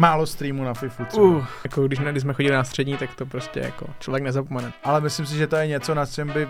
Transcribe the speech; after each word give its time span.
Málo 0.00 0.26
streamů 0.26 0.64
na 0.64 0.74
FIFU. 0.74 1.04
třeba. 1.04 1.26
Uh, 1.26 1.44
jako 1.64 1.86
když, 1.86 1.98
když 1.98 2.22
jsme 2.22 2.32
chodili 2.32 2.54
na 2.54 2.64
střední, 2.64 2.96
tak 2.96 3.14
to 3.14 3.26
prostě 3.26 3.60
jako 3.60 3.86
člověk 3.98 4.24
nezapomene. 4.24 4.72
Ale 4.84 5.00
myslím 5.00 5.26
si, 5.26 5.36
že 5.36 5.46
to 5.46 5.56
je 5.56 5.66
něco, 5.66 5.94
na 5.94 6.06
čem 6.06 6.28
by 6.28 6.48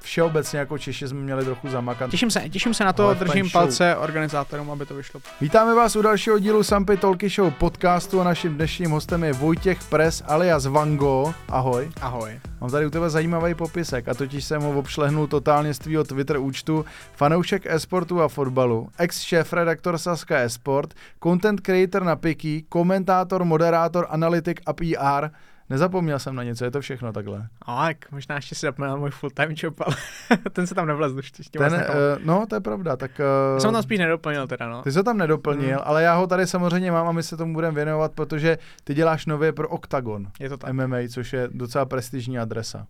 všeobecně 0.00 0.58
jako 0.58 0.78
Češi 0.78 1.08
jsme 1.08 1.20
měli 1.20 1.44
trochu 1.44 1.68
zamakat. 1.68 2.10
Těším 2.10 2.30
se, 2.30 2.48
těším 2.48 2.74
se 2.74 2.84
na 2.84 2.92
to, 2.92 3.04
Ale 3.04 3.14
držím 3.14 3.50
palce 3.50 3.96
organizátorům, 3.96 4.70
aby 4.70 4.86
to 4.86 4.94
vyšlo. 4.94 5.20
Vítáme 5.40 5.74
vás 5.74 5.96
u 5.96 6.02
dalšího 6.02 6.38
dílu 6.38 6.62
Sampy 6.62 6.96
Talky 6.96 7.28
Show 7.28 7.52
podcastu 7.52 8.20
a 8.20 8.24
naším 8.24 8.54
dnešním 8.54 8.90
hostem 8.90 9.24
je 9.24 9.32
Vojtěch 9.32 9.78
Pres 9.88 10.22
alias 10.26 10.66
Vango. 10.66 11.34
Ahoj. 11.48 11.90
Ahoj. 12.00 12.40
Mám 12.60 12.70
tady 12.70 12.86
u 12.86 12.90
tebe 12.90 13.10
zajímavý 13.10 13.54
popisek 13.54 14.08
a 14.08 14.14
totiž 14.14 14.44
jsem 14.44 14.62
ho 14.62 14.78
obšlehnul 14.78 15.26
totálně 15.26 15.74
z 15.74 15.78
tvýho 15.78 16.04
Twitter 16.04 16.38
účtu. 16.38 16.84
Fanoušek 17.16 17.66
e-sportu 17.66 18.22
a 18.22 18.28
fotbalu, 18.28 18.88
ex-šéf 18.98 19.52
redaktor 19.52 19.98
Saska 19.98 20.38
e-sport, 20.38 20.94
content 21.22 21.60
creator 21.60 22.04
na 22.04 22.16
Piki, 22.16 22.64
komentátor, 22.88 23.44
moderátor, 23.44 24.06
analytik 24.10 24.60
a 24.66 24.72
PR. 24.72 25.28
Nezapomněl 25.70 26.18
jsem 26.18 26.34
na 26.34 26.42
něco, 26.42 26.64
je 26.64 26.70
to 26.70 26.80
všechno 26.80 27.12
takhle. 27.12 27.48
A 27.62 27.86
tak 27.86 28.12
možná 28.12 28.36
ještě 28.36 28.54
si 28.54 28.66
zapomněl 28.66 28.96
můj 28.98 29.10
full 29.10 29.30
time 29.30 29.54
job, 29.56 29.80
ale 29.80 29.96
ten 30.52 30.66
se 30.66 30.74
tam 30.74 30.86
nevlezl 30.86 31.20
Ten, 31.50 31.58
vlastně 31.58 31.86
uh, 31.88 31.94
no, 32.24 32.46
to 32.46 32.54
je 32.54 32.60
pravda, 32.60 32.96
tak... 32.96 33.18
Já 33.18 33.24
Uh, 33.54 33.58
jsem 33.58 33.68
ho 33.68 33.72
tam 33.72 33.82
spíš 33.82 33.98
nedoplnil 33.98 34.46
teda, 34.46 34.68
no. 34.68 34.82
Ty 34.82 34.92
jsi 34.92 34.98
to 34.98 35.02
tam 35.02 35.18
nedoplnil, 35.18 35.76
Mm. 35.78 35.82
ale 35.84 36.02
já 36.02 36.14
ho 36.14 36.26
tady 36.26 36.46
samozřejmě 36.46 36.92
mám 36.92 37.08
a 37.08 37.12
my 37.12 37.22
se 37.22 37.36
tomu 37.36 37.54
budeme 37.54 37.74
věnovat, 37.74 38.12
protože 38.12 38.58
ty 38.84 38.94
děláš 38.94 39.26
nově 39.26 39.52
pro 39.52 39.68
Octagon 39.68 40.26
Je 40.40 40.48
to 40.48 40.56
tak. 40.56 40.72
MMA, 40.72 40.96
což 41.12 41.32
je 41.32 41.48
docela 41.52 41.84
prestižní 41.84 42.38
adresa. 42.38 42.86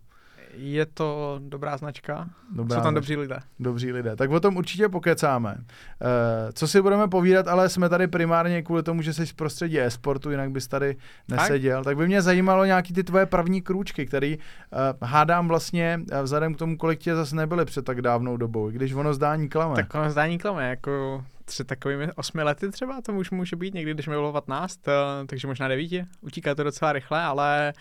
Je 0.61 0.85
to 0.85 1.39
dobrá 1.43 1.77
značka, 1.77 2.29
Dobrá 2.51 2.77
jsou 2.77 2.83
tam 2.83 2.93
dobří 2.93 3.15
lidé. 3.15 3.39
Dobří 3.59 3.91
lidé. 3.91 4.15
Tak 4.15 4.31
o 4.31 4.39
tom 4.39 4.57
určitě 4.57 4.89
pokecáme. 4.89 5.57
Eh, 5.57 6.51
co 6.53 6.67
si 6.67 6.81
budeme 6.81 7.07
povídat, 7.07 7.47
ale 7.47 7.69
jsme 7.69 7.89
tady 7.89 8.07
primárně 8.07 8.61
kvůli 8.61 8.83
tomu, 8.83 9.01
že 9.01 9.13
jsi 9.13 9.27
z 9.27 9.33
prostředí 9.33 9.79
e-sportu, 9.79 10.31
jinak 10.31 10.51
bys 10.51 10.67
tady 10.67 10.97
neseděl. 11.27 11.83
Tak 11.83 11.97
by 11.97 12.07
mě 12.07 12.21
zajímalo 12.21 12.65
nějaký 12.65 12.93
ty 12.93 13.03
tvoje 13.03 13.25
první 13.25 13.61
krůčky, 13.61 14.05
který 14.05 14.37
uh, 14.37 15.07
hádám 15.07 15.47
vlastně 15.47 15.99
eh, 16.11 16.23
vzhledem 16.23 16.53
k 16.53 16.57
tomu, 16.57 16.77
kolik 16.77 16.99
tě 16.99 17.15
zase 17.15 17.35
nebyly 17.35 17.65
před 17.65 17.85
tak 17.85 18.01
dávnou 18.01 18.37
dobou, 18.37 18.69
i 18.69 18.73
když 18.73 18.93
ono 18.93 19.13
zdání 19.13 19.49
klame. 19.49 19.75
Tak 19.75 19.95
ono 19.95 20.09
zdání 20.09 20.37
klame, 20.37 20.69
jako 20.69 21.23
tři 21.45 21.63
takovými 21.63 22.11
osmi 22.15 22.43
lety 22.43 22.71
třeba, 22.71 23.01
to 23.01 23.13
už 23.13 23.31
může 23.31 23.55
být 23.55 23.73
někdy, 23.73 23.93
když 23.93 24.07
mi 24.07 24.13
bylo 24.13 24.31
15, 24.33 24.87
eh, 24.87 24.91
takže 25.27 25.47
možná 25.47 25.67
devíti. 25.67 26.05
Utíká 26.21 26.55
to 26.55 26.63
docela 26.63 26.93
rychle, 26.93 27.21
ale 27.21 27.73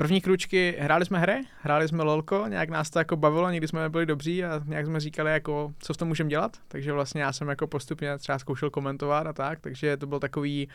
první 0.00 0.20
kručky, 0.20 0.76
hráli 0.80 1.04
jsme 1.04 1.18
hry, 1.18 1.44
hráli 1.62 1.88
jsme 1.88 2.02
lolko, 2.02 2.44
nějak 2.48 2.70
nás 2.70 2.90
to 2.90 2.98
jako 2.98 3.16
bavilo, 3.16 3.50
někdy 3.50 3.68
jsme 3.68 3.88
byli 3.88 4.06
dobří 4.06 4.44
a 4.44 4.60
nějak 4.64 4.86
jsme 4.86 5.00
říkali, 5.00 5.32
jako, 5.32 5.72
co 5.78 5.94
s 5.94 5.96
tom 5.96 6.08
můžeme 6.08 6.30
dělat, 6.30 6.56
takže 6.68 6.92
vlastně 6.92 7.22
já 7.22 7.32
jsem 7.32 7.48
jako 7.48 7.66
postupně 7.66 8.18
třeba 8.18 8.38
zkoušel 8.38 8.70
komentovat 8.70 9.26
a 9.26 9.32
tak, 9.32 9.60
takže 9.60 9.96
to 9.96 10.06
byl 10.06 10.18
takový 10.18 10.68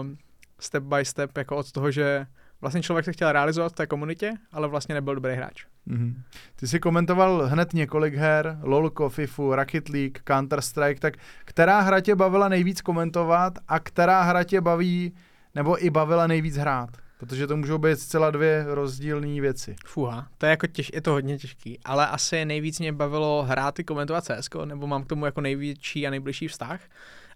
um, 0.00 0.16
step 0.58 0.82
by 0.82 1.04
step, 1.04 1.36
jako 1.38 1.56
od 1.56 1.72
toho, 1.72 1.90
že 1.90 2.26
vlastně 2.60 2.82
člověk 2.82 3.04
se 3.04 3.12
chtěl 3.12 3.32
realizovat 3.32 3.72
v 3.72 3.74
té 3.74 3.86
komunitě, 3.86 4.32
ale 4.52 4.68
vlastně 4.68 4.94
nebyl 4.94 5.14
dobrý 5.14 5.34
hráč. 5.34 5.64
Mhm. 5.86 6.22
Ty 6.56 6.68
jsi 6.68 6.80
komentoval 6.80 7.46
hned 7.46 7.74
několik 7.74 8.14
her, 8.14 8.58
LoLko, 8.62 9.08
FIFU, 9.08 9.54
Rocket 9.54 9.88
League, 9.88 10.18
Counter-Strike, 10.26 10.98
tak 10.98 11.14
která 11.44 11.80
hra 11.80 12.00
tě 12.00 12.14
bavila 12.14 12.48
nejvíc 12.48 12.80
komentovat 12.80 13.58
a 13.68 13.80
která 13.80 14.22
hra 14.22 14.44
tě 14.44 14.60
baví, 14.60 15.14
nebo 15.54 15.84
i 15.84 15.90
bavila 15.90 16.26
nejvíc 16.26 16.56
hrát? 16.56 16.90
Protože 17.20 17.46
to 17.46 17.56
můžou 17.56 17.78
být 17.78 18.00
zcela 18.00 18.30
dvě 18.30 18.64
rozdílné 18.68 19.40
věci. 19.40 19.76
Fuha, 19.86 20.28
to 20.38 20.46
je 20.46 20.50
jako 20.50 20.66
těž, 20.66 20.90
je 20.94 21.00
to 21.00 21.10
hodně 21.10 21.38
těžký, 21.38 21.78
ale 21.84 22.06
asi 22.06 22.44
nejvíc 22.44 22.78
mě 22.78 22.92
bavilo 22.92 23.42
hrát 23.42 23.78
i 23.78 23.84
komentovat 23.84 24.24
CS, 24.24 24.48
nebo 24.64 24.86
mám 24.86 25.04
k 25.04 25.06
tomu 25.06 25.26
jako 25.26 25.40
největší 25.40 26.06
a 26.06 26.10
nejbližší 26.10 26.48
vztah, 26.48 26.80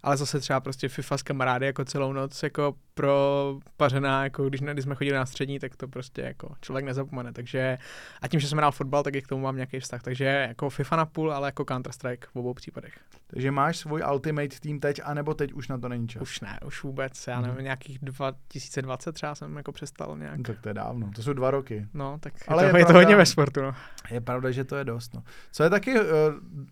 ale 0.03 0.17
zase 0.17 0.39
třeba 0.39 0.59
prostě 0.59 0.89
FIFA 0.89 1.17
s 1.17 1.23
kamarády 1.23 1.65
jako 1.65 1.85
celou 1.85 2.13
noc 2.13 2.43
jako 2.43 2.75
pro 2.95 3.57
pařená, 3.77 4.23
jako 4.23 4.49
když, 4.49 4.61
když 4.61 4.83
jsme 4.83 4.95
chodili 4.95 5.17
na 5.17 5.25
střední, 5.25 5.59
tak 5.59 5.75
to 5.75 5.87
prostě 5.87 6.21
jako 6.21 6.49
člověk 6.61 6.85
nezapomene, 6.85 7.33
takže 7.33 7.77
a 8.21 8.27
tím, 8.27 8.39
že 8.39 8.47
jsem 8.47 8.57
hrál 8.57 8.71
fotbal, 8.71 9.03
tak 9.03 9.15
i 9.15 9.21
k 9.21 9.27
tomu 9.27 9.41
mám 9.43 9.55
nějaký 9.55 9.79
vztah, 9.79 10.01
takže 10.01 10.25
jako 10.25 10.69
FIFA 10.69 10.95
na 10.95 11.05
půl, 11.05 11.33
ale 11.33 11.47
jako 11.47 11.63
Counter-Strike 11.63 12.25
v 12.33 12.35
obou 12.35 12.53
případech. 12.53 12.93
Takže 13.27 13.51
máš 13.51 13.77
svůj 13.77 14.03
Ultimate 14.11 14.59
tým 14.59 14.79
teď, 14.79 15.01
anebo 15.03 15.33
teď 15.33 15.53
už 15.53 15.67
na 15.67 15.77
to 15.77 15.89
není 15.89 16.07
čas? 16.07 16.21
Už 16.21 16.41
ne, 16.41 16.59
už 16.65 16.83
vůbec, 16.83 17.27
já 17.27 17.41
nevím, 17.41 17.63
nějakých 17.63 17.99
2020 17.99 19.11
třeba 19.11 19.35
jsem 19.35 19.57
jako 19.57 19.71
přestal 19.71 20.17
nějak. 20.17 20.41
Tak 20.45 20.59
to 20.59 20.69
je 20.69 20.73
dávno, 20.73 21.11
to 21.15 21.23
jsou 21.23 21.33
dva 21.33 21.51
roky. 21.51 21.87
No, 21.93 22.17
tak 22.19 22.33
Ale 22.47 22.63
je, 22.63 22.67
je 22.67 22.71
to, 22.71 22.77
je 22.77 22.85
to 22.85 22.89
pravda- 22.89 22.99
hodně 22.99 23.15
ve 23.15 23.25
sportu, 23.25 23.61
no. 23.61 23.73
Je 24.11 24.21
pravda, 24.21 24.51
že 24.51 24.63
to 24.63 24.75
je 24.75 24.83
dost. 24.83 25.13
No. 25.13 25.23
Co 25.51 25.63
je 25.63 25.69
taky 25.69 25.99
uh, 25.99 26.07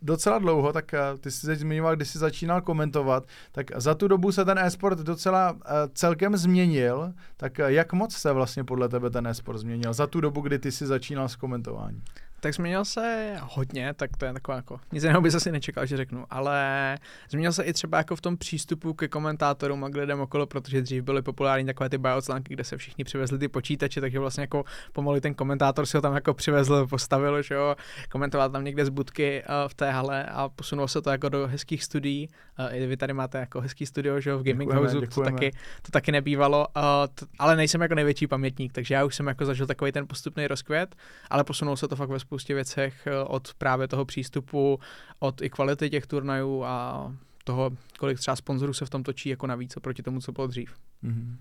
docela 0.02 0.40
dlouho, 0.40 0.74
tak 0.74 0.92
uh, 1.14 1.20
ty 1.20 1.32
jsi 1.32 1.48
teď 1.48 1.60
zmiňoval, 1.60 1.96
když 1.96 2.10
jsi 2.10 2.18
začínal 2.18 2.62
komentovat, 2.62 3.24
tak 3.52 3.66
za 3.76 3.96
tu 3.96 4.08
dobu 4.08 4.32
se 4.32 4.46
ten 4.46 4.60
e-sport 4.60 5.00
docela 5.00 5.52
uh, 5.52 5.60
celkem 6.14 6.38
změnil. 6.38 7.14
Tak 7.38 7.58
jak 7.58 7.94
moc 7.94 8.16
se 8.16 8.34
vlastně 8.34 8.64
podle 8.64 8.90
tebe 8.90 9.10
ten 9.10 9.28
e-sport 9.28 9.58
změnil 9.58 9.94
za 9.94 10.08
tu 10.08 10.22
dobu, 10.22 10.42
kdy 10.42 10.60
ty 10.60 10.72
jsi 10.72 10.86
začínal 10.86 11.30
s 11.30 11.36
komentováním? 11.36 12.04
Tak 12.44 12.54
změnil 12.54 12.86
se 12.86 13.36
hodně, 13.42 13.94
tak 13.94 14.18
to 14.18 14.26
je 14.26 14.34
taková 14.34 14.58
jako, 14.58 14.80
nic 14.92 15.04
jiného 15.04 15.22
bys 15.22 15.36
asi 15.36 15.52
nečekal, 15.52 15.86
že 15.86 15.98
řeknu, 15.98 16.26
ale 16.30 16.98
změnil 17.30 17.54
se 17.54 17.64
i 17.64 17.74
třeba 17.74 17.98
jako 17.98 18.16
v 18.16 18.22
tom 18.22 18.38
přístupu 18.38 18.94
ke 18.94 19.08
komentátorům 19.08 19.84
a 19.84 19.90
k 19.90 19.96
lidem 19.96 20.20
okolo, 20.22 20.46
protože 20.46 20.82
dřív 20.82 21.04
byly 21.04 21.22
populární 21.22 21.66
takové 21.66 21.90
ty 21.90 21.98
biočlánky, 21.98 22.54
kde 22.54 22.64
se 22.64 22.78
všichni 22.78 23.04
přivezli 23.04 23.40
ty 23.40 23.48
počítače, 23.48 24.02
takže 24.02 24.20
vlastně 24.20 24.42
jako 24.42 24.64
pomalu 24.94 25.20
ten 25.20 25.34
komentátor 25.34 25.86
si 25.86 25.98
ho 25.98 26.02
tam 26.02 26.16
jako 26.16 26.34
přivezl, 26.34 26.88
postavil, 26.88 27.42
že 27.42 27.56
jo, 27.56 27.76
komentoval 28.10 28.50
tam 28.50 28.64
někde 28.64 28.86
z 28.86 28.90
budky 28.90 29.44
uh, 29.44 29.70
v 29.70 29.74
té 29.74 29.92
hale 29.92 30.26
a 30.26 30.50
posunulo 30.50 30.88
se 30.88 31.02
to 31.02 31.10
jako 31.10 31.30
do 31.30 31.48
hezkých 31.48 31.84
studií. 31.84 32.30
Uh, 32.60 32.76
I 32.76 32.88
vy 32.88 32.98
tady 32.98 33.14
máte 33.14 33.38
jako 33.40 33.62
hezký 33.62 33.86
studio, 33.86 34.20
že 34.20 34.30
jo, 34.30 34.40
v 34.40 34.44
Gaming 34.44 34.72
Houseu, 34.72 35.02
to 35.02 35.22
taky, 35.22 35.52
to 35.82 35.92
taky 35.92 36.12
nebývalo, 36.12 36.68
uh, 36.78 36.84
t- 37.14 37.26
ale 37.40 37.56
nejsem 37.56 37.82
jako 37.82 37.96
největší 37.96 38.28
pamětník, 38.28 38.74
takže 38.74 38.94
já 38.94 39.06
už 39.06 39.16
jsem 39.16 39.28
jako 39.28 39.46
zažil 39.46 39.68
takový 39.68 39.92
ten 39.92 40.08
postupný 40.08 40.48
rozkvět, 40.48 40.96
ale 41.30 41.44
posunulo 41.44 41.78
se 41.78 41.88
to 41.88 41.96
fakt 41.96 42.10
ve 42.10 42.20
spoustě 42.34 42.54
věcech 42.54 43.08
eh, 43.08 43.24
od 43.24 43.54
právě 43.54 43.88
toho 43.88 44.06
přístupu, 44.06 44.80
od 45.20 45.42
i 45.42 45.50
kvality 45.50 45.90
těch 45.90 46.08
turnajů 46.08 46.64
a 46.64 47.12
toho, 47.44 47.72
kolik 48.00 48.20
třeba 48.20 48.36
sponzorů 48.36 48.74
se 48.74 48.86
v 48.86 48.90
tom 48.90 49.04
točí 49.04 49.30
jako 49.30 49.48
navíc 49.48 49.78
oproti 49.78 50.04
tomu, 50.04 50.22
co 50.22 50.32
bylo 50.32 50.48
dřív. 50.48 50.74
Mm-hmm. 51.04 51.36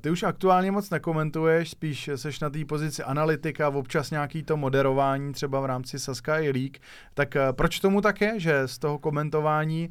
Ty 0.00 0.10
už 0.10 0.22
aktuálně 0.22 0.70
moc 0.72 0.90
nekomentuješ, 0.90 1.70
spíš 1.70 2.10
seš 2.16 2.40
na 2.40 2.50
té 2.50 2.64
pozici 2.64 3.02
analytika, 3.02 3.68
občas 3.68 4.10
nějaký 4.10 4.42
to 4.42 4.56
moderování 4.56 5.32
třeba 5.32 5.60
v 5.60 5.64
rámci 5.64 5.98
Saska 5.98 6.38
i 6.38 6.50
League. 6.50 6.78
Tak 7.14 7.36
eh, 7.36 7.52
proč 7.52 7.80
tomu 7.80 8.00
tak 8.00 8.20
je, 8.20 8.40
že 8.40 8.68
z 8.68 8.78
toho 8.78 8.98
komentování, 8.98 9.90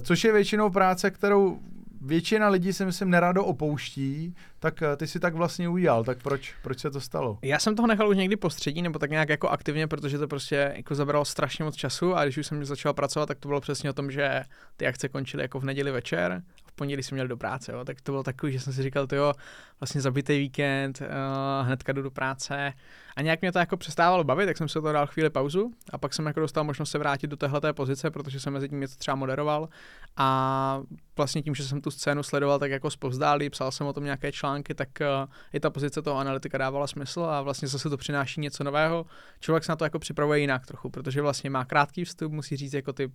což 0.00 0.24
je 0.24 0.32
většinou 0.32 0.70
práce, 0.70 1.10
kterou 1.10 1.60
většina 2.04 2.48
lidí 2.48 2.72
si 2.72 2.84
myslím 2.84 3.10
nerado 3.10 3.44
opouští, 3.44 4.34
tak 4.58 4.82
eh, 4.82 4.96
ty 4.96 5.06
si 5.06 5.20
tak 5.20 5.34
vlastně 5.34 5.68
udělal, 5.68 6.04
tak 6.04 6.22
proč, 6.22 6.54
proč 6.62 6.78
se 6.78 6.90
to 6.90 7.00
stalo? 7.00 7.38
Já 7.42 7.58
jsem 7.58 7.76
toho 7.76 7.86
nechal 7.86 8.08
už 8.08 8.16
někdy 8.16 8.36
postředí, 8.36 8.82
nebo 8.82 8.98
tak 8.98 9.10
nějak 9.10 9.28
jako 9.28 9.48
aktivně, 9.48 9.86
protože 9.86 10.18
to 10.18 10.28
prostě 10.28 10.72
jako 10.76 10.94
zabralo 10.94 11.24
strašně 11.24 11.64
moc 11.64 11.76
času 11.76 12.16
a 12.16 12.24
když 12.24 12.38
už 12.38 12.46
jsem 12.46 12.64
začal 12.64 12.94
pracovat, 12.94 13.26
tak 13.26 13.38
to 13.38 13.48
bylo 13.48 13.60
přesně 13.60 13.90
o 13.90 13.92
tom, 13.92 14.10
že 14.10 14.42
ty 14.76 14.86
akce 14.86 15.08
končily 15.08 15.42
jako 15.42 15.60
v 15.60 15.64
neděli 15.64 15.92
večer. 15.92 16.42
Pondělí 16.76 17.02
jsme 17.02 17.14
měli 17.14 17.28
do 17.28 17.36
práce, 17.36 17.72
jo, 17.72 17.84
tak 17.84 18.00
to 18.00 18.12
bylo 18.12 18.22
takový, 18.22 18.52
že 18.52 18.60
jsem 18.60 18.72
si 18.72 18.82
říkal, 18.82 19.06
to 19.06 19.16
jo, 19.16 19.32
vlastně 19.80 20.00
zabitý 20.00 20.38
víkend, 20.38 21.00
uh, 21.00 21.66
hnedka 21.66 21.92
jdu 21.92 22.02
do 22.02 22.10
práce. 22.10 22.72
A 23.16 23.22
nějak 23.22 23.40
mě 23.40 23.52
to 23.52 23.58
jako 23.58 23.76
přestávalo 23.76 24.24
bavit, 24.24 24.46
tak 24.46 24.56
jsem 24.56 24.68
se 24.68 24.80
to 24.80 24.92
dal 24.92 25.06
chvíli 25.06 25.30
pauzu 25.30 25.72
a 25.90 25.98
pak 25.98 26.14
jsem 26.14 26.26
jako 26.26 26.40
dostal 26.40 26.64
možnost 26.64 26.90
se 26.90 26.98
vrátit 26.98 27.26
do 27.26 27.36
téhleté 27.36 27.72
pozice, 27.72 28.10
protože 28.10 28.40
jsem 28.40 28.52
mezi 28.52 28.68
tím 28.68 28.80
něco 28.80 28.96
třeba 28.96 29.14
moderoval. 29.14 29.68
A 30.16 30.80
vlastně 31.16 31.42
tím, 31.42 31.54
že 31.54 31.64
jsem 31.64 31.80
tu 31.80 31.90
scénu 31.90 32.22
sledoval 32.22 32.58
tak 32.58 32.70
jako 32.70 32.90
zpovzdálí, 32.90 33.50
psal 33.50 33.72
jsem 33.72 33.86
o 33.86 33.92
tom 33.92 34.04
nějaké 34.04 34.32
články, 34.32 34.74
tak 34.74 34.88
uh, 35.00 35.30
i 35.52 35.60
ta 35.60 35.70
pozice 35.70 36.02
toho 36.02 36.18
analytika 36.18 36.58
dávala 36.58 36.86
smysl 36.86 37.24
a 37.24 37.42
vlastně 37.42 37.68
zase 37.68 37.90
to 37.90 37.96
přináší 37.96 38.40
něco 38.40 38.64
nového. 38.64 39.06
Člověk 39.40 39.64
se 39.64 39.72
na 39.72 39.76
to 39.76 39.84
jako 39.84 39.98
připravuje 39.98 40.40
jinak 40.40 40.66
trochu, 40.66 40.90
protože 40.90 41.22
vlastně 41.22 41.50
má 41.50 41.64
krátký 41.64 42.04
vstup, 42.04 42.32
musí 42.32 42.56
říct 42.56 42.72
jako 42.72 42.92
ty 42.92 43.12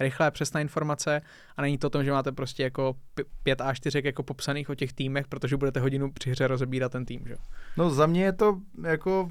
rychlé, 0.00 0.30
přesné 0.30 0.60
informace 0.60 1.22
a 1.56 1.62
není 1.62 1.78
to 1.78 1.86
o 1.86 1.90
tom, 1.90 2.04
že 2.04 2.12
máte 2.12 2.32
prostě 2.32 2.62
jako 2.62 2.96
pět 3.42 3.60
a 3.60 3.74
čtyřek 3.74 4.04
jako 4.04 4.22
popsaných 4.22 4.70
o 4.70 4.74
těch 4.74 4.92
týmech, 4.92 5.28
protože 5.28 5.56
budete 5.56 5.80
hodinu 5.80 6.12
při 6.12 6.30
hře 6.30 6.46
rozebírat 6.46 6.92
ten 6.92 7.04
tým, 7.04 7.20
že? 7.26 7.36
No 7.76 7.90
za 7.90 8.06
mě 8.06 8.24
je 8.24 8.32
to 8.32 8.58
jako 8.82 9.30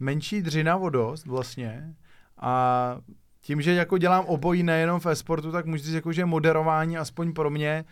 menší 0.00 0.42
dřinavodost 0.42 1.26
vlastně 1.26 1.94
a 2.38 2.96
tím, 3.40 3.62
že 3.62 3.74
jako 3.74 3.98
dělám 3.98 4.24
obojí 4.24 4.62
nejenom 4.62 5.00
v 5.00 5.06
e-sportu, 5.06 5.52
tak 5.52 5.66
můžu 5.66 5.84
říct, 5.84 5.94
jako, 5.94 6.12
že 6.12 6.24
moderování 6.24 6.98
aspoň 6.98 7.32
pro 7.32 7.50
mě 7.50 7.84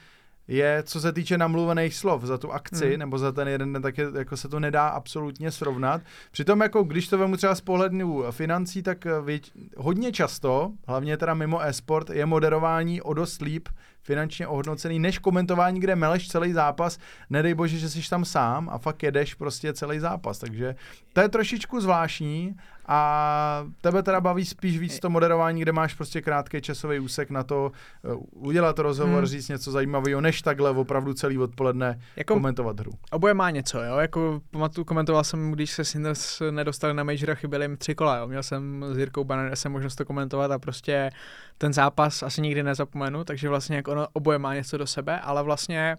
je, 0.50 0.82
co 0.82 1.00
se 1.00 1.12
týče 1.12 1.38
namluvených 1.38 1.94
slov 1.94 2.24
za 2.24 2.38
tu 2.38 2.52
akci, 2.52 2.88
hmm. 2.88 2.98
nebo 2.98 3.18
za 3.18 3.32
ten 3.32 3.48
jeden 3.48 3.72
den, 3.72 3.82
tak 3.82 3.98
je, 3.98 4.06
jako 4.18 4.36
se 4.36 4.48
to 4.48 4.60
nedá 4.60 4.88
absolutně 4.88 5.50
srovnat. 5.50 6.02
Přitom, 6.30 6.60
jako 6.60 6.82
když 6.82 7.08
to 7.08 7.18
vemu 7.18 7.36
třeba 7.36 7.54
z 7.54 7.60
pohledu 7.60 8.24
financí, 8.30 8.82
tak 8.82 9.06
eh, 9.06 9.20
věť, 9.20 9.52
hodně 9.76 10.12
často, 10.12 10.72
hlavně 10.86 11.16
teda 11.16 11.34
mimo 11.34 11.62
e-sport, 11.62 12.10
je 12.10 12.26
moderování 12.26 13.02
o 13.02 13.14
dost 13.14 13.42
líp 13.42 13.68
finančně 14.02 14.46
ohodnocený, 14.46 14.98
než 14.98 15.18
komentování, 15.18 15.80
kde 15.80 15.96
meleš 15.96 16.28
celý 16.28 16.52
zápas, 16.52 16.98
nedej 17.30 17.54
bože, 17.54 17.78
že 17.78 17.88
jsi 17.88 18.10
tam 18.10 18.24
sám 18.24 18.68
a 18.72 18.78
fakt 18.78 19.02
jedeš 19.02 19.34
prostě 19.34 19.72
celý 19.72 19.98
zápas, 19.98 20.38
takže 20.38 20.74
to 21.12 21.20
je 21.20 21.28
trošičku 21.28 21.80
zvláštní 21.80 22.56
a 22.92 23.66
tebe 23.80 24.02
teda 24.02 24.20
baví 24.20 24.44
spíš 24.44 24.78
víc 24.78 25.00
to 25.00 25.10
moderování, 25.10 25.62
kde 25.62 25.72
máš 25.72 25.94
prostě 25.94 26.22
krátký 26.22 26.60
časový 26.60 26.98
úsek 26.98 27.30
na 27.30 27.42
to 27.42 27.72
uh, 28.02 28.22
udělat 28.30 28.78
rozhovor, 28.78 29.18
hmm. 29.18 29.26
říct 29.26 29.48
něco 29.48 29.70
zajímavého, 29.70 30.20
než 30.20 30.42
takhle 30.42 30.70
opravdu 30.70 31.14
celý 31.14 31.38
odpoledne 31.38 32.00
jako 32.16 32.34
komentovat 32.34 32.80
hru. 32.80 32.92
Oboje 33.10 33.34
má 33.34 33.50
něco, 33.50 33.82
jo, 33.82 33.96
jako 33.96 34.40
pamatuju, 34.50 34.84
komentoval 34.84 35.24
jsem, 35.24 35.52
když 35.52 35.70
se 35.70 35.84
Sinders 35.84 36.42
nedostali 36.50 36.94
na 36.94 37.04
Majora, 37.04 37.34
chyběli 37.34 37.64
jim 37.64 37.76
tři 37.76 37.94
kola, 37.94 38.16
jo. 38.16 38.26
měl 38.26 38.42
jsem 38.42 38.84
s 38.92 38.98
Jirkou 38.98 39.24
Banadesem 39.24 39.72
možnost 39.72 39.94
to 39.94 40.04
komentovat 40.04 40.50
a 40.50 40.58
prostě 40.58 41.10
ten 41.58 41.72
zápas 41.72 42.22
asi 42.22 42.42
nikdy 42.42 42.62
nezapomenu, 42.62 43.24
takže 43.24 43.48
vlastně 43.48 43.76
jako 43.76 43.92
ono 43.92 44.06
oboje 44.12 44.38
má 44.38 44.54
něco 44.54 44.78
do 44.78 44.86
sebe, 44.86 45.20
ale 45.20 45.42
vlastně 45.42 45.96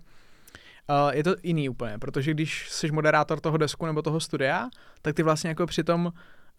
Uh, 0.89 1.11
je 1.11 1.23
to 1.23 1.35
jiný 1.43 1.69
úplně, 1.69 1.97
protože 1.99 2.31
když 2.31 2.69
jsi 2.69 2.91
moderátor 2.91 3.39
toho 3.39 3.57
desku 3.57 3.85
nebo 3.85 4.01
toho 4.01 4.19
studia, 4.19 4.69
tak 5.01 5.15
ty 5.15 5.23
vlastně 5.23 5.49
jako 5.49 5.65
při 5.65 5.83
tom 5.83 6.11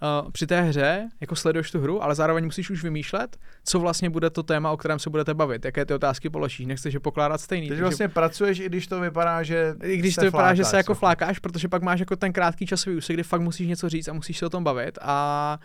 uh, 0.03 0.31
při 0.31 0.47
té 0.47 0.63
hře 0.63 1.09
jako 1.21 1.37
sleduješ 1.37 1.71
tu 1.71 1.81
hru, 1.81 2.03
ale 2.03 2.15
zároveň 2.15 2.45
musíš 2.45 2.71
už 2.71 2.83
vymýšlet, 2.83 3.37
co 3.65 3.81
vlastně 3.81 4.11
bude 4.11 4.31
to 4.31 4.43
téma, 4.43 4.71
o 4.71 4.77
kterém 4.77 4.99
se 4.99 5.11
budete 5.11 5.35
bavit, 5.35 5.65
jaké 5.65 5.85
ty 5.85 5.95
otázky 5.95 6.31
položíš, 6.31 6.67
nechceš 6.67 6.95
je 6.95 7.01
pokládat 7.01 7.41
stejný. 7.41 7.69
Takže 7.69 7.83
vlastně 7.83 8.09
pracuješ, 8.09 8.61
i 8.61 8.67
když 8.67 8.87
to 8.87 9.01
vypadá, 9.01 9.43
že 9.43 9.75
I 9.83 9.97
když 9.97 10.15
to 10.15 10.21
vypadá, 10.21 10.43
flákáš, 10.43 10.57
že 10.57 10.65
se 10.65 10.77
jako 10.77 10.95
flákáš, 10.95 11.39
protože 11.39 11.69
pak 11.69 11.83
máš 11.83 12.01
jako 12.01 12.17
ten 12.17 12.33
krátký 12.33 12.67
časový 12.67 12.97
úsek, 12.97 13.17
kdy 13.17 13.23
fakt 13.23 13.41
musíš 13.41 13.69
něco 13.69 13.89
říct 13.89 14.09
a 14.09 14.13
musíš 14.13 14.39
se 14.39 14.47
o 14.47 14.51
tom 14.51 14.65
bavit 14.65 14.99
a 15.03 15.59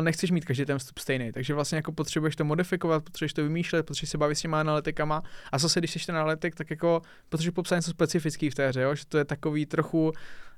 nechceš 0.00 0.30
mít 0.30 0.44
každý 0.44 0.64
ten 0.64 0.78
vstup 0.78 0.98
stejný. 0.98 1.32
Takže 1.32 1.54
vlastně 1.54 1.76
jako 1.76 1.92
potřebuješ 1.92 2.36
to 2.36 2.44
modifikovat, 2.44 3.04
potřebuješ 3.04 3.32
to 3.32 3.42
vymýšlet, 3.42 3.86
potřebuješ 3.86 4.10
se 4.10 4.18
bavit 4.18 4.34
s 4.34 4.40
těma 4.40 4.60
analytikama 4.60 5.22
a 5.52 5.58
zase, 5.58 5.80
když 5.80 5.90
jsi 5.90 6.06
ten 6.06 6.16
analytik, 6.16 6.54
tak 6.54 6.70
jako 6.70 7.02
potřebuješ 7.28 7.54
popsat 7.54 7.76
něco 7.76 7.90
specifický 7.90 8.50
v 8.50 8.54
té 8.54 8.68
hře, 8.68 8.80
jo? 8.80 8.94
že 8.94 9.06
to 9.06 9.18
je 9.18 9.24
takový 9.24 9.66
trochu 9.66 10.12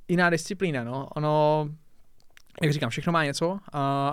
jiná 0.09 0.31
disciplína. 0.31 0.85
No. 0.85 1.09
Ono 1.17 1.69
jak 2.62 2.73
říkám, 2.73 2.91
všechno 2.91 3.12
má 3.12 3.25
něco, 3.25 3.49
uh, 3.49 3.59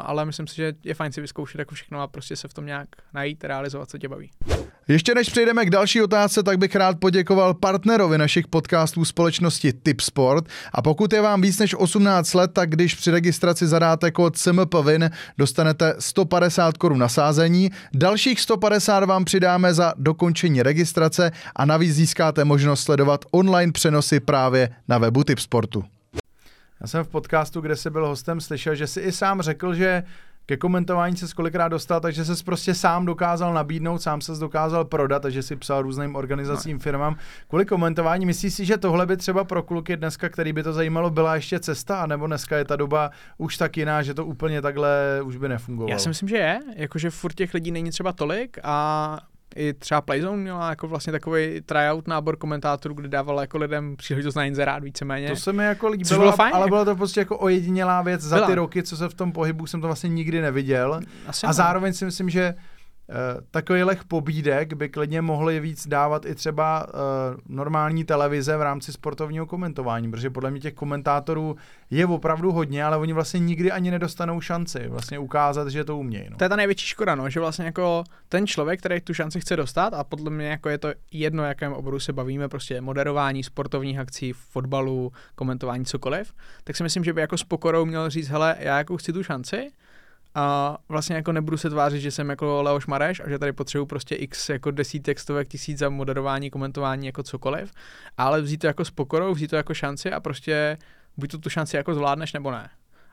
ale 0.03 0.25
myslím 0.25 0.47
si, 0.47 0.55
že 0.55 0.73
je 0.83 0.93
fajn 0.93 1.11
si 1.11 1.21
vyzkoušet 1.21 1.59
jako 1.59 1.75
všechno 1.75 2.01
a 2.01 2.07
prostě 2.07 2.35
se 2.35 2.47
v 2.47 2.53
tom 2.53 2.65
nějak 2.65 2.87
najít, 3.13 3.43
realizovat, 3.43 3.89
co 3.89 3.97
tě 3.97 4.09
baví. 4.09 4.29
Ještě 4.87 5.15
než 5.15 5.29
přejdeme 5.29 5.65
k 5.65 5.69
další 5.69 6.01
otázce, 6.01 6.43
tak 6.43 6.57
bych 6.57 6.75
rád 6.75 6.99
poděkoval 6.99 7.53
partnerovi 7.53 8.17
našich 8.17 8.47
podcastů 8.47 9.05
společnosti 9.05 9.73
Tipsport. 9.73 10.45
A 10.73 10.81
pokud 10.81 11.13
je 11.13 11.21
vám 11.21 11.41
víc 11.41 11.59
než 11.59 11.75
18 11.75 12.33
let, 12.33 12.51
tak 12.53 12.69
když 12.69 12.95
při 12.95 13.11
registraci 13.11 13.67
zadáte 13.67 14.11
kód 14.11 14.37
SMPVIN, 14.37 15.09
dostanete 15.37 15.95
150 15.99 16.77
korun 16.77 16.99
na 16.99 17.09
sázení. 17.09 17.69
Dalších 17.93 18.41
150 18.41 19.03
vám 19.03 19.25
přidáme 19.25 19.73
za 19.73 19.93
dokončení 19.97 20.63
registrace 20.63 21.31
a 21.55 21.65
navíc 21.65 21.95
získáte 21.95 22.45
možnost 22.45 22.83
sledovat 22.83 23.25
online 23.31 23.71
přenosy 23.71 24.19
právě 24.19 24.69
na 24.87 24.97
webu 24.97 25.23
Tipsportu. 25.23 25.83
Já 26.81 26.87
jsem 26.87 27.03
v 27.03 27.07
podcastu, 27.07 27.61
kde 27.61 27.75
se 27.75 27.89
byl 27.89 28.07
hostem, 28.07 28.41
slyšel, 28.41 28.75
že 28.75 28.87
si 28.87 28.99
i 28.99 29.11
sám 29.11 29.41
řekl, 29.41 29.73
že 29.73 30.03
ke 30.45 30.57
komentování 30.57 31.17
se 31.17 31.35
kolikrát 31.35 31.67
dostal, 31.67 31.99
takže 31.99 32.25
se 32.25 32.43
prostě 32.43 32.73
sám 32.73 33.05
dokázal 33.05 33.53
nabídnout, 33.53 34.01
sám 34.01 34.21
se 34.21 34.31
dokázal 34.31 34.85
prodat, 34.85 35.21
takže 35.21 35.43
si 35.43 35.55
psal 35.55 35.81
různým 35.81 36.15
organizacím, 36.15 36.77
no. 36.77 36.79
firmám. 36.79 37.15
Kvůli 37.47 37.65
komentování, 37.65 38.25
myslíš 38.25 38.53
si, 38.53 38.65
že 38.65 38.77
tohle 38.77 39.05
by 39.05 39.17
třeba 39.17 39.43
pro 39.43 39.63
kluky 39.63 39.97
dneska, 39.97 40.29
který 40.29 40.53
by 40.53 40.63
to 40.63 40.73
zajímalo, 40.73 41.09
byla 41.09 41.35
ještě 41.35 41.59
cesta, 41.59 42.05
nebo 42.05 42.27
dneska 42.27 42.57
je 42.57 42.65
ta 42.65 42.75
doba 42.75 43.11
už 43.37 43.57
tak 43.57 43.77
jiná, 43.77 44.01
že 44.01 44.13
to 44.13 44.25
úplně 44.25 44.61
takhle 44.61 45.21
už 45.23 45.37
by 45.37 45.49
nefungovalo? 45.49 45.91
Já 45.91 45.99
si 45.99 46.09
myslím, 46.09 46.29
že 46.29 46.37
je, 46.37 46.59
jakože 46.75 47.09
furt 47.09 47.33
těch 47.33 47.53
lidí 47.53 47.71
není 47.71 47.89
třeba 47.89 48.13
tolik 48.13 48.57
a 48.63 49.17
i 49.55 49.73
třeba 49.73 50.01
Playzone 50.01 50.37
měla 50.37 50.69
jako 50.69 50.87
vlastně 50.87 51.11
takový 51.11 51.61
tryout 51.65 52.07
nábor 52.07 52.37
komentátorů, 52.37 52.93
kde 52.93 53.07
dával 53.07 53.41
jako 53.41 53.57
lidem 53.57 53.95
příležitost 53.95 54.35
na 54.35 54.45
inzerát 54.45 54.83
víceméně. 54.83 55.29
To 55.29 55.35
se 55.35 55.53
mi 55.53 55.65
jako 55.65 55.87
líbilo, 55.87 56.19
bylo 56.19 56.31
fajn, 56.31 56.55
ale 56.55 56.67
bylo 56.67 56.85
to 56.85 56.95
prostě 56.95 57.19
jako 57.19 57.37
ojedinělá 57.37 58.01
věc 58.01 58.21
za 58.21 58.35
Byla. 58.35 58.47
ty 58.47 58.55
roky, 58.55 58.83
co 58.83 58.97
se 58.97 59.09
v 59.09 59.13
tom 59.13 59.31
pohybu 59.31 59.67
jsem 59.67 59.81
to 59.81 59.87
vlastně 59.87 60.09
nikdy 60.09 60.41
neviděl. 60.41 60.99
Asi 61.27 61.47
a 61.47 61.53
zároveň 61.53 61.93
si 61.93 62.05
myslím, 62.05 62.29
že 62.29 62.55
takových 63.51 64.03
pobídek 64.07 64.73
by 64.73 64.89
klidně 64.89 65.21
mohly 65.21 65.59
víc 65.59 65.87
dávat 65.87 66.25
i 66.25 66.35
třeba 66.35 66.87
uh, 66.87 66.99
normální 67.45 68.03
televize 68.03 68.57
v 68.57 68.61
rámci 68.61 68.93
sportovního 68.93 69.45
komentování, 69.45 70.11
protože 70.11 70.29
podle 70.29 70.51
mě 70.51 70.59
těch 70.59 70.73
komentátorů 70.73 71.55
je 71.89 72.05
opravdu 72.05 72.51
hodně, 72.51 72.85
ale 72.85 72.97
oni 72.97 73.13
vlastně 73.13 73.39
nikdy 73.39 73.71
ani 73.71 73.91
nedostanou 73.91 74.41
šanci 74.41 74.87
vlastně 74.87 75.19
ukázat, 75.19 75.67
že 75.67 75.83
to 75.83 75.97
umějí. 75.97 76.27
No. 76.29 76.37
To 76.37 76.43
je 76.43 76.49
ta 76.49 76.55
největší 76.55 76.87
škoda, 76.87 77.15
no, 77.15 77.29
že 77.29 77.39
vlastně 77.39 77.65
jako 77.65 78.03
ten 78.29 78.47
člověk, 78.47 78.79
který 78.79 79.01
tu 79.01 79.13
šanci 79.13 79.39
chce 79.41 79.55
dostat 79.55 79.93
a 79.93 80.03
podle 80.03 80.31
mě 80.31 80.47
jako 80.47 80.69
je 80.69 80.77
to 80.77 80.93
jedno, 81.11 81.43
jakém 81.43 81.73
oboru 81.73 81.99
se 81.99 82.13
bavíme, 82.13 82.49
prostě 82.49 82.81
moderování 82.81 83.43
sportovních 83.43 83.99
akcí, 83.99 84.33
fotbalu, 84.33 85.11
komentování 85.35 85.85
cokoliv, 85.85 86.33
tak 86.63 86.75
si 86.75 86.83
myslím, 86.83 87.03
že 87.03 87.13
by 87.13 87.21
jako 87.21 87.37
s 87.37 87.43
pokorou 87.43 87.85
měl 87.85 88.09
říct, 88.09 88.29
hele, 88.29 88.55
já 88.59 88.77
jako 88.77 88.97
chci 88.97 89.13
tu 89.13 89.23
šanci, 89.23 89.71
a 90.35 90.77
vlastně 90.89 91.15
jako 91.15 91.31
nebudu 91.31 91.57
se 91.57 91.69
tvářit, 91.69 92.01
že 92.01 92.11
jsem 92.11 92.29
jako 92.29 92.61
Leoš 92.61 92.87
Mareš 92.87 93.19
a 93.19 93.29
že 93.29 93.39
tady 93.39 93.53
potřebuji 93.53 93.85
prostě 93.85 94.15
x 94.15 94.49
jako 94.49 94.71
desítek, 94.71 95.19
stovek 95.19 95.47
tisíc 95.47 95.77
za 95.77 95.89
moderování, 95.89 96.49
komentování, 96.49 97.05
jako 97.05 97.23
cokoliv, 97.23 97.71
ale 98.17 98.41
vzít 98.41 98.57
to 98.57 98.67
jako 98.67 98.85
s 98.85 98.91
pokorou, 98.91 99.33
vzít 99.33 99.47
to 99.47 99.55
jako 99.55 99.73
šanci 99.73 100.11
a 100.11 100.19
prostě 100.19 100.77
buď 101.17 101.31
to 101.31 101.37
tu 101.37 101.49
šanci 101.49 101.75
jako 101.75 101.93
zvládneš 101.93 102.33
nebo 102.33 102.51
ne. 102.51 102.69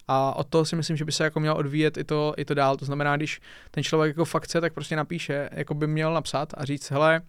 A 0.08 0.36
od 0.36 0.48
toho 0.48 0.64
si 0.64 0.76
myslím, 0.76 0.96
že 0.96 1.04
by 1.04 1.12
se 1.12 1.24
jako 1.24 1.40
měl 1.40 1.54
odvíjet 1.54 1.96
i 1.96 2.04
to, 2.04 2.34
i 2.36 2.44
to 2.44 2.54
dál. 2.54 2.76
To 2.76 2.84
znamená, 2.84 3.16
když 3.16 3.40
ten 3.70 3.84
člověk 3.84 4.10
jako 4.10 4.24
fakt 4.24 4.44
chce, 4.44 4.60
tak 4.60 4.74
prostě 4.74 4.96
napíše, 4.96 5.48
jako 5.52 5.74
by 5.74 5.86
měl 5.86 6.14
napsat 6.14 6.54
a 6.56 6.64
říct, 6.64 6.90
hele, 6.90 7.20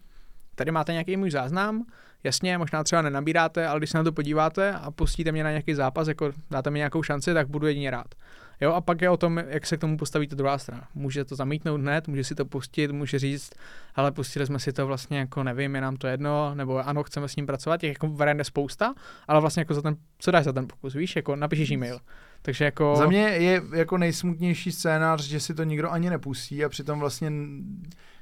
tady 0.55 0.71
máte 0.71 0.91
nějaký 0.91 1.17
můj 1.17 1.31
záznam, 1.31 1.85
jasně, 2.23 2.57
možná 2.57 2.83
třeba 2.83 3.01
nenabíráte, 3.01 3.67
ale 3.67 3.79
když 3.79 3.89
se 3.89 3.97
na 3.97 4.03
to 4.03 4.11
podíváte 4.11 4.73
a 4.73 4.91
pustíte 4.91 5.31
mě 5.31 5.43
na 5.43 5.49
nějaký 5.49 5.73
zápas, 5.73 6.07
jako 6.07 6.31
dáte 6.51 6.69
mi 6.69 6.79
nějakou 6.79 7.03
šanci, 7.03 7.33
tak 7.33 7.47
budu 7.47 7.67
jedině 7.67 7.91
rád. 7.91 8.15
Jo, 8.61 8.73
a 8.73 8.81
pak 8.81 9.01
je 9.01 9.09
o 9.09 9.17
tom, 9.17 9.37
jak 9.37 9.65
se 9.65 9.77
k 9.77 9.81
tomu 9.81 9.97
postaví 9.97 10.27
ta 10.27 10.35
druhá 10.35 10.57
strana. 10.57 10.87
Může 10.95 11.25
to 11.25 11.35
zamítnout 11.35 11.81
hned, 11.81 12.07
může 12.07 12.23
si 12.23 12.35
to 12.35 12.45
pustit, 12.45 12.91
může 12.91 13.19
říct, 13.19 13.51
ale 13.95 14.11
pustili 14.11 14.45
jsme 14.45 14.59
si 14.59 14.73
to 14.73 14.87
vlastně 14.87 15.19
jako 15.19 15.43
nevím, 15.43 15.75
je 15.75 15.81
nám 15.81 15.97
to 15.97 16.07
jedno, 16.07 16.55
nebo 16.55 16.87
ano, 16.87 17.03
chceme 17.03 17.27
s 17.27 17.35
ním 17.35 17.45
pracovat, 17.45 17.81
těch 17.81 17.89
jako 17.89 18.07
variant 18.07 18.39
je 18.39 18.43
spousta, 18.43 18.93
ale 19.27 19.41
vlastně 19.41 19.61
jako 19.61 19.73
za 19.73 19.81
ten, 19.81 19.95
co 20.19 20.31
dáš 20.31 20.45
za 20.45 20.53
ten 20.53 20.67
pokus, 20.67 20.93
víš, 20.93 21.15
jako 21.15 21.35
napíšeš 21.35 21.71
e-mail. 21.71 21.99
Takže 22.41 22.65
jako... 22.65 22.95
Za 22.97 23.07
mě 23.07 23.19
je 23.19 23.61
jako 23.75 23.97
nejsmutnější 23.97 24.71
scénář, 24.71 25.23
že 25.23 25.39
si 25.39 25.53
to 25.53 25.63
nikdo 25.63 25.91
ani 25.91 26.09
nepustí 26.09 26.65
a 26.65 26.69
přitom 26.69 26.99
vlastně 26.99 27.31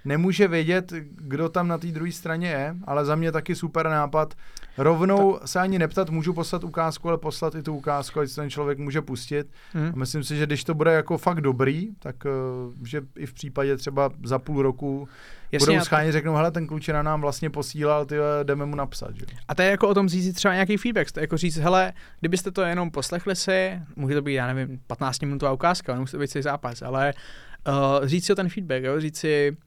nemůže 0.08 0.48
vědět, 0.48 0.94
kdo 1.16 1.50
tam 1.50 1.68
na 1.68 1.78
té 1.78 1.88
druhé 1.88 2.12
straně 2.12 2.48
je, 2.48 2.76
ale 2.84 3.06
za 3.06 3.16
mě 3.16 3.32
taky 3.32 3.56
super 3.56 3.90
nápad. 3.90 4.34
Rovnou 4.78 5.38
Ta... 5.38 5.48
se 5.48 5.60
ani 5.60 5.80
neptat, 5.80 6.10
můžu 6.10 6.34
poslat 6.34 6.64
ukázku, 6.64 7.10
ale 7.10 7.18
poslat 7.18 7.56
i 7.56 7.64
tu 7.64 7.76
ukázku, 7.76 8.20
ať 8.20 8.36
ten 8.36 8.50
člověk 8.50 8.80
může 8.80 9.02
pustit. 9.02 9.48
Hmm. 9.74 9.92
A 9.94 9.96
myslím 9.96 10.24
si, 10.24 10.38
že 10.38 10.46
když 10.46 10.64
to 10.64 10.74
bude 10.74 10.94
jako 10.94 11.18
fakt 11.18 11.42
dobrý, 11.42 11.90
tak 12.00 12.16
uh, 12.26 12.88
že 12.88 13.02
i 13.18 13.26
v 13.26 13.34
případě 13.34 13.78
třeba 13.78 14.10
za 14.24 14.40
půl 14.40 14.62
roku 14.62 15.10
Jasně, 15.52 15.66
budou 15.66 15.86
scháni, 15.86 16.12
řeknou, 16.12 16.36
hele, 16.36 16.52
ten 16.52 16.68
klučina 16.68 17.04
nám 17.04 17.22
vlastně 17.22 17.50
posílal, 17.50 18.06
ty 18.06 18.16
jdeme 18.44 18.66
mu 18.66 18.76
napsat. 18.76 19.16
Že? 19.16 19.26
A 19.48 19.56
to 19.56 19.62
je 19.62 19.70
jako 19.70 19.88
o 19.88 19.94
tom 19.94 20.10
říct 20.10 20.36
třeba 20.36 20.54
nějaký 20.54 20.78
feedback, 20.78 21.12
to 21.12 21.20
je 21.20 21.24
jako 21.24 21.38
říct, 21.38 21.58
hele, 21.58 21.94
kdybyste 22.20 22.52
to 22.52 22.62
jenom 22.62 22.92
poslechli 22.92 23.36
si, 23.36 23.80
může 23.96 24.16
to 24.16 24.22
být, 24.22 24.34
já 24.34 24.54
nevím, 24.54 24.80
15 24.88 25.22
minutová 25.22 25.52
ukázka, 25.52 25.94
nemusí 25.94 26.12
to 26.12 26.18
být 26.18 26.28
celý 26.28 26.44
zápas, 26.44 26.82
ale 26.82 27.14
uh, 27.68 28.06
říct 28.08 28.26
si 28.26 28.34
o 28.34 28.36
ten 28.36 28.50
feedback, 28.50 28.84
jo? 28.84 29.00
říct 29.00 29.18
si, 29.18 29.58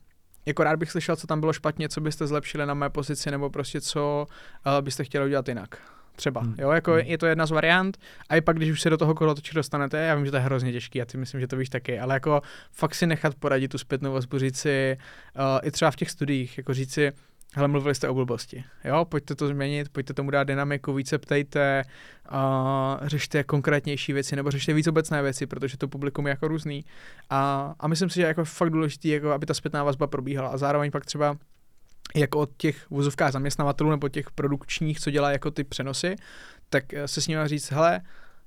jako 0.47 0.65
rád 0.65 0.77
bych 0.77 0.91
slyšel, 0.91 1.17
co 1.17 1.27
tam 1.27 1.41
bylo 1.41 1.53
špatně, 1.53 1.89
co 1.89 2.01
byste 2.01 2.27
zlepšili 2.27 2.67
na 2.67 2.75
mé 2.75 2.91
pozici, 2.91 3.31
nebo 3.31 3.51
prostě 3.51 3.81
co 3.81 4.27
uh, 4.67 4.85
byste 4.85 5.05
chtěli 5.05 5.27
udělat 5.27 5.49
jinak. 5.49 5.79
Třeba, 6.17 6.41
hmm. 6.41 6.55
jo, 6.59 6.71
jako 6.71 6.93
hmm. 6.93 7.01
je 7.01 7.19
to 7.19 7.27
jedna 7.27 7.47
z 7.47 7.51
variant 7.51 7.99
a 8.29 8.37
i 8.37 8.41
pak, 8.41 8.57
když 8.57 8.71
už 8.71 8.81
se 8.81 8.91
do 8.91 8.97
toho 8.97 9.15
kolotočí 9.15 9.55
dostanete, 9.55 9.99
já 9.99 10.15
vím, 10.15 10.25
že 10.25 10.31
to 10.31 10.37
je 10.37 10.43
hrozně 10.43 10.73
těžký 10.73 11.03
a 11.03 11.05
ty 11.05 11.19
myslím, 11.19 11.41
že 11.41 11.47
to 11.47 11.57
víš 11.57 11.69
taky, 11.69 11.99
ale 11.99 12.15
jako 12.15 12.43
fakt 12.73 12.95
si 12.95 13.07
nechat 13.07 13.35
poradit 13.35 13.69
tu 13.69 13.79
zpětnou 13.79 14.13
vazbu, 14.13 14.39
říct 14.39 14.59
si, 14.59 14.97
uh, 15.37 15.43
i 15.63 15.71
třeba 15.71 15.91
v 15.91 15.97
těch 15.97 16.11
studiích, 16.11 16.59
jako 16.59 16.75
říct 16.75 16.93
si, 16.93 17.13
hele, 17.55 17.69
mluvili 17.69 17.95
jste 17.95 18.09
o 18.09 18.15
blbosti, 18.15 18.65
jo, 18.85 19.05
pojďte 19.05 19.35
to 19.35 19.49
změnit, 19.49 19.89
pojďte 19.89 20.15
tomu 20.15 20.31
dát 20.31 20.45
dynamiku, 20.45 20.93
více 20.93 21.19
ptejte, 21.19 21.83
uh, 22.33 23.09
řešte 23.09 23.45
konkrétnější 23.45 24.13
věci, 24.13 24.37
nebo 24.37 24.51
řešte 24.51 24.73
víc 24.73 24.87
obecné 24.87 25.23
věci, 25.23 25.47
protože 25.47 25.77
to 25.77 25.89
publikum 25.89 26.27
je 26.27 26.31
jako 26.31 26.49
různý. 26.49 26.85
A, 27.31 27.75
a 27.81 27.89
myslím 27.89 28.11
si, 28.11 28.15
že 28.15 28.23
jako 28.23 28.45
fakt 28.45 28.71
důležité, 28.71 29.09
jako 29.09 29.31
aby 29.31 29.47
ta 29.47 29.55
zpětná 29.55 29.85
vazba 29.85 30.07
probíhala 30.07 30.49
a 30.49 30.57
zároveň 30.57 30.91
pak 30.91 31.07
třeba 31.07 31.37
jako 32.17 32.39
od 32.39 32.51
těch 32.57 32.91
vozovkách 32.91 33.33
zaměstnavatelů 33.33 33.91
nebo 33.91 34.09
těch 34.09 34.31
produkčních, 34.31 35.01
co 35.01 35.11
dělá 35.11 35.33
jako 35.33 35.51
ty 35.51 35.65
přenosy, 35.65 36.17
tak 36.69 36.85
se 37.07 37.21
s 37.21 37.27
nimi 37.27 37.49
říct, 37.49 37.71
hele, 37.73 38.01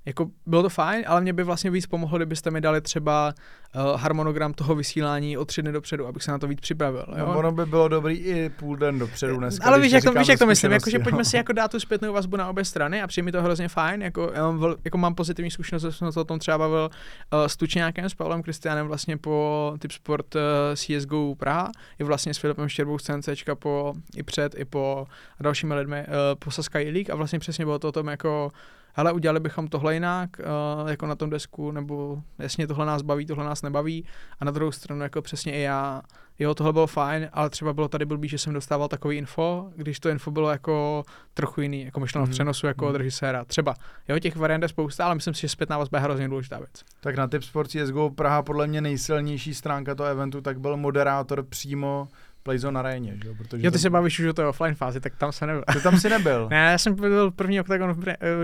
jako 0.06 0.28
bylo 0.46 0.64
to 0.64 0.70
fajn, 0.70 1.04
ale 1.08 1.22
mě 1.22 1.34
by 1.34 1.44
vlastně 1.44 1.72
víc 1.72 1.86
pomohlo, 1.86 2.18
kdybyste 2.18 2.52
mi 2.52 2.62
dali 2.62 2.82
třeba 2.82 3.34
uh, 3.76 4.02
harmonogram 4.02 4.54
toho 4.54 4.76
vysílání 4.76 5.38
o 5.38 5.46
tři 5.46 5.62
dny 5.62 5.72
dopředu, 5.72 6.08
abych 6.08 6.24
se 6.24 6.32
na 6.32 6.40
to 6.40 6.48
víc 6.48 6.60
připravil. 6.60 7.06
Jo? 7.18 7.26
No, 7.26 7.38
ono 7.38 7.52
by 7.52 7.66
bylo 7.66 7.88
dobrý 7.88 8.16
i 8.16 8.50
půl 8.50 8.76
den 8.76 9.00
dopředu 9.00 9.38
dneska. 9.38 9.68
Ale 9.68 9.80
víš, 9.80 9.92
jak 9.92 10.04
to, 10.04 10.12
víš, 10.12 10.28
jak 10.28 10.40
to 10.40 10.46
myslím, 10.46 10.72
jako, 10.72 10.90
že 10.90 11.00
pojďme 11.00 11.26
si 11.26 11.38
jako 11.38 11.54
dát 11.54 11.72
tu 11.72 11.80
zpětnou 11.80 12.14
vazbu 12.14 12.38
na 12.38 12.50
obě 12.50 12.66
strany 12.66 13.02
a 13.02 13.08
přijmi 13.08 13.32
to 13.32 13.42
hrozně 13.42 13.68
fajn. 13.68 14.02
Jako, 14.02 14.32
já 14.36 14.52
mám, 14.52 14.76
jako 14.86 14.98
mám 14.98 15.16
pozitivní 15.16 15.52
zkušenost, 15.52 15.86
jsem 15.98 16.12
se 16.12 16.20
o 16.20 16.24
tom 16.24 16.40
třeba 16.40 16.58
bavil 16.58 16.90
uh, 17.34 17.46
s 17.46 17.58
Tučňákem, 17.58 18.10
s 18.10 18.14
Pavlem 18.14 18.44
Kristianem 18.44 18.88
vlastně 18.88 19.18
po 19.18 19.76
Tip 19.80 19.92
Sport 19.92 20.36
uh, 20.36 20.42
CSGO 20.76 21.36
Praha, 21.36 21.72
i 22.00 22.04
vlastně 22.04 22.34
s 22.34 22.38
Filipem 22.38 22.70
Štěrbou 22.70 22.98
z 22.98 23.04
CNCčka 23.04 23.56
po, 23.56 23.94
i 24.16 24.24
před, 24.24 24.56
i 24.58 24.66
po 24.66 25.08
dalšími 25.40 25.74
lidmi 25.74 26.06
uh, 26.08 26.14
po 26.40 26.52
Sky 26.52 26.92
League 26.92 27.12
a 27.12 27.16
vlastně 27.16 27.40
přesně 27.40 27.66
bylo 27.66 27.80
to 27.80 27.90
o 27.90 27.92
tom 27.92 28.08
jako 28.08 28.52
hele, 28.94 29.12
udělali 29.12 29.40
bychom 29.40 29.68
tohle 29.68 29.94
jinak, 29.94 30.30
uh, 30.40 30.90
jako 30.90 31.06
na 31.06 31.16
tom 31.16 31.30
desku, 31.30 31.72
nebo 31.72 32.22
jasně 32.40 32.68
tohle 32.68 32.86
nás 32.86 33.02
baví, 33.02 33.26
tohle 33.26 33.46
nás 33.46 33.62
nebaví. 33.62 34.06
A 34.40 34.46
na 34.46 34.52
druhou 34.52 34.72
stranu, 34.72 35.02
jako 35.02 35.22
přesně 35.22 35.54
i 35.54 35.62
já, 35.62 36.02
jo, 36.40 36.56
tohle 36.56 36.74
bylo 36.74 36.88
fajn, 36.88 37.30
ale 37.34 37.50
třeba 37.50 37.74
bylo 37.74 37.88
tady 37.88 38.06
blbý, 38.06 38.28
že 38.28 38.38
jsem 38.38 38.54
dostával 38.54 38.88
takový 38.88 39.18
info, 39.18 39.72
když 39.76 40.00
to 40.00 40.10
info 40.10 40.32
bylo 40.32 40.52
jako 40.52 41.04
trochu 41.34 41.62
jiný, 41.62 41.82
jako 41.82 42.00
myšleno 42.00 42.22
mm. 42.22 42.26
v 42.26 42.30
mhm. 42.30 42.34
přenosu 42.34 42.68
jako 42.68 42.86
mm. 42.86 42.92
od 42.92 42.96
režiséra. 42.96 43.46
Třeba, 43.46 43.76
jo, 44.08 44.20
těch 44.20 44.36
variant 44.36 44.64
je 44.64 44.70
spousta, 44.70 45.06
ale 45.06 45.16
myslím 45.16 45.34
si, 45.34 45.42
že 45.42 45.50
zpětná 45.50 45.78
vazba 45.78 45.98
je 45.98 46.04
hrozně 46.04 46.30
důležitá 46.30 46.58
věc. 46.58 46.84
Tak 47.02 47.16
na 47.16 47.28
Tip 47.28 47.44
Sport 47.44 47.70
CSGO 47.70 48.10
Praha 48.10 48.42
podle 48.42 48.68
mě 48.68 48.82
nejsilnější 48.82 49.54
stránka 49.54 49.96
toho 49.96 50.10
eventu, 50.10 50.42
tak 50.42 50.60
byl 50.60 50.78
moderátor 50.78 51.44
přímo 51.44 52.08
Playzone 52.44 52.80
Aréně, 52.80 53.18
že 53.24 53.30
jo? 53.30 53.36
Protože 53.38 53.66
jo, 53.66 53.72
ty 53.72 53.78
tam... 53.78 53.82
se 53.82 53.90
bavíš 53.90 54.20
už 54.20 54.26
o 54.26 54.34
té 54.34 54.46
offline 54.46 54.76
fázi, 54.76 55.00
tak 55.00 55.16
tam 55.16 55.32
se 55.32 55.48
nebyl. 55.48 55.64
Ty 55.74 55.82
tam 55.82 56.00
si 56.00 56.10
nebyl? 56.10 56.48
ne, 56.52 56.72
já 56.72 56.78
jsem 56.78 56.96
byl 56.96 57.32
první 57.32 57.60
Octagon, 57.60 57.96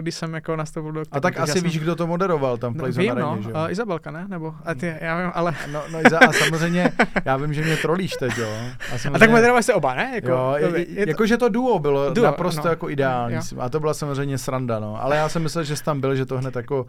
když 0.01 0.15
jsem 0.15 0.33
jako 0.33 0.55
nastoupil 0.55 0.91
do 0.91 1.01
Octagon. 1.01 1.17
A 1.17 1.21
tak 1.21 1.39
asi 1.39 1.51
jsem... 1.51 1.63
víš, 1.63 1.79
kdo 1.79 1.95
to 1.95 2.07
moderoval 2.07 2.57
tam 2.57 2.73
v 2.73 2.77
no, 2.77 2.81
Playzone 2.81 3.07
no, 3.07 3.29
Aréně, 3.29 3.43
že 3.43 3.49
jo? 3.49 3.55
Uh, 3.55 3.71
Izabelka, 3.71 4.11
ne? 4.11 4.25
Nebo, 4.27 4.55
a 4.65 4.73
ty, 4.73 4.95
já 5.01 5.21
vím, 5.21 5.31
ale... 5.33 5.55
No, 5.71 5.83
no 5.91 5.99
Iza, 6.01 6.19
a 6.19 6.33
samozřejmě, 6.33 6.91
já 7.25 7.37
vím, 7.37 7.53
že 7.53 7.61
mě 7.61 7.77
trolíš 7.77 8.11
teď, 8.19 8.37
jo. 8.37 8.49
A, 8.93 8.97
samozřejmě... 8.97 9.15
a 9.15 9.19
tak 9.19 9.29
moderovali 9.29 9.63
se 9.63 9.73
oba, 9.73 9.93
ne? 9.93 10.11
Jako, 10.15 10.27
jo, 10.27 10.55
je, 10.57 10.89
je, 10.89 11.05
to... 11.05 11.09
jakože 11.09 11.37
to 11.37 11.49
duo 11.49 11.79
bylo 11.79 12.13
duo, 12.13 12.25
naprosto 12.25 12.63
no. 12.63 12.69
jako 12.69 12.89
ideální. 12.89 13.35
Jo. 13.35 13.41
A 13.59 13.69
to 13.69 13.79
byla 13.79 13.93
samozřejmě 13.93 14.37
sranda, 14.37 14.79
no. 14.79 15.03
Ale 15.03 15.15
já 15.15 15.29
jsem 15.29 15.43
myslel, 15.43 15.63
že 15.63 15.75
jsi 15.75 15.83
tam 15.83 16.01
byl, 16.01 16.15
že 16.15 16.25
to 16.25 16.37
hned 16.37 16.55
jako, 16.55 16.83
uh, 16.83 16.87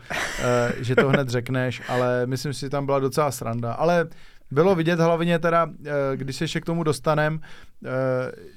že 0.80 0.96
to 0.96 1.08
hned 1.08 1.28
řekneš, 1.28 1.82
ale 1.88 2.26
myslím 2.26 2.52
si, 2.52 2.60
že 2.60 2.70
tam 2.70 2.86
byla 2.86 2.98
docela 2.98 3.30
sranda. 3.30 3.72
Ale 3.72 4.06
bylo 4.50 4.74
vidět 4.74 5.00
hlavně 5.00 5.38
teda, 5.38 5.66
eh, 5.86 6.16
když 6.16 6.36
se 6.36 6.44
ještě 6.44 6.60
k 6.60 6.64
tomu 6.64 6.82
dostanem, 6.82 7.40
eh, 7.84 7.88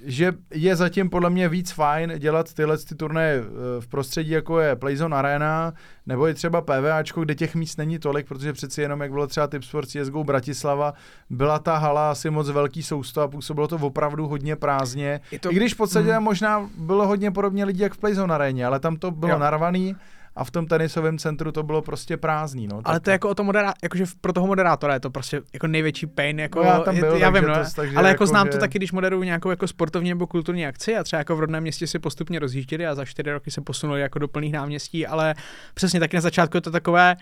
že 0.06 0.34
je 0.54 0.76
zatím 0.76 1.10
podle 1.10 1.30
mě 1.30 1.50
víc 1.50 1.72
fajn 1.72 2.14
dělat 2.18 2.54
tyhle 2.54 2.78
ty 2.78 2.96
turnaje 2.96 3.44
eh, 3.44 3.82
v 3.82 3.88
prostředí, 3.88 4.32
jako 4.32 4.60
je 4.60 4.76
Playzone 4.76 5.16
Arena, 5.16 5.74
nebo 6.06 6.28
i 6.28 6.34
třeba 6.34 6.62
PVAčko, 6.62 7.22
kde 7.22 7.36
těch 7.36 7.56
míst 7.56 7.78
není 7.78 8.00
tolik, 8.00 8.28
protože 8.28 8.54
přeci 8.54 8.82
jenom, 8.82 9.02
jak 9.02 9.12
bylo 9.12 9.28
třeba 9.28 9.48
Tip 9.48 9.64
Sports 9.64 9.92
CSGO 9.92 10.24
Bratislava, 10.24 10.94
byla 11.30 11.60
ta 11.60 11.78
hala 11.78 12.12
asi 12.12 12.30
moc 12.30 12.50
velký 12.50 12.84
sousto 12.84 13.22
a 13.22 13.28
působilo 13.28 13.68
to 13.68 13.76
opravdu 13.76 14.28
hodně 14.28 14.56
prázdně. 14.56 15.22
To, 15.40 15.52
I 15.52 15.56
když 15.56 15.74
v 15.74 15.78
podstatě 15.78 16.14
mm. 16.14 16.24
možná 16.24 16.70
bylo 16.78 17.08
hodně 17.08 17.32
podobně 17.32 17.66
lidí 17.66 17.80
jak 17.80 17.94
v 17.94 17.98
Playzone 17.98 18.34
Areně, 18.34 18.66
ale 18.66 18.80
tam 18.80 18.96
to 18.96 19.12
bylo 19.12 19.32
jo. 19.32 19.40
narvaný 19.40 19.96
a 20.36 20.44
v 20.44 20.52
tom 20.52 20.66
tenisovém 20.66 21.18
centru 21.18 21.52
to 21.52 21.64
bylo 21.64 21.82
prostě 21.82 22.18
prázdný. 22.18 22.68
No, 22.68 22.82
ale 22.84 23.00
to 23.00 23.10
je 23.10 23.12
jako 23.12 23.30
o 23.30 23.36
tom 23.36 23.48
moderá- 23.48 23.74
jakože 23.84 24.06
pro 24.22 24.34
toho 24.34 24.48
moderátora 24.48 24.94
je 24.94 25.00
to 25.00 25.10
prostě 25.10 25.42
jako 25.54 25.68
největší 25.68 26.06
pain. 26.06 26.40
Jako, 26.40 26.64
no 26.64 26.70
já 26.70 26.80
tam 26.80 27.00
byl, 27.00 27.16
já 27.16 27.30
vím, 27.30 27.44
no, 27.44 27.54
to, 27.76 27.82
ale 27.82 27.90
jako, 27.90 28.08
jako 28.08 28.26
znám 28.26 28.48
že... 28.48 28.52
to 28.52 28.58
taky, 28.58 28.80
když 28.80 28.92
moderuju 28.92 29.24
nějakou 29.24 29.50
jako 29.50 29.68
sportovní 29.68 30.10
nebo 30.10 30.28
kulturní 30.28 30.66
akci 30.66 30.98
a 30.98 31.04
třeba 31.04 31.18
jako 31.18 31.36
v 31.36 31.40
rodném 31.40 31.64
městě 31.64 31.88
si 31.88 32.00
postupně 32.00 32.40
rozjížděli 32.40 32.88
a 32.88 32.96
za 32.96 33.06
čtyři 33.06 33.32
roky 33.32 33.52
se 33.52 33.62
posunuli 33.62 34.02
jako 34.02 34.20
do 34.20 34.28
plných 34.28 34.54
náměstí, 34.54 35.08
ale 35.08 35.36
přesně 35.74 36.00
taky 36.00 36.18
na 36.18 36.22
začátku 36.22 36.58
je 36.58 36.62
to 36.62 36.72
takové, 36.72 37.16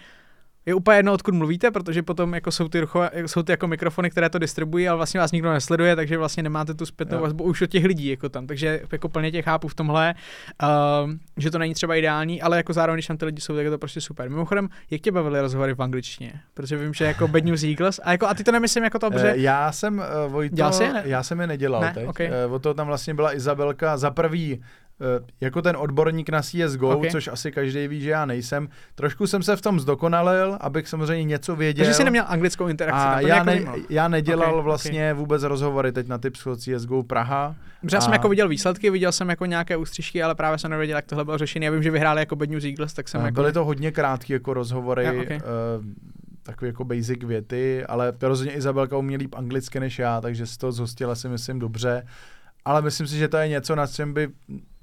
je 0.66 0.74
úplně 0.74 0.98
jedno, 0.98 1.14
odkud 1.14 1.34
mluvíte, 1.34 1.72
protože 1.72 2.04
potom 2.04 2.34
jako 2.34 2.52
jsou, 2.52 2.68
ty 2.68 2.80
ruchové, 2.80 3.10
jsou 3.26 3.44
ty 3.44 3.52
jako 3.52 3.68
mikrofony, 3.68 4.10
které 4.10 4.30
to 4.30 4.40
distribuují, 4.40 4.88
ale 4.88 4.98
vlastně 4.98 5.20
vás 5.20 5.32
nikdo 5.32 5.52
nesleduje, 5.52 5.96
takže 5.96 6.18
vlastně 6.18 6.44
nemáte 6.44 6.74
tu 6.74 6.86
zpětnou 6.86 7.22
vazbu 7.22 7.44
už 7.44 7.62
od 7.62 7.70
těch 7.70 7.86
lidí 7.86 8.08
jako 8.08 8.30
tam. 8.30 8.48
Takže 8.48 8.82
jako 8.92 9.10
plně 9.10 9.32
tě 9.32 9.42
chápu 9.42 9.68
v 9.68 9.76
tomhle, 9.76 10.16
uh, 10.64 11.12
že 11.38 11.52
to 11.52 11.58
není 11.58 11.74
třeba 11.74 11.96
ideální, 11.96 12.42
ale 12.42 12.58
jako 12.58 12.74
zároveň, 12.74 12.96
když 12.96 13.08
tam 13.08 13.18
ty 13.18 13.26
lidi 13.26 13.42
jsou, 13.42 13.56
tak 13.56 13.66
je 13.66 13.72
to 13.72 13.78
prostě 13.78 14.02
super. 14.02 14.30
Mimochodem, 14.30 14.70
jak 14.92 15.02
tě 15.02 15.12
bavily 15.12 15.42
rozhovory 15.42 15.76
v 15.76 15.82
angličtině? 15.82 16.34
Protože 16.54 16.78
vím, 16.78 16.94
že 16.94 17.06
jako 17.06 17.28
Bad 17.28 17.44
News 17.44 17.64
Eagles, 17.64 18.00
a, 18.04 18.12
jako, 18.12 18.28
a 18.28 18.34
ty 18.34 18.44
to 18.44 18.52
nemyslím 18.52 18.84
jako 18.84 19.00
to, 19.00 19.12
protože... 19.12 19.34
Já 19.36 19.72
jsem, 19.72 19.98
uh, 20.26 20.32
Vojto, 20.32 20.72
jsi 20.72 20.84
je, 20.84 20.94
ne? 20.94 21.04
já 21.06 21.24
jsem 21.24 21.42
je 21.42 21.48
nedělal 21.48 21.82
ne? 21.82 21.94
teď. 21.94 22.08
Okay. 22.08 22.30
Uh, 22.48 22.54
od 22.54 22.64
toho 22.64 22.74
tam 22.74 22.88
vlastně 22.88 23.14
byla 23.14 23.36
Izabelka 23.36 23.98
za 23.98 24.12
prvý 24.12 24.62
Eh, 24.91 24.91
jako 25.42 25.62
ten 25.62 25.76
odborník 25.80 26.30
na 26.30 26.42
CSGO, 26.42 26.98
okay. 26.98 27.12
což 27.12 27.28
asi 27.28 27.52
každý 27.52 27.88
ví, 27.88 28.02
že 28.02 28.10
já 28.10 28.26
nejsem. 28.26 28.70
Trošku 28.96 29.28
jsem 29.28 29.44
se 29.44 29.56
v 29.56 29.62
tom 29.62 29.80
zdokonalil, 29.80 30.58
abych 30.62 30.88
samozřejmě 30.88 31.24
něco 31.24 31.56
věděl. 31.56 31.86
Takže 31.86 31.98
jsi 31.98 32.04
neměl 32.04 32.26
anglickou 32.28 32.68
interakci. 32.68 33.02
A 33.02 33.20
já, 33.20 33.44
ne, 33.44 33.66
já 33.90 34.08
nedělal 34.08 34.54
okay, 34.54 34.64
vlastně 34.64 35.12
okay. 35.12 35.20
vůbec 35.20 35.44
rozhovory 35.44 35.92
teď 35.92 36.08
na 36.08 36.18
Tipsko 36.18 36.56
CSGO 36.56 37.04
Praha. 37.04 37.56
Protože 37.82 37.98
já 37.98 38.02
jsem 38.02 38.14
jako 38.14 38.30
viděl 38.30 38.48
výsledky, 38.48 38.90
viděl 38.90 39.12
jsem 39.12 39.30
jako 39.30 39.46
nějaké 39.46 39.78
ústřižky, 39.78 40.24
ale 40.24 40.36
právě 40.36 40.58
jsem 40.58 40.72
nevěděl, 40.72 40.98
jak 40.98 41.06
tohle 41.06 41.26
bylo 41.26 41.38
řešené. 41.38 41.66
Já 41.66 41.72
vím, 41.72 41.84
že 41.84 41.92
vyhráli 41.92 42.22
jako 42.22 42.36
Bad 42.36 42.50
News 42.50 42.64
Eagles, 42.64 42.94
tak 42.94 43.08
jsem 43.08 43.22
a 43.22 43.26
jako... 43.26 43.36
Byly 43.36 43.54
to 43.54 43.66
hodně 43.66 43.92
krátké 43.92 44.34
jako 44.34 44.54
rozhovory. 44.54 45.04
Ja, 45.04 45.12
okay. 45.12 45.38
uh, 45.38 45.86
takové 46.44 46.68
jako 46.68 46.84
basic 46.84 47.24
věty, 47.24 47.86
ale 47.86 48.14
rozhodně 48.22 48.54
Izabelka 48.54 48.98
umí 48.98 49.18
líp 49.18 49.36
anglicky 49.36 49.80
než 49.80 50.00
já, 50.00 50.22
takže 50.22 50.46
z 50.46 50.58
toho 50.58 50.72
zhostila 50.72 51.16
si 51.16 51.30
myslím 51.30 51.60
dobře. 51.60 52.04
Ale 52.66 52.82
myslím 52.82 53.08
si, 53.08 53.18
že 53.18 53.28
to 53.28 53.38
je 53.38 53.48
něco, 53.48 53.76
na 53.76 53.88
čem 53.88 54.14
by 54.14 54.30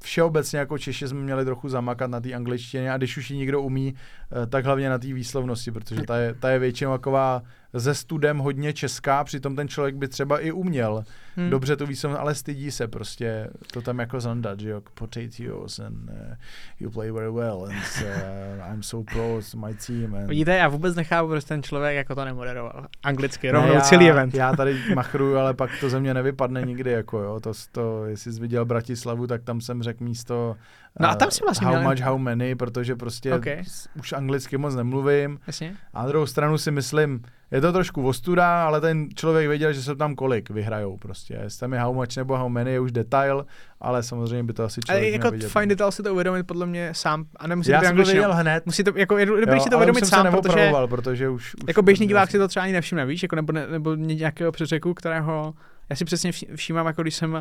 všeobecně 0.03 0.59
jako 0.59 0.79
Češi 0.79 1.09
jsme 1.09 1.21
měli 1.21 1.45
trochu 1.45 1.69
zamakat 1.69 2.11
na 2.11 2.21
té 2.21 2.33
angličtině 2.33 2.93
a 2.93 2.97
když 2.97 3.17
už 3.17 3.31
ji 3.31 3.37
někdo 3.37 3.63
umí, 3.63 3.95
eh, 4.43 4.47
tak 4.47 4.65
hlavně 4.65 4.89
na 4.89 4.99
té 4.99 5.13
výslovnosti, 5.13 5.71
protože 5.71 6.03
ta 6.03 6.17
je, 6.17 6.35
ta 6.35 6.51
je 6.51 6.59
většinou 6.59 6.93
taková 6.93 7.43
ze 7.73 7.95
studem 7.95 8.39
hodně 8.39 8.73
česká, 8.73 9.25
přitom 9.25 9.57
ten 9.57 9.69
člověk 9.69 9.95
by 9.95 10.09
třeba 10.09 10.39
i 10.39 10.53
uměl 10.53 11.05
hmm. 11.37 11.51
dobře 11.51 11.77
tu 11.77 11.87
výslovnost, 11.87 12.21
ale 12.21 12.35
stydí 12.35 12.71
se 12.71 12.89
prostě 12.89 13.51
to 13.73 13.83
tam 13.83 13.99
jako 13.99 14.21
zandat, 14.21 14.61
že 14.61 14.71
jo, 14.71 14.83
potatoes 14.95 15.79
and 15.79 16.11
uh, 16.11 16.35
you 16.81 16.91
play 16.91 17.11
very 17.11 17.33
well 17.33 17.65
and 17.65 18.03
uh, 18.03 18.73
I'm 18.73 18.83
so 18.83 19.13
close 19.13 19.51
to 19.51 19.67
my 19.67 19.75
team. 19.87 20.15
And... 20.15 20.27
Vidíte, 20.27 20.57
já 20.57 20.69
vůbec 20.69 20.95
nechápu, 20.97 21.29
proč 21.29 21.45
ten 21.45 21.63
člověk 21.63 21.97
jako 21.97 22.15
to 22.15 22.25
nemoderoval. 22.25 22.87
Anglicky, 23.03 23.51
rovnou 23.51 23.81
celý 23.81 24.11
event. 24.11 24.35
Já 24.35 24.57
tady 24.57 24.79
machruju, 24.95 25.37
ale 25.37 25.55
pak 25.55 25.71
to 25.81 25.89
ze 25.89 26.01
mě 26.01 26.15
nevypadne 26.15 26.63
nikdy, 26.63 26.91
jako 26.91 27.19
jo, 27.19 27.41
to, 27.41 27.53
to 27.73 28.05
jestli 28.07 28.33
jsi 28.33 28.41
viděl 28.41 28.65
Bratislavu, 28.65 29.27
tak 29.27 29.43
tam 29.43 29.61
jsem 29.61 29.83
řekl 29.83 30.05
místo 30.05 30.57
No 31.01 31.09
a 31.09 31.15
tam 31.15 31.31
si 31.31 31.45
vlastně 31.45 31.67
How 31.67 31.77
měl... 31.77 31.91
much, 31.91 32.01
how 32.01 32.19
many, 32.19 32.55
protože 32.55 32.97
prostě 32.97 33.35
okay. 33.35 33.63
už 33.99 34.13
anglicky 34.13 34.59
moc 34.59 34.75
nemluvím. 34.75 35.39
Jasně. 35.47 35.77
A 35.95 36.03
na 36.03 36.09
druhou 36.09 36.27
stranu 36.27 36.59
si 36.59 36.71
myslím, 36.71 37.23
je 37.51 37.61
to 37.61 37.73
trošku 37.73 38.07
ostuda, 38.07 38.67
ale 38.67 38.81
ten 38.81 39.09
člověk 39.15 39.49
věděl, 39.49 39.73
že 39.73 39.83
se 39.83 39.97
tam 39.97 40.15
kolik 40.15 40.51
vyhrajou 40.51 40.97
prostě. 40.97 41.39
Jestli 41.43 41.61
tam 41.61 41.73
je 41.73 41.79
how 41.79 41.95
much 41.95 42.17
nebo 42.17 42.37
how 42.37 42.49
many 42.49 42.73
je 42.73 42.81
už 42.81 42.93
detail, 42.93 43.47
ale 43.81 44.03
samozřejmě 44.03 44.45
by 44.45 44.53
to 44.53 44.65
asi 44.65 44.81
člověk 44.81 45.05
Ale 45.05 45.13
jako 45.13 45.31
vidět. 45.31 45.53
fine 45.53 45.67
detail 45.67 45.93
si 45.93 46.03
to 46.03 46.13
uvědomit 46.13 46.43
podle 46.43 46.67
mě 46.67 46.91
sám 46.93 47.25
a 47.37 47.47
nemusí 47.47 47.71
Já 47.71 47.81
to 47.81 47.89
to 47.89 47.95
věděl 47.95 48.35
hned. 48.35 48.67
Musí 48.67 48.85
to, 48.85 48.93
jako, 48.95 49.17
dobrý 49.41 49.61
si 49.61 49.71
to 49.71 49.77
uvědomit 49.77 50.07
sám, 50.07 50.31
protože, 50.31 50.73
protože 50.87 51.29
už, 51.29 51.55
už 51.55 51.61
jako 51.69 51.83
běžný 51.83 52.07
divák 52.07 52.31
si 52.31 52.39
to 52.39 52.49
třeba 52.49 52.65
ani 52.65 52.73
nevšimne, 52.73 53.07
víš, 53.07 53.23
jako 53.23 53.37
nebo, 53.37 53.53
ne, 53.53 53.67
nebo 53.67 53.95
nějakého 53.95 54.53
přeřeku, 54.53 54.95
kterého 54.95 55.55
já 55.91 55.97
si 55.97 56.05
přesně 56.05 56.33
všímám, 56.55 56.87
jako 56.87 57.03
když 57.03 57.15
jsem 57.15 57.33
uh, 57.33 57.41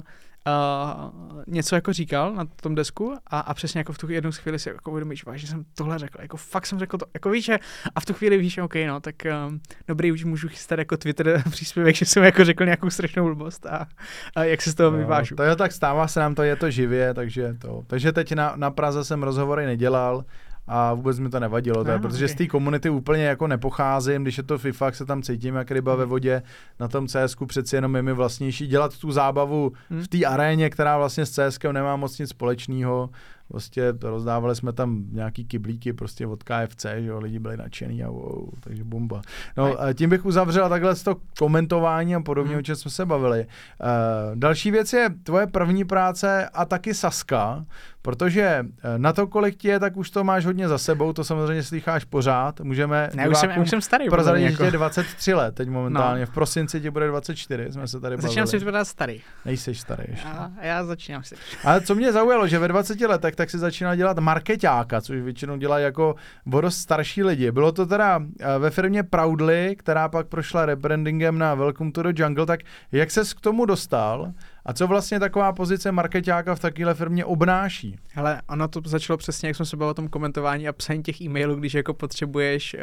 něco 1.47 1.75
jako 1.75 1.93
říkal 1.93 2.33
na 2.33 2.45
tom 2.45 2.75
desku 2.75 3.15
a, 3.27 3.39
a 3.39 3.53
přesně 3.53 3.79
jako 3.79 3.93
v 3.93 3.97
tu 3.97 4.11
jednu 4.11 4.31
chvíli 4.31 4.59
si 4.59 4.69
jako 4.69 4.91
uvědomíš, 4.91 5.25
že 5.33 5.47
jsem 5.47 5.65
tohle 5.75 5.99
řekl, 5.99 6.21
jako 6.21 6.37
fakt 6.37 6.65
jsem 6.65 6.79
řekl 6.79 6.97
to, 6.97 7.05
jako 7.13 7.29
víš, 7.29 7.49
a 7.95 7.99
v 7.99 8.05
tu 8.05 8.13
chvíli 8.13 8.37
víš, 8.37 8.57
OK, 8.57 8.75
no, 8.87 8.99
tak 8.99 9.15
um, 9.47 9.59
dobrý, 9.87 10.11
už 10.11 10.23
můžu 10.23 10.47
chystat 10.47 10.79
jako 10.79 10.97
Twitter 10.97 11.43
příspěvek, 11.49 11.95
že 11.95 12.05
jsem 12.05 12.23
jako 12.23 12.45
řekl 12.45 12.65
nějakou 12.65 12.89
strašnou 12.89 13.25
blbost 13.25 13.65
a, 13.65 13.87
a 14.35 14.43
jak 14.43 14.61
se 14.61 14.71
z 14.71 14.75
toho 14.75 14.91
no, 14.91 14.97
vyvážu. 14.97 15.35
To 15.35 15.43
je 15.43 15.55
tak, 15.55 15.71
stává 15.71 16.07
se 16.07 16.19
nám 16.19 16.35
to, 16.35 16.43
je 16.43 16.55
to 16.55 16.71
živě, 16.71 17.13
takže 17.13 17.55
to. 17.61 17.83
Takže 17.87 18.11
teď 18.11 18.33
na, 18.33 18.53
na 18.55 18.71
Praze 18.71 19.03
jsem 19.03 19.23
rozhovory 19.23 19.65
nedělal, 19.65 20.25
a 20.67 20.93
vůbec 20.93 21.19
mi 21.19 21.29
to 21.29 21.39
nevadilo, 21.39 21.83
to 21.83 21.91
je, 21.91 21.99
protože 21.99 22.25
ok. 22.25 22.31
z 22.31 22.35
té 22.35 22.47
komunity 22.47 22.89
úplně 22.89 23.23
jako 23.23 23.47
nepocházím, 23.47 24.21
když 24.23 24.37
je 24.37 24.43
to 24.43 24.57
FIFA, 24.57 24.91
se 24.91 25.05
tam 25.05 25.21
cítím 25.21 25.55
jak 25.55 25.71
ryba 25.71 25.95
ve 25.95 26.05
vodě, 26.05 26.41
na 26.79 26.87
tom 26.87 27.07
CSku 27.07 27.45
přeci 27.45 27.75
jenom 27.75 27.95
je 27.95 28.01
mi 28.01 28.13
vlastnější 28.13 28.67
dělat 28.67 28.97
tu 28.97 29.11
zábavu 29.11 29.71
Hmm. 29.89 30.01
v 30.01 30.07
té 30.07 30.25
aréně, 30.25 30.69
která 30.69 30.97
vlastně 30.97 31.25
s 31.25 31.31
CSkem 31.31 31.73
nemá 31.73 31.95
moc 31.95 32.19
nic 32.19 32.29
společného, 32.29 33.09
Prostě 33.49 33.93
rozdávali 34.01 34.55
jsme 34.55 34.73
tam 34.73 35.03
nějaký 35.11 35.45
kyblíky 35.45 35.93
prostě 35.93 36.27
od 36.27 36.43
KFC, 36.43 36.85
že 36.99 37.05
jo, 37.05 37.19
lidi 37.19 37.39
byli 37.39 37.57
nadšený 37.57 38.03
a 38.03 38.09
wow, 38.09 38.49
takže 38.59 38.83
bomba. 38.83 39.21
No, 39.57 39.81
a 39.81 39.93
tím 39.93 40.09
bych 40.09 40.25
uzavřel 40.25 40.69
takhle 40.69 40.95
to 40.95 41.15
komentování 41.39 42.15
a 42.15 42.19
podobně, 42.19 42.49
Hmm. 42.51 42.59
o 42.59 42.61
čem 42.61 42.75
jsme 42.75 42.91
se 42.91 43.05
bavili. 43.05 43.39
Uh, 43.45 44.35
další 44.35 44.71
věc 44.71 44.93
je 44.93 45.09
tvoje 45.23 45.47
první 45.47 45.85
práce 45.85 46.49
a 46.53 46.65
taky 46.65 46.93
Saska, 46.93 47.65
protože 48.07 48.41
eh, 48.41 48.97
na 48.97 49.13
to, 49.13 49.27
kolik 49.27 49.55
ti 49.55 49.67
je, 49.67 49.79
tak 49.79 49.97
už 49.97 50.09
to 50.09 50.23
máš 50.23 50.45
hodně 50.45 50.67
za 50.67 50.77
sebou, 50.77 51.13
to 51.13 51.23
samozřejmě 51.23 51.63
slycháš 51.63 52.03
pořád. 52.03 52.59
Můžeme 52.61 53.09
Ne, 53.13 53.29
už 53.29 53.37
jsem, 53.37 53.51
už 53.61 53.69
jsem 53.69 53.81
starý. 53.81 54.09
prozradit, 54.09 54.51
jako. 54.51 54.63
je 54.63 54.71
23 54.71 55.33
let 55.33 55.55
teď 55.55 55.69
momentálně. 55.69 56.19
No. 56.19 56.25
V 56.25 56.29
prosinci 56.29 56.81
ti 56.81 56.89
bude 56.89 57.07
24, 57.07 57.71
jsme 57.71 57.87
se 57.87 57.99
tady 57.99 58.15
bavili. 58.15 58.27
Začínám 58.27 58.47
si 58.47 58.57
připadat 58.57 58.87
starý. 58.87 59.21
Nejseš 59.45 59.79
starý 59.79 60.03
ještě. 60.07 60.27
A 60.27 60.51
já 60.61 60.83
začínám 60.83 61.23
si. 61.23 61.35
Ale 61.63 61.81
co 61.81 61.95
mě 61.95 62.11
zaujalo, 62.11 62.47
že 62.47 62.59
ve 62.59 62.67
20 62.67 63.01
letech 63.01 63.35
tak 63.35 63.49
si 63.49 63.57
začínal 63.57 63.95
dělat 63.95 64.19
marketáka, 64.19 65.01
což 65.01 65.21
většinou 65.21 65.57
dělají 65.57 65.83
jako 65.83 66.15
o 66.53 66.61
dost 66.61 66.77
starší 66.77 67.23
lidi. 67.23 67.51
Bylo 67.51 67.71
to 67.71 67.85
teda 67.85 68.19
eh, 68.39 68.59
ve 68.59 68.69
firmě 68.69 69.03
Proudly, 69.03 69.75
která 69.79 70.09
pak 70.09 70.27
prošla 70.27 70.65
rebrandingem 70.65 71.37
na 71.37 71.55
Welcome 71.55 71.91
to 71.91 72.03
the 72.03 72.21
Jungle, 72.23 72.45
tak 72.45 72.59
jak 72.91 73.11
ses 73.11 73.33
k 73.33 73.41
tomu 73.41 73.65
dostal 73.65 74.31
a 74.67 74.73
co 74.73 74.87
vlastně 74.87 75.19
taková 75.19 75.51
pozice 75.51 75.91
marketáka 75.91 76.55
v 76.55 76.59
takovéhle 76.59 76.93
firmě 76.93 77.25
obnáší? 77.25 77.95
Hele, 78.11 78.41
ono 78.49 78.67
to 78.67 78.81
začalo 78.85 79.17
přesně, 79.17 79.49
jak 79.49 79.55
jsme 79.55 79.65
se 79.65 79.77
bavili 79.77 79.91
o 79.91 79.93
tom 79.93 80.07
komentování 80.07 80.67
a 80.67 80.73
psaní 80.73 81.03
těch 81.03 81.21
e-mailů, 81.21 81.55
když 81.55 81.73
jako 81.73 81.93
potřebuješ 81.93 82.73
uh, 82.73 82.79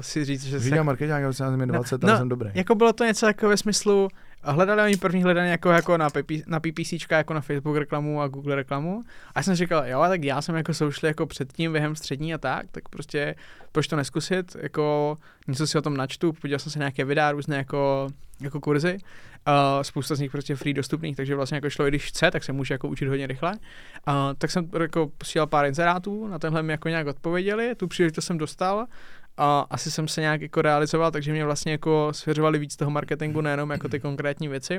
si 0.00 0.24
říct, 0.24 0.44
že 0.44 0.60
se... 0.60 0.64
Říkám 0.64 0.86
marketáka, 0.86 1.32
jsem 1.32 1.56
mi 1.56 1.66
20, 1.66 2.02
no, 2.02 2.08
ale 2.08 2.18
jsem 2.18 2.28
dobrý. 2.28 2.50
Jako 2.54 2.74
bylo 2.74 2.92
to 2.92 3.04
něco 3.04 3.26
jako 3.26 3.48
ve 3.48 3.56
smyslu, 3.56 4.08
hledali 4.42 4.82
oni 4.82 4.96
první 4.96 5.22
hledání 5.22 5.50
jako, 5.50 5.70
jako 5.70 5.96
na, 5.96 6.10
PP, 6.10 6.30
na 6.46 6.60
PPCčka, 6.60 7.16
jako 7.16 7.34
na 7.34 7.40
Facebook 7.40 7.76
reklamu 7.76 8.20
a 8.20 8.28
Google 8.28 8.54
reklamu. 8.54 9.02
A 9.34 9.38
já 9.38 9.42
jsem 9.42 9.54
říkal, 9.54 9.86
jo, 9.86 10.04
tak 10.08 10.24
já 10.24 10.42
jsem 10.42 10.54
jako 10.54 10.74
soušli 10.74 11.08
jako 11.08 11.26
předtím 11.26 11.72
během 11.72 11.96
střední 11.96 12.34
a 12.34 12.38
tak, 12.38 12.66
tak 12.70 12.88
prostě 12.88 13.34
proč 13.72 13.86
to 13.86 13.96
neskusit, 13.96 14.56
jako 14.62 15.16
něco 15.48 15.66
si 15.66 15.78
o 15.78 15.82
tom 15.82 15.96
načtu, 15.96 16.32
podíval 16.32 16.58
jsem 16.58 16.72
se 16.72 16.78
nějaké 16.78 17.04
videa, 17.04 17.32
různé 17.32 17.56
jako, 17.56 18.08
jako 18.40 18.60
kurzy, 18.60 18.98
uh, 19.46 19.82
spousta 19.82 20.14
z 20.14 20.20
nich 20.20 20.30
prostě 20.30 20.56
free 20.56 20.74
dostupných, 20.74 21.16
takže 21.16 21.34
vlastně 21.34 21.60
jako 21.64 21.86
i 21.86 21.88
když 21.88 22.06
chce, 22.06 22.30
tak 22.30 22.44
se 22.44 22.52
může 22.52 22.74
jako 22.74 22.88
učit 22.88 23.08
hodně 23.08 23.26
rychle. 23.26 23.52
Uh, 23.52 24.14
tak 24.38 24.50
jsem 24.50 24.70
jako 24.80 25.10
posílal 25.18 25.46
pár 25.46 25.66
inzerátů, 25.66 26.26
na 26.26 26.38
tenhle 26.38 26.62
mi 26.62 26.72
jako 26.72 26.88
nějak 26.88 27.06
odpověděli, 27.06 27.74
tu 27.74 27.88
příležitost 27.88 28.24
jsem 28.24 28.38
dostal, 28.38 28.86
a 29.36 29.66
asi 29.70 29.90
jsem 29.90 30.08
se 30.08 30.20
nějak 30.20 30.40
jako 30.40 30.62
realizoval, 30.62 31.10
takže 31.10 31.32
mě 31.32 31.44
vlastně 31.44 31.72
jako 31.72 32.08
svěřovali 32.12 32.58
víc 32.58 32.76
toho 32.76 32.90
marketingu, 32.90 33.40
nejenom 33.40 33.70
jako 33.70 33.88
ty 33.88 34.00
konkrétní 34.00 34.48
věci. 34.48 34.78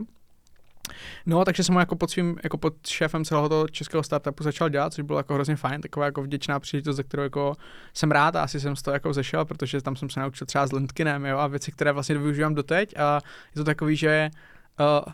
No, 1.25 1.45
takže 1.45 1.63
jsem 1.63 1.75
jako 1.75 1.95
pod 1.95 2.11
svým, 2.11 2.37
jako 2.43 2.57
pod 2.57 2.87
šéfem 2.87 3.25
celého 3.25 3.49
toho 3.49 3.67
českého 3.67 4.03
startupu 4.03 4.43
začal 4.43 4.69
dělat, 4.69 4.93
což 4.93 5.03
bylo 5.03 5.19
jako 5.19 5.33
hrozně 5.33 5.55
fajn, 5.55 5.81
taková 5.81 6.05
jako 6.05 6.21
vděčná 6.21 6.59
příležitost, 6.59 6.95
ze 6.95 7.03
kterou 7.03 7.23
jako 7.23 7.55
jsem 7.93 8.11
rád 8.11 8.35
a 8.35 8.41
asi 8.41 8.59
jsem 8.59 8.75
z 8.75 8.81
toho 8.81 8.95
jako 8.95 9.13
zešel, 9.13 9.45
protože 9.45 9.81
tam 9.81 9.95
jsem 9.95 10.09
se 10.09 10.19
naučil 10.19 10.47
třeba 10.47 10.67
s 10.67 10.71
LinkedInem, 10.71 11.25
jo, 11.25 11.37
a 11.37 11.47
věci, 11.47 11.71
které 11.71 11.91
vlastně 11.91 12.17
využívám 12.17 12.55
doteď 12.55 12.99
a 12.99 13.21
je 13.55 13.59
to 13.59 13.63
takový, 13.63 13.95
že 13.95 14.29
uh, 14.79 15.13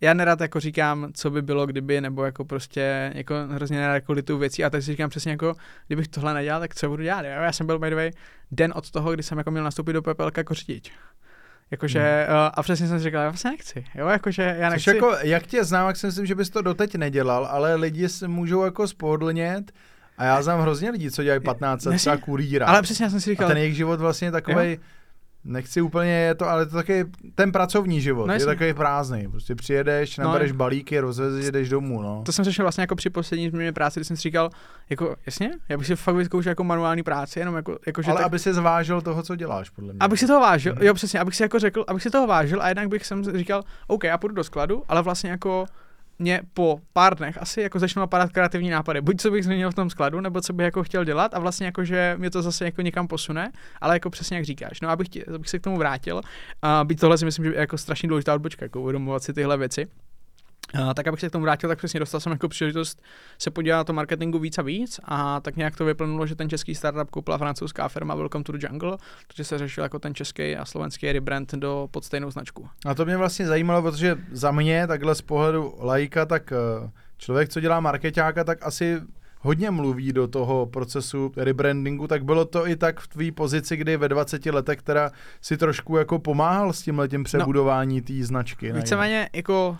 já 0.00 0.14
nerad 0.14 0.40
jako 0.40 0.60
říkám, 0.60 1.08
co 1.14 1.30
by 1.30 1.42
bylo, 1.42 1.66
kdyby, 1.66 2.00
nebo 2.00 2.24
jako 2.24 2.44
prostě 2.44 3.12
jako 3.14 3.34
hrozně 3.50 3.78
nerad 3.78 3.94
jako 3.94 4.12
litu 4.12 4.38
věcí 4.38 4.64
a 4.64 4.70
tak 4.70 4.82
si 4.82 4.90
říkám 4.90 5.10
přesně 5.10 5.30
jako, 5.30 5.54
kdybych 5.86 6.08
tohle 6.08 6.34
nedělal, 6.34 6.60
tak 6.60 6.74
co 6.74 6.88
budu 6.88 7.02
dělat, 7.02 7.24
jo? 7.24 7.30
Já 7.30 7.52
jsem 7.52 7.66
byl 7.66 7.78
by 7.78 7.90
the 7.90 7.96
way 7.96 8.10
den 8.50 8.72
od 8.76 8.90
toho, 8.90 9.12
kdy 9.12 9.22
jsem 9.22 9.38
jako 9.38 9.50
měl 9.50 9.64
nastoupit 9.64 9.92
do 9.92 10.02
PPL 10.02 10.30
jako 10.36 10.54
řidič. 10.54 10.92
Jakože, 11.70 12.26
hmm. 12.28 12.36
a 12.54 12.62
přesně 12.62 12.88
jsem 12.88 12.98
si 12.98 13.04
říkal, 13.04 13.22
já 13.22 13.28
vlastně 13.28 13.50
nechci, 13.50 13.84
jo, 13.94 14.08
jakože 14.08 14.42
já 14.58 14.70
Což 14.70 14.86
nechci. 14.86 14.96
jako, 14.96 15.16
jak 15.22 15.46
tě 15.46 15.64
znám, 15.64 15.86
jak 15.86 15.96
si 15.96 16.06
myslím, 16.06 16.26
že 16.26 16.34
bys 16.34 16.50
to 16.50 16.62
doteď 16.62 16.94
nedělal, 16.94 17.46
ale 17.46 17.74
lidi 17.74 18.08
se 18.08 18.28
můžou 18.28 18.64
jako 18.64 18.88
spohodlnět 18.88 19.72
a 20.18 20.24
já 20.24 20.42
znám 20.42 20.60
hrozně 20.60 20.90
lidí, 20.90 21.10
co 21.10 21.22
dělají 21.22 21.40
15 21.40 21.84
let 21.84 21.96
třeba 21.96 22.16
kurýra. 22.16 22.66
ale 22.66 22.82
přesně 22.82 23.04
já 23.04 23.10
jsem 23.10 23.20
si 23.20 23.30
A 23.30 23.32
říkal, 23.32 23.48
ten 23.48 23.56
jejich 23.56 23.76
život 23.76 24.00
vlastně 24.00 24.28
je 24.28 24.32
takový, 24.32 24.78
nechci 25.44 25.80
úplně 25.80 26.10
je 26.10 26.34
to, 26.34 26.48
ale 26.48 26.66
to 26.66 26.76
taky 26.76 27.04
ten 27.34 27.52
pracovní 27.52 28.00
život 28.00 28.26
No 28.26 28.32
je 28.34 28.46
takový 28.46 28.74
prázdný. 28.74 29.28
Prostě 29.30 29.54
přijedeš, 29.54 30.16
No. 30.18 30.24
nabereš 30.24 30.52
balíky, 30.52 31.00
rozvezeš, 31.00 31.50
jdeš 31.50 31.68
domů, 31.68 32.02
no. 32.02 32.22
to 32.26 32.32
jsem 32.32 32.44
řešil 32.44 32.64
vlastně 32.64 32.82
jako 32.82 32.96
při 32.96 33.10
poslední 33.10 33.50
změně 33.50 33.72
práce, 33.72 34.00
kdy 34.00 34.04
jsem 34.04 34.16
si 34.16 34.22
říkal, 34.22 34.50
jako 34.90 35.16
jasně, 35.26 35.50
já 35.68 35.78
bych 35.78 35.86
si 35.86 35.96
fakt 35.96 36.14
vyzkoušel 36.14 36.50
jako 36.50 36.64
manuální 36.64 37.02
práci, 37.02 37.38
jenom 37.38 37.54
jako, 37.54 37.78
jako 37.86 38.02
že 38.02 38.10
ale 38.10 38.18
tak, 38.18 38.26
aby 38.26 38.38
si 38.38 38.54
zvážil 38.54 39.00
toho, 39.00 39.22
co 39.22 39.36
děláš, 39.36 39.70
podle 39.70 39.92
mě. 39.92 39.98
Abych 40.00 40.20
si 40.20 40.26
toho 40.26 40.40
vážil, 40.40 40.72
Mhm. 40.74 40.82
jo 40.84 40.94
přesně, 40.94 41.20
abych 41.20 41.36
si 41.36 41.42
jako 41.42 41.58
řekl, 41.58 41.84
abych 41.88 42.02
si 42.02 42.10
toho 42.10 42.26
vážil 42.26 42.62
a 42.62 42.68
jednak 42.68 42.88
bych 42.88 43.06
jsem 43.06 43.24
říkal, 43.38 43.62
OK, 43.86 44.04
já 44.04 44.18
půjdu 44.18 44.34
do 44.34 44.44
skladu, 44.44 44.82
ale 44.88 45.02
vlastně 45.02 45.30
jako 45.30 45.66
mě 46.20 46.40
po 46.54 46.80
pár 46.92 47.16
dnech 47.16 47.38
asi 47.42 47.60
jako 47.60 47.78
začnou 47.78 48.00
napadat 48.00 48.32
kreativní 48.32 48.70
nápady. 48.70 49.00
Buď 49.00 49.20
co 49.20 49.30
bych 49.30 49.44
změnil 49.44 49.70
v 49.70 49.74
tom 49.74 49.90
skladu, 49.90 50.20
nebo 50.20 50.40
co 50.40 50.52
bych 50.52 50.64
jako 50.64 50.82
chtěl 50.82 51.04
dělat 51.04 51.34
a 51.34 51.38
vlastně 51.38 51.66
jako, 51.66 51.84
že 51.84 52.14
mě 52.18 52.30
to 52.30 52.42
zase 52.42 52.64
jako 52.64 52.82
někam 52.82 53.08
posune, 53.08 53.52
ale 53.80 53.96
jako 53.96 54.10
přesně 54.10 54.36
jak 54.36 54.44
říkáš. 54.44 54.80
No 54.80 54.88
abych, 54.88 55.08
tě, 55.08 55.24
abych 55.34 55.48
se 55.48 55.58
k 55.58 55.62
tomu 55.62 55.76
vrátil, 55.76 56.20
a 56.62 56.84
byť 56.84 57.00
tohle 57.00 57.18
si 57.18 57.24
myslím, 57.24 57.44
že 57.44 57.50
je 57.50 57.60
jako 57.60 57.78
strašně 57.78 58.08
důležitá 58.08 58.34
odbočka, 58.34 58.64
jako 58.64 58.80
uvědomovat 58.80 59.22
si 59.22 59.32
tyhle 59.32 59.56
věci. 59.56 59.86
Uh, 60.74 60.94
tak 60.94 61.06
abych 61.06 61.20
se 61.20 61.28
k 61.28 61.32
tomu 61.32 61.42
vrátil, 61.42 61.68
tak 61.68 61.78
přesně 61.78 62.00
dostal 62.00 62.20
jsem 62.20 62.32
jako 62.32 62.48
příležitost 62.48 63.02
se 63.38 63.50
podívat 63.50 63.76
na 63.76 63.84
to 63.84 63.92
marketingu 63.92 64.38
víc 64.38 64.58
a 64.58 64.62
víc 64.62 65.00
a 65.04 65.40
tak 65.40 65.56
nějak 65.56 65.76
to 65.76 65.84
vyplnulo, 65.84 66.26
že 66.26 66.34
ten 66.34 66.48
český 66.48 66.74
startup 66.74 67.10
koupila 67.10 67.38
francouzská 67.38 67.88
firma 67.88 68.14
Welcome 68.14 68.44
to 68.44 68.52
the 68.52 68.66
Jungle, 68.66 68.96
takže 69.26 69.44
se 69.44 69.58
řešil 69.58 69.84
jako 69.84 69.98
ten 69.98 70.14
český 70.14 70.56
a 70.56 70.64
slovenský 70.64 71.12
rebrand 71.12 71.54
do 71.54 71.88
pod 71.90 72.04
stejnou 72.04 72.30
značku. 72.30 72.68
A 72.86 72.94
to 72.94 73.04
mě 73.04 73.16
vlastně 73.16 73.46
zajímalo, 73.46 73.82
protože 73.82 74.18
za 74.32 74.50
mě, 74.50 74.86
takhle 74.86 75.14
z 75.14 75.22
pohledu 75.22 75.74
lajka, 75.80 76.26
tak 76.26 76.52
eh, 76.52 76.90
člověk, 77.18 77.48
co 77.48 77.60
dělá 77.60 77.80
marketáka, 77.80 78.44
tak 78.44 78.58
asi 78.62 79.00
hodně 79.40 79.70
mluví 79.70 80.12
do 80.12 80.28
toho 80.28 80.66
procesu 80.66 81.32
rebrandingu, 81.36 82.06
tak 82.06 82.24
bylo 82.24 82.44
to 82.44 82.68
i 82.68 82.76
tak 82.76 83.00
v 83.00 83.08
tvý 83.08 83.32
pozici, 83.32 83.76
kdy 83.76 83.96
ve 83.96 84.08
20 84.08 84.46
letech 84.46 84.82
teda 84.82 85.10
si 85.40 85.56
trošku 85.56 85.96
jako 85.96 86.18
pomáhal 86.18 86.72
s 86.72 86.82
tím 86.82 86.98
letím 86.98 87.24
přebudování 87.24 88.00
té 88.00 88.12
značky. 88.22 88.72
Víceméně 88.72 89.28
jako 89.32 89.78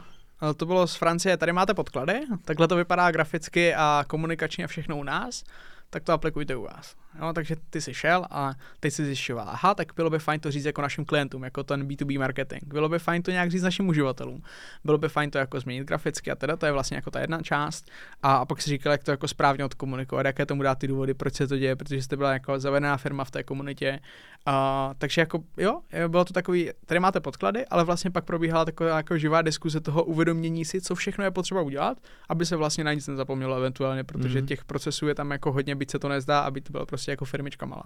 to 0.56 0.66
bylo 0.66 0.86
z 0.86 0.94
Francie, 0.94 1.36
tady 1.36 1.52
máte 1.52 1.74
podklady, 1.74 2.20
takhle 2.44 2.68
to 2.68 2.76
vypadá 2.76 3.10
graficky 3.10 3.74
a 3.74 4.04
komunikačně 4.06 4.66
všechno 4.66 4.96
u 4.96 5.02
nás, 5.02 5.44
tak 5.90 6.04
to 6.04 6.12
aplikujte 6.12 6.56
u 6.56 6.62
vás. 6.62 6.96
Jo, 7.18 7.32
takže 7.32 7.56
ty 7.70 7.80
jsi 7.80 7.94
šel 7.94 8.26
a 8.30 8.54
teď 8.80 8.92
si 8.92 9.04
zjišťoval, 9.04 9.48
aha, 9.48 9.74
tak 9.74 9.92
bylo 9.96 10.10
by 10.10 10.18
fajn 10.18 10.40
to 10.40 10.50
říct 10.50 10.64
jako 10.64 10.82
našim 10.82 11.04
klientům, 11.04 11.42
jako 11.44 11.62
ten 11.62 11.88
B2B 11.88 12.18
marketing. 12.18 12.62
Bylo 12.66 12.88
by 12.88 12.98
fajn 12.98 13.22
to 13.22 13.30
nějak 13.30 13.50
říct 13.50 13.62
našim 13.62 13.88
uživatelům. 13.88 14.42
Bylo 14.84 14.98
by 14.98 15.08
fajn 15.08 15.30
to 15.30 15.38
jako 15.38 15.60
změnit 15.60 15.84
graficky 15.84 16.30
a 16.30 16.34
teda 16.34 16.56
to 16.56 16.66
je 16.66 16.72
vlastně 16.72 16.96
jako 16.96 17.10
ta 17.10 17.20
jedna 17.20 17.42
část. 17.42 17.90
A, 18.22 18.34
a 18.36 18.44
pak 18.44 18.62
si 18.62 18.70
říkal, 18.70 18.92
jak 18.92 19.04
to 19.04 19.10
jako 19.10 19.28
správně 19.28 19.64
odkomunikovat, 19.64 20.26
jaké 20.26 20.46
tomu 20.46 20.62
dát 20.62 20.78
ty 20.78 20.86
důvody, 20.88 21.14
proč 21.14 21.34
se 21.34 21.46
to 21.46 21.56
děje, 21.58 21.76
protože 21.76 22.02
jste 22.02 22.16
byla 22.16 22.32
jako 22.32 22.58
zavedená 22.58 22.96
firma 22.96 23.24
v 23.24 23.30
té 23.30 23.42
komunitě. 23.42 24.00
A, 24.46 24.94
takže 24.98 25.20
jako 25.20 25.42
jo, 25.56 25.80
bylo 26.08 26.24
to 26.24 26.32
takový, 26.32 26.70
tady 26.86 27.00
máte 27.00 27.20
podklady, 27.20 27.66
ale 27.66 27.84
vlastně 27.84 28.10
pak 28.10 28.24
probíhala 28.24 28.64
taková 28.64 28.96
jako 28.96 29.18
živá 29.18 29.42
diskuze 29.42 29.80
toho 29.80 30.04
uvědomění 30.04 30.64
si, 30.64 30.80
co 30.80 30.94
všechno 30.94 31.24
je 31.24 31.30
potřeba 31.30 31.60
udělat, 31.60 31.98
aby 32.28 32.46
se 32.46 32.56
vlastně 32.56 32.84
na 32.84 32.92
nic 32.92 33.06
nezapomnělo 33.08 33.56
eventuálně, 33.56 34.04
protože 34.04 34.38
Mhm. 34.38 34.46
těch 34.46 34.64
procesů 34.64 35.08
je 35.08 35.14
tam 35.14 35.30
jako 35.30 35.52
hodně, 35.52 35.74
byť 35.76 35.90
se 35.90 35.98
to 35.98 36.08
nezdá, 36.08 36.40
aby 36.40 36.60
to 36.60 36.72
bylo 36.72 36.86
prostě 36.86 36.99
jako 37.08 37.24
firmička 37.24 37.66
malá. 37.66 37.84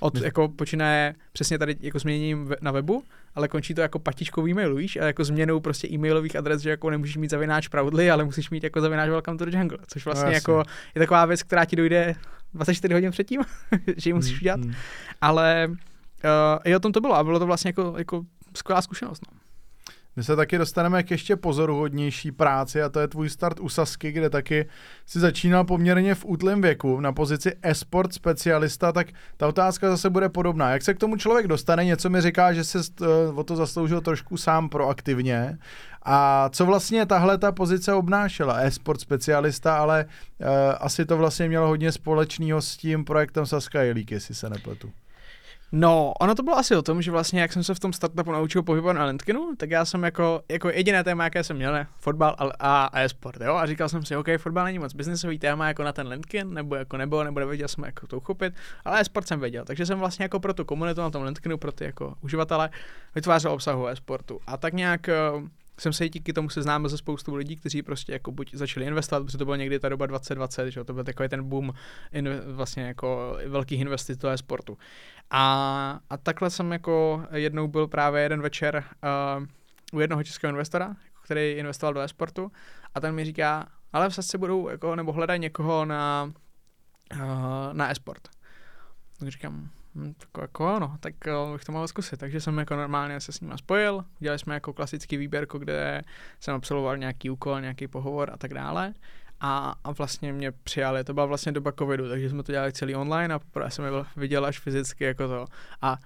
Od 0.00 0.14
My- 0.18 0.24
jako 0.24 0.48
počínaje 0.48 1.14
přesně 1.32 1.58
tady 1.58 1.76
jako 1.80 1.98
změněním 1.98 2.54
na 2.60 2.70
webu, 2.70 3.04
ale 3.34 3.48
končí 3.48 3.74
to 3.74 3.80
jako 3.80 3.98
patičkou 3.98 4.48
e-mailu, 4.48 4.76
víš, 4.76 4.96
a 4.96 5.04
jako 5.04 5.24
změnou 5.24 5.60
prostě 5.60 5.88
e-mailových 5.88 6.36
adres, 6.36 6.62
že 6.62 6.70
jako 6.70 6.90
nemůžeš 6.90 7.16
mít 7.16 7.30
zavináč 7.30 7.68
Proudly, 7.68 8.10
ale 8.10 8.24
musíš 8.24 8.50
mít 8.50 8.64
jako 8.64 8.80
zavináč 8.80 9.08
Welcome 9.10 9.38
to 9.38 9.44
the 9.44 9.56
Jungle, 9.56 9.78
což 9.86 10.04
vlastně 10.04 10.24
jasně. 10.24 10.34
jako 10.36 10.62
je 10.94 10.98
taková 10.98 11.26
věc, 11.26 11.42
která 11.42 11.64
ti 11.64 11.76
dojde 11.76 12.14
24 12.54 12.94
hodin 12.94 13.10
předtím, 13.10 13.40
že 13.96 14.10
ji 14.10 14.14
musíš 14.14 14.40
udělat, 14.40 14.60
Mm, 14.60 14.66
mm. 14.66 14.74
ale 15.20 15.66
uh, 15.68 15.76
i 16.64 16.76
o 16.76 16.80
tom 16.80 16.92
to 16.92 17.00
bylo 17.00 17.14
a 17.14 17.24
bylo 17.24 17.38
to 17.38 17.46
vlastně 17.46 17.68
jako, 17.68 17.94
jako 17.98 18.24
skvělá 18.56 18.82
zkušenost. 18.82 19.22
No. 19.32 19.38
My 20.16 20.24
se 20.24 20.36
taky 20.36 20.58
dostaneme 20.58 21.02
k 21.02 21.10
ještě 21.10 21.36
pozoruhodnější 21.36 22.32
práci 22.32 22.82
a 22.82 22.88
to 22.88 23.00
je 23.00 23.08
tvůj 23.08 23.28
start 23.28 23.60
u 23.60 23.68
Sasky, 23.68 24.12
kde 24.12 24.30
taky 24.30 24.66
si 25.06 25.20
začínal 25.20 25.64
poměrně 25.64 26.14
v 26.14 26.24
útlém 26.24 26.62
věku 26.62 27.00
na 27.00 27.12
pozici 27.12 27.52
e-sport 27.62 28.14
specialista, 28.14 28.92
tak 28.92 29.06
ta 29.36 29.48
otázka 29.48 29.90
zase 29.90 30.10
bude 30.10 30.28
podobná. 30.28 30.70
Jak 30.70 30.82
se 30.82 30.94
k 30.94 30.98
tomu 30.98 31.16
člověk 31.16 31.46
dostane? 31.46 31.84
Něco 31.84 32.10
mi 32.10 32.20
říká, 32.20 32.52
že 32.52 32.64
se 32.64 32.78
o 33.34 33.44
to 33.44 33.56
zasloužil 33.56 34.00
trošku 34.00 34.36
sám 34.36 34.68
proaktivně. 34.68 35.58
A 36.02 36.48
co 36.48 36.66
vlastně 36.66 37.06
tahle 37.06 37.38
ta 37.38 37.52
pozice 37.52 37.92
obnášela? 37.92 38.54
E-sport 38.54 39.00
specialista, 39.00 39.76
ale 39.76 40.04
uh, 40.04 40.46
asi 40.80 41.04
to 41.04 41.16
vlastně 41.16 41.48
mělo 41.48 41.68
hodně 41.68 41.92
společného 41.92 42.62
s 42.62 42.76
tím 42.76 43.04
projektem 43.04 43.46
Saska 43.46 43.82
Jelík, 43.82 44.10
jestli 44.10 44.34
se 44.34 44.50
nepletu. 44.50 44.92
No, 45.76 46.12
ono 46.20 46.34
to 46.34 46.42
bylo 46.42 46.58
asi 46.58 46.76
o 46.76 46.82
tom, 46.82 47.02
že 47.02 47.10
vlastně 47.10 47.40
jak 47.40 47.52
jsem 47.52 47.64
se 47.64 47.74
v 47.74 47.80
tom 47.80 47.92
startupu 47.92 48.32
naučil 48.32 48.62
pohybovat 48.62 48.92
na 48.92 49.04
LinkedInu, 49.04 49.56
tak 49.56 49.70
já 49.70 49.84
jsem 49.84 50.02
jako, 50.02 50.42
jako 50.48 50.68
jediné 50.68 51.04
téma, 51.04 51.24
jaké 51.24 51.44
jsem 51.44 51.56
měl, 51.56 51.72
ne, 51.72 51.86
fotbal 51.98 52.36
a, 52.38 52.44
a 52.84 53.00
e-sport, 53.00 53.40
jo, 53.40 53.54
a 53.54 53.66
říkal 53.66 53.88
jsem 53.88 54.04
si, 54.04 54.16
OK, 54.16 54.26
fotbal 54.38 54.64
není 54.64 54.78
moc 54.78 54.94
biznesový 54.94 55.38
téma 55.38 55.68
jako 55.68 55.82
na 55.82 55.92
ten 55.92 56.08
LinkedIn, 56.08 56.54
nebo 56.54 56.74
jako 56.74 56.96
nebo, 56.96 57.24
nebo 57.24 57.40
nevěděl 57.40 57.68
jsem, 57.68 57.84
jako 57.84 58.06
to 58.06 58.16
uchopit, 58.16 58.54
ale 58.84 59.00
e-sport 59.00 59.28
jsem 59.28 59.40
věděl, 59.40 59.64
takže 59.64 59.86
jsem 59.86 59.98
vlastně 59.98 60.22
jako 60.22 60.40
pro 60.40 60.54
tu 60.54 60.64
komunitu 60.64 61.00
na 61.00 61.10
tom 61.10 61.22
LinkedInu, 61.22 61.58
pro 61.58 61.72
ty 61.72 61.84
jako 61.84 62.14
uživatele 62.20 62.70
vytvářel 63.14 63.52
obsahu 63.52 63.86
e-sportu. 63.88 64.40
A 64.46 64.56
tak 64.56 64.74
nějak 64.74 65.08
eh, 65.08 65.14
jsem 65.78 65.92
se 65.92 66.08
díky 66.08 66.32
tomu 66.32 66.50
seznámil 66.50 66.90
se 66.90 66.98
spoustu 66.98 67.34
lidí, 67.34 67.56
kteří 67.56 67.82
prostě 67.82 68.12
jako 68.12 68.32
buď 68.32 68.54
začali 68.54 68.86
investovat, 68.86 69.24
protože 69.24 69.38
to 69.38 69.44
bylo 69.44 69.56
někdy 69.56 69.78
ta 69.78 69.88
doba 69.88 70.06
2020, 70.06 70.70
že 70.70 70.84
to 70.84 70.94
byl 70.94 71.04
takový 71.04 71.28
ten 71.28 71.48
boom 71.48 71.72
in, 72.12 72.28
vlastně 72.46 72.82
jako 72.82 73.38
velkých 73.46 73.80
investic 73.80 74.18
do 74.18 74.28
e-sportu. 74.28 74.78
A, 75.30 76.00
a 76.10 76.16
takhle 76.16 76.50
jsem 76.50 76.72
jako 76.72 77.24
jednou 77.32 77.68
byl 77.68 77.88
právě 77.88 78.22
jeden 78.22 78.40
večer 78.40 78.84
uh, 79.38 79.46
u 79.92 80.00
jednoho 80.00 80.24
českého 80.24 80.50
investora, 80.50 80.96
který 81.24 81.52
investoval 81.52 81.94
do 81.94 82.00
e-sportu 82.00 82.52
a 82.94 83.00
ten 83.00 83.14
mi 83.14 83.24
říká, 83.24 83.66
ale 83.92 84.10
v 84.10 84.14
se 84.14 84.38
budou, 84.38 84.68
jako, 84.68 84.96
nebo 84.96 85.12
hledají 85.12 85.40
někoho 85.40 85.84
na, 85.84 86.32
uh, 87.12 87.20
na 87.72 87.90
e-sport. 87.90 88.28
Tak 89.18 89.28
říkám, 89.28 89.70
hm, 89.94 90.14
tak 90.18 90.42
jako 90.42 90.66
ano, 90.66 90.96
tak 91.00 91.14
uh, 91.44 91.52
bych 91.52 91.64
to 91.64 91.72
mohl 91.72 91.88
zkusit. 91.88 92.20
Takže 92.20 92.40
jsem 92.40 92.58
jako 92.58 92.76
normálně 92.76 93.20
se 93.20 93.32
s 93.32 93.40
ním 93.40 93.58
spojil, 93.58 94.04
dělali 94.18 94.38
jsme 94.38 94.54
jako 94.54 94.72
klasický 94.72 95.16
výběrko, 95.16 95.58
kde 95.58 96.02
jsem 96.40 96.54
absolvoval 96.54 96.96
nějaký 96.96 97.30
úkol, 97.30 97.60
nějaký 97.60 97.88
pohovor 97.88 98.30
a 98.32 98.36
tak 98.36 98.54
dále 98.54 98.94
a, 99.40 99.74
a 99.84 99.92
vlastně 99.92 100.32
mě 100.32 100.52
přijali. 100.52 101.04
To 101.04 101.14
byla 101.14 101.26
vlastně 101.26 101.52
doba 101.52 101.72
covidu, 101.72 102.08
takže 102.08 102.30
jsme 102.30 102.42
to 102.42 102.52
dělali 102.52 102.72
celý 102.72 102.94
online 102.94 103.34
a 103.34 103.38
poprvé 103.38 103.70
jsem 103.70 103.84
je 103.84 103.90
viděl 104.16 104.46
až 104.46 104.58
fyzicky 104.58 105.04
jako 105.04 105.28
to. 105.28 105.46
A 105.82 105.98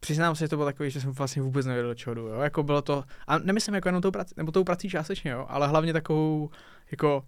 přiznám 0.00 0.34
se, 0.34 0.44
že 0.44 0.48
to 0.48 0.56
bylo 0.56 0.66
takový, 0.66 0.90
že 0.90 1.00
jsem 1.00 1.12
vlastně 1.12 1.42
vůbec 1.42 1.66
nevěděl, 1.66 1.88
do 1.88 1.94
čeho 1.94 2.14
jdu, 2.14 2.26
jo. 2.26 2.40
Jako 2.40 2.62
bylo 2.62 2.82
to, 2.82 3.04
a 3.26 3.38
nemyslím 3.38 3.74
jako 3.74 3.88
jenom 3.88 4.02
tou 4.02 4.10
prací, 4.10 4.34
nebo 4.36 4.52
tou 4.52 4.64
prací 4.64 4.88
částečně, 4.90 5.30
jo, 5.30 5.46
ale 5.48 5.68
hlavně 5.68 5.92
takovou, 5.92 6.50
jako, 6.90 7.24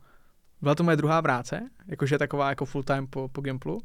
byla 0.63 0.75
to 0.75 0.85
moje 0.85 0.97
druhá 0.97 1.23
práce, 1.23 1.69
jakože 1.87 2.19
taková 2.19 2.49
jako 2.49 2.65
full 2.65 2.83
time 2.83 3.07
po, 3.07 3.29
po 3.29 3.41
Gimplu. 3.41 3.83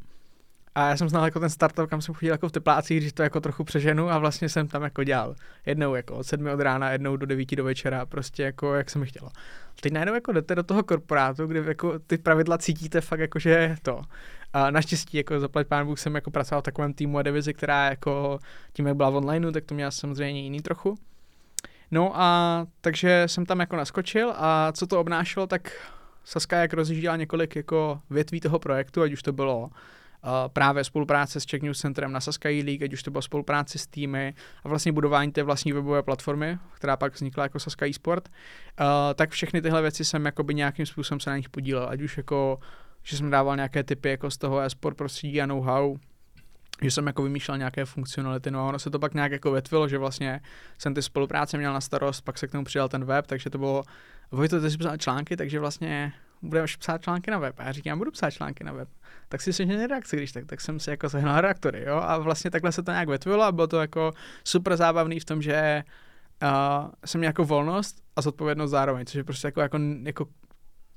A 0.75 0.89
já 0.89 0.97
jsem 0.97 1.10
znal 1.10 1.25
jako 1.25 1.39
ten 1.39 1.49
startup, 1.49 1.89
kam 1.89 2.01
jsem 2.01 2.15
chodil 2.15 2.34
jako 2.34 2.49
v 2.49 2.51
teplácích, 2.51 2.99
když 2.99 3.13
to 3.13 3.23
jako 3.23 3.41
trochu 3.41 3.63
přeženu 3.63 4.10
a 4.10 4.17
vlastně 4.17 4.49
jsem 4.49 4.67
tam 4.67 4.84
jako 4.84 5.03
dělal. 5.03 5.36
Jednou 5.65 5.95
jako 5.95 6.15
od 6.15 6.23
sedmi 6.23 6.51
od 6.51 6.60
rána, 6.60 6.91
jednou 6.91 7.17
do 7.17 7.25
devíti 7.25 7.55
do 7.55 7.63
večera, 7.63 8.05
prostě 8.05 8.43
jako 8.43 8.73
jak 8.73 8.89
se 8.89 8.99
mi 8.99 9.05
chtělo. 9.05 9.29
Teď 9.81 9.93
najednou 9.93 10.13
jako 10.13 10.31
jdete 10.31 10.55
do 10.55 10.63
toho 10.63 10.84
korporátu, 10.84 11.47
kde 11.47 11.60
jako 11.60 11.99
ty 11.99 12.17
pravidla 12.17 12.57
cítíte 12.57 13.01
fakt 13.01 13.19
jako, 13.19 13.39
že 13.39 13.75
to. 13.81 14.01
A 14.53 14.71
naštěstí 14.71 15.17
jako 15.17 15.39
zaplať 15.39 15.67
pán 15.67 15.86
Bůh 15.86 15.99
jsem 15.99 16.15
jako 16.15 16.31
pracoval 16.31 16.62
v 16.62 16.65
takovém 16.65 16.93
týmu 16.93 17.17
a 17.17 17.21
divizi, 17.21 17.53
která 17.53 17.89
jako 17.89 18.39
tím, 18.73 18.88
jak 18.88 18.95
byla 18.95 19.10
v 19.10 19.15
onlineu, 19.15 19.51
tak 19.51 19.65
to 19.65 19.75
měla 19.75 19.91
samozřejmě 19.91 20.41
jiný 20.41 20.62
trochu. 20.62 20.97
No 21.91 22.12
a 22.21 22.67
takže 22.81 23.23
jsem 23.25 23.45
tam 23.45 23.60
jako 23.60 23.75
naskočil 23.75 24.34
a 24.36 24.71
co 24.71 24.88
to 24.88 24.99
obnášelo, 24.99 25.47
tak 25.47 25.89
Saska 26.23 26.57
jak 26.57 26.73
rozjížděla 26.73 27.15
několik 27.15 27.55
jako 27.55 28.01
větví 28.10 28.39
toho 28.39 28.60
projektu, 28.60 29.01
ať 29.01 29.13
už 29.13 29.23
to 29.23 29.34
bylo 29.34 29.69
právě 30.53 30.84
spolupráce 30.84 31.39
s 31.39 31.45
Czech 31.45 31.62
News 31.62 31.79
Centrem 31.79 32.12
na 32.12 32.19
Saskai 32.19 32.63
League, 32.63 32.84
ať 32.84 32.93
už 32.93 33.03
to 33.03 33.12
byla 33.12 33.21
spolupráce 33.21 33.77
s 33.77 33.88
týmy 33.88 34.34
a 34.63 34.69
vlastně 34.69 34.91
budování 34.91 35.31
té 35.31 35.43
vlastní 35.43 35.73
webové 35.73 36.03
platformy, 36.03 36.57
která 36.73 36.97
pak 36.97 37.13
vznikla 37.13 37.43
jako 37.43 37.60
Saskai 37.60 37.93
Sport, 37.93 38.29
uh, 38.29 38.86
tak 39.15 39.29
všechny 39.29 39.62
tyhle 39.62 39.81
věci 39.81 40.05
jsem 40.05 40.25
jakoby 40.25 40.53
nějakým 40.53 40.86
způsobem 40.86 41.19
se 41.19 41.29
na 41.29 41.38
nich 41.38 41.49
podílel, 41.49 41.88
ať 41.89 42.01
už 42.01 42.17
jako 42.17 42.60
že 43.03 43.17
jsem 43.17 43.29
dával 43.29 43.55
nějaké 43.55 43.84
typy 43.84 44.10
jako 44.10 44.31
z 44.31 44.38
toho 44.38 44.60
e-sport 44.60 44.97
prostředí 44.97 45.41
a 45.41 45.45
know-how, 45.45 45.97
že 46.81 46.91
jsem 46.91 47.07
jako 47.07 47.23
vymýšlel 47.23 47.57
nějaké 47.57 47.86
funkcionality, 47.86 48.51
no 48.51 48.60
a 48.60 48.63
ono 48.63 48.79
se 48.79 48.89
to 48.89 48.99
pak 48.99 49.13
nějak 49.13 49.31
jako 49.31 49.51
vetvilo, 49.51 49.88
že 49.88 49.97
vlastně 49.97 50.41
jsem 50.77 50.93
ty 50.93 51.01
spolupráce 51.01 51.57
měl 51.57 51.73
na 51.73 51.81
starost, 51.81 52.21
pak 52.21 52.38
se 52.38 52.47
k 52.47 52.51
tomu 52.51 52.63
přidal 52.63 52.89
ten 52.89 53.05
web, 53.05 53.27
takže 53.27 53.49
to 53.49 53.57
bylo, 53.57 53.84
Vojto, 54.31 54.62
ty 54.62 54.71
jsi 54.71 54.77
psal 54.77 54.97
články, 54.97 55.38
takže 55.38 55.60
vlastně 55.60 56.13
budeš 56.41 56.75
psát 56.75 57.01
články 57.01 57.32
na 57.32 57.38
web. 57.38 57.56
A 57.60 57.63
já 57.63 57.71
říkám, 57.71 57.97
budu 57.97 58.12
psát 58.12 58.32
články 58.32 58.63
na 58.63 58.73
web. 58.73 58.89
Tak 59.30 59.41
si 59.41 59.54
sežně 59.54 59.77
redakci, 59.77 60.17
když 60.17 60.32
tak, 60.32 60.45
tak 60.45 60.62
jsem 60.62 60.80
si 60.80 60.89
jako 60.89 61.10
sehnal 61.10 61.41
redaktory, 61.41 61.84
jo. 61.88 61.95
A 61.95 62.17
vlastně 62.17 62.51
takhle 62.51 62.71
se 62.71 62.84
to 62.84 62.91
nějak 62.91 63.08
vetvilo 63.08 63.43
a 63.43 63.51
bylo 63.51 63.67
to 63.67 63.82
jako 63.82 64.12
super 64.43 64.77
zábavný 64.77 65.19
v 65.19 65.25
tom, 65.25 65.41
že 65.41 65.84
uh, 66.43 66.89
jsem 67.06 67.19
měl 67.19 67.30
jako 67.30 67.45
volnost 67.45 68.04
a 68.15 68.21
zodpovědnost 68.21 68.71
zároveň, 68.71 69.06
což 69.06 69.15
je 69.15 69.23
prostě 69.23 69.47
jako, 69.47 69.62
jako, 69.62 69.77
jako 70.04 70.25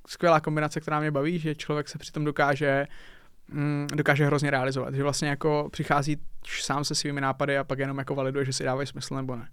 skvělá 0.07 0.40
kombinace, 0.40 0.80
která 0.80 1.00
mě 1.00 1.11
baví, 1.11 1.38
že 1.38 1.54
člověk 1.54 1.88
se 1.88 1.98
přitom 1.98 2.24
dokáže 2.24 2.87
mm, 3.48 3.87
dokáže 3.94 4.26
hrozně 4.26 4.50
realizovat, 4.50 4.94
že 4.94 5.02
vlastně 5.02 5.28
jako 5.28 5.68
přichází 5.72 6.16
sám 6.46 6.85
se 6.85 6.94
svými 6.94 7.20
nápady 7.20 7.59
a 7.59 7.64
pak 7.64 7.78
jenom 7.78 7.98
jako 7.98 8.14
validuje, 8.14 8.44
že 8.44 8.52
si 8.52 8.64
dávají 8.64 8.87
smysl 8.87 9.14
nebo 9.14 9.37
ne. 9.37 9.48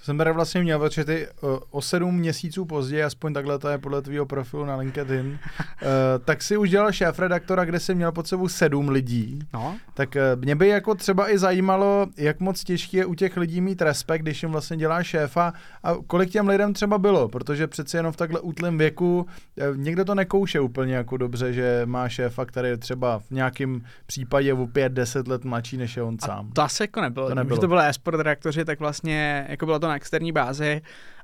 To 0.00 0.04
jsem 0.04 0.18
tady 0.18 0.32
vlastně 0.32 0.62
měl, 0.62 0.78
protože 0.78 1.04
ty 1.04 1.28
o 1.70 1.82
sedm 1.82 2.14
měsíců 2.14 2.64
později, 2.64 3.02
aspoň 3.02 3.34
takhle 3.34 3.58
to 3.58 3.68
je 3.68 3.78
podle 3.78 4.02
tvého 4.02 4.26
profilu 4.26 4.64
na 4.64 4.76
LinkedIn, 4.76 5.26
uh, 5.26 5.88
tak 6.24 6.42
si 6.42 6.56
už 6.56 6.70
dělal 6.70 6.92
šéf 6.92 7.18
redaktora, 7.18 7.64
kde 7.64 7.80
jsi 7.80 7.94
měl 7.94 8.12
pod 8.12 8.26
sebou 8.26 8.48
sedm 8.48 8.88
lidí. 8.88 9.38
No. 9.54 9.76
Tak 9.94 10.16
uh, 10.34 10.42
mě 10.42 10.56
by 10.56 10.68
jako 10.68 10.94
třeba 10.94 11.32
i 11.32 11.38
zajímalo, 11.38 12.06
jak 12.16 12.40
moc 12.40 12.64
těžké 12.64 12.96
je 12.96 13.06
u 13.06 13.14
těch 13.14 13.36
lidí 13.36 13.60
mít 13.60 13.82
respekt, 13.82 14.22
když 14.22 14.42
jim 14.42 14.52
vlastně 14.52 14.76
dělá 14.76 15.02
šéfa 15.02 15.52
a 15.82 15.94
kolik 16.06 16.30
těm 16.30 16.48
lidem 16.48 16.72
třeba 16.72 16.98
bylo, 16.98 17.28
protože 17.28 17.66
přeci 17.66 17.96
jenom 17.96 18.12
v 18.12 18.16
takhle 18.16 18.40
útlém 18.40 18.78
věku 18.78 19.26
uh, 19.70 19.76
někdo 19.76 20.04
to 20.04 20.14
nekouše 20.14 20.60
úplně 20.60 20.94
jako 20.94 21.16
dobře, 21.16 21.52
že 21.52 21.82
má 21.84 22.08
šéfa, 22.08 22.44
který 22.44 22.68
je 22.68 22.76
třeba 22.76 23.18
v 23.18 23.30
nějakém 23.30 23.82
případě 24.06 24.54
o 24.54 24.66
pět, 24.66 24.92
deset 24.92 25.28
let 25.28 25.44
mladší 25.44 25.76
než 25.76 25.96
je 25.96 26.02
on 26.02 26.16
a 26.22 26.26
sám. 26.26 26.50
To 26.52 26.62
asi 26.62 26.82
jako 26.82 27.00
nebylo. 27.00 27.28
To 27.28 27.34
nebylo. 27.34 27.58
Když 27.58 27.68
to 27.68 27.78
e-sport 27.78 28.16
redaktoři, 28.16 28.64
tak 28.64 28.80
vlastně 28.80 29.46
jako 29.60 29.66
bylo 29.66 29.78
to 29.78 29.88
na 29.88 29.96
externí 29.96 30.32
bázi 30.32 30.82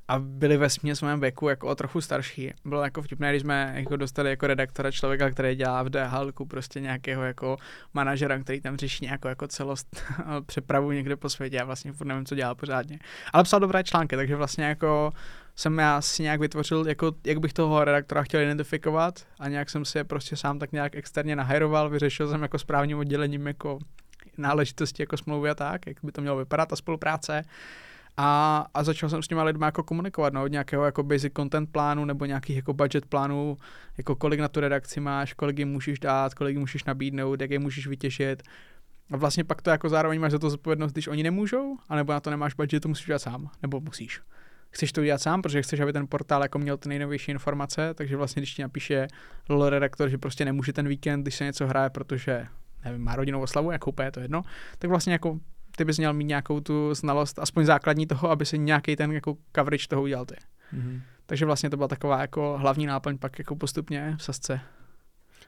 a 0.09 0.19
byli 0.19 0.57
ve 0.57 0.71
směs 0.71 0.99
svém 0.99 1.21
věku 1.21 1.49
jako 1.49 1.69
o 1.69 1.75
trochu 1.75 2.01
starší. 2.01 2.53
Bylo 2.65 2.83
jako 2.83 3.03
vtipné, 3.03 3.31
když 3.31 3.43
jsme 3.43 3.73
jako 3.77 3.97
dostali 3.97 4.31
jako 4.31 4.47
redaktora 4.47 4.91
člověka, 4.91 5.31
který 5.31 5.55
dělá 5.55 5.83
v 5.83 5.89
DHL 5.89 6.33
prostě 6.49 6.81
nějakého 6.81 7.23
jako 7.23 7.57
manažera, 7.95 8.39
který 8.39 8.61
tam 8.61 8.77
řeší 8.77 9.05
nějakou 9.05 9.29
jako 9.29 9.49
celost 9.49 10.03
přepravu 10.47 10.93
někde 10.93 11.17
po 11.17 11.29
světě. 11.29 11.57
Já 11.57 11.65
vlastně 11.65 11.93
furt 11.93 12.07
nevím, 12.07 12.25
co 12.25 12.35
dělá 12.35 12.55
pořádně. 12.55 12.99
Ale 13.33 13.45
psal 13.45 13.61
dobré 13.61 13.85
články, 13.85 14.17
takže 14.17 14.37
vlastně 14.37 14.65
jako 14.65 15.13
jsem 15.57 15.79
já 15.79 16.01
si 16.01 16.23
nějak 16.23 16.41
vytvořil, 16.41 16.89
jako, 16.89 17.13
jak 17.27 17.39
bych 17.39 17.53
toho 17.53 17.85
redaktora 17.85 18.23
chtěl 18.23 18.41
identifikovat 18.41 19.15
a 19.39 19.49
nějak 19.49 19.71
jsem 19.71 19.85
si 19.85 19.99
je 19.99 20.05
prostě 20.05 20.37
sám 20.37 20.59
tak 20.59 20.73
nějak 20.73 20.95
externě 20.95 21.37
nahajroval, 21.37 21.91
vyřešil 21.91 22.31
jsem 22.31 22.43
jako 22.43 22.59
správním 22.59 22.99
oddělením 22.99 23.47
jako 23.47 23.79
náležitosti 24.39 25.03
jako 25.03 25.17
smlouvy 25.17 25.51
a 25.51 25.55
tak, 25.55 25.87
jak 25.87 25.97
by 26.03 26.13
to 26.13 26.21
mělo 26.21 26.37
vypadat, 26.37 26.69
ta 26.69 26.77
spolupráce. 26.77 27.43
A, 28.17 28.67
a 28.75 28.85
začal 28.85 29.09
jsem 29.09 29.23
s 29.23 29.29
těma 29.29 29.43
lidmi 29.43 29.65
jako 29.65 29.83
komunikovat, 29.83 30.33
no, 30.33 30.45
od 30.45 30.53
nějakého 30.53 30.85
jako 30.85 31.03
basic 31.03 31.33
content 31.37 31.73
plánu 31.73 32.05
nebo 32.05 32.25
nějakých 32.25 32.57
jako 32.57 32.73
budget 32.73 33.07
plánů, 33.07 33.57
jako 33.99 34.17
kolik 34.17 34.41
na 34.41 34.49
tu 34.49 34.61
redakci 34.61 35.01
máš, 35.01 35.33
kolik 35.33 35.59
jim 35.59 35.69
můžeš 35.69 35.99
dát, 35.99 36.35
kolik 36.35 36.53
jim 36.53 36.61
můžeš 36.61 36.85
nabídnout, 36.85 37.41
jak 37.41 37.51
je 37.51 37.59
můžeš 37.59 37.87
vytěšit. 37.87 38.43
A 39.11 39.17
vlastně 39.17 39.45
pak 39.45 39.63
to 39.63 39.71
jako 39.71 39.89
zároveň 39.89 40.21
máš 40.21 40.33
za 40.33 40.39
to 40.39 40.51
zodpovědnost, 40.51 40.93
když 40.93 41.09
oni 41.09 41.23
nemůžou, 41.23 41.77
anebo 41.89 42.13
na 42.13 42.21
to 42.21 42.31
nemáš 42.31 42.55
budget, 42.55 42.83
to 42.83 42.89
musíš 42.89 43.07
dělat 43.07 43.23
sám, 43.23 43.51
nebo 43.63 43.81
musíš. 43.81 44.21
Chceš 44.71 44.93
to 44.93 45.01
udělat 45.01 45.23
sám, 45.23 45.43
protože 45.43 45.63
chceš, 45.63 45.81
aby 45.81 45.93
ten 45.93 46.07
portál 46.07 46.43
jako 46.43 46.59
měl 46.59 46.77
ty 46.77 46.89
nejnovější 46.89 47.33
informace, 47.33 47.95
takže 47.95 48.17
vlastně 48.17 48.41
když 48.41 48.55
ti 48.55 48.63
napíše 48.63 49.07
LOL 49.49 49.69
redaktor, 49.69 50.09
že 50.09 50.19
prostě 50.19 50.45
nemůže 50.45 50.73
ten 50.73 50.89
víkend, 50.89 51.23
když 51.23 51.35
se 51.35 51.45
něco 51.45 51.67
hraje, 51.67 51.91
protože 51.91 52.47
nevím, 52.85 53.03
má 53.03 53.17
rodinou 53.17 53.41
oslavu, 53.41 53.71
jako 53.71 53.91
úplně 53.91 54.11
to 54.11 54.21
jedno, 54.21 54.43
tak 54.79 54.91
vlastně 54.91 55.13
jako 55.13 55.39
ty 55.77 55.85
bys 55.85 55.99
měl 55.99 56.13
mít 56.13 56.25
nějakou 56.25 56.61
tu 56.61 56.95
znalost, 56.95 57.39
aspoň 57.39 57.65
základní 57.65 58.07
toho, 58.07 58.31
aby 58.31 58.47
si 58.47 58.59
nějaký 58.59 58.97
ten 58.97 59.13
jako 59.13 59.37
coverage 59.57 59.89
toho 59.89 60.03
udělal 60.03 60.25
ty. 60.25 60.35
Mm-hmm. 60.75 61.01
Takže 61.27 61.47
vlastně 61.47 61.71
to 61.71 61.77
byla 61.77 61.89
taková 61.89 62.21
jako 62.21 62.59
hlavní 62.59 62.87
náplň 62.87 63.19
pak 63.19 63.39
jako 63.39 63.57
postupně 63.57 64.15
v 64.19 64.23
sasce. 64.23 64.61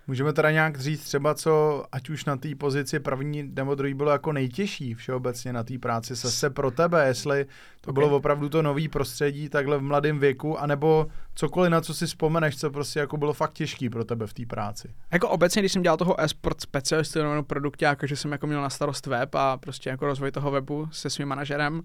Můžeme 0.08 0.32
teda 0.32 0.50
nějak 0.50 0.80
říct 0.80 1.04
třeba, 1.04 1.34
co 1.34 1.84
ať 1.92 2.10
už 2.10 2.24
na 2.24 2.36
té 2.36 2.54
pozici 2.54 3.00
první 3.00 3.42
nebo 3.42 3.74
druhý 3.74 3.94
bylo 3.94 4.10
jako 4.10 4.32
nejtěžší 4.32 4.94
všeobecně 4.94 5.52
na 5.52 5.62
té 5.62 5.78
práci 5.78 6.16
se 6.16 6.50
pro 6.50 6.70
tebe, 6.70 7.06
jestli 7.06 7.46
to 7.80 7.90
okay. 7.90 8.04
bylo 8.04 8.16
opravdu 8.16 8.48
to 8.48 8.62
nový 8.62 8.88
prostředí 8.88 9.48
takhle 9.48 9.78
v 9.78 9.82
mladém 9.82 10.18
věku, 10.18 10.60
anebo 10.60 11.06
cokoliv, 11.34 11.70
na 11.70 11.80
co 11.80 11.94
si 11.94 12.06
vzpomeneš, 12.06 12.56
co 12.56 12.70
prostě 12.70 13.00
jako 13.00 13.16
bylo 13.16 13.32
fakt 13.32 13.52
těžký 13.52 13.90
pro 13.90 14.04
tebe 14.04 14.26
v 14.26 14.34
té 14.34 14.46
práci. 14.46 14.88
Jako 15.12 15.28
obecně, 15.28 15.62
když 15.62 15.72
jsem 15.72 15.82
dělal 15.82 15.96
toho 15.96 16.20
e-sport 16.20 16.60
specialistu 16.60 17.22
nebo 17.22 17.42
produktáka, 17.42 18.06
že 18.06 18.16
jsem 18.16 18.32
jako 18.32 18.46
měl 18.46 18.62
na 18.62 18.70
starost 18.70 19.06
web 19.06 19.34
a 19.34 19.56
prostě 19.56 19.90
jako 19.90 20.06
rozvoj 20.06 20.30
toho 20.30 20.50
webu 20.50 20.88
se 20.92 21.10
svým 21.10 21.28
manažerem, 21.28 21.74
uh, 21.74 21.82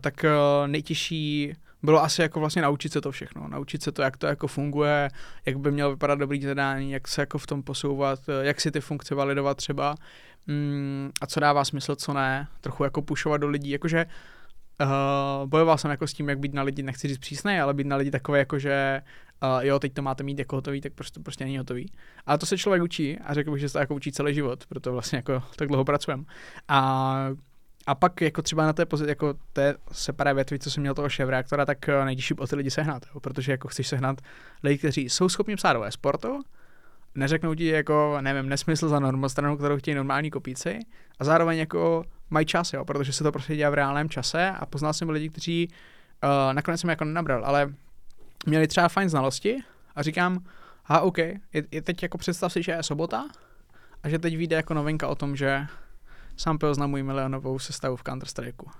tak 0.00 0.24
uh, 0.24 0.68
nejtěžší 0.68 1.54
bylo 1.82 2.02
asi 2.02 2.22
jako 2.22 2.40
vlastně 2.40 2.62
naučit 2.62 2.92
se 2.92 3.00
to 3.00 3.12
všechno, 3.12 3.48
naučit 3.48 3.82
se 3.82 3.92
to, 3.92 4.02
jak 4.02 4.16
to 4.16 4.26
jako 4.26 4.46
funguje, 4.46 5.10
jak 5.46 5.58
by 5.58 5.72
mělo 5.72 5.90
vypadat 5.90 6.18
dobrý 6.18 6.42
zadání, 6.42 6.90
jak 6.90 7.08
se 7.08 7.22
jako 7.22 7.38
v 7.38 7.46
tom 7.46 7.62
posouvat, 7.62 8.20
jak 8.42 8.60
si 8.60 8.70
ty 8.70 8.80
funkce 8.80 9.14
validovat 9.14 9.56
třeba 9.56 9.94
mm, 10.46 11.10
a 11.20 11.26
co 11.26 11.40
dává 11.40 11.64
smysl, 11.64 11.96
co 11.96 12.12
ne, 12.12 12.48
trochu 12.60 12.84
jako 12.84 13.02
pušovat 13.02 13.40
do 13.40 13.48
lidí, 13.48 13.70
jakože 13.70 14.06
uh, 14.80 15.48
bojoval 15.48 15.78
jsem 15.78 15.90
jako 15.90 16.06
s 16.06 16.12
tím, 16.12 16.28
jak 16.28 16.38
být 16.38 16.54
na 16.54 16.62
lidi, 16.62 16.82
nechci 16.82 17.08
říct 17.08 17.18
přísnej, 17.18 17.60
ale 17.60 17.74
být 17.74 17.86
na 17.86 17.96
lidi 17.96 18.10
takové 18.10 18.38
jako, 18.38 18.58
že 18.58 19.02
uh, 19.42 19.64
jo, 19.64 19.78
teď 19.78 19.94
to 19.94 20.02
máte 20.02 20.22
mít 20.22 20.38
jako 20.38 20.56
hotový, 20.56 20.80
tak 20.80 20.92
prostě, 20.92 21.20
prostě 21.20 21.44
není 21.44 21.58
hotový. 21.58 21.92
Ale 22.26 22.38
to 22.38 22.46
se 22.46 22.58
člověk 22.58 22.82
učí 22.82 23.18
a 23.18 23.34
řekl 23.34 23.50
bych, 23.50 23.60
že 23.60 23.68
se 23.68 23.72
to 23.72 23.78
jako 23.78 23.94
učí 23.94 24.12
celý 24.12 24.34
život, 24.34 24.66
proto 24.66 24.92
vlastně 24.92 25.16
jako 25.16 25.42
tak 25.56 25.68
dlouho 25.68 25.84
pracujeme. 25.84 26.24
A 26.68 27.28
a 27.88 27.94
pak 27.94 28.20
jako 28.20 28.42
třeba 28.42 28.66
na 28.66 28.72
té 28.72 28.86
pozici, 28.86 29.08
jako 29.08 29.34
té 29.52 29.74
separé 29.92 30.34
větvi, 30.34 30.58
co 30.58 30.70
jsem 30.70 30.80
měl 30.80 30.94
toho 30.94 31.08
šéf 31.08 31.28
reaktora, 31.28 31.66
tak 31.66 31.88
eh, 31.88 32.04
nejtěžší 32.04 32.34
o 32.34 32.46
ty 32.46 32.56
lidi 32.56 32.70
sehnat, 32.70 33.06
jo, 33.14 33.20
protože 33.20 33.52
jako 33.52 33.68
chceš 33.68 33.88
sehnat 33.88 34.20
lidi, 34.62 34.78
kteří 34.78 35.08
jsou 35.08 35.28
schopni 35.28 35.56
psát 35.56 35.72
do 35.72 35.84
sportu, 35.90 36.42
neřeknou 37.14 37.54
ti 37.54 37.66
jako, 37.66 38.18
nevím, 38.20 38.48
nesmysl 38.48 38.88
za 38.88 39.00
normostranu, 39.00 39.56
kterou 39.56 39.78
chtějí 39.78 39.94
normální 39.94 40.30
kopíci 40.30 40.78
a 41.18 41.24
zároveň 41.24 41.58
jako 41.58 42.04
mají 42.30 42.46
čas, 42.46 42.72
jo, 42.72 42.84
protože 42.84 43.12
se 43.12 43.24
to 43.24 43.32
prostě 43.32 43.56
dělá 43.56 43.70
v 43.70 43.74
reálném 43.74 44.08
čase 44.08 44.50
a 44.50 44.66
poznal 44.66 44.92
jsem 44.92 45.10
lidi, 45.10 45.28
kteří 45.28 45.68
uh, 45.68 46.54
nakonec 46.54 46.80
jsem 46.80 46.90
jako 46.90 47.04
nenabral, 47.04 47.44
ale 47.44 47.74
měli 48.46 48.68
třeba 48.68 48.88
fajn 48.88 49.08
znalosti 49.08 49.56
a 49.94 50.02
říkám, 50.02 50.44
ha, 50.84 51.00
OK, 51.00 51.18
je, 51.18 51.38
je 51.70 51.82
teď 51.82 52.02
jako 52.02 52.18
představ 52.18 52.52
si, 52.52 52.62
že 52.62 52.72
je 52.72 52.82
sobota 52.82 53.28
a 54.02 54.08
že 54.08 54.18
teď 54.18 54.36
vyjde 54.36 54.56
jako 54.56 54.74
novinka 54.74 55.08
o 55.08 55.14
tom, 55.14 55.36
že 55.36 55.66
sám 56.38 56.58
oznamují 56.70 57.02
milionovou 57.02 57.58
sestavu 57.58 57.96
v 57.96 58.02
Counter-Strikeu. 58.02 58.70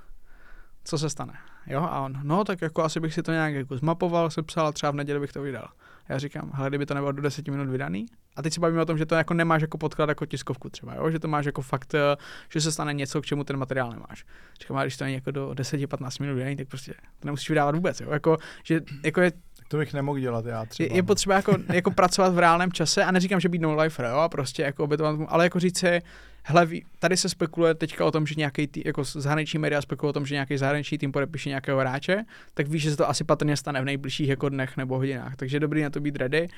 Co 0.85 0.99
se 0.99 1.11
stane? 1.11 1.33
Jo, 1.67 1.83
a 1.83 2.01
on, 2.01 2.21
no 2.23 2.45
tak 2.45 2.63
jako 2.63 2.85
asi 2.85 3.01
bych 3.01 3.15
si 3.15 3.23
to 3.23 3.33
nějak 3.33 3.55
jako 3.55 3.77
zmapoval, 3.77 4.31
sepsal 4.31 4.67
a 4.67 4.73
třeba 4.73 4.93
v 4.93 4.95
neděli 4.95 5.21
bych 5.21 5.33
to 5.33 5.43
vydal. 5.43 5.69
Já 6.09 6.19
říkám, 6.19 6.51
hele, 6.55 6.69
kdyby 6.69 6.87
to 6.87 6.95
nebylo 6.95 7.13
do 7.13 7.23
10 7.23 7.49
minut 7.49 7.69
vydaný, 7.69 8.07
a 8.37 8.43
teď 8.43 8.55
se 8.55 8.61
bavíme 8.61 8.83
o 8.83 8.85
tom, 8.85 8.99
že 8.99 9.07
to 9.07 9.15
jako 9.15 9.35
nemáš 9.35 9.63
jako 9.63 9.79
podklad 9.79 10.09
jako 10.09 10.27
tiskovku 10.27 10.71
třeba, 10.71 10.95
jo? 10.95 11.11
že 11.11 11.19
to 11.19 11.29
máš 11.29 11.47
jako 11.47 11.63
fakt, 11.63 11.95
eh, 11.95 12.17
že 12.53 12.61
se 12.61 12.73
stane 12.73 12.95
něco, 12.95 13.23
k 13.23 13.27
čemu 13.27 13.45
ten 13.45 13.57
materiál 13.57 13.91
nemáš. 13.91 14.25
Říkám, 14.61 14.77
a 14.77 14.83
když 14.83 14.97
to 14.97 15.05
není 15.05 15.15
jako 15.15 15.31
do 15.31 15.51
10-15 15.51 16.21
minut 16.21 16.35
vydaný, 16.35 16.57
tak 16.57 16.69
prostě 16.69 16.95
to 17.21 17.27
nemusíš 17.27 17.49
vydávat 17.49 17.75
vůbec. 17.75 18.01
Jo? 18.01 18.11
Jako, 18.11 18.37
že, 18.65 18.81
jako 19.05 19.21
je 19.21 19.33
to 19.69 19.77
bych 19.77 19.95
nemohl 19.95 20.19
dělat 20.19 20.47
já 20.47 20.65
třeba. 20.65 20.87
Je, 20.87 20.97
je 20.97 21.03
potřeba 21.03 21.35
jako, 21.35 21.57
jako 21.73 21.91
pracovat 21.91 22.35
v 22.35 22.39
reálném 22.39 22.73
čase 22.73 23.05
a 23.05 23.11
neříkám, 23.11 23.41
že 23.41 23.49
být 23.49 23.63
no 23.63 23.77
life, 23.77 24.03
jo, 24.03 24.17
a 24.17 24.29
prostě 24.29 24.63
jako 24.63 24.85
obětovat, 24.85 25.21
ale 25.29 25.45
jako 25.45 25.61
říct 25.61 25.79
si, 25.79 26.01
hele, 26.49 26.69
tady 26.99 27.17
se 27.17 27.29
spekuluje 27.29 27.75
teďka 27.75 28.05
o 28.05 28.11
tom, 28.11 28.27
že 28.27 28.35
nějaký 28.37 28.67
tý, 28.67 28.83
jako 28.87 29.05
zahraniční 29.05 29.59
média 29.59 29.83
spekuluje 29.83 30.11
o 30.11 30.13
tom, 30.13 30.27
že 30.27 30.35
nějaký 30.35 30.57
zahraniční 30.57 30.99
tým 30.99 31.13
podepíše 31.13 31.49
nějakého 31.49 31.81
hráče, 31.81 32.25
tak 32.55 32.69
víš, 32.69 32.83
že 32.83 32.91
se 32.91 32.97
to 32.97 33.09
asi 33.09 33.25
patrně 33.25 33.57
stane 33.57 33.81
v 33.83 33.85
nejbližších 33.85 34.29
jako 34.29 34.49
dnech 34.49 34.77
nebo 34.77 34.97
hodinách. 34.97 35.37
Takže 35.37 35.57
je 35.57 35.61
dobrý 35.61 35.83
na 35.83 35.91
to 35.91 36.01
být 36.01 36.17
ready 36.17 36.49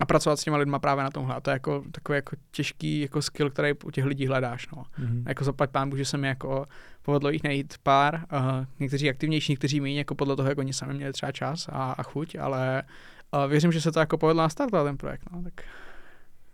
a 0.00 0.06
pracovat 0.06 0.36
s 0.36 0.44
těma 0.44 0.56
lidma 0.56 0.78
právě 0.78 1.04
na 1.04 1.10
tomhle. 1.10 1.34
A 1.34 1.40
to 1.40 1.50
je 1.50 1.52
jako 1.52 1.84
takový 1.92 2.16
jako 2.16 2.36
těžký 2.50 3.00
jako 3.00 3.22
skill, 3.22 3.50
který 3.50 3.72
u 3.84 3.90
těch 3.90 4.04
lidí 4.04 4.26
hledáš. 4.26 4.68
No. 4.76 4.82
Mm-hmm. 4.82 5.22
Jako 5.28 5.44
zaplať 5.44 5.70
pán, 5.70 5.96
že 5.96 6.04
se 6.04 6.16
mi 6.16 6.28
jako 6.28 6.66
povedlo 7.02 7.30
jich 7.30 7.42
najít 7.42 7.74
pár, 7.82 8.14
uh, 8.14 8.66
někteří 8.80 9.10
aktivnější, 9.10 9.52
někteří 9.52 9.80
méně, 9.80 9.98
jako 9.98 10.14
podle 10.14 10.36
toho, 10.36 10.48
jak 10.48 10.58
oni 10.58 10.72
sami 10.72 10.94
měli 10.94 11.12
třeba 11.12 11.32
čas 11.32 11.68
a, 11.72 11.92
a 11.92 12.02
chuť, 12.02 12.36
ale 12.40 12.82
uh, 13.34 13.50
věřím, 13.50 13.72
že 13.72 13.80
se 13.80 13.92
to 13.92 14.00
jako 14.00 14.18
povedlo 14.18 14.42
nastartovat 14.42 14.86
ten 14.86 14.96
projekt. 14.96 15.22
No, 15.32 15.42
tak 15.42 15.52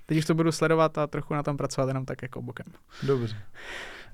teď 0.06 0.18
už 0.18 0.24
to 0.24 0.34
budu 0.34 0.52
sledovat 0.52 0.98
a 0.98 1.06
trochu 1.06 1.34
na 1.34 1.42
tom 1.42 1.56
pracovat 1.56 1.88
jenom 1.88 2.04
tak 2.04 2.22
jako 2.22 2.42
bokem. 2.42 2.66
Dobře. 3.02 3.36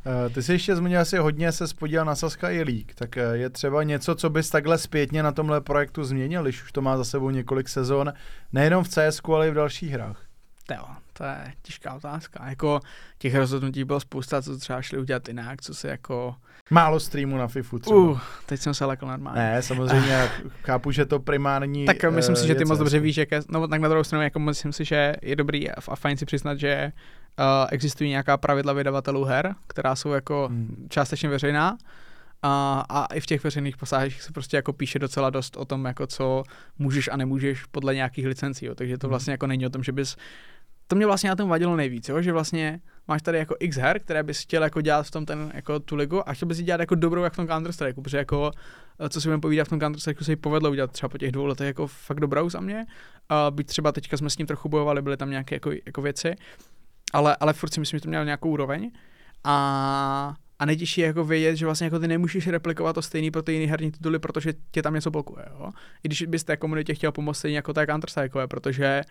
Uh, 0.06 0.34
ty 0.34 0.42
jsi 0.42 0.52
ještě 0.52 0.76
zmínil 0.76 1.00
asi 1.00 1.18
hodně 1.18 1.52
se 1.52 1.68
spodíval 1.68 2.04
na 2.04 2.14
Saska 2.14 2.50
i 2.50 2.62
League, 2.62 2.94
tak 2.94 3.16
uh, 3.16 3.32
je 3.32 3.50
třeba 3.50 3.82
něco, 3.82 4.14
co 4.14 4.30
bys 4.30 4.50
takhle 4.50 4.78
zpětně 4.78 5.22
na 5.22 5.32
tomhle 5.32 5.60
projektu 5.60 6.04
změnil, 6.04 6.42
když 6.42 6.62
už 6.62 6.72
to 6.72 6.82
má 6.82 6.96
za 6.96 7.04
sebou 7.04 7.30
několik 7.30 7.68
sezon, 7.68 8.12
nejenom 8.52 8.84
v 8.84 8.88
CS, 8.88 9.20
ale 9.24 9.48
i 9.48 9.50
v 9.50 9.54
dalších 9.54 9.90
hrách? 9.90 10.24
Jo, 10.70 10.84
to 11.12 11.24
je 11.24 11.52
těžká 11.62 11.94
otázka. 11.94 12.48
Jako 12.48 12.80
těch 13.18 13.34
rozhodnutí 13.34 13.84
bylo 13.84 14.00
spousta, 14.00 14.42
co 14.42 14.58
třeba 14.58 14.82
šli 14.82 14.98
udělat 14.98 15.28
jinak, 15.28 15.62
co 15.62 15.74
se 15.74 15.88
jako... 15.88 16.34
Málo 16.70 17.00
streamu 17.00 17.36
na 17.36 17.48
FIFU 17.48 17.78
třeba. 17.78 17.96
Uh, 17.96 18.20
teď 18.46 18.60
jsem 18.60 18.74
se 18.74 18.84
lekl 18.84 19.06
normálně. 19.06 19.42
Ne, 19.42 19.62
samozřejmě 19.62 20.28
chápu, 20.62 20.90
že 20.90 21.06
to 21.06 21.20
primární 21.20 21.86
Tak 21.86 21.96
uh, 22.08 22.14
myslím 22.14 22.36
si, 22.36 22.46
že 22.46 22.54
ty 22.54 22.64
moc 22.64 22.78
dobře 22.78 23.00
víš, 23.00 23.16
jaké, 23.16 23.40
no 23.48 23.68
tak 23.68 23.80
na 23.80 23.88
druhou 23.88 24.04
stranu, 24.04 24.24
jako 24.24 24.38
myslím 24.38 24.72
si, 24.72 24.84
že 24.84 25.16
je 25.22 25.36
dobrý 25.36 25.70
a 25.70 25.96
fajn 25.96 26.16
si 26.16 26.26
přiznat, 26.26 26.58
že 26.58 26.92
uh, 27.38 27.44
existují 27.70 28.10
nějaká 28.10 28.36
pravidla 28.36 28.72
vydavatelů 28.72 29.24
her, 29.24 29.54
která 29.66 29.96
jsou 29.96 30.10
jako 30.10 30.48
hmm. 30.50 30.86
částečně 30.90 31.28
veřejná. 31.28 31.78
A, 32.42 32.84
a 32.88 33.14
i 33.14 33.20
v 33.20 33.26
těch 33.26 33.44
veřejných 33.44 33.76
pasážích 33.76 34.22
se 34.22 34.32
prostě 34.32 34.56
jako 34.56 34.72
píše 34.72 34.98
docela 34.98 35.30
dost 35.30 35.56
o 35.56 35.64
tom, 35.64 35.84
jako 35.84 36.06
co 36.06 36.42
můžeš 36.78 37.08
a 37.12 37.16
nemůžeš 37.16 37.64
podle 37.64 37.94
nějakých 37.94 38.26
licencí, 38.26 38.66
jo. 38.66 38.74
takže 38.74 38.98
to 38.98 39.06
hmm. 39.06 39.10
vlastně 39.10 39.30
jako 39.30 39.46
není 39.46 39.66
o 39.66 39.70
tom, 39.70 39.82
že 39.82 39.92
bys 39.92 40.16
to 40.90 40.96
mě 40.96 41.06
vlastně 41.06 41.30
na 41.30 41.36
tom 41.36 41.48
vadilo 41.48 41.76
nejvíc, 41.76 42.08
jo? 42.08 42.22
že 42.22 42.32
vlastně 42.32 42.80
máš 43.08 43.22
tady 43.22 43.38
jako 43.38 43.56
x 43.60 43.76
her, 43.76 44.00
které 44.00 44.22
bys 44.22 44.42
chtěl 44.42 44.62
jako 44.62 44.80
dělat 44.80 45.06
v 45.06 45.10
tom 45.10 45.26
ten, 45.26 45.52
jako 45.54 45.80
tu 45.80 45.96
ligu 45.96 46.28
a 46.28 46.32
chtěl 46.32 46.48
bys 46.48 46.58
ji 46.58 46.64
dělat 46.64 46.80
jako 46.80 46.94
dobrou 46.94 47.22
jak 47.22 47.32
v 47.32 47.36
tom 47.36 47.48
Counter 47.48 47.72
Strike, 47.72 48.00
protože 48.00 48.16
jako 48.16 48.50
eh, 49.00 49.08
co 49.08 49.20
si 49.20 49.28
budeme 49.28 49.40
povídat 49.40 49.66
v 49.66 49.70
tom 49.70 49.80
Counter 49.80 50.00
Strike 50.00 50.24
se 50.24 50.32
jí 50.32 50.36
povedlo 50.36 50.70
udělat 50.70 50.92
třeba 50.92 51.08
po 51.08 51.18
těch 51.18 51.32
dvou 51.32 51.46
letech 51.46 51.66
jako 51.66 51.86
fakt 51.86 52.20
dobrou 52.20 52.50
za 52.50 52.60
mě. 52.60 52.86
A 53.28 53.50
byť 53.50 53.66
třeba 53.66 53.92
teďka 53.92 54.16
jsme 54.16 54.30
s 54.30 54.38
ním 54.38 54.46
trochu 54.46 54.68
bojovali, 54.68 55.02
byly 55.02 55.16
tam 55.16 55.30
nějaké 55.30 55.54
jako, 55.56 55.70
jako 55.86 56.02
věci, 56.02 56.34
ale, 57.12 57.36
ale 57.40 57.52
furt 57.52 57.74
si 57.74 57.80
myslím, 57.80 57.98
že 57.98 58.02
to 58.02 58.08
mělo 58.08 58.24
nějakou 58.24 58.50
úroveň. 58.50 58.90
A 59.44 60.34
a 60.60 60.64
nejtěžší 60.64 61.00
je 61.00 61.06
jako 61.06 61.24
vědět, 61.24 61.56
že 61.56 61.66
vlastně 61.66 61.84
jako 61.84 61.98
ty 61.98 62.08
nemůžeš 62.08 62.48
replikovat 62.48 62.92
to 62.92 63.02
stejný 63.02 63.30
pro 63.30 63.42
ty 63.42 63.52
jiný 63.52 63.66
herní 63.66 63.90
tituly, 63.90 64.18
protože 64.18 64.52
tě 64.70 64.82
tam 64.82 64.94
něco 64.94 65.10
blokuje. 65.10 65.44
Jo? 65.50 65.70
I 66.04 66.08
když 66.08 66.22
bys 66.22 66.44
té 66.44 66.56
komunitě 66.56 66.94
chtěl 66.94 67.12
pomoct 67.12 67.38
stejně 67.38 67.56
jako 67.56 67.72
té 67.72 67.86
Counter 67.86 68.30
protože 68.46 69.02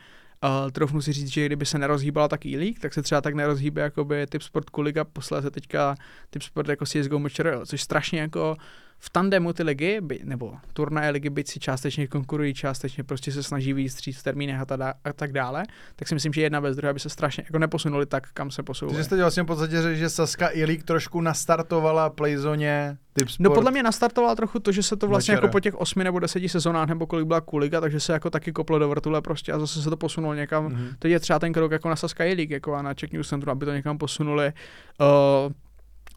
Uh, 0.43 0.71
trofnu 0.71 1.01
si 1.01 1.13
říct, 1.13 1.27
že 1.27 1.45
kdyby 1.45 1.65
se 1.65 1.77
nerozhýbala 1.77 2.27
tak 2.27 2.45
e-league, 2.45 2.79
tak 2.79 2.93
se 2.93 3.01
třeba 3.01 3.21
tak 3.21 3.33
nerozhýbe 3.33 3.81
jakoby 3.81 4.27
typ 4.27 4.41
sport 4.41 4.69
kuliga, 4.69 5.03
posléze 5.03 5.51
teďka 5.51 5.95
typ 6.29 6.41
sport 6.41 6.69
jako 6.69 6.85
CSGO 6.85 7.19
MCR, 7.19 7.59
což 7.65 7.81
strašně 7.81 8.19
jako 8.19 8.57
v 8.99 9.09
tandemu 9.09 9.53
ty 9.53 9.63
ligy, 9.63 10.01
by, 10.01 10.19
nebo 10.23 10.53
turnaje 10.73 11.09
ligy, 11.09 11.29
byť 11.29 11.47
si 11.47 11.59
částečně 11.59 12.07
konkurují, 12.07 12.53
částečně 12.53 13.03
prostě 13.03 13.31
se 13.31 13.43
snaží 13.43 13.73
víc 13.73 14.17
v 14.19 14.23
termínech 14.23 14.59
a, 14.61 14.65
tada, 14.65 14.93
a 15.03 15.13
tak 15.13 15.31
dále, 15.31 15.63
tak 15.95 16.07
si 16.07 16.13
myslím, 16.13 16.33
že 16.33 16.41
jedna 16.41 16.61
bez 16.61 16.75
druhé 16.75 16.93
by 16.93 16.99
se 16.99 17.09
strašně 17.09 17.43
jako 17.47 17.59
neposunuli 17.59 18.05
tak, 18.05 18.27
kam 18.33 18.51
se 18.51 18.63
posunuli. 18.63 18.95
Takže 18.95 19.03
jste 19.03 19.17
vlastně 19.17 19.43
v 19.43 19.45
podstatě 19.45 19.81
řekl, 19.81 19.95
že 19.95 20.09
Saska 20.09 20.49
League 20.55 20.83
trošku 20.83 21.21
nastartovala 21.21 22.09
Playzone 22.09 22.97
typ 23.13 23.29
sport. 23.29 23.43
No 23.43 23.55
podle 23.55 23.71
mě 23.71 23.83
nastartovala 23.83 24.35
trochu 24.35 24.59
to, 24.59 24.71
že 24.71 24.83
se 24.83 24.95
to 24.95 25.07
vlastně 25.07 25.31
Večera. 25.31 25.45
jako 25.45 25.51
po 25.51 25.59
těch 25.59 25.75
osmi 25.75 26.03
nebo 26.03 26.19
deseti 26.19 26.49
sezónách 26.49 26.89
nebo 26.89 27.07
kolik 27.07 27.27
byla 27.27 27.41
kuliga, 27.41 27.81
takže 27.81 27.99
se 27.99 28.13
jako 28.13 28.29
taky 28.29 28.51
koplo 28.51 28.79
do 28.79 28.89
vrtule 28.89 29.21
prostě 29.21 29.51
a 29.51 29.59
zase 29.59 29.81
se 29.81 29.89
to 29.89 29.97
posunulo 29.97 30.33
někam. 30.33 30.69
Mm-hmm. 30.69 30.95
Teď 30.99 31.11
je 31.11 31.19
třeba 31.19 31.39
ten 31.39 31.53
krok 31.53 31.71
jako 31.71 31.89
na 31.89 31.95
Saska 31.95 32.23
League 32.23 32.51
jako 32.51 32.73
a 32.73 32.81
na 32.81 32.93
Czech 32.93 33.11
News 33.11 33.29
Centrum, 33.29 33.51
aby 33.51 33.65
to 33.65 33.73
někam 33.73 33.97
posunuli. 33.97 34.53
Uh, 35.01 35.51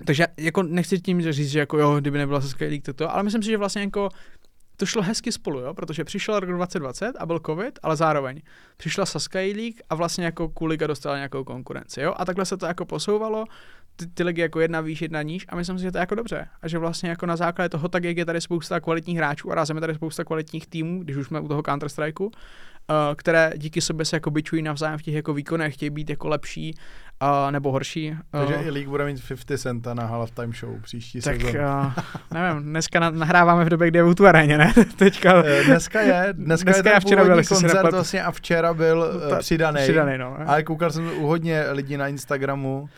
takže 0.04 0.26
jako 0.36 0.62
nechci 0.62 1.00
tím 1.00 1.32
říct, 1.32 1.50
že 1.50 1.58
jako 1.58 1.78
jo, 1.78 2.00
kdyby 2.00 2.18
nebyla 2.18 2.40
Sky 2.40 2.64
League, 2.64 2.82
to, 2.82 2.92
to 2.92 3.14
ale 3.14 3.22
myslím 3.22 3.42
si, 3.42 3.50
že 3.50 3.56
vlastně 3.56 3.82
jako 3.82 4.08
to 4.76 4.86
šlo 4.86 5.02
hezky 5.02 5.32
spolu, 5.32 5.60
jo, 5.60 5.74
protože 5.74 6.04
přišel 6.04 6.40
rok 6.40 6.50
2020 6.50 7.12
a 7.18 7.26
byl 7.26 7.40
covid, 7.46 7.78
ale 7.82 7.96
zároveň 7.96 8.40
přišla 8.76 9.06
Sky 9.06 9.52
League 9.56 9.80
a 9.90 9.94
vlastně 9.94 10.24
jako 10.24 10.48
Kuliga 10.48 10.86
dostala 10.86 11.16
nějakou 11.16 11.44
konkurenci, 11.44 12.00
jo, 12.00 12.14
a 12.16 12.24
takhle 12.24 12.44
se 12.44 12.56
to 12.56 12.66
jako 12.66 12.84
posouvalo, 12.84 13.44
ty, 13.96 14.06
ty 14.06 14.22
ligy 14.22 14.40
jako 14.40 14.60
jedna 14.60 14.80
výš, 14.80 15.02
jedna 15.02 15.22
níž 15.22 15.46
a 15.48 15.56
myslím 15.56 15.78
si, 15.78 15.82
že 15.82 15.92
to 15.92 15.98
je 15.98 16.00
jako 16.00 16.14
dobře. 16.14 16.48
A 16.62 16.68
že 16.68 16.78
vlastně 16.78 17.10
jako 17.10 17.26
na 17.26 17.36
základě 17.36 17.68
toho, 17.68 17.88
tak 17.88 18.04
jak 18.04 18.16
je 18.16 18.24
tady 18.24 18.40
spousta 18.40 18.80
kvalitních 18.80 19.16
hráčů 19.16 19.52
a 19.52 19.54
rázem 19.54 19.76
je 19.76 19.80
tady 19.80 19.94
spousta 19.94 20.24
kvalitních 20.24 20.66
týmů, 20.66 21.02
když 21.02 21.16
už 21.16 21.26
jsme 21.26 21.40
u 21.40 21.48
toho 21.48 21.62
Counter 21.62 21.88
Strikeu, 21.88 22.24
uh, 22.26 22.32
které 23.16 23.52
díky 23.56 23.80
sobě 23.80 24.06
se 24.06 24.16
jako 24.16 24.30
bičují 24.30 24.62
navzájem 24.62 24.98
v 24.98 25.02
těch 25.02 25.14
jako 25.14 25.34
výkonech, 25.34 25.74
chtějí 25.74 25.90
být 25.90 26.10
jako 26.10 26.28
lepší 26.28 26.74
uh, 27.22 27.50
nebo 27.50 27.72
horší. 27.72 28.10
Uh, 28.10 28.16
Takže 28.30 28.54
i 28.54 28.70
League 28.70 28.88
bude 28.88 29.04
mít 29.04 29.28
50 29.28 29.58
centa 29.58 29.94
na 29.94 30.06
halftime 30.06 30.52
show 30.60 30.80
příští 30.80 31.20
tak, 31.20 31.40
sezónu. 31.40 31.58
Uh, 31.58 31.92
nevím, 32.34 32.62
dneska 32.62 33.00
na, 33.00 33.10
nahráváme 33.10 33.64
v 33.64 33.68
době, 33.68 33.88
kdy 33.88 33.98
je 33.98 34.02
v 34.02 34.26
aréně, 34.26 34.58
ne? 34.58 34.72
Teďka. 34.96 35.42
dneska 35.66 36.00
je, 36.00 36.28
dneska, 36.32 36.64
dneska 36.64 36.76
je 36.76 36.82
ten 36.82 37.00
včera 37.00 37.24
byl, 37.24 37.44
koncert 37.44 37.92
vlastně 37.92 38.22
a 38.22 38.30
včera 38.30 38.74
byl 38.74 39.12
uh, 39.30 39.38
přidaný. 39.38 39.80
Přidaný, 39.82 40.18
no. 40.18 40.36
Ale 40.46 40.62
koukal 40.62 40.90
jsem 40.90 41.10
u 41.18 41.26
hodně 41.26 41.64
lidí 41.70 41.96
na 41.96 42.08
Instagramu, 42.08 42.88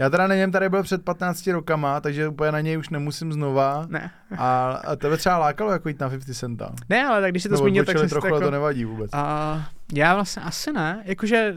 já 0.00 0.10
teda 0.10 0.26
nevím, 0.26 0.52
tady 0.52 0.68
byl 0.68 0.82
před 0.82 1.04
15 1.04 1.46
rokama, 1.46 2.00
takže 2.00 2.28
úplně 2.28 2.52
na 2.52 2.60
něj 2.60 2.78
už 2.78 2.88
nemusím 2.88 3.32
znova. 3.32 3.86
Ne. 3.88 4.10
A, 4.38 4.80
a 4.84 4.96
tebe 4.96 5.16
třeba 5.16 5.38
lákalo 5.38 5.72
jako 5.72 5.88
jít 5.88 6.00
na 6.00 6.08
50 6.08 6.34
centa. 6.34 6.72
Ne, 6.88 7.06
ale 7.06 7.20
tak 7.20 7.30
když 7.30 7.42
si 7.42 7.48
to 7.48 7.56
zmínil, 7.56 7.84
tak 7.84 7.98
si 7.98 8.08
trochu, 8.08 8.26
jako... 8.26 8.40
to 8.40 8.50
nevadí 8.50 8.84
vůbec. 8.84 9.10
A 9.14 9.64
já 9.94 10.14
vlastně 10.14 10.42
asi 10.42 10.72
ne, 10.72 11.02
jakože 11.04 11.54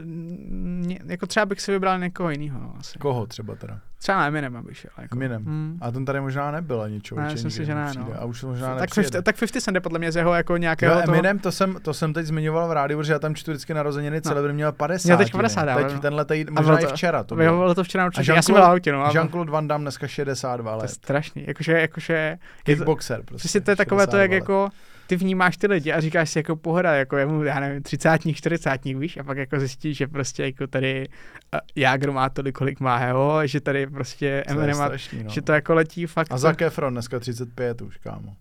jako 1.06 1.26
třeba 1.26 1.46
bych 1.46 1.60
si 1.60 1.72
vybral 1.72 1.98
někoho 1.98 2.30
jiného. 2.30 2.60
No, 2.60 2.74
asi. 2.78 2.98
Koho 2.98 3.26
třeba 3.26 3.54
teda? 3.54 3.80
Třeba 3.98 4.26
Eminem 4.26 4.62
bych 4.66 4.78
šel. 4.78 4.90
Jako. 4.98 5.16
Eminem. 5.16 5.44
Hmm. 5.44 5.78
A 5.80 5.90
ten 5.90 6.04
tady 6.04 6.20
možná 6.20 6.50
nebyl 6.50 6.82
ani 6.82 7.00
člověk. 7.00 7.28
Ne, 7.28 7.32
myslím 7.32 7.50
si, 7.50 7.64
že 7.64 7.74
ne. 7.74 7.92
No. 7.98 8.08
A 8.18 8.24
už 8.24 8.42
možná 8.42 8.76
tak 8.76 8.94
50, 8.94 9.24
tak 9.24 9.38
50 9.38 9.60
Cent 9.60 9.80
podle 9.80 9.98
mě 9.98 10.12
z 10.12 10.16
jeho 10.16 10.34
jako 10.34 10.56
nějakého 10.56 10.94
jo, 10.94 11.00
Eminem, 11.08 11.38
to 11.38 11.52
jsem, 11.52 11.76
to 11.82 11.94
jsem 11.94 12.12
teď 12.12 12.26
zmiňoval 12.26 12.68
v 12.68 12.72
rádiu, 12.72 12.98
protože 12.98 13.12
já 13.12 13.18
tam 13.18 13.34
čtu 13.34 13.50
vždycky 13.50 13.74
narozeniny, 13.74 14.16
no. 14.16 14.20
celebr 14.20 14.52
měl 14.52 14.72
50. 14.72 15.08
Měl 15.08 15.18
teď 15.18 15.32
50, 15.32 15.74
Teď 15.74 15.92
no. 15.92 16.00
tenhle 16.00 16.24
týden, 16.24 16.54
možná 16.54 16.76
to, 16.76 16.84
i 16.84 16.86
včera 16.86 17.24
to 17.24 17.36
bylo. 17.36 17.58
bylo 17.58 17.74
to 17.74 17.84
včera 17.84 18.06
určitě, 18.06 18.32
já 18.32 18.42
jsem 18.42 18.54
byl 18.54 18.64
autě, 18.64 18.92
no. 18.92 19.04
Jean-Claude 19.04 19.50
Van 19.50 19.68
Damme 19.68 19.84
dneska 19.84 20.06
62 20.06 20.72
let. 20.72 20.78
To 20.78 20.84
je 20.84 20.88
strašný, 20.88 21.44
jakože, 21.46 21.72
jakože... 21.72 22.38
Kickboxer 22.62 23.22
prostě. 23.24 23.60
to 23.60 23.70
je 23.70 23.76
takové 23.76 24.06
to, 24.06 24.16
jak 24.16 24.30
jako 24.30 24.70
ty 25.06 25.16
vnímáš 25.16 25.56
ty 25.56 25.66
lidi 25.66 25.92
a 25.92 26.00
říkáš 26.00 26.30
si 26.30 26.38
jako 26.38 26.56
pohoda, 26.56 26.94
jako 26.94 27.16
je 27.16 27.26
mu, 27.26 27.42
já 27.42 27.60
nevím, 27.60 27.82
třicátník, 27.82 28.36
čtyřicátník, 28.36 28.96
víš, 28.96 29.16
a 29.16 29.24
pak 29.24 29.38
jako 29.38 29.58
zjistíš, 29.60 29.96
že 29.96 30.06
prostě 30.06 30.44
jako 30.44 30.66
tady 30.66 31.08
uh, 31.54 31.60
Jágr 31.76 32.10
má 32.10 32.28
tolik, 32.28 32.58
kolik 32.58 32.80
má, 32.80 33.06
jo, 33.06 33.40
že 33.44 33.60
tady 33.60 33.86
prostě 33.86 34.44
Eminem 34.46 34.78
má, 34.78 34.88
no. 34.88 35.30
že 35.30 35.42
to 35.42 35.52
jako 35.52 35.74
letí 35.74 36.06
fakt. 36.06 36.32
A 36.32 36.38
za 36.38 36.54
Efron 36.58 36.92
dneska 36.92 37.20
35 37.20 37.82
už, 37.82 37.96
kámo. 37.96 38.36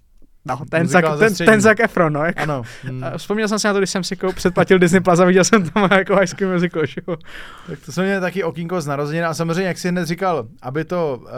No, 0.46 0.60
ten, 0.70 0.88
Zak, 0.88 1.06
ten, 1.20 1.36
ten 1.36 1.62
Zac 1.62 1.80
Efron, 1.80 2.14
no. 2.14 2.26
Jako. 2.26 2.42
Ano. 2.42 2.64
Hmm. 2.84 3.04
Vzpomněl 3.18 3.48
jsem 3.48 3.60
si 3.60 3.68
na 3.68 3.74
to, 3.74 3.80
když 3.80 3.90
jsem 3.90 4.04
si 4.04 4.16
předplatil 4.36 4.80
Disney 4.80 5.02
Plus 5.02 5.20
a 5.20 5.26
viděl 5.26 5.44
jsem 5.44 5.70
tam 5.70 5.90
jako 5.92 6.16
High 6.16 6.26
School 6.26 6.54
Musical 6.54 6.84
show. 6.86 7.18
Tak 7.68 7.80
to 7.86 7.92
jsem 7.92 8.06
měl 8.06 8.22
taky 8.22 8.44
okýnko 8.44 8.82
z 8.82 8.88
narozenin 8.88 9.26
a 9.26 9.34
samozřejmě, 9.34 9.68
jak 9.68 9.78
jsi 9.78 9.90
hned 9.90 10.06
říkal, 10.06 10.48
aby 10.62 10.86
to 10.86 11.20
uh, 11.22 11.30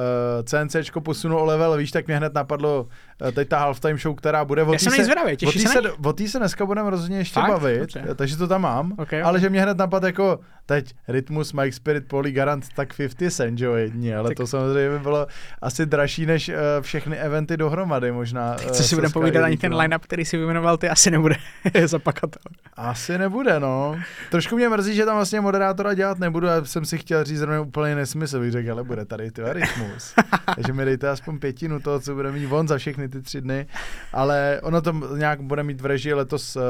CNCčko 0.43 1.01
posunulo 1.01 1.41
o 1.41 1.45
level, 1.45 1.77
víš, 1.77 1.91
tak 1.91 2.07
mě 2.07 2.17
hned 2.17 2.33
napadlo 2.33 2.87
uh, 3.21 3.31
teď 3.31 3.47
ta 3.47 3.59
halftime 3.59 3.97
show, 3.97 4.15
která 4.15 4.45
bude. 4.45 4.65
Já 4.71 4.79
jsem 4.79 4.91
se, 4.91 5.03
zvědavý, 5.03 5.37
se, 5.67 5.81
o 6.05 6.13
tý 6.13 6.27
se 6.27 6.39
dneska 6.39 6.65
budeme 6.65 6.89
rozhodně 6.89 7.17
ještě 7.17 7.39
Fakt? 7.39 7.49
bavit, 7.49 7.79
Dobře. 7.79 8.05
takže 8.15 8.37
to 8.37 8.47
tam 8.47 8.61
mám, 8.61 8.93
okay, 8.97 9.21
ale 9.21 9.31
okay. 9.31 9.41
že 9.41 9.49
mě 9.49 9.61
hned 9.61 9.77
napadlo 9.77 10.07
jako 10.07 10.39
teď 10.65 10.93
Rytmus, 11.07 11.53
Mike 11.53 11.71
Spirit, 11.71 12.07
Poly 12.07 12.31
Garant, 12.31 12.65
tak 12.75 12.93
50 12.97 13.31
Cent, 13.31 13.59
jo, 13.59 13.73
jedni, 13.73 14.15
ale 14.15 14.29
tak... 14.29 14.37
to 14.37 14.47
samozřejmě 14.47 14.89
by 14.89 14.99
bylo 14.99 15.27
asi 15.61 15.85
dražší 15.85 16.25
než 16.25 16.49
uh, 16.49 16.55
všechny 16.81 17.17
eventy 17.17 17.57
dohromady 17.57 18.11
možná. 18.11 18.55
Co 18.55 18.83
si 18.95 19.01
budeme 19.01 19.13
povídat, 19.13 19.43
ani 19.43 19.57
ten 19.57 19.75
line-up, 19.75 20.01
který 20.01 20.25
si 20.25 20.37
vyjmenoval, 20.37 20.77
ty 20.77 20.89
asi 20.89 21.11
nebude 21.11 21.35
zapakatel. 21.85 22.41
Asi 22.73 23.17
nebude, 23.17 23.59
no. 23.59 23.99
Trošku 24.31 24.55
mě 24.55 24.69
mrzí, 24.69 24.95
že 24.95 25.05
tam 25.05 25.15
vlastně 25.15 25.41
moderátora 25.41 25.93
dělat 25.93 26.19
nebudu, 26.19 26.47
já 26.47 26.65
jsem 26.65 26.85
si 26.85 26.97
chtěl 26.97 27.23
říct 27.23 27.39
zrovna 27.39 27.61
úplně 27.61 27.95
nesmysl, 27.95 28.39
bych 28.39 28.51
řekl, 28.51 28.71
ale 28.71 28.83
bude 28.83 29.05
tady 29.05 29.31
ty 29.31 29.41
Rytmus. 29.45 30.13
Takže 30.55 30.73
mi 30.73 30.85
dejte 30.85 31.09
aspoň 31.09 31.39
pětinu 31.39 31.79
toho, 31.79 31.99
co 31.99 32.15
bude 32.15 32.31
mít 32.31 32.45
von 32.45 32.67
za 32.67 32.77
všechny 32.77 33.09
ty 33.09 33.21
tři 33.21 33.41
dny, 33.41 33.67
ale 34.13 34.59
ono 34.63 34.81
to 34.81 34.91
nějak 35.17 35.41
bude 35.41 35.63
mít 35.63 35.81
v 35.81 35.85
režii 35.85 36.13
letos 36.13 36.55
uh, 36.55 36.61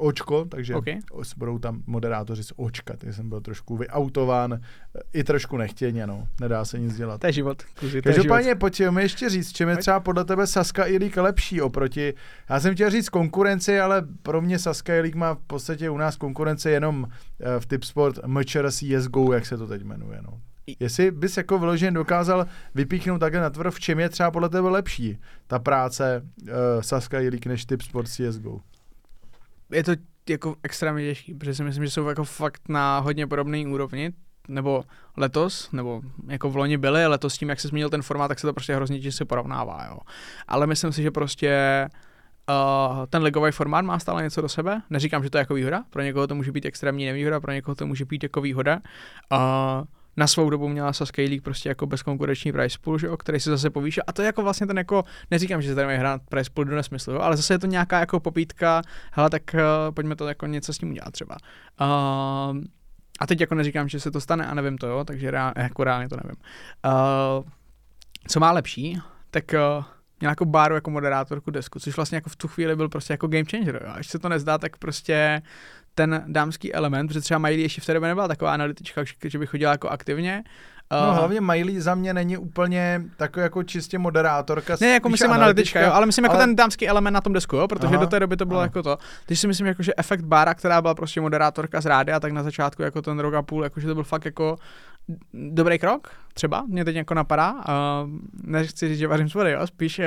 očko, 0.00 0.44
takže 0.44 0.74
okay. 0.74 0.98
budou 1.36 1.58
tam 1.58 1.82
moderátoři 1.86 2.44
z 2.44 2.52
očka, 2.56 2.96
takže 2.96 3.12
jsem 3.12 3.28
byl 3.28 3.40
trošku 3.40 3.76
vyautován, 3.76 4.52
eh, 4.52 5.00
i 5.12 5.24
trošku 5.24 5.56
nechtěně, 5.56 6.06
no, 6.06 6.28
nedá 6.40 6.64
se 6.64 6.78
nic 6.78 6.96
dělat. 6.96 7.20
To 7.20 7.26
je 7.26 7.32
život. 7.32 7.62
Každopádně 8.02 8.54
pojďme 8.54 9.02
ještě 9.02 9.28
říct, 9.28 9.52
čem 9.52 9.68
je 9.68 9.76
třeba 9.76 10.00
podle 10.00 10.24
tebe 10.24 10.46
Saska 10.46 10.86
Ilík 10.86 11.16
lepší 11.16 11.49
oproti, 11.60 12.14
já 12.50 12.60
jsem 12.60 12.74
chtěl 12.74 12.90
říct 12.90 13.08
konkurenci, 13.08 13.80
ale 13.80 14.02
pro 14.22 14.40
mě 14.40 14.58
Saska 14.58 14.94
Ilík 14.94 15.14
má 15.14 15.34
v 15.34 15.42
podstatě 15.46 15.90
u 15.90 15.96
nás 15.96 16.16
konkurence 16.16 16.70
jenom 16.70 17.06
eh, 17.40 17.60
v 17.60 17.66
Tipsport 17.66 18.18
MČR 18.26 18.70
CSGO, 18.70 19.32
jak 19.32 19.46
se 19.46 19.56
to 19.56 19.66
teď 19.66 19.82
jmenuje, 19.84 20.20
no. 20.22 20.40
Jestli 20.80 21.10
bys 21.10 21.36
jako 21.36 21.58
vyloženě 21.58 21.90
dokázal 21.90 22.46
vypíchnout 22.74 23.20
takhle 23.20 23.40
na 23.40 23.50
tvrd, 23.50 23.74
v 23.74 23.80
čem 23.80 24.00
je 24.00 24.08
třeba 24.08 24.30
podle 24.30 24.48
tebe 24.48 24.68
lepší 24.68 25.18
ta 25.46 25.58
práce 25.58 26.22
uh, 26.42 26.48
Saska 26.80 27.20
Ilík 27.20 27.46
než 27.46 27.64
Tipsport 27.64 28.08
CSGO? 28.08 28.60
je 29.72 29.84
to 29.84 29.92
jako 30.28 30.56
extrémně 30.62 31.04
těžký, 31.04 31.34
protože 31.34 31.54
si 31.54 31.62
myslím, 31.64 31.84
že 31.84 31.90
jsou 31.90 32.08
jako 32.08 32.24
fakt 32.24 32.68
na 32.68 32.98
hodně 32.98 33.26
podobné 33.26 33.66
úrovni, 33.66 34.12
nebo 34.50 34.84
letos, 35.16 35.68
nebo 35.72 36.02
jako 36.28 36.50
v 36.50 36.56
loni 36.56 36.76
byly, 36.76 37.06
letos 37.06 37.38
tím, 37.38 37.48
jak 37.48 37.60
se 37.60 37.68
změnil 37.68 37.90
ten 37.90 38.02
formát, 38.02 38.28
tak 38.28 38.38
se 38.38 38.46
to 38.46 38.52
prostě 38.52 38.74
hrozně 38.74 39.00
těžce 39.00 39.24
porovnává, 39.24 39.86
jo. 39.90 39.98
Ale 40.48 40.66
myslím 40.66 40.92
si, 40.92 41.02
že 41.02 41.10
prostě 41.10 41.88
uh, 42.48 43.06
ten 43.06 43.22
ligový 43.22 43.52
formát 43.52 43.84
má 43.84 43.98
stále 43.98 44.22
něco 44.22 44.40
do 44.40 44.48
sebe. 44.48 44.82
Neříkám, 44.90 45.24
že 45.24 45.30
to 45.30 45.38
je 45.38 45.40
jako 45.40 45.54
výhoda, 45.54 45.84
pro 45.90 46.02
někoho 46.02 46.26
to 46.26 46.34
může 46.34 46.52
být 46.52 46.64
extrémní 46.64 47.06
nevýhoda, 47.06 47.40
pro 47.40 47.52
někoho 47.52 47.74
to 47.74 47.86
může 47.86 48.04
být 48.04 48.22
jako 48.22 48.40
výhoda. 48.40 48.80
Uh, 49.32 49.38
na 50.16 50.26
svou 50.26 50.50
dobu 50.50 50.68
měla 50.68 50.92
Saskia 50.92 51.28
League 51.28 51.42
prostě 51.42 51.68
jako 51.68 51.86
bezkonkurenční 51.86 52.52
price 52.52 52.78
pool, 52.80 52.98
že 52.98 53.06
jo, 53.06 53.16
který 53.16 53.40
se 53.40 53.50
zase 53.50 53.70
povýšil. 53.70 54.02
A 54.06 54.12
to 54.12 54.22
je 54.22 54.26
jako 54.26 54.42
vlastně 54.42 54.66
ten 54.66 54.78
jako, 54.78 55.04
neříkám, 55.30 55.62
že 55.62 55.68
se 55.68 55.74
tady 55.74 55.86
mají 55.86 55.98
hrát 55.98 56.22
price 56.28 56.50
pool 56.54 56.64
do 56.64 56.76
nesmyslu, 56.76 57.12
jo, 57.12 57.20
ale 57.20 57.36
zase 57.36 57.54
je 57.54 57.58
to 57.58 57.66
nějaká 57.66 58.00
jako 58.00 58.20
popítka, 58.20 58.82
hele, 59.12 59.30
tak 59.30 59.42
uh, 59.54 59.94
pojďme 59.94 60.16
to 60.16 60.28
jako 60.28 60.46
něco 60.46 60.72
s 60.72 60.78
tím 60.78 60.90
udělat 60.90 61.10
třeba. 61.12 61.36
Uh, 61.80 62.56
a 63.20 63.26
teď 63.26 63.40
jako 63.40 63.54
neříkám, 63.54 63.88
že 63.88 64.00
se 64.00 64.10
to 64.10 64.20
stane 64.20 64.46
a 64.46 64.54
nevím 64.54 64.78
to, 64.78 64.86
jo, 64.86 65.04
takže 65.04 65.30
reál, 65.30 65.52
jako 65.56 65.84
reálně 65.84 66.08
to 66.08 66.16
nevím. 66.24 66.36
Uh, 66.86 67.44
co 68.28 68.40
má 68.40 68.52
lepší, 68.52 69.00
tak 69.30 69.44
uh, 69.78 69.84
měl 70.20 70.30
jako 70.30 70.44
Báru 70.44 70.74
jako 70.74 70.90
moderátorku 70.90 71.50
desku, 71.50 71.80
což 71.80 71.96
vlastně 71.96 72.16
jako 72.16 72.30
v 72.30 72.36
tu 72.36 72.48
chvíli 72.48 72.76
byl 72.76 72.88
prostě 72.88 73.12
jako 73.12 73.28
game 73.28 73.44
changer. 73.50 73.82
Jo. 73.84 73.92
Až 73.94 74.06
se 74.06 74.18
to 74.18 74.28
nezdá, 74.28 74.58
tak 74.58 74.76
prostě 74.76 75.42
ten 75.94 76.24
dámský 76.26 76.74
element, 76.74 77.08
protože 77.08 77.20
třeba 77.20 77.38
Miley 77.38 77.60
ještě 77.60 77.80
v 77.80 77.86
té 77.86 77.94
době 77.94 78.08
nebyla 78.08 78.28
taková 78.28 78.52
analytička, 78.52 79.02
že 79.24 79.38
by 79.38 79.46
chodila 79.46 79.72
jako 79.72 79.88
aktivně. 79.88 80.44
No 80.92 81.08
uh, 81.08 81.16
hlavně 81.16 81.40
Miley 81.40 81.80
za 81.80 81.94
mě 81.94 82.14
není 82.14 82.36
úplně 82.36 83.02
takový 83.16 83.42
jako 83.42 83.62
čistě 83.62 83.98
moderátorka. 83.98 84.76
Ne, 84.80 84.88
jako 84.88 85.08
myslím 85.08 85.32
analytička, 85.32 85.80
jo, 85.80 85.92
ale 85.92 86.06
myslím 86.06 86.24
jako 86.24 86.34
ale... 86.34 86.42
jako 86.42 86.48
ten 86.48 86.56
dámský 86.56 86.88
element 86.88 87.14
na 87.14 87.20
tom 87.20 87.32
desku, 87.32 87.56
jo, 87.56 87.68
protože 87.68 87.94
Aha. 87.94 88.04
do 88.04 88.06
té 88.06 88.20
doby 88.20 88.36
to 88.36 88.46
bylo 88.46 88.58
Aha. 88.58 88.64
jako 88.66 88.82
to. 88.82 88.98
Když 89.26 89.40
si 89.40 89.46
myslím, 89.46 89.66
jako, 89.66 89.82
že 89.82 89.92
efekt 89.96 90.24
Bára, 90.24 90.54
která 90.54 90.82
byla 90.82 90.94
prostě 90.94 91.20
moderátorka 91.20 91.80
z 91.80 91.86
rádia, 91.86 92.20
tak 92.20 92.32
na 92.32 92.42
začátku 92.42 92.82
jako 92.82 93.02
ten 93.02 93.18
rok 93.18 93.34
a 93.34 93.42
půl, 93.42 93.64
jako, 93.64 93.80
že 93.80 93.86
to 93.86 93.94
byl 93.94 94.04
fakt 94.04 94.24
jako 94.24 94.56
dobrý 95.34 95.78
krok, 95.78 96.10
třeba, 96.34 96.64
mě 96.68 96.84
teď 96.84 96.96
jako 96.96 97.14
napadá, 97.14 97.52
uh, 97.52 98.10
nechci 98.44 98.88
říct, 98.88 98.98
že 98.98 99.06
vařím 99.06 99.28
s 99.28 99.34
vody, 99.34 99.52
jo, 99.52 99.66
spíš 99.66 99.98
uh, 99.98 100.04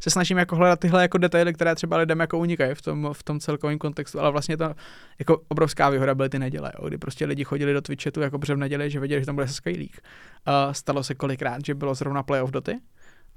se 0.00 0.10
snažím 0.10 0.38
jako 0.38 0.56
hledat 0.56 0.80
tyhle 0.80 1.02
jako 1.02 1.18
detaily, 1.18 1.52
které 1.52 1.74
třeba 1.74 1.96
lidem 1.96 2.20
jako 2.20 2.38
unikají 2.38 2.74
v 2.74 2.82
tom, 2.82 3.10
v 3.12 3.22
tom 3.22 3.40
celkovém 3.40 3.78
kontextu, 3.78 4.20
ale 4.20 4.30
vlastně 4.30 4.56
to 4.56 4.74
jako 5.18 5.42
obrovská 5.48 5.90
výhoda 5.90 6.14
byly 6.14 6.28
ty 6.28 6.38
neděle, 6.38 6.72
jo, 6.78 6.88
kdy 6.88 6.98
prostě 6.98 7.26
lidi 7.26 7.44
chodili 7.44 7.72
do 7.72 7.80
Twitchetu 7.80 8.20
jako 8.20 8.38
v 8.38 8.56
neděli, 8.56 8.90
že 8.90 9.00
věděli, 9.00 9.22
že 9.22 9.26
tam 9.26 9.34
bude 9.34 9.48
se 9.48 9.60
League. 9.66 10.00
Uh, 10.48 10.72
stalo 10.72 11.02
se 11.02 11.14
kolikrát, 11.14 11.64
že 11.64 11.74
bylo 11.74 11.94
zrovna 11.94 12.22
playoff 12.22 12.50
doty 12.50 12.80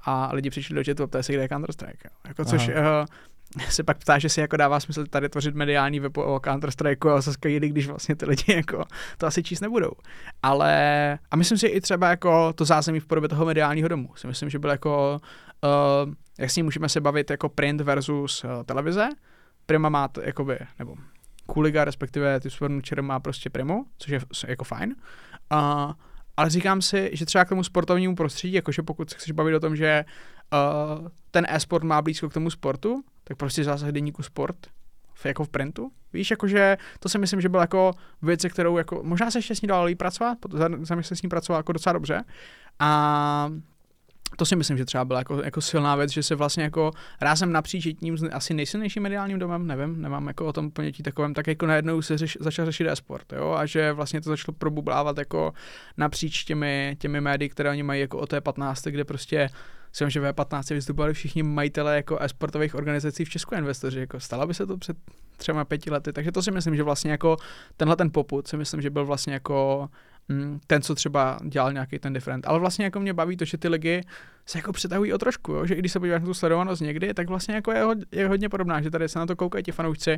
a 0.04 0.30
lidi 0.32 0.50
přišli 0.50 0.74
do 0.74 0.84
chatu 0.84 1.02
a 1.02 1.06
ptali 1.06 1.24
se, 1.24 1.32
kde 1.32 1.42
je 1.42 1.48
Counter-Strike. 1.48 2.10
Jako, 2.28 2.44
což 2.44 2.68
uh, 2.68 2.74
se 3.68 3.82
pak 3.82 3.98
ptá, 3.98 4.18
že 4.18 4.28
si 4.28 4.40
jako 4.40 4.56
dává 4.56 4.80
smysl 4.80 5.06
tady 5.06 5.28
tvořit 5.28 5.54
mediální 5.54 6.00
web 6.00 6.16
o 6.16 6.40
Counter 6.44 6.70
Strike 6.70 7.10
a 7.10 7.22
Saskia 7.22 7.58
když 7.58 7.86
vlastně 7.86 8.16
ty 8.16 8.26
lidi 8.26 8.54
jako 8.54 8.84
to 9.18 9.26
asi 9.26 9.42
číst 9.42 9.60
nebudou. 9.60 9.90
Ale 10.42 11.18
a 11.30 11.36
myslím 11.36 11.58
si 11.58 11.66
i 11.66 11.80
třeba 11.80 12.08
jako 12.08 12.52
to 12.52 12.64
zázemí 12.64 13.00
v 13.00 13.06
podobě 13.06 13.28
toho 13.28 13.44
mediálního 13.44 13.88
domu. 13.88 14.08
Si 14.16 14.26
myslím, 14.26 14.50
že 14.50 14.58
byl 14.58 14.70
jako, 14.70 15.20
uh, 16.04 16.12
jak 16.38 16.50
s 16.50 16.56
ním 16.56 16.66
můžeme 16.66 16.88
se 16.88 17.00
bavit 17.00 17.30
jako 17.30 17.48
print 17.48 17.80
versus 17.80 18.44
uh, 18.44 18.50
televize. 18.64 19.08
Prima 19.66 19.88
má 19.88 20.08
to, 20.08 20.22
jakoby, 20.22 20.58
nebo 20.78 20.96
Kuliga, 21.46 21.84
respektive 21.84 22.40
ty 22.40 22.48
Večer 22.60 23.02
má 23.02 23.20
prostě 23.20 23.50
Primu, 23.50 23.86
což 23.98 24.10
je 24.10 24.20
jako 24.46 24.64
fajn. 24.64 24.94
Uh, 25.52 25.92
ale 26.36 26.50
říkám 26.50 26.82
si, 26.82 27.10
že 27.12 27.26
třeba 27.26 27.44
k 27.44 27.48
tomu 27.48 27.64
sportovnímu 27.64 28.16
prostředí, 28.16 28.54
jakože 28.54 28.82
pokud 28.82 29.10
se 29.10 29.16
chceš 29.16 29.30
bavit 29.30 29.54
o 29.54 29.60
tom, 29.60 29.76
že 29.76 30.04
uh, 30.52 31.08
ten 31.30 31.46
e-sport 31.48 31.84
má 31.84 32.02
blízko 32.02 32.28
k 32.28 32.34
tomu 32.34 32.50
sportu, 32.50 33.04
tak 33.24 33.36
prostě 33.36 33.64
zásah 33.64 33.88
deníku 33.88 34.22
sport 34.22 34.56
jako 35.24 35.44
v 35.44 35.48
printu. 35.48 35.90
Víš, 36.12 36.30
jakože 36.30 36.76
to 37.00 37.08
si 37.08 37.18
myslím, 37.18 37.40
že 37.40 37.48
byl 37.48 37.60
jako 37.60 37.92
věc, 38.22 38.44
kterou 38.48 38.78
jako, 38.78 39.02
možná 39.02 39.30
se 39.30 39.38
ještě 39.38 39.54
s 39.54 39.62
ní 39.62 39.68
dalo 39.68 39.84
líp 39.84 39.98
pracovat, 39.98 40.38
mě 40.94 41.02
se 41.02 41.16
s 41.16 41.22
ní 41.22 41.28
pracoval 41.28 41.58
jako 41.58 41.72
docela 41.72 41.92
dobře. 41.92 42.24
A 42.78 43.50
to 44.36 44.44
si 44.44 44.56
myslím, 44.56 44.78
že 44.78 44.84
třeba 44.84 45.04
byla 45.04 45.18
jako, 45.18 45.42
jako 45.42 45.60
silná 45.60 45.96
věc, 45.96 46.12
že 46.12 46.22
se 46.22 46.34
vlastně 46.34 46.64
jako 46.64 46.90
rázem 47.20 47.52
napříč 47.52 47.88
tím 48.00 48.16
asi 48.32 48.54
nejsilnějším 48.54 49.02
mediálním 49.02 49.38
domem, 49.38 49.66
nevím, 49.66 50.02
nemám 50.02 50.26
jako 50.26 50.46
o 50.46 50.52
tom 50.52 50.70
ponětí 50.70 51.02
takovém, 51.02 51.34
tak 51.34 51.46
jako 51.46 51.66
najednou 51.66 52.02
se 52.02 52.18
řeš, 52.18 52.38
začal 52.40 52.66
řešit 52.66 52.86
e-sport, 52.88 53.32
jo, 53.32 53.52
a 53.52 53.66
že 53.66 53.92
vlastně 53.92 54.20
to 54.20 54.30
začalo 54.30 54.54
probublávat 54.58 55.18
jako 55.18 55.52
napříč 55.96 56.44
těmi, 56.44 56.96
těmi 56.98 57.20
médii, 57.20 57.48
které 57.48 57.70
oni 57.70 57.82
mají 57.82 58.00
jako 58.00 58.18
o 58.18 58.26
té 58.26 58.40
15, 58.40 58.84
kde 58.84 59.04
prostě 59.04 59.48
jsem, 59.94 60.10
že 60.10 60.20
v 60.20 60.32
15 60.32 60.70
vystupovali 60.70 61.14
všichni 61.14 61.42
majitele 61.42 61.96
jako 61.96 62.18
e-sportových 62.20 62.74
organizací 62.74 63.24
v 63.24 63.30
Česku 63.30 63.54
investoři, 63.54 64.00
jako 64.00 64.20
stalo 64.20 64.46
by 64.46 64.54
se 64.54 64.66
to 64.66 64.76
před 64.76 64.96
třema 65.36 65.64
pěti 65.64 65.90
lety, 65.90 66.12
takže 66.12 66.32
to 66.32 66.42
si 66.42 66.50
myslím, 66.50 66.76
že 66.76 66.82
vlastně 66.82 67.10
jako 67.10 67.36
tenhle 67.76 67.96
ten 67.96 68.10
poput 68.10 68.48
si 68.48 68.56
myslím, 68.56 68.82
že 68.82 68.90
byl 68.90 69.06
vlastně 69.06 69.32
jako 69.32 69.88
mm, 70.28 70.60
ten, 70.66 70.82
co 70.82 70.94
třeba 70.94 71.38
dělal 71.44 71.72
nějaký 71.72 71.98
ten 71.98 72.12
different. 72.12 72.46
Ale 72.46 72.58
vlastně 72.58 72.84
jako 72.84 73.00
mě 73.00 73.12
baví 73.12 73.36
to, 73.36 73.44
že 73.44 73.58
ty 73.58 73.68
ligy 73.68 74.00
se 74.46 74.58
jako 74.58 74.72
přetahují 74.72 75.12
o 75.12 75.18
trošku, 75.18 75.52
jo? 75.52 75.66
že 75.66 75.74
i 75.74 75.78
když 75.78 75.92
se 75.92 76.00
podíváš 76.00 76.20
na 76.20 76.26
tu 76.26 76.34
sledovanost 76.34 76.82
někdy, 76.82 77.14
tak 77.14 77.28
vlastně 77.28 77.54
jako 77.54 77.72
je, 77.72 77.84
je 78.12 78.28
hodně 78.28 78.48
podobná, 78.48 78.80
že 78.80 78.90
tady 78.90 79.08
se 79.08 79.18
na 79.18 79.26
to 79.26 79.36
koukají 79.36 79.64
ti 79.64 79.72
fanoušci. 79.72 80.16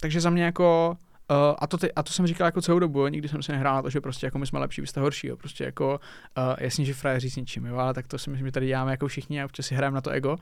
Takže 0.00 0.20
za 0.20 0.30
mě 0.30 0.44
jako 0.44 0.96
Uh, 1.30 1.56
a, 1.58 1.66
to 1.66 1.78
ty, 1.78 1.92
a 1.92 2.02
to 2.02 2.12
jsem 2.12 2.26
říkal 2.26 2.44
jako 2.44 2.62
celou 2.62 2.78
dobu, 2.78 3.08
nikdy 3.08 3.28
jsem 3.28 3.42
si 3.42 3.52
nehrál 3.52 3.74
na 3.74 3.82
to, 3.82 3.90
že 3.90 4.00
prostě 4.00 4.26
jako 4.26 4.38
my 4.38 4.46
jsme 4.46 4.58
lepší, 4.58 4.80
vy 4.80 4.86
jste 4.86 5.00
horší, 5.00 5.26
jo. 5.26 5.36
prostě 5.36 5.64
jako 5.64 6.00
uh, 6.38 6.54
jasně, 6.58 6.84
že 6.84 6.94
frajeří 6.94 7.30
s 7.30 7.36
ničím, 7.36 7.66
jo, 7.66 7.76
ale 7.76 7.94
tak 7.94 8.06
to 8.06 8.18
si 8.18 8.30
myslím, 8.30 8.46
že 8.48 8.52
tady 8.52 8.66
děláme 8.66 8.90
jako 8.90 9.08
všichni 9.08 9.42
a 9.42 9.44
občas 9.44 9.66
si 9.66 9.74
hrajeme 9.74 9.94
na 9.94 10.00
to 10.00 10.10
ego. 10.10 10.36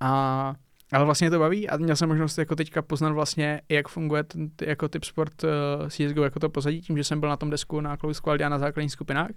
A 0.00 0.54
ale 0.92 1.04
vlastně 1.04 1.30
to 1.30 1.38
baví 1.38 1.68
a 1.68 1.76
měl 1.76 1.96
jsem 1.96 2.08
možnost 2.08 2.38
jako 2.38 2.56
teďka 2.56 2.82
poznat 2.82 3.12
vlastně, 3.12 3.60
jak 3.68 3.88
funguje 3.88 4.22
ten, 4.22 4.50
jako 4.62 4.88
typ 4.88 5.04
sport 5.04 5.44
uh, 5.44 5.50
CSGO, 5.88 6.24
jako 6.24 6.40
to 6.40 6.48
pozadí, 6.48 6.80
tím, 6.80 6.96
že 6.96 7.04
jsem 7.04 7.20
byl 7.20 7.28
na 7.28 7.36
tom 7.36 7.50
desku 7.50 7.80
na 7.80 7.96
Quality 7.96 8.44
a 8.44 8.48
na 8.48 8.58
základních 8.58 8.92
skupinách. 8.92 9.30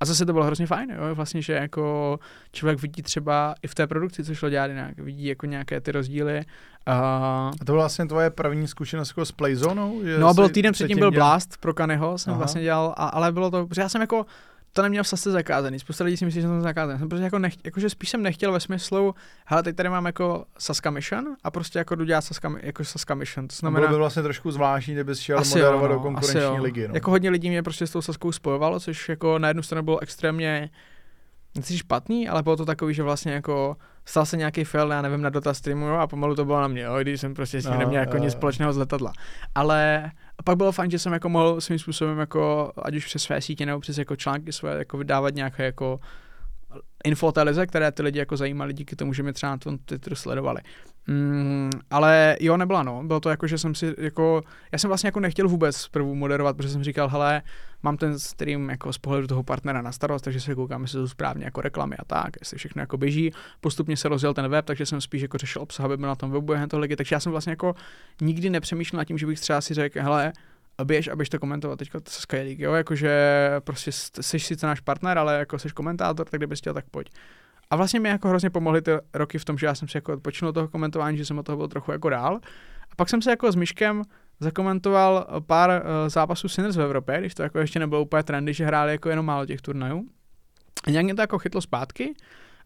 A 0.00 0.04
zase 0.04 0.26
to 0.26 0.32
bylo 0.32 0.44
hrozně 0.44 0.66
fajn, 0.66 0.90
jo? 0.90 1.14
vlastně, 1.14 1.42
že 1.42 1.52
jako 1.52 2.18
člověk 2.52 2.82
vidí 2.82 3.02
třeba 3.02 3.54
i 3.62 3.66
v 3.68 3.74
té 3.74 3.86
produkci, 3.86 4.24
co 4.24 4.34
šlo 4.34 4.50
dělat 4.50 4.66
jinak, 4.66 5.00
vidí 5.00 5.26
jako 5.26 5.46
nějaké 5.46 5.80
ty 5.80 5.92
rozdíly. 5.92 6.44
Uh, 6.88 6.94
a 6.94 7.50
to 7.58 7.64
byla 7.64 7.82
vlastně 7.82 8.06
tvoje 8.06 8.30
první 8.30 8.68
zkušenost 8.68 9.10
jako 9.10 9.24
s 9.24 9.32
Playzonou? 9.32 10.00
No, 10.18 10.34
byl 10.34 10.48
týden 10.48 10.72
předtím 10.72 10.98
byl 10.98 11.10
Blast 11.10 11.56
pro 11.60 11.74
Kanyho, 11.74 12.18
jsem 12.18 12.30
Aha. 12.30 12.38
vlastně 12.38 12.62
dělal, 12.62 12.94
a, 12.96 13.06
ale 13.06 13.32
bylo 13.32 13.50
to, 13.50 13.66
protože 13.66 13.82
já 13.82 13.88
jsem 13.88 14.00
jako 14.00 14.26
to 14.76 14.82
neměl 14.82 15.04
v 15.04 15.08
sase 15.08 15.30
zakázaný. 15.30 15.78
Spousta 15.78 16.04
lidí 16.04 16.16
si 16.16 16.24
myslí, 16.24 16.40
že 16.40 16.46
jsem 16.46 16.58
to 16.58 16.62
zakázaný. 16.62 16.98
Jsem 16.98 17.08
prostě 17.08 17.24
jako 17.24 17.38
nech, 17.38 17.54
jakože 17.64 17.90
spíš 17.90 18.10
jsem 18.10 18.22
nechtěl 18.22 18.52
ve 18.52 18.60
smyslu, 18.60 19.14
hele, 19.46 19.62
teď 19.62 19.76
tady 19.76 19.88
mám 19.88 20.06
jako 20.06 20.44
Saska 20.58 20.90
Mission 20.90 21.36
a 21.44 21.50
prostě 21.50 21.78
jako 21.78 21.94
jdu 21.94 22.04
dělat 22.04 22.20
Saska, 22.20 22.52
jako 22.62 22.84
Saska 22.84 23.14
Mission. 23.14 23.48
To 23.48 23.56
znamená, 23.56 23.86
bylo 23.86 23.96
by 23.96 23.98
vlastně 23.98 24.22
trošku 24.22 24.50
zvláštní, 24.50 24.94
kdybys 24.94 25.18
šel 25.18 25.38
asi 25.38 25.58
moderovat 25.58 25.82
jo, 25.82 25.88
no, 25.88 25.94
do 25.94 26.00
konkurenční 26.00 26.60
ligy. 26.60 26.88
No. 26.88 26.94
Jako 26.94 27.10
hodně 27.10 27.30
lidí 27.30 27.48
mě 27.48 27.62
prostě 27.62 27.86
s 27.86 27.90
tou 27.90 28.02
Saskou 28.02 28.32
spojovalo, 28.32 28.80
což 28.80 29.08
jako 29.08 29.38
na 29.38 29.48
jednu 29.48 29.62
stranu 29.62 29.82
bylo 29.82 30.02
extrémně 30.02 30.70
nechci 31.56 31.78
špatný, 31.78 32.28
ale 32.28 32.42
bylo 32.42 32.56
to 32.56 32.64
takový, 32.64 32.94
že 32.94 33.02
vlastně 33.02 33.32
jako 33.32 33.76
stal 34.04 34.26
se 34.26 34.36
nějaký 34.36 34.64
fail, 34.64 34.90
já 34.90 35.02
nevím, 35.02 35.22
na 35.22 35.30
dota 35.30 35.54
streamu 35.54 35.86
jo, 35.86 35.94
a 35.94 36.06
pomalu 36.06 36.34
to 36.34 36.44
bylo 36.44 36.60
na 36.60 36.68
mě, 36.68 36.82
jo, 36.82 36.98
když 37.00 37.20
jsem 37.20 37.34
prostě 37.34 37.60
s 37.60 37.64
tím 37.64 37.72
No, 37.72 37.78
neměl 37.78 38.00
jako 38.00 38.16
jo, 38.16 38.22
nic 38.22 38.32
společného 38.32 38.72
z 38.72 38.76
letadla. 38.76 39.12
Ale 39.54 40.10
a 40.38 40.42
pak 40.42 40.56
bylo 40.56 40.72
fajn, 40.72 40.90
že 40.90 40.98
jsem 40.98 41.12
jako 41.12 41.28
mohl 41.28 41.60
svým 41.60 41.78
způsobem 41.78 42.18
jako, 42.18 42.72
ať 42.82 42.94
už 42.94 43.06
přes 43.06 43.22
své 43.22 43.40
sítě 43.40 43.66
nebo 43.66 43.80
přes 43.80 43.98
jako 43.98 44.16
články 44.16 44.52
své, 44.52 44.78
jako 44.78 44.98
vydávat 44.98 45.34
nějaké 45.34 45.64
jako 45.64 46.00
info 47.04 47.26
o 47.26 47.32
té 47.32 47.42
lize, 47.42 47.66
které 47.66 47.92
ty 47.92 48.02
lidi 48.02 48.18
jako 48.18 48.36
zajímaly 48.36 48.72
díky 48.72 48.96
tomu, 48.96 49.12
že 49.12 49.22
mě 49.22 49.32
třeba 49.32 49.52
na 49.52 49.58
tom 49.58 49.78
Twitteru 49.78 50.16
sledovali. 50.16 50.60
Mm, 51.06 51.70
ale 51.90 52.36
jo, 52.40 52.56
nebyla 52.56 52.82
no. 52.82 53.02
Bylo 53.04 53.20
to 53.20 53.30
jako, 53.30 53.46
že 53.46 53.58
jsem 53.58 53.74
si 53.74 53.94
jako, 53.98 54.42
já 54.72 54.78
jsem 54.78 54.88
vlastně 54.88 55.08
jako 55.08 55.20
nechtěl 55.20 55.48
vůbec 55.48 55.76
zprvu 55.76 56.14
moderovat, 56.14 56.56
protože 56.56 56.68
jsem 56.68 56.84
říkal, 56.84 57.08
hele, 57.08 57.42
mám 57.82 57.96
ten 57.96 58.18
stream 58.18 58.70
jako 58.70 58.92
z 58.92 58.98
pohledu 58.98 59.26
toho 59.26 59.42
partnera 59.42 59.82
na 59.82 59.92
starost, 59.92 60.24
takže 60.24 60.40
se 60.40 60.54
koukám, 60.54 60.82
jestli 60.82 60.98
jsou 60.98 61.08
správně 61.08 61.44
jako 61.44 61.60
reklamy 61.60 61.96
a 61.96 62.04
tak, 62.04 62.30
jestli 62.40 62.58
všechno 62.58 62.82
jako 62.82 62.96
běží. 62.96 63.32
Postupně 63.60 63.96
se 63.96 64.08
rozjel 64.08 64.34
ten 64.34 64.48
web, 64.48 64.64
takže 64.64 64.86
jsem 64.86 65.00
spíš 65.00 65.22
jako 65.22 65.38
řešil 65.38 65.62
obsah, 65.62 65.86
aby 65.86 65.96
byl 65.96 66.08
na 66.08 66.14
tom 66.14 66.30
webu 66.30 66.54
toho 66.68 66.80
ligy. 66.80 66.96
Takže 66.96 67.14
já 67.14 67.20
jsem 67.20 67.32
vlastně 67.32 67.50
jako 67.50 67.74
nikdy 68.20 68.50
nepřemýšlel 68.50 68.98
nad 68.98 69.04
tím, 69.04 69.18
že 69.18 69.26
bych 69.26 69.40
třeba 69.40 69.60
si 69.60 69.74
řekl, 69.74 70.00
hele, 70.02 70.32
běž 70.84 71.08
a 71.08 71.16
běž 71.16 71.28
to 71.28 71.38
komentovat 71.38 71.78
teďka 71.78 72.00
to 72.00 72.10
Sky 72.10 72.36
League, 72.36 72.60
jo, 72.60 72.72
jakože 72.72 73.50
prostě 73.64 73.92
jsi 73.92 74.40
sice 74.40 74.66
náš 74.66 74.80
partner, 74.80 75.18
ale 75.18 75.38
jako 75.38 75.58
jsi 75.58 75.68
komentátor, 75.68 76.28
tak 76.28 76.40
kdybys 76.40 76.58
chtěl, 76.58 76.74
tak 76.74 76.84
pojď. 76.90 77.10
A 77.70 77.76
vlastně 77.76 78.00
mi 78.00 78.08
jako 78.08 78.28
hrozně 78.28 78.50
pomohly 78.50 78.82
ty 78.82 78.90
roky 79.14 79.38
v 79.38 79.44
tom, 79.44 79.58
že 79.58 79.66
já 79.66 79.74
jsem 79.74 79.88
si 79.88 79.96
jako 79.96 80.12
odpočinul 80.12 80.48
od 80.48 80.52
toho 80.52 80.68
komentování, 80.68 81.18
že 81.18 81.24
jsem 81.24 81.38
od 81.38 81.42
toho 81.42 81.56
byl 81.56 81.68
trochu 81.68 81.92
jako 81.92 82.10
dál. 82.10 82.40
A 82.90 82.96
pak 82.96 83.08
jsem 83.08 83.22
se 83.22 83.30
jako 83.30 83.52
s 83.52 83.54
Myškem 83.54 84.02
zakomentoval 84.40 85.26
pár 85.46 85.70
uh, 85.70 86.08
zápasů 86.08 86.48
Sinners 86.48 86.76
v 86.76 86.80
Evropě, 86.80 87.20
když 87.20 87.34
to 87.34 87.42
jako 87.42 87.58
ještě 87.58 87.78
nebylo 87.78 88.02
úplně 88.02 88.22
trendy, 88.22 88.54
že 88.54 88.66
hráli 88.66 88.92
jako 88.92 89.08
jenom 89.08 89.26
málo 89.26 89.46
těch 89.46 89.60
turnajů. 89.60 90.08
A 90.86 90.90
nějak 90.90 91.04
mě 91.04 91.14
to 91.14 91.20
jako 91.20 91.38
chytlo 91.38 91.60
zpátky. 91.60 92.14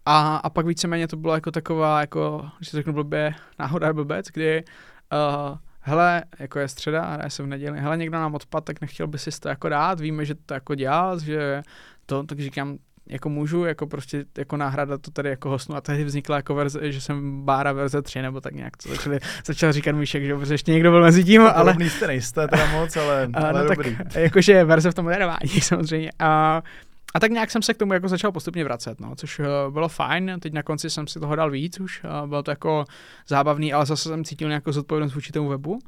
A, 0.07 0.37
a 0.37 0.51
pak 0.51 0.67
víceméně 0.67 1.09
to 1.09 1.17
bylo 1.17 1.35
jako 1.35 1.51
taková, 1.51 2.01
jako, 2.01 2.51
když 2.59 2.71
to 2.71 2.77
řeknu 2.77 2.93
blbě, 2.93 3.35
náhoda 3.59 3.93
blbec, 3.93 4.27
kdy 4.27 4.65
uh, 5.13 5.59
hele, 5.81 6.25
jako 6.39 6.59
je 6.59 6.69
středa 6.69 7.05
a 7.05 7.13
hraje 7.13 7.31
se 7.31 7.43
v 7.43 7.47
neděli, 7.47 7.81
hele, 7.81 7.97
někdo 7.97 8.19
nám 8.19 8.35
odpad, 8.35 8.65
tak 8.65 8.81
nechtěl 8.81 9.07
by 9.07 9.19
si 9.19 9.31
to 9.41 9.49
jako 9.49 9.69
dát, 9.69 10.01
víme, 10.01 10.25
že 10.25 10.35
to 10.35 10.55
jako 10.55 10.75
dělal, 10.75 11.21
že 11.21 11.63
to, 12.07 12.23
tak 12.23 12.41
říkám, 12.41 12.79
jako 13.09 13.29
můžu, 13.29 13.65
jako 13.65 13.87
prostě 13.87 14.25
jako 14.39 14.57
náhrada 14.57 14.99
to 14.99 15.11
tady 15.11 15.29
jako 15.29 15.49
hostnu 15.49 15.77
a 15.77 15.81
tehdy 15.81 16.05
vznikla 16.05 16.37
jako 16.37 16.55
verze, 16.55 16.93
že 16.93 17.01
jsem 17.01 17.43
Bára 17.45 17.73
verze 17.73 18.03
3 18.03 18.23
nebo 18.23 18.41
tak 18.41 18.55
nějak, 18.55 18.77
co 18.77 18.89
začali, 18.89 19.21
začal 19.47 19.73
říkat 19.73 19.93
Míšek, 19.93 20.25
že 20.25 20.35
protože 20.37 20.55
ještě 20.55 20.73
někdo 20.73 20.91
byl 20.91 21.03
mezi 21.03 21.25
tím, 21.25 21.43
ale... 21.43 21.73
Podobný 21.73 21.91
jste 21.91 22.07
nejste 22.07 22.49
teda 22.49 22.67
moc, 22.73 22.97
ale, 22.97 23.29
A, 23.35 23.49
ale 23.49 23.63
no 23.63 23.69
dobrý. 23.69 23.97
tak 23.97 24.15
jakože 24.15 24.65
verze 24.65 24.91
v 24.91 24.95
tom 24.95 25.05
moderování 25.05 25.51
samozřejmě. 25.61 26.11
A, 26.19 26.63
a 27.15 27.21
tak 27.21 27.31
nějak 27.31 27.51
jsem 27.51 27.63
se 27.63 27.75
k 27.75 27.77
tomu 27.77 27.93
jako 27.93 28.09
začal 28.09 28.33
postupně 28.33 28.65
vracet, 28.65 29.01
no, 29.01 29.17
což 29.17 29.39
uh, 29.39 29.47
bylo 29.73 29.89
fajn. 29.89 30.37
Teď 30.41 30.53
na 30.53 30.63
konci 30.63 30.91
jsem 30.91 31.07
si 31.07 31.21
toho 31.21 31.37
dal 31.37 31.51
víc 31.51 31.81
už, 31.81 32.05
uh, 32.05 32.29
bylo 32.29 32.43
to 32.43 32.51
jako 32.51 32.85
zábavný, 33.29 33.73
ale 33.73 33.87
zase 33.87 34.09
jsem 34.09 34.25
cítil 34.25 34.49
nějakou 34.49 34.73
zodpovědnost 34.73 35.15
vůči 35.15 35.33
tomu 35.33 35.49
webu. 35.49 35.79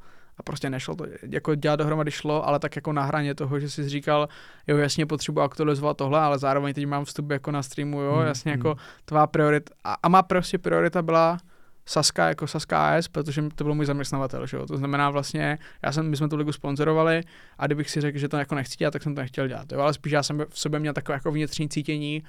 A 0.40 0.42
prostě 0.42 0.70
nešlo 0.70 0.94
to, 0.94 1.06
jako 1.22 1.54
dělat 1.54 1.76
dohromady 1.76 2.10
šlo, 2.10 2.48
ale 2.48 2.58
tak 2.58 2.76
jako 2.76 2.92
na 2.92 3.02
hraně 3.02 3.34
toho, 3.34 3.60
že 3.60 3.70
jsi 3.70 3.88
říkal, 3.88 4.28
jo, 4.66 4.76
jasně 4.76 5.06
potřebuji 5.06 5.40
aktualizovat 5.40 5.96
tohle, 5.96 6.20
ale 6.20 6.38
zároveň 6.38 6.74
teď 6.74 6.86
mám 6.86 7.04
vstup 7.04 7.30
jako 7.30 7.50
na 7.50 7.62
streamu, 7.62 8.00
jo, 8.00 8.14
Hmm, 8.16 8.26
jasně 8.26 8.52
hmm. 8.52 8.58
jako 8.58 8.76
tvá 9.04 9.26
priorita. 9.26 9.74
A, 9.84 9.96
a 10.02 10.08
má 10.08 10.22
prostě 10.22 10.58
priorita 10.58 11.02
byla 11.02 11.38
Saska 11.86 12.28
jako 12.28 12.46
Saska 12.46 12.96
AS, 12.96 13.08
protože 13.08 13.42
to 13.54 13.64
byl 13.64 13.74
můj 13.74 13.86
zaměstnavatel, 13.86 14.46
že 14.46 14.56
jo? 14.56 14.66
to 14.66 14.76
znamená 14.76 15.10
vlastně, 15.10 15.58
já 15.82 15.92
jsem, 15.92 16.10
my 16.10 16.16
jsme 16.16 16.28
tu 16.28 16.36
ligu 16.36 16.52
sponzorovali 16.52 17.22
a 17.58 17.66
kdybych 17.66 17.90
si 17.90 18.00
řekl, 18.00 18.18
že 18.18 18.28
to 18.28 18.36
jako 18.36 18.54
nechci 18.54 18.76
dělat, 18.76 18.90
tak 18.90 19.02
jsem 19.02 19.14
to 19.14 19.20
nechtěl 19.20 19.48
dělat, 19.48 19.72
jo? 19.72 19.80
ale 19.80 19.94
spíš 19.94 20.12
já 20.12 20.22
jsem 20.22 20.44
v 20.48 20.58
sobě 20.58 20.80
měl 20.80 20.92
takové 20.92 21.16
jako 21.16 21.30
vnitřní 21.30 21.68
cítění, 21.68 22.22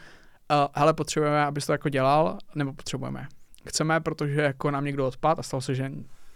uh, 0.52 0.68
hele, 0.76 0.94
potřebujeme, 0.94 1.46
abys 1.46 1.66
to 1.66 1.72
jako 1.72 1.90
dělal, 1.90 2.38
nebo 2.56 2.74
potřebujeme. 2.74 3.28
Chceme, 3.68 4.00
protože 4.00 4.42
jako 4.42 4.72
nám 4.72 4.86
někdo 4.86 5.08
odpad 5.08 5.40
a 5.40 5.44
stalo 5.44 5.62
se, 5.62 5.76
že 5.76 5.92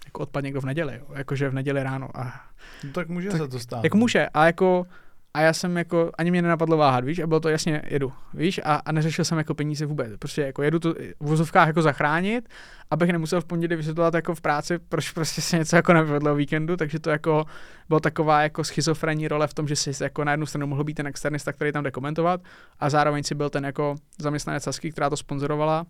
jako 0.05 0.19
odpad 0.19 0.43
někdo 0.43 0.61
v 0.61 0.65
neděli, 0.65 0.95
jo? 0.99 1.05
jakože 1.15 1.49
v 1.49 1.53
neděli 1.53 1.83
ráno. 1.83 2.09
A, 2.13 2.41
No, 2.83 2.91
tak 2.91 3.09
může 3.09 3.29
Tak 3.29 3.41
se 3.41 3.47
to 3.47 3.59
stát. 3.59 3.83
jako 3.83 3.97
může, 3.97 4.27
a 4.33 4.45
jako 4.45 4.85
a 5.33 5.41
já 5.41 5.53
jsem 5.53 5.77
jako, 5.77 6.11
ani 6.17 6.31
mě 6.31 6.41
nenapadlo 6.41 6.77
váhat, 6.77 7.03
víš, 7.03 7.19
a 7.19 7.27
bylo 7.27 7.39
to 7.39 7.49
jasně, 7.49 7.81
jedu, 7.87 8.13
víš, 8.33 8.61
a, 8.63 8.75
a 8.75 8.91
neřešil 8.91 9.25
jsem 9.25 9.37
jako 9.37 9.53
peníze 9.53 9.85
vůbec, 9.85 10.11
prostě 10.19 10.41
jako 10.41 10.63
jedu 10.63 10.79
to 10.79 10.93
v 10.93 10.97
vozovkách 11.19 11.67
jako 11.67 11.81
zachránit, 11.81 12.49
abych 12.91 13.09
nemusel 13.09 13.41
v 13.41 13.45
pondělí 13.45 13.75
vysvětlovat 13.75 14.13
jako 14.13 14.35
v 14.35 14.41
práci, 14.41 14.79
proč 14.79 15.11
prostě 15.11 15.41
se 15.41 15.57
něco 15.57 15.75
jako 15.75 15.93
nevyvedlo 15.93 16.31
o 16.31 16.35
víkendu, 16.35 16.77
takže 16.77 16.99
to 16.99 17.09
jako 17.09 17.45
byla 17.89 17.99
taková 17.99 18.41
jako 18.41 18.63
schizofrenní 18.63 19.27
role 19.27 19.47
v 19.47 19.53
tom, 19.53 19.67
že 19.67 19.75
jsi 19.75 20.03
jako 20.03 20.23
na 20.23 20.31
jednu 20.31 20.45
stranu 20.45 20.67
mohl 20.67 20.83
být 20.83 20.93
ten 20.93 21.07
externista, 21.07 21.53
který 21.53 21.71
tam 21.71 21.83
jde 21.83 21.91
komentovat 21.91 22.41
a 22.79 22.89
zároveň 22.89 23.23
si 23.23 23.35
byl 23.35 23.49
ten 23.49 23.65
jako 23.65 23.95
zaměstnanec 24.19 24.63
Sasky, 24.63 24.91
která 24.91 25.09
to 25.09 25.17
sponzorovala 25.17 25.85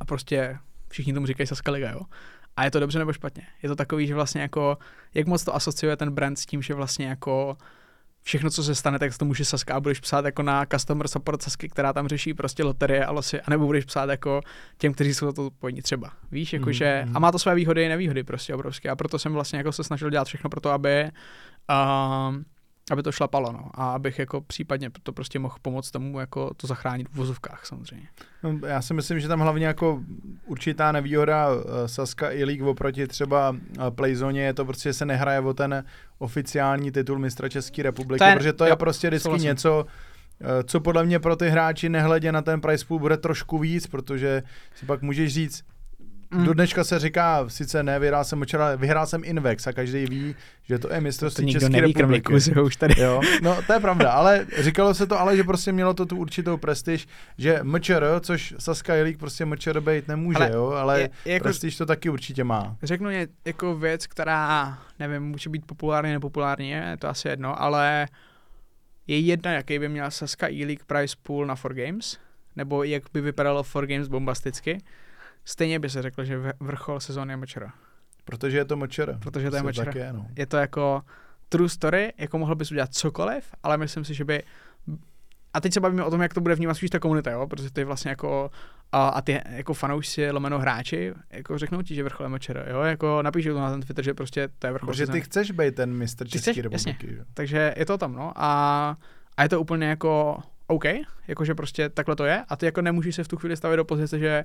a 0.00 0.04
prostě 0.04 0.58
všichni 0.88 1.12
tomu 1.12 1.26
říkají 1.26 1.46
Saska 1.46 1.70
Liga, 1.70 1.90
jo. 1.90 2.00
A 2.56 2.64
je 2.64 2.70
to 2.70 2.80
dobře 2.80 2.98
nebo 2.98 3.12
špatně? 3.12 3.42
Je 3.62 3.68
to 3.68 3.76
takový, 3.76 4.06
že 4.06 4.14
vlastně 4.14 4.40
jako, 4.42 4.78
jak 5.14 5.26
moc 5.26 5.44
to 5.44 5.54
asociuje 5.54 5.96
ten 5.96 6.10
brand 6.14 6.38
s 6.38 6.46
tím, 6.46 6.62
že 6.62 6.74
vlastně 6.74 7.06
jako 7.06 7.56
všechno, 8.24 8.50
co 8.50 8.62
se 8.64 8.74
stane, 8.74 8.98
tak 8.98 9.18
to 9.18 9.24
může 9.24 9.44
Saska 9.44 9.74
a 9.74 9.80
budeš 9.80 10.00
psát 10.00 10.24
jako 10.24 10.42
na 10.42 10.66
customer 10.66 11.08
support 11.08 11.42
Sasky, 11.42 11.68
která 11.68 11.92
tam 11.92 12.08
řeší 12.08 12.34
prostě 12.34 12.64
loterie 12.64 13.06
a 13.06 13.10
losy, 13.10 13.40
anebo 13.40 13.66
budeš 13.66 13.84
psát 13.84 14.10
jako 14.10 14.40
těm, 14.78 14.94
kteří 14.94 15.14
jsou 15.14 15.32
to 15.32 15.50
pojní 15.58 15.82
třeba. 15.82 16.10
Víš, 16.30 16.52
jakože, 16.52 17.02
Mhm. 17.06 17.16
a 17.16 17.20
má 17.20 17.32
to 17.32 17.38
své 17.38 17.54
výhody 17.54 17.84
i 17.84 17.88
nevýhody 17.88 18.24
prostě 18.24 18.54
obrovské 18.54 18.88
a 18.88 18.96
proto 18.96 19.18
jsem 19.18 19.32
vlastně 19.32 19.56
jako 19.58 19.72
se 19.72 19.84
snažil 19.84 20.10
dělat 20.10 20.26
všechno 20.28 20.50
pro 20.50 20.60
to, 20.60 20.70
aby, 20.70 21.10
um, 22.28 22.44
aby 22.92 23.02
to 23.02 23.12
šlapalo, 23.12 23.52
no, 23.52 23.70
a 23.74 23.90
abych 23.92 24.18
jako 24.18 24.40
případně 24.40 24.90
to 25.02 25.12
prostě 25.12 25.38
mohl 25.38 25.54
pomoct 25.62 25.90
tomu, 25.90 26.20
jako 26.20 26.54
to 26.54 26.66
zachránit 26.66 27.08
v 27.08 27.14
vozovkách 27.14 27.66
samozřejmě. 27.66 28.06
No, 28.42 28.66
já 28.66 28.82
si 28.82 28.94
myslím, 28.94 29.20
že 29.20 29.28
tam 29.28 29.40
hlavně 29.40 29.66
jako 29.66 30.00
určitá 30.46 30.92
nevýhoda 30.92 31.48
eh, 31.84 31.88
Saska 31.88 32.30
i 32.30 32.44
League 32.44 32.62
oproti 32.62 33.06
třeba 33.06 33.56
eh, 33.86 33.90
Playzone 33.90 34.38
je 34.38 34.54
to 34.54 34.64
prostě, 34.64 34.88
že 34.88 34.92
se 34.92 35.06
nehraje 35.06 35.40
o 35.40 35.54
ten 35.54 35.84
oficiální 36.18 36.92
titul 36.92 37.18
mistra 37.18 37.48
České 37.48 37.82
republiky, 37.82 38.24
je- 38.24 38.34
protože 38.36 38.52
to 38.52 38.64
je 38.64 38.70
jo, 38.70 38.76
prostě 38.76 39.08
vždycky 39.08 39.22
souhlasím. 39.22 39.46
něco, 39.46 39.86
eh, 40.40 40.64
co 40.64 40.80
podle 40.80 41.04
mě 41.04 41.18
pro 41.18 41.36
ty 41.36 41.48
hráči 41.48 41.88
nehledě 41.88 42.32
na 42.32 42.42
ten 42.42 42.60
price 42.60 42.84
pool 42.88 42.98
bude 42.98 43.16
trošku 43.16 43.58
víc, 43.58 43.86
protože 43.86 44.42
si 44.74 44.86
pak 44.86 45.02
můžeš 45.02 45.32
říct, 45.34 45.64
Mm. 46.32 46.44
do 46.44 46.54
dneška 46.54 46.84
se 46.84 46.98
říká, 46.98 47.44
sice 47.48 47.82
ne, 47.82 47.98
vyhrál 47.98 48.24
jsem 48.24 48.42
včera, 48.42 48.76
vyhrál 48.76 49.06
jsem 49.06 49.22
Invex 49.24 49.66
a 49.66 49.72
každý 49.72 50.06
ví, 50.06 50.36
že 50.62 50.78
to 50.78 50.94
je 50.94 51.00
mistrovství 51.00 51.52
České 51.52 51.68
neví, 51.68 51.94
kromě 51.94 52.16
republiky. 52.16 52.32
Kuzyho 52.32 52.64
už 52.64 52.76
tady. 52.76 53.00
Jo, 53.00 53.20
no 53.42 53.62
to 53.66 53.72
je 53.72 53.80
pravda, 53.80 54.12
ale 54.12 54.46
říkalo 54.58 54.94
se 54.94 55.06
to, 55.06 55.20
ale 55.20 55.36
že 55.36 55.44
prostě 55.44 55.72
mělo 55.72 55.94
to 55.94 56.06
tu 56.06 56.16
určitou 56.16 56.56
prestiž, 56.56 57.08
že 57.38 57.60
MČR, 57.62 58.04
což 58.20 58.54
Saska 58.58 58.92
League 58.92 59.18
prostě 59.18 59.44
MČR 59.44 59.80
být 59.80 60.08
nemůže, 60.08 60.38
Ale 60.38 60.50
jo, 60.52 60.66
ale 60.66 61.00
je, 61.00 61.10
jako, 61.24 61.42
prestiž 61.42 61.76
to 61.76 61.86
taky 61.86 62.08
určitě 62.08 62.44
má. 62.44 62.76
Řeknu 62.82 63.10
je, 63.10 63.28
jako 63.44 63.76
věc, 63.76 64.06
která, 64.06 64.78
nevím, 64.98 65.22
může 65.22 65.50
být 65.50 65.66
populární, 65.66 66.12
nepopulární, 66.12 66.70
je 66.70 66.96
to 66.98 67.08
asi 67.08 67.28
jedno, 67.28 67.62
ale 67.62 68.08
je 69.06 69.18
jedna, 69.18 69.52
jaký 69.52 69.78
by 69.78 69.88
měla 69.88 70.10
Saska 70.10 70.50
E-League 70.50 70.84
price 70.84 71.16
pool 71.22 71.46
na 71.46 71.54
4Games, 71.54 72.18
nebo 72.56 72.84
jak 72.84 73.02
by 73.12 73.20
vypadalo 73.20 73.62
4Games 73.62 74.08
bombasticky, 74.08 74.78
stejně 75.44 75.78
by 75.78 75.90
se 75.90 76.02
řekl, 76.02 76.24
že 76.24 76.52
vrchol 76.60 77.00
sezóny 77.00 77.32
je 77.32 77.36
MČR. 77.36 77.66
Protože 78.24 78.58
je 78.58 78.64
to 78.64 78.76
MČR. 78.76 79.18
Protože 79.18 79.50
to 79.50 79.56
je. 79.56 79.72
Tak 79.72 79.94
je, 79.94 80.12
no. 80.12 80.26
Je 80.36 80.46
to 80.46 80.56
jako 80.56 81.02
true 81.48 81.68
story, 81.68 82.12
jako 82.18 82.38
mohl 82.38 82.54
bys 82.54 82.70
udělat 82.70 82.94
cokoliv, 82.94 83.44
ale 83.62 83.76
myslím 83.76 84.04
si, 84.04 84.14
že 84.14 84.24
by 84.24 84.42
a 85.54 85.60
teď 85.60 85.72
se 85.72 85.80
bavíme 85.80 86.04
o 86.04 86.10
tom, 86.10 86.22
jak 86.22 86.34
to 86.34 86.40
bude 86.40 86.54
vnímat 86.54 86.74
spíš 86.74 86.90
ta 86.90 86.98
komunita, 86.98 87.30
jo? 87.30 87.46
protože 87.46 87.70
ty 87.70 87.84
vlastně 87.84 88.08
jako 88.08 88.50
a, 88.92 89.08
a 89.08 89.20
ty 89.20 89.40
jako 89.50 89.74
fanoušci, 89.74 90.30
lomeno 90.30 90.58
hráči, 90.58 91.12
jako 91.30 91.58
řeknou 91.58 91.82
ti, 91.82 91.94
že 91.94 92.02
vrchol 92.02 92.26
je 92.26 92.30
MČR, 92.30 92.66
jo, 92.70 92.80
jako 92.80 93.22
napíšou 93.22 93.52
to 93.52 93.60
na 93.60 93.70
ten 93.70 93.80
Twitter, 93.80 94.04
že 94.04 94.14
prostě 94.14 94.48
to 94.58 94.66
je 94.66 94.72
vrchol 94.72 94.86
Protože 94.86 95.06
ty 95.06 95.20
chceš 95.20 95.50
být 95.50 95.74
ten 95.74 95.92
mistr 95.92 96.28
České 96.28 96.52
chceš, 96.52 96.64
jasně. 96.70 96.92
republiky. 96.92 97.16
Že? 97.16 97.24
Takže 97.34 97.74
je 97.76 97.86
to 97.86 97.98
tam, 97.98 98.14
no. 98.14 98.32
A, 98.36 98.96
a 99.36 99.42
je 99.42 99.48
to 99.48 99.60
úplně 99.60 99.86
jako 99.86 100.42
OK, 100.66 100.84
jakože 101.28 101.54
prostě 101.54 101.88
takhle 101.88 102.16
to 102.16 102.24
je 102.24 102.44
a 102.48 102.56
ty 102.56 102.66
jako 102.66 102.82
nemůžeš 102.82 103.14
se 103.14 103.24
v 103.24 103.28
tu 103.28 103.36
chvíli 103.36 103.56
stavit 103.56 103.76
do 103.76 103.84
pozice, 103.84 104.18
že 104.18 104.44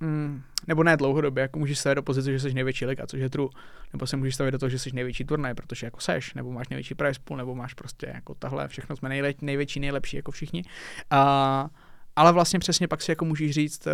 mm, 0.00 0.42
nebo 0.66 0.82
ne 0.82 0.96
dlouhodobě, 0.96 1.42
jako 1.42 1.58
můžeš 1.58 1.78
stavit 1.78 1.96
do 1.96 2.02
pozice, 2.02 2.32
že 2.32 2.40
jsi 2.40 2.54
největší 2.54 2.86
liga, 2.86 3.06
což 3.06 3.20
je 3.20 3.30
true, 3.30 3.48
nebo 3.92 4.06
se 4.06 4.16
můžeš 4.16 4.34
stavit 4.34 4.52
do 4.52 4.58
toho, 4.58 4.70
že 4.70 4.78
jsi 4.78 4.90
největší 4.92 5.24
turnaj, 5.24 5.54
protože 5.54 5.86
jako 5.86 6.00
seš, 6.00 6.34
nebo 6.34 6.52
máš 6.52 6.68
největší 6.68 6.94
prize 6.94 7.20
pool, 7.24 7.36
nebo 7.36 7.54
máš 7.54 7.74
prostě 7.74 8.12
jako 8.14 8.34
tahle, 8.34 8.68
všechno 8.68 8.96
jsme 8.96 9.08
nejle, 9.08 9.34
největší, 9.42 9.80
nejlepší 9.80 10.16
jako 10.16 10.30
všichni. 10.30 10.64
A, 11.10 11.70
ale 12.16 12.32
vlastně 12.32 12.58
přesně 12.58 12.88
pak 12.88 13.02
si 13.02 13.10
jako 13.10 13.24
můžeš 13.24 13.50
říct, 13.50 13.86
eh, 13.86 13.92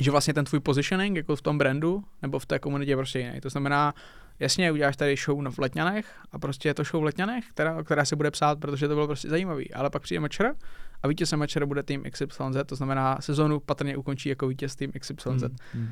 že 0.00 0.10
vlastně 0.10 0.34
ten 0.34 0.44
tvůj 0.44 0.60
positioning 0.60 1.16
jako 1.16 1.36
v 1.36 1.42
tom 1.42 1.58
brandu 1.58 2.04
nebo 2.22 2.38
v 2.38 2.46
té 2.46 2.58
komunitě 2.58 2.92
je 2.92 2.96
prostě 2.96 3.18
jiný. 3.18 3.40
To 3.40 3.50
znamená, 3.50 3.94
jasně, 4.40 4.72
uděláš 4.72 4.96
tady 4.96 5.16
show 5.16 5.54
v 5.54 5.58
Letňanech 5.58 6.06
a 6.32 6.38
prostě 6.38 6.68
je 6.68 6.74
to 6.74 6.84
show 6.84 7.00
v 7.00 7.04
Letňanech, 7.04 7.44
která, 7.50 7.82
která 7.82 8.04
se 8.04 8.16
bude 8.16 8.30
psát, 8.30 8.60
protože 8.60 8.88
to 8.88 8.94
bylo 8.94 9.06
prostě 9.06 9.28
zajímavý. 9.28 9.74
Ale 9.74 9.90
pak 9.90 10.02
přijde 10.02 10.20
Mečer 10.20 10.54
a 11.02 11.08
vítězem 11.08 11.38
Mečer 11.38 11.66
bude 11.66 11.82
tým 11.82 12.02
XYZ, 12.10 12.56
to 12.66 12.76
znamená 12.76 13.16
sezónu 13.20 13.60
patrně 13.60 13.96
ukončí 13.96 14.28
jako 14.28 14.48
vítěz 14.48 14.76
tým 14.76 14.92
XYZ. 14.92 15.26
Hmm, 15.26 15.56
hmm. 15.74 15.88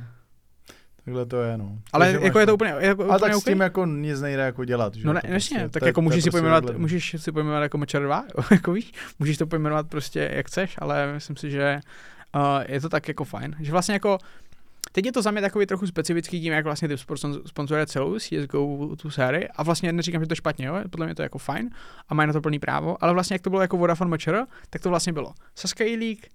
Takhle 1.04 1.26
to 1.26 1.42
je, 1.42 1.58
no. 1.58 1.78
Ale 1.92 2.06
Takže 2.06 2.26
jako 2.26 2.38
je 2.38 2.46
to 2.46 2.54
úplně, 2.54 2.74
jako 2.78 3.02
A 3.02 3.06
úplně 3.06 3.18
tak 3.18 3.34
s 3.34 3.36
okay. 3.36 3.54
tím 3.54 3.60
jako 3.60 3.86
nic 3.86 4.20
nejde 4.20 4.42
jako 4.42 4.64
dělat, 4.64 4.94
že? 4.94 5.06
No 5.06 5.10
jo, 5.10 5.14
ne, 5.14 5.20
to 5.20 5.32
jasně, 5.32 5.58
prostě- 5.58 5.68
tak 5.68 5.80
to 5.80 5.86
jako 5.86 5.98
to 5.98 6.02
můžeš 6.02 6.24
si 6.24 6.30
prostě 6.30 6.40
pojmenovat, 6.40 6.78
můžeš 6.78 7.16
si 7.18 7.32
pojmenovat 7.32 7.62
jako 7.62 7.78
Mečer 7.78 8.02
2, 8.02 8.24
jako 8.50 8.72
víš, 8.72 8.92
můžeš 9.18 9.38
to 9.38 9.46
pojmenovat 9.46 9.88
prostě 9.88 10.30
jak 10.32 10.46
chceš, 10.46 10.74
ale 10.78 11.12
myslím 11.12 11.36
si, 11.36 11.50
že 11.50 11.80
uh, 12.34 12.42
je 12.68 12.80
to 12.80 12.88
tak 12.88 13.08
jako 13.08 13.24
fajn, 13.24 13.56
že 13.60 13.72
vlastně 13.72 13.94
jako 13.94 14.18
Teď 14.92 15.06
je 15.06 15.12
to 15.12 15.22
za 15.22 15.30
mě 15.30 15.40
takový 15.40 15.66
trochu 15.66 15.86
specifický 15.86 16.40
tím, 16.40 16.52
jak 16.52 16.64
vlastně 16.64 16.88
ty 16.88 16.98
sport 16.98 17.20
sponzoruje 17.46 17.86
celou 17.86 18.18
CSGO 18.18 18.96
tu 18.96 19.10
sérii 19.10 19.48
a 19.48 19.62
vlastně 19.62 19.92
neříkám, 19.92 20.22
že 20.22 20.26
to 20.26 20.32
je 20.32 20.36
špatně, 20.36 20.66
jo? 20.66 20.76
podle 20.90 21.06
mě 21.06 21.14
to 21.14 21.22
je 21.22 21.24
jako 21.24 21.38
fajn 21.38 21.70
a 22.08 22.14
mají 22.14 22.26
na 22.26 22.32
to 22.32 22.40
plný 22.40 22.58
právo, 22.58 23.04
ale 23.04 23.12
vlastně 23.12 23.34
jak 23.34 23.42
to 23.42 23.50
bylo 23.50 23.62
jako 23.62 23.76
Vodafone 23.76 24.10
Matcher, 24.10 24.46
tak 24.70 24.82
to 24.82 24.88
vlastně 24.88 25.12
bylo 25.12 25.32
Saskia 25.54 25.98
League, 25.98 26.26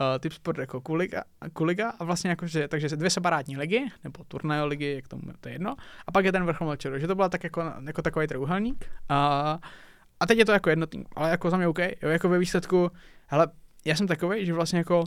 uh, 0.00 0.18
Tip 0.20 0.32
Sport 0.32 0.58
jako 0.58 0.80
Kuliga, 0.80 1.22
Kuliga 1.52 1.90
a 1.98 2.04
vlastně 2.04 2.30
jako, 2.30 2.46
že, 2.46 2.68
takže 2.68 2.88
dvě 2.88 3.10
separátní 3.10 3.56
ligy, 3.56 3.88
nebo 4.04 4.24
turnajové 4.28 4.68
ligy, 4.68 4.94
jak 4.94 5.08
tomu 5.08 5.22
to 5.40 5.48
je 5.48 5.54
jedno, 5.54 5.76
a 6.06 6.12
pak 6.12 6.24
je 6.24 6.32
ten 6.32 6.44
vrchol 6.44 6.66
Matcher, 6.66 6.98
že 6.98 7.06
to 7.06 7.14
byla 7.14 7.28
tak 7.28 7.44
jako, 7.44 7.62
jako 7.86 8.02
takový 8.02 8.26
trouhelník 8.26 8.86
a, 9.08 9.58
a 10.20 10.26
teď 10.26 10.38
je 10.38 10.44
to 10.44 10.52
jako 10.52 10.70
jednotný, 10.70 11.04
ale 11.16 11.30
jako 11.30 11.50
za 11.50 11.56
mě 11.56 11.68
OK, 11.68 11.78
jo, 11.78 12.08
jako 12.08 12.28
ve 12.28 12.38
výsledku, 12.38 12.90
hele, 13.26 13.46
já 13.84 13.96
jsem 13.96 14.06
takový, 14.06 14.46
že 14.46 14.52
vlastně 14.52 14.78
jako 14.78 15.04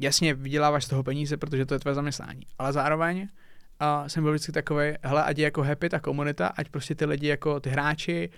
jasně 0.00 0.34
vyděláváš 0.34 0.84
z 0.84 0.88
toho 0.88 1.02
peníze, 1.02 1.36
protože 1.36 1.66
to 1.66 1.74
je 1.74 1.80
tvoje 1.80 1.94
zaměstnání, 1.94 2.42
ale 2.58 2.72
zároveň 2.72 3.28
a 3.80 4.08
jsem 4.08 4.22
byl 4.22 4.32
vždycky 4.32 4.52
takový, 4.52 4.92
hele, 5.02 5.24
ať 5.24 5.38
je 5.38 5.44
jako 5.44 5.62
happy 5.62 5.88
ta 5.88 6.00
komunita, 6.00 6.46
ať 6.46 6.68
prostě 6.68 6.94
ty 6.94 7.04
lidi 7.04 7.26
jako 7.26 7.60
ty 7.60 7.70
hráči 7.70 8.30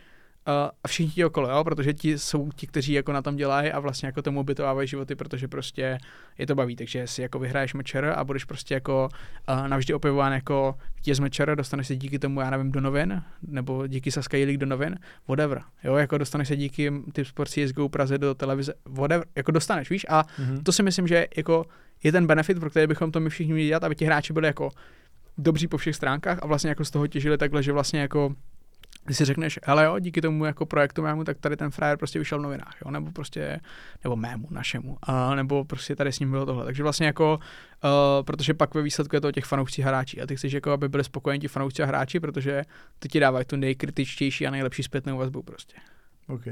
a 0.47 0.89
všichni 0.89 1.13
ti 1.13 1.25
okolo, 1.25 1.51
jo, 1.51 1.65
protože 1.65 1.95
ti 1.95 2.19
jsou 2.19 2.51
ti, 2.57 2.67
kteří 2.67 2.93
jako 2.93 3.13
na 3.13 3.23
tom 3.23 3.37
dělají 3.37 3.73
a 3.73 3.81
vlastně 3.81 4.07
jako 4.07 4.23
tomu 4.23 4.41
ubytovávají 4.41 4.89
životy, 4.89 5.15
protože 5.15 5.49
prostě 5.49 5.99
je 6.39 6.47
to 6.47 6.55
baví, 6.55 6.77
takže 6.77 7.07
si 7.07 7.23
jako 7.23 7.39
vyhraješ 7.39 7.75
mečer 7.75 8.05
a 8.17 8.25
budeš 8.25 8.45
prostě 8.45 8.75
jako 8.75 9.09
uh, 9.49 9.69
navždy 9.69 9.95
opěvován 9.95 10.33
jako 10.33 10.75
vítěz 10.97 11.21
mečer, 11.21 11.57
dostaneš 11.57 11.87
se 11.87 11.97
díky 11.97 12.19
tomu, 12.19 12.41
já 12.41 12.51
nevím, 12.51 12.73
do 12.73 12.81
novin, 12.81 13.23
nebo 13.43 13.87
díky 13.87 14.11
Saskia 14.11 14.47
League 14.47 14.61
do 14.61 14.67
novin, 14.67 14.99
whatever, 15.29 15.63
jo, 15.85 15.95
jako 15.97 16.19
dostaneš 16.19 16.49
se 16.49 16.57
díky 16.57 16.93
typ 17.13 17.27
Sport 17.27 17.51
CSGO 17.51 17.89
Praze 17.89 18.19
do 18.19 18.35
televize, 18.35 18.75
whatever, 18.89 19.27
jako 19.37 19.51
dostaneš, 19.51 19.91
víš, 19.91 20.07
a 20.09 20.25
Mhm. 20.39 20.65
to 20.65 20.73
si 20.73 20.83
myslím, 20.83 21.07
že 21.09 21.27
jako 21.37 21.65
je 22.03 22.13
ten 22.13 22.27
benefit, 22.27 22.61
pro 22.61 22.71
který 22.71 22.87
bychom 22.87 23.13
to 23.13 23.21
my 23.21 23.31
všichni 23.31 23.53
měli 23.53 23.69
dělat, 23.69 23.85
aby 23.85 23.95
ti 23.95 24.05
hráči 24.05 24.33
byli 24.33 24.47
jako 24.47 24.71
dobří 25.39 25.69
po 25.69 25.77
všech 25.77 25.97
stránkách 25.97 26.39
a 26.43 26.47
vlastně 26.47 26.69
jako 26.69 26.85
z 26.85 26.91
toho 26.91 27.07
těžili 27.07 27.39
takhle, 27.39 27.63
že 27.63 27.73
vlastně 27.73 28.01
jako 28.01 28.35
ty 29.07 29.15
si 29.15 29.25
řekneš, 29.25 29.59
hele 29.65 29.85
jo, 29.85 29.99
díky 29.99 30.21
tomu 30.21 30.45
jako 30.45 30.67
projektu 30.67 31.03
mému, 31.03 31.25
tak 31.25 31.39
tady 31.39 31.57
ten 31.57 31.71
frajer 31.71 31.99
prostě 31.99 32.19
vyšel 32.19 32.39
v 32.39 32.43
novinách, 32.43 32.77
jo, 32.85 32.91
nebo 32.91 33.13
prostě, 33.13 33.61
nebo 34.05 34.17
mému, 34.17 34.49
našemu, 34.51 34.99
a 35.03 35.35
nebo 35.35 35.65
prostě 35.65 35.97
tady 35.97 36.13
s 36.13 36.19
ním 36.19 36.31
bylo 36.31 36.47
tohle. 36.47 36.65
Takže 36.65 36.83
vlastně 36.83 37.07
jako, 37.07 37.39
uh, 37.85 37.91
protože 38.25 38.55
pak 38.55 38.75
ve 38.75 38.83
výsledku 38.83 39.17
je 39.17 39.21
to 39.21 39.29
o 39.29 39.33
těch 39.33 39.45
fanoušcích 39.45 39.87
a 39.87 39.89
hráčí 39.89 40.21
a 40.21 40.27
ty 40.27 40.37
chceš 40.37 40.53
jako, 40.53 40.71
aby 40.71 40.89
byli 40.89 41.05
spokojeni 41.05 41.41
ti 41.41 41.49
fanoušci 41.49 41.83
a 41.83 41.87
hráči, 41.87 42.21
protože 42.21 42.63
ty 42.99 43.09
ti 43.09 43.21
dávají 43.21 43.45
tu 43.45 43.57
nejkritičtější 43.57 44.47
a 44.47 44.51
nejlepší 44.51 44.83
zpětnou 44.83 45.19
vazbu 45.19 45.43
prostě. 45.43 45.77
OK. 46.29 46.47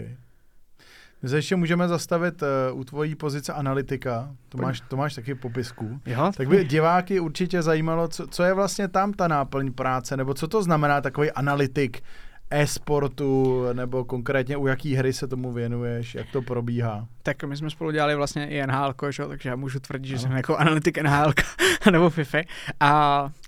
My 1.22 1.28
se 1.28 1.36
ještě 1.38 1.57
můžeme 1.57 1.88
zastavit 1.88 2.43
uh, 2.43 2.78
u 2.80 2.84
tvojí 2.84 3.14
pozice 3.14 3.53
analytika, 3.53 4.34
to 4.49 4.59
Pojď. 4.59 4.66
máš, 4.66 4.80
to 4.80 4.97
máš 4.97 5.14
taky 5.14 5.34
v 5.34 5.38
popisku. 5.38 6.01
Jo, 6.07 6.32
Tak 6.36 6.49
by 6.49 6.64
diváky 6.64 7.20
určitě 7.20 7.62
zajímalo, 7.62 8.09
co, 8.09 8.26
co 8.26 8.43
je 8.43 8.55
vlastně 8.55 8.88
tam 8.88 9.12
ta 9.12 9.28
náplň 9.28 9.72
práce, 9.72 10.16
nebo 10.16 10.34
co 10.34 10.49
to 10.49 10.62
znamená 10.62 11.01
takový 11.01 11.30
analytik 11.30 12.03
e-sportu, 12.51 13.64
nebo 13.72 14.05
konkrétně 14.05 14.57
u 14.57 14.66
jaký 14.66 14.94
hry 14.94 15.12
se 15.12 15.28
tomu 15.28 15.53
věnuješ, 15.53 16.14
jak 16.14 16.30
to 16.32 16.42
probíhá. 16.42 17.07
Tak 17.22 17.44
my 17.44 17.57
jsme 17.57 17.70
spolu 17.70 17.90
dělali 17.90 18.14
vlastně 18.14 18.48
i 18.48 18.66
NHL, 18.66 18.94
takže 19.28 19.48
já 19.48 19.57
můžu 19.57 19.80
tvrdit, 19.80 20.09
že 20.09 20.18
jsem 20.18 20.32
jako 20.32 20.57
analytik 20.57 20.98
NHL 20.98 21.32
nebo 21.92 22.11
FIFA. 22.11 22.38
A, 22.80 22.90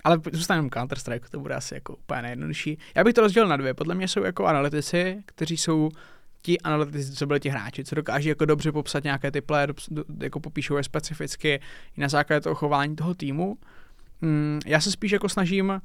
ale 0.05 0.21
zůstaneme 0.33 0.69
Counter 0.75 0.99
Strike, 0.99 1.29
to 1.31 1.41
bude 1.41 1.55
asi 1.55 1.75
jako 1.75 1.97
úplně 1.97 2.23
nejjednodušší. 2.23 2.79
Já 2.95 3.05
bych 3.05 3.15
to 3.15 3.21
rozdělil 3.21 3.49
na 3.49 3.57
dvě. 3.57 3.75
Podle 3.75 3.95
mě 3.95 4.09
jsou 4.09 4.23
jako 4.23 4.47
analytici, 4.47 5.23
kteří 5.27 5.57
jsou 5.57 5.91
ti 6.43 6.61
analytici, 6.61 7.13
co 7.13 7.27
byli 7.27 7.41
ti 7.41 7.49
hráči, 7.49 7.85
co 7.85 7.95
dokáží 7.95 8.29
jako 8.29 8.45
dobře 8.45 8.73
popsat 8.73 9.05
nějaké 9.05 9.31
ty 9.31 9.41
player, 9.41 9.75
jako 10.21 10.41
popíšou 10.41 10.77
je 10.77 10.85
specificky 10.85 11.61
i 11.97 12.01
na 12.01 12.09
základě 12.09 12.41
toho 12.41 12.55
chování 12.55 12.97
toho 12.97 13.15
týmu. 13.15 13.57
Mm, 14.21 14.61
já 14.67 14.81
se 14.81 14.91
spíš 14.91 15.13
jako 15.13 15.29
snažím 15.29 15.81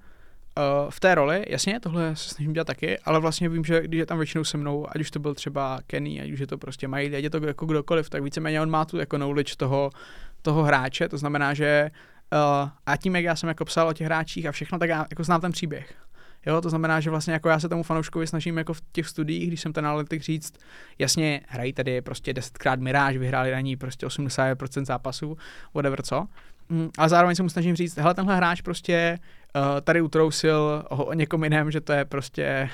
uh, 0.58 0.90
v 0.90 1.00
té 1.00 1.16
roli, 1.16 1.46
jasně, 1.48 1.80
tohle 1.80 2.16
se 2.16 2.30
snažím 2.30 2.54
dělat 2.54 2.68
taky, 2.68 3.00
ale 3.00 3.20
vlastně 3.20 3.50
vím, 3.50 3.64
že 3.66 3.82
když 3.82 4.00
je 4.00 4.06
tam 4.06 4.18
většinou 4.18 4.44
se 4.44 4.58
mnou, 4.58 4.88
ať 4.90 5.02
už 5.02 5.12
to 5.12 5.20
byl 5.20 5.34
třeba 5.34 5.80
Kenny, 5.88 6.22
ať 6.22 6.32
už 6.32 6.40
je 6.40 6.48
to 6.48 6.58
prostě 6.58 6.88
Miley, 6.88 7.16
ať 7.16 7.24
je 7.24 7.30
to 7.30 7.46
jako 7.46 7.66
kdokoliv, 7.66 8.10
tak 8.10 8.24
víceméně 8.24 8.62
on 8.62 8.70
má 8.70 8.86
tu 8.86 8.98
jako 8.98 9.18
knowledge 9.18 9.56
toho, 9.58 9.90
toho 10.42 10.64
hráče, 10.64 11.10
to 11.10 11.18
znamená, 11.18 11.54
že 11.54 11.92
uh, 12.34 12.70
a 12.86 12.98
tím, 12.98 13.16
jak 13.16 13.26
já 13.26 13.36
jsem 13.36 13.50
jako 13.50 13.66
psal 13.66 13.88
o 13.88 13.94
těch 13.94 14.06
hráčích 14.06 14.46
a 14.46 14.52
všechno, 14.52 14.80
tak 14.80 14.90
já 14.90 15.06
jako 15.10 15.24
znám 15.24 15.42
ten 15.42 15.52
příběh. 15.52 15.94
Jo, 16.46 16.62
to 16.62 16.70
znamená, 16.70 17.00
že 17.00 17.10
vlastně 17.10 17.34
jako 17.34 17.50
já 17.50 17.60
se 17.60 17.70
tomu 17.70 17.84
fanouškovi 17.84 18.28
snažím 18.28 18.58
jako 18.58 18.74
v 18.74 18.82
těch 18.92 19.08
studiích, 19.08 19.48
když 19.48 19.62
jsem 19.62 19.74
ten 19.74 19.86
analytik 19.86 20.22
říct, 20.22 20.54
jasně, 21.00 21.42
hrají 21.48 21.74
tady 21.74 22.02
prostě 22.02 22.34
desetkrát 22.34 22.80
Mirage, 22.80 23.20
vyhráli 23.20 23.52
na 23.52 23.60
ní 23.60 23.78
prostě 23.78 24.08
80% 24.08 24.86
zápasů, 24.86 25.38
whatever 25.74 26.02
co. 26.02 26.28
Mm, 26.70 26.90
ale 26.98 27.10
zároveň 27.10 27.36
se 27.36 27.44
mu 27.44 27.50
snažím 27.50 27.76
říct, 27.76 27.98
hele, 27.98 28.14
tenhle 28.14 28.36
hráč 28.36 28.62
prostě 28.62 29.20
uh, 29.56 29.62
tady 29.82 30.02
utrousil 30.02 30.84
o, 30.90 31.14
někom 31.14 31.44
jiném, 31.44 31.72
že 31.72 31.82
to 31.82 31.94
je 31.94 32.06
prostě 32.06 32.70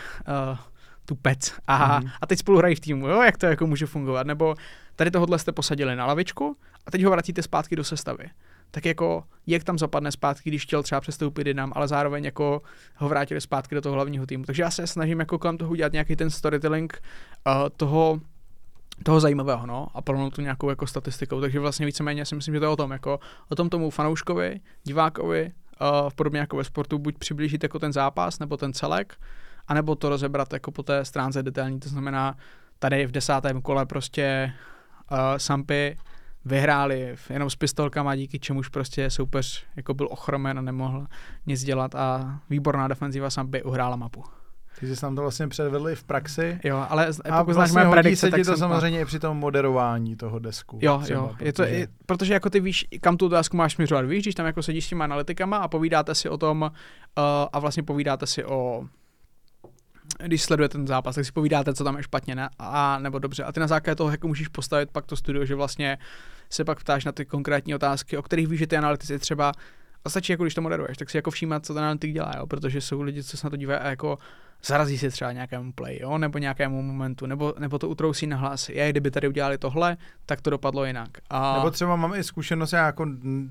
uh, 0.51 0.57
tupec 1.05 1.53
a, 1.67 1.99
Mhm. 1.99 2.09
a 2.21 2.27
teď 2.27 2.39
spolu 2.39 2.57
hrají 2.57 2.75
v 2.75 2.79
týmu, 2.79 3.07
jo, 3.07 3.21
jak 3.21 3.37
to 3.37 3.45
jako 3.45 3.67
může 3.67 3.85
fungovat, 3.85 4.27
nebo 4.27 4.55
tady 4.95 5.11
tohohle 5.11 5.39
jste 5.39 5.51
posadili 5.51 5.95
na 5.95 6.05
lavičku 6.05 6.57
a 6.85 6.91
teď 6.91 7.03
ho 7.03 7.11
vracíte 7.11 7.41
zpátky 7.41 7.75
do 7.75 7.83
sestavy. 7.83 8.25
Tak 8.71 8.85
jako, 8.85 9.23
jak 9.47 9.63
tam 9.63 9.77
zapadne 9.77 10.11
zpátky, 10.11 10.49
když 10.49 10.63
chtěl 10.63 10.83
třeba 10.83 11.01
přestoupit 11.01 11.47
jinam, 11.47 11.73
ale 11.75 11.87
zároveň 11.87 12.25
jako 12.25 12.61
ho 12.95 13.09
vrátili 13.09 13.41
zpátky 13.41 13.75
do 13.75 13.81
toho 13.81 13.95
hlavního 13.95 14.25
týmu. 14.25 14.43
Takže 14.43 14.63
já 14.63 14.71
se 14.71 14.87
snažím 14.87 15.19
jako 15.19 15.39
kolem 15.39 15.57
toho 15.57 15.71
udělat 15.71 15.91
nějaký 15.93 16.15
ten 16.15 16.29
storytelling 16.29 17.01
uh, 17.47 17.53
toho, 17.77 18.19
toho 19.03 19.19
zajímavého, 19.19 19.67
no, 19.67 19.87
a 19.93 20.01
plnou 20.01 20.29
tu 20.29 20.41
nějakou 20.41 20.69
jako 20.69 20.87
statistikou, 20.87 21.41
takže 21.41 21.59
vlastně 21.59 21.85
víceméně 21.85 22.25
si 22.25 22.35
myslím, 22.35 22.53
že 22.53 22.59
to 22.59 22.65
je 22.65 22.69
o 22.69 22.75
tom, 22.75 22.91
jako 22.91 23.19
o 23.49 23.55
tom 23.55 23.69
tomu 23.69 23.89
fanouškovi, 23.89 24.59
divákovi, 24.83 25.51
uh, 25.81 26.09
podobně 26.15 26.39
jako 26.39 26.57
ve 26.57 26.63
sportu, 26.63 26.99
buď 26.99 27.17
přiblížit 27.17 27.63
jako 27.63 27.79
ten 27.79 27.93
zápas, 27.93 28.39
nebo 28.39 28.57
ten 28.57 28.73
celek, 28.73 29.15
anebo 29.67 29.95
to 29.95 30.09
rozebrat 30.09 30.53
jako 30.53 30.71
po 30.71 30.83
té 30.83 31.05
stránce 31.05 31.43
detailní, 31.43 31.79
to 31.79 31.89
znamená, 31.89 32.37
tady 32.79 33.05
v 33.05 33.11
desátém 33.11 33.61
kole 33.61 33.85
prostě 33.85 34.53
uh, 35.11 35.17
Sampy 35.37 35.97
vyhráli 36.45 37.15
jenom 37.29 37.49
s 37.49 37.55
pistolkama, 37.55 38.15
díky 38.15 38.39
čemuž 38.39 38.67
prostě 38.69 39.09
soupeř 39.09 39.65
jako 39.75 39.93
byl 39.93 40.07
ochromen 40.11 40.59
a 40.59 40.61
nemohl 40.61 41.07
nic 41.45 41.63
dělat 41.63 41.95
a 41.95 42.39
výborná 42.49 42.87
defenziva 42.87 43.29
Sampy 43.29 43.63
uhrála 43.63 43.95
mapu. 43.95 44.23
Ty 44.80 44.95
jsi 44.95 45.05
nám 45.05 45.15
to 45.15 45.21
vlastně 45.21 45.47
předvedli 45.47 45.95
v 45.95 46.03
praxi. 46.03 46.59
Jo, 46.63 46.86
ale 46.89 47.07
A 47.07 47.39
pokud 47.39 47.53
znáš 47.53 47.55
vlastně 47.55 47.74
moje 47.74 47.86
hodí 47.86 48.01
predikce, 48.01 48.32
se 48.32 48.38
ti 48.38 48.43
to 48.43 48.57
samozřejmě 48.57 49.01
i 49.01 49.05
při 49.05 49.19
tom 49.19 49.38
moderování 49.38 50.15
toho 50.15 50.39
desku. 50.39 50.80
Jo, 50.82 50.99
třeba, 51.03 51.19
jo, 51.19 51.36
je 51.39 51.53
to, 51.53 51.63
protože- 51.63 51.76
je, 51.76 51.88
protože 52.05 52.34
jako 52.34 52.49
ty 52.49 52.59
víš, 52.59 52.86
kam 53.01 53.17
tu 53.17 53.26
otázku 53.26 53.57
máš 53.57 53.74
směřovat, 53.74 54.05
víš, 54.05 54.24
když 54.24 54.36
tam 54.36 54.45
jako 54.45 54.63
sedíš 54.63 54.86
s 54.86 54.89
těma 54.89 55.03
analytikama 55.03 55.57
a 55.57 55.67
povídáte 55.67 56.15
si 56.15 56.30
o 56.30 56.38
tom 56.38 56.61
uh, 56.61 56.69
a 57.53 57.59
vlastně 57.59 57.84
povídáte 57.84 58.28
si 58.28 58.45
o 58.45 58.86
když 60.17 60.43
sledujete 60.43 60.78
ten 60.78 60.88
zápas, 60.88 61.15
tak 61.15 61.26
si 61.26 61.32
povídáte, 61.32 61.74
co 61.74 61.84
tam 61.84 61.97
je 61.97 62.03
špatně 62.03 62.36
ne? 62.36 62.49
a 62.59 62.99
nebo 62.99 63.19
dobře. 63.19 63.43
A 63.43 63.51
ty 63.51 63.59
na 63.59 63.67
základě 63.67 63.95
toho 63.95 64.11
jako 64.11 64.28
můžeš 64.28 64.47
postavit 64.47 64.89
pak 64.91 65.05
to 65.05 65.15
studio, 65.15 65.45
že 65.45 65.55
vlastně 65.55 65.97
se 66.49 66.65
pak 66.65 66.80
ptáš 66.80 67.05
na 67.05 67.11
ty 67.11 67.26
konkrétní 67.26 67.76
otázky, 67.76 68.17
o 68.17 68.21
kterých 68.21 68.47
víš, 68.47 68.59
že 68.59 68.67
ty 68.67 68.78
analytici 68.78 69.19
třeba 69.19 69.51
a 70.06 70.10
stačí, 70.10 70.32
jako 70.32 70.43
když 70.43 70.54
to 70.54 70.62
moderuješ, 70.62 70.97
tak 70.97 71.10
si 71.10 71.18
jako 71.18 71.32
všímat, 71.32 71.66
co 71.66 71.74
ten 71.74 71.84
analytik 71.84 72.14
dělá, 72.14 72.32
jo? 72.38 72.47
protože 72.47 72.82
jsou 72.82 73.01
lidi, 73.01 73.24
co 73.24 73.38
se 73.38 73.47
na 73.47 73.49
to 73.49 73.56
dívají 73.56 73.80
a 73.80 73.89
jako 73.89 74.18
zarazí 74.66 74.97
si 74.97 75.10
třeba 75.10 75.32
nějakému 75.32 75.72
play, 75.72 75.99
jo? 76.01 76.18
nebo 76.18 76.38
nějakému 76.38 76.82
momentu, 76.82 77.26
nebo, 77.26 77.54
nebo 77.60 77.80
to 77.80 77.89
utrousí 77.89 78.28
na 78.28 78.38
hlas. 78.38 78.70
Je, 78.70 78.89
kdyby 78.89 79.12
tady 79.12 79.28
udělali 79.28 79.58
tohle, 79.58 79.97
tak 80.26 80.41
to 80.41 80.49
dopadlo 80.49 80.86
jinak. 80.86 81.10
A... 81.30 81.58
Nebo 81.58 81.72
třeba 81.72 81.95
mám 81.95 82.14
i 82.16 82.24
zkušenost, 82.24 82.74
já 82.74 82.86
jako 82.86 83.06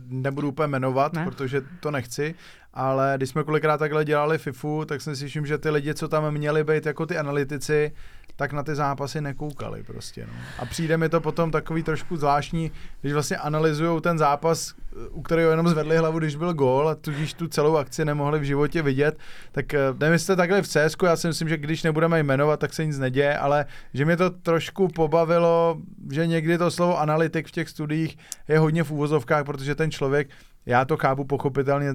nebudu 0.09 0.49
úplně 0.49 0.67
jmenovat, 0.67 1.13
ne? 1.13 1.25
protože 1.25 1.63
to 1.81 1.91
nechci, 1.91 2.35
ale 2.75 3.15
když 3.17 3.29
jsme 3.29 3.45
kolikrát 3.45 3.79
takhle 3.79 4.05
dělali 4.05 4.39
FIFU, 4.39 4.85
tak 4.85 5.01
si 5.01 5.11
myslím, 5.11 5.47
že 5.47 5.59
ty 5.59 5.71
lidi, 5.71 5.95
co 5.95 6.09
tam 6.09 6.31
měli 6.31 6.65
být 6.65 6.87
jako 6.87 7.07
ty 7.07 7.19
analytici, 7.19 7.93
tak 8.37 8.53
na 8.53 8.63
ty 8.63 8.75
zápasy 8.75 9.21
nekoukali 9.21 9.83
prostě. 9.83 10.27
No. 10.27 10.33
A 10.59 10.65
přijde 10.65 10.97
mi 10.97 11.09
to 11.09 11.21
potom 11.21 11.51
takový 11.51 11.83
trošku 11.83 12.17
zvláštní, 12.17 12.73
když 13.01 13.13
vlastně 13.13 13.37
analyzují 13.37 14.01
ten 14.01 14.19
zápas, 14.19 14.75
u 15.11 15.23
kterého 15.23 15.51
jenom 15.51 15.69
zvedli 15.69 15.97
hlavu, 15.97 16.19
když 16.19 16.37
byl 16.37 16.55
gól 16.55 16.89
a 16.89 16.95
tudíž 16.95 17.35
tu 17.35 17.49
celou 17.49 17.77
akci 17.77 18.05
nemohli 18.05 18.39
v 18.39 18.43
životě 18.43 18.83
vidět, 18.83 19.19
tak 19.53 19.75
eh, 19.75 19.79
nevím, 20.01 20.13
jestli 20.13 20.37
takhle 20.37 20.63
v 20.63 20.69
CS, 20.69 20.97
já 21.05 21.17
si 21.17 21.27
myslím, 21.27 21.49
že 21.49 21.57
když 21.57 21.83
nebudeme 21.83 22.23
jmenovat, 22.23 22.61
tak 22.61 22.75
se 22.75 22.87
nic 22.87 22.99
neděje, 22.99 23.39
ale 23.39 23.67
že 23.95 24.05
mě 24.05 24.17
to 24.17 24.31
trošku 24.31 24.89
pobavilo, 24.89 25.79
že 26.13 26.27
někdy 26.27 26.59
to 26.59 26.71
slovo 26.71 27.01
analytik 27.01 27.49
v 27.49 27.51
těch 27.51 27.69
studiích 27.69 28.19
je 28.49 28.59
hodně 28.59 28.85
v 28.85 28.91
úvozovkách, 28.91 29.45
protože 29.45 29.75
ten 29.75 29.91
člověk 29.91 30.29
já 30.67 30.85
to 30.85 30.97
chápu 30.97 31.25
pochopitelně, 31.25 31.89
eh, 31.89 31.95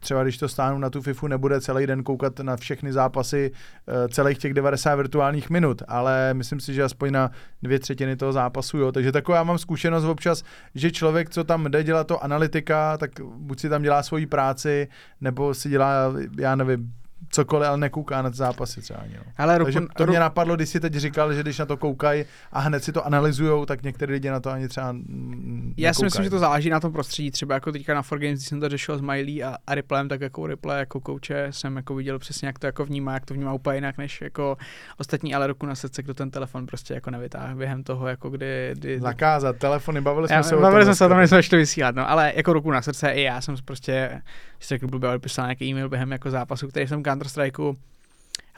třeba 0.00 0.22
když 0.22 0.38
to 0.38 0.48
stáhnu 0.48 0.78
na 0.78 0.90
tu 0.90 1.02
FIFU, 1.02 1.26
nebude 1.26 1.60
celý 1.60 1.86
den 1.86 2.02
koukat 2.02 2.40
na 2.40 2.56
všechny 2.56 2.92
zápasy 2.92 3.50
eh, 3.88 4.08
celých 4.08 4.38
těch 4.38 4.54
90 4.54 4.94
virtuálních 4.94 5.50
minut, 5.50 5.82
ale 5.88 6.34
myslím 6.34 6.60
si, 6.60 6.74
že 6.74 6.82
aspoň 6.82 7.12
na 7.12 7.30
dvě 7.62 7.78
třetiny 7.78 8.16
toho 8.16 8.32
zápasu, 8.32 8.78
jo. 8.78 8.92
Takže 8.92 9.12
taková 9.12 9.42
mám 9.42 9.58
zkušenost 9.58 10.04
občas, 10.04 10.42
že 10.74 10.90
člověk, 10.90 11.30
co 11.30 11.44
tam 11.44 11.64
jde 11.64 11.84
dělat 11.84 12.06
to 12.06 12.24
analytika, 12.24 12.96
tak 12.96 13.10
buď 13.36 13.60
si 13.60 13.68
tam 13.68 13.82
dělá 13.82 14.02
svoji 14.02 14.26
práci, 14.26 14.88
nebo 15.20 15.54
si 15.54 15.68
dělá, 15.68 16.14
já 16.38 16.54
nevím, 16.56 16.92
cokoliv, 17.30 17.68
ale 17.68 17.76
nekouká 17.78 18.22
na 18.22 18.30
zápasy 18.30 18.80
třeba 18.80 18.98
ani. 18.98 19.14
No. 19.14 19.22
Ale 19.38 19.58
Takže 19.58 19.80
ruku, 19.80 19.92
to 19.96 20.06
mě 20.06 20.20
napadlo, 20.20 20.56
když 20.56 20.68
si 20.68 20.80
teď 20.80 20.94
říkal, 20.94 21.34
že 21.34 21.42
když 21.42 21.58
na 21.58 21.66
to 21.66 21.76
koukají 21.76 22.24
a 22.52 22.60
hned 22.60 22.84
si 22.84 22.92
to 22.92 23.06
analyzujou, 23.06 23.66
tak 23.66 23.82
některé 23.82 24.12
lidi 24.12 24.30
na 24.30 24.40
to 24.40 24.50
ani 24.50 24.68
třeba 24.68 24.92
mm, 24.92 25.74
Já 25.76 25.94
si 25.94 26.04
myslím, 26.04 26.06
nekoukají. 26.06 26.26
že 26.26 26.30
to 26.30 26.38
záleží 26.38 26.70
na 26.70 26.80
tom 26.80 26.92
prostředí. 26.92 27.30
Třeba 27.30 27.54
jako 27.54 27.72
teďka 27.72 27.94
na 27.94 28.02
4Games, 28.02 28.32
když 28.32 28.46
jsem 28.46 28.60
to 28.60 28.68
řešil 28.68 28.98
s 28.98 29.00
Miley 29.00 29.44
a, 29.44 29.56
a 29.66 29.74
Riplem, 29.74 30.08
tak 30.08 30.20
jako 30.20 30.46
Riple 30.46 30.78
jako 30.78 31.00
kouče 31.00 31.46
jsem 31.50 31.76
jako 31.76 31.94
viděl 31.94 32.18
přesně, 32.18 32.46
jak 32.48 32.58
to 32.58 32.66
jako 32.66 32.84
vnímá, 32.84 33.12
jak 33.14 33.26
to 33.26 33.34
vnímá 33.34 33.52
úplně 33.52 33.76
jinak 33.76 33.98
než 33.98 34.20
jako 34.20 34.56
ostatní, 34.98 35.34
ale 35.34 35.46
ruku 35.46 35.66
na 35.66 35.74
srdce, 35.74 36.02
kdo 36.02 36.14
ten 36.14 36.30
telefon 36.30 36.66
prostě 36.66 36.94
jako 36.94 37.10
nevytáhl 37.10 37.56
během 37.56 37.82
toho, 37.84 38.08
jako 38.08 38.30
kdy, 38.30 38.70
kdy 38.72 39.00
Zakázat 39.00 39.56
telefony, 39.56 40.00
bavili 40.00 40.28
jsme 40.28 40.36
já, 40.36 40.42
se 40.42 40.56
o 40.56 40.60
bavili 40.60 40.84
tom. 40.84 40.86
jsme 40.86 40.94
se 40.96 41.04
o 41.06 41.08
tom, 41.08 41.18
než 41.18 41.30
jsme 41.30 41.42
šli 41.42 41.58
vysílat, 41.58 41.94
no, 41.94 42.10
ale 42.10 42.32
jako 42.36 42.52
ruku 42.52 42.70
na 42.70 42.82
srdce 42.82 43.10
i 43.10 43.22
já 43.22 43.40
jsem 43.40 43.56
prostě, 43.64 44.22
když 44.56 44.68
řekl 44.68 44.86
blbě, 44.86 45.08
ale 45.08 45.18
psal 45.18 45.46
nějaký 45.46 45.64
e-mail 45.64 45.88
během 45.88 46.12
jako 46.12 46.30
zápasu, 46.30 46.68
který 46.68 46.88
jsem 46.88 47.04
Counter 47.04 47.28
Strikeu, 47.28 47.76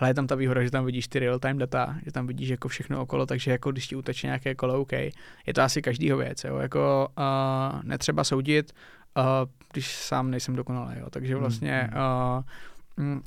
Hele, 0.01 0.11
je 0.11 0.14
tam 0.14 0.26
ta 0.26 0.34
výhoda, 0.34 0.62
že 0.62 0.70
tam 0.70 0.84
vidíš 0.84 1.09
ty 1.09 1.18
real-time 1.18 1.59
data, 1.59 1.96
že 2.05 2.12
tam 2.12 2.26
vidíš 2.26 2.49
jako 2.49 2.68
všechno 2.68 3.03
okolo, 3.03 3.26
takže 3.26 3.51
jako 3.51 3.72
když 3.72 3.86
ti 3.86 3.96
uteče 3.96 4.26
nějaké 4.26 4.55
kolo, 4.55 4.80
OK, 4.80 4.92
je 4.92 5.55
to 5.55 5.62
asi 5.62 5.82
každýho 5.82 6.18
věc, 6.18 6.44
jo, 6.44 6.57
jako 6.57 7.09
uh, 7.18 7.82
netřeba 7.82 8.24
soudit, 8.24 8.72
uh, 9.16 9.24
když 9.72 9.96
sám 9.96 10.30
nejsem 10.30 10.57
dokonalý, 10.57 10.94
jo, 11.01 11.11
takže 11.11 11.34
Hmm, 11.34 11.40
vlastně 11.40 11.90
uh, 11.94 12.42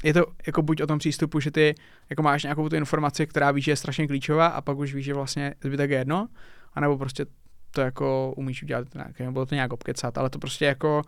je 0.03 0.13
to 0.13 0.25
jako 0.47 0.61
buď 0.61 0.81
o 0.81 0.87
tom 0.87 0.99
přístupu, 0.99 1.39
že 1.39 1.51
ty 1.51 1.75
jako 2.09 2.23
máš 2.23 2.43
nějakou 2.43 2.69
tu 2.69 2.75
informaci, 2.75 3.27
která 3.27 3.51
víš, 3.51 3.65
že 3.65 3.71
je 3.71 3.75
strašně 3.75 4.07
klíčová 4.07 4.47
a 4.47 4.61
pak 4.61 4.77
už 4.77 4.93
víš, 4.93 5.05
že 5.05 5.13
vlastně 5.13 5.53
zbytek 5.63 5.91
je 5.91 5.97
jedno, 5.97 6.27
anebo 6.73 6.97
prostě 6.97 7.25
to 7.71 7.81
jako 7.81 8.33
umíš 8.37 8.63
udělat 8.63 8.93
nějak, 8.93 9.19
nebo 9.19 9.45
to 9.45 9.55
nějak 9.55 9.73
obkecat, 9.73 10.17
ale 10.17 10.29
to 10.29 10.39
prostě 10.39 10.65
jako 10.65 11.01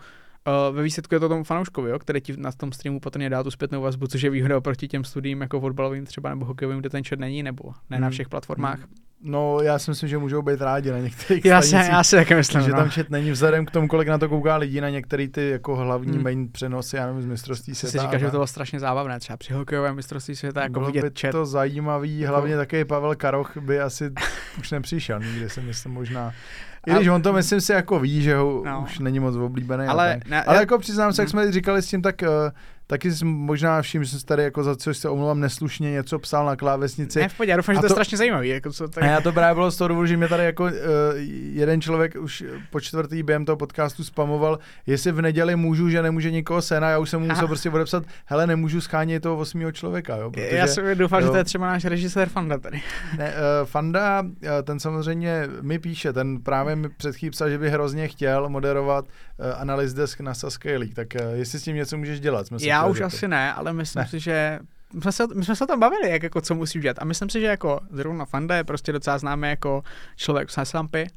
Uh, 0.70 0.76
ve 0.76 0.84
výsledku 0.84 1.16
je 1.16 1.20
to 1.20 1.30
tomu 1.30 1.44
fanouškovi, 1.44 1.90
jo, 1.90 2.00
který 2.00 2.22
ti 2.22 2.34
na 2.38 2.52
tom 2.52 2.72
streamu 2.72 3.00
potom 3.00 3.30
dá 3.30 3.44
tu 3.44 3.52
zpětnou 3.52 3.82
vazbu, 3.82 4.08
což 4.08 4.22
je 4.22 4.30
výhoda 4.30 4.58
oproti 4.58 4.88
těm 4.88 5.04
studiím 5.04 5.42
jako 5.42 5.60
fotbalovým 5.60 6.06
třeba 6.06 6.30
nebo 6.30 6.46
hokejovým, 6.46 6.80
kde 6.80 6.90
ten 6.90 7.04
chat 7.04 7.20
není, 7.20 7.44
nebo 7.44 7.64
ne 7.90 8.00
na 8.00 8.08
Hmm. 8.08 8.12
všech 8.12 8.30
platformách. 8.30 8.80
No, 9.26 9.60
já 9.62 9.80
si 9.80 9.92
myslím, 9.92 10.10
že 10.10 10.18
můžou 10.18 10.42
být 10.42 10.62
rádi 10.62 10.92
na 10.92 10.98
některých 11.00 11.46
Já 11.46 11.62
si, 11.62 11.68
stanicích, 11.68 11.94
já 11.94 12.04
si 12.04 12.16
taky 12.16 12.36
myslím, 12.36 12.62
že 12.62 12.72
no. 12.72 12.78
tam 12.78 12.90
chat 12.90 13.10
není 13.10 13.32
vzhledem 13.32 13.66
k 13.66 13.72
tomu, 13.72 13.88
kolik 13.88 14.08
na 14.08 14.18
to 14.18 14.30
kouká 14.30 14.56
lidí 14.58 14.82
na 14.82 14.90
některý 14.90 15.28
ty 15.28 15.50
jako 15.50 15.76
hlavní 15.76 16.12
Hmm. 16.14 16.24
main 16.24 16.50
přenosy, 16.52 16.96
já 16.96 17.06
nevím, 17.06 17.22
z 17.22 17.26
mistrovství 17.26 17.76
si 17.76 17.88
světa. 17.88 18.04
říká, 18.06 18.16
a 18.16 18.20
že 18.20 18.26
to 18.26 18.32
bylo 18.32 18.48
strašně 18.48 18.80
zábavné, 18.80 19.20
třeba 19.20 19.38
při 19.38 19.54
hokejovém 19.54 19.96
mistrovství 19.96 20.36
světa 20.36 20.62
jako 20.62 20.74
Bylo 20.74 20.86
vidět 20.86 21.02
by 21.04 21.12
chat. 21.22 21.32
to 21.32 21.46
zajímavý, 21.46 22.20
Jako- 22.20 22.32
hlavně 22.34 22.58
taky 22.58 22.86
Pavel 22.86 23.16
Karoch 23.16 23.58
by 23.58 23.80
asi 23.80 24.12
už 24.60 24.72
nepřišel 24.72 25.20
nikdy, 25.20 25.50
si 25.50 25.62
myslím 25.62 25.92
možná. 25.92 26.34
I 26.88 26.94
když 26.94 27.08
on 27.08 27.22
to 27.22 27.34
myslím 27.34 27.62
si 27.62 27.72
jako 27.72 28.00
ví, 28.00 28.22
že 28.22 28.36
ho 28.36 28.62
No. 28.66 28.82
už 28.84 29.00
není 29.00 29.20
moc 29.20 29.36
oblíbený. 29.36 29.86
Ale 29.86 30.14
tak. 30.20 30.30
ne- 30.30 30.44
ale 30.44 30.56
já- 30.56 30.60
jako 30.62 30.80
přiznám 30.80 31.14
se, 31.14 31.22
jak 31.22 31.34
Hmm. 31.34 31.44
jsme 31.44 31.52
říkali 31.52 31.82
s 31.82 31.88
tím, 31.88 32.02
tak 32.02 32.16
uh, 32.22 32.28
taky 32.88 33.12
jsem 33.12 33.28
možná 33.28 33.82
všim, 33.82 34.04
že 34.04 34.10
jsem 34.10 34.20
tady 34.20 34.44
jako 34.44 34.64
za 34.64 34.76
co 34.76 34.94
se 34.94 35.10
omlouvám 35.10 35.40
neslušně 35.40 35.92
něco 35.92 36.20
psal 36.20 36.46
na 36.46 36.56
klávesnici. 36.56 37.20
Ne, 37.20 37.30
v 37.30 37.38
pohodě, 37.38 37.52
já 37.52 37.58
doufám, 37.58 37.76
že 37.76 37.82
to 37.82 37.86
je 37.86 37.90
strašně 37.90 38.18
zajímavý. 38.18 38.50
Jako 38.50 38.72
co 38.72 38.88
tak... 38.88 39.04
A 39.04 39.08
já 39.08 39.22
to 39.22 39.32
právě 39.32 39.54
bylo 39.56 39.72
z 39.72 39.78
toho 39.78 39.88
důvodu, 39.88 40.08
že 40.08 40.18
mě 40.18 40.28
tady 40.28 40.46
jako 40.46 40.64
uh, 40.64 40.72
jeden 41.54 41.82
člověk 41.82 42.16
už 42.16 42.44
po 42.70 42.82
čtvrtý 42.82 43.24
během 43.24 43.46
toho 43.46 43.56
podcastu 43.56 44.04
spamoval, 44.04 44.60
jestli 44.86 45.12
v 45.12 45.22
neděli 45.22 45.56
můžu, 45.56 45.90
že 45.90 46.02
nemůže 46.02 46.32
nikoho 46.32 46.62
sena, 46.62 46.90
já 46.90 47.00
už 47.00 47.10
jsem 47.10 47.22
mu 47.22 47.28
musel 47.28 47.48
prostě 47.48 47.70
odepsat, 47.70 48.04
hele, 48.26 48.48
nemůžu 48.48 48.82
schánět 48.82 49.24
toho 49.24 49.38
osmého 49.38 49.72
člověka, 49.72 50.16
jo, 50.16 50.32
protože, 50.32 50.56
já 50.56 50.68
jsem 50.68 50.98
doufal, 50.98 51.22
že 51.22 51.28
jo. 51.28 51.32
to 51.32 51.38
je 51.38 51.44
třeba 51.44 51.68
náš 51.68 51.86
režisér 51.86 52.30
Fanda 52.30 52.58
tady. 52.58 52.82
ne, 53.18 53.34
uh, 53.34 53.68
Fanda, 53.68 54.22
uh, 54.22 54.30
ten 54.64 54.80
samozřejmě 54.80 55.48
mi 55.62 55.80
píše, 55.80 56.14
ten 56.14 56.42
právě 56.42 56.76
mi 56.76 56.90
před 56.90 57.16
chvílí 57.16 57.32
psal, 57.32 57.50
že 57.50 57.58
by 57.58 57.70
hrozně 57.70 58.08
chtěl 58.08 58.50
moderovat 58.50 59.06
uh, 59.06 59.62
Analyst 59.62 59.96
Desk 59.96 60.20
na 60.20 60.34
Saskia 60.34 60.80
League, 60.80 60.96
tak 60.96 61.08
uh, 61.16 61.38
jestli 61.38 61.60
s 61.60 61.64
tím 61.64 61.76
něco 61.76 61.98
můžeš 61.98 62.20
dělat, 62.20 62.48
jsme 62.48 62.60
se 62.60 62.73
Já 62.74 62.86
už 62.86 63.02
asi 63.02 63.28
ne, 63.28 63.54
ale 63.54 63.74
myslím 63.74 64.02
Ne. 64.02 64.08
si, 64.08 64.20
že 64.20 64.60
my 64.94 65.02
jsme, 65.02 65.12
se, 65.12 65.28
my 65.36 65.46
jsme 65.46 65.56
se 65.56 65.64
o 65.64 65.68
tom 65.68 65.80
bavili, 65.80 66.10
jak 66.10 66.24
jako 66.24 66.42
co 66.42 66.56
musí 66.56 66.80
udělat. 66.80 66.98
A 67.00 67.06
myslím 67.06 67.30
si, 67.30 67.40
že 67.40 67.46
jako 67.46 67.80
zrovna 67.92 68.26
Fanda 68.26 68.56
je 68.56 68.64
prostě 68.64 68.92
docela 68.92 69.18
známý 69.18 69.48
jako 69.48 69.84
člověk 70.16 70.50
z 70.52 70.58
Heslampy, 70.58 71.08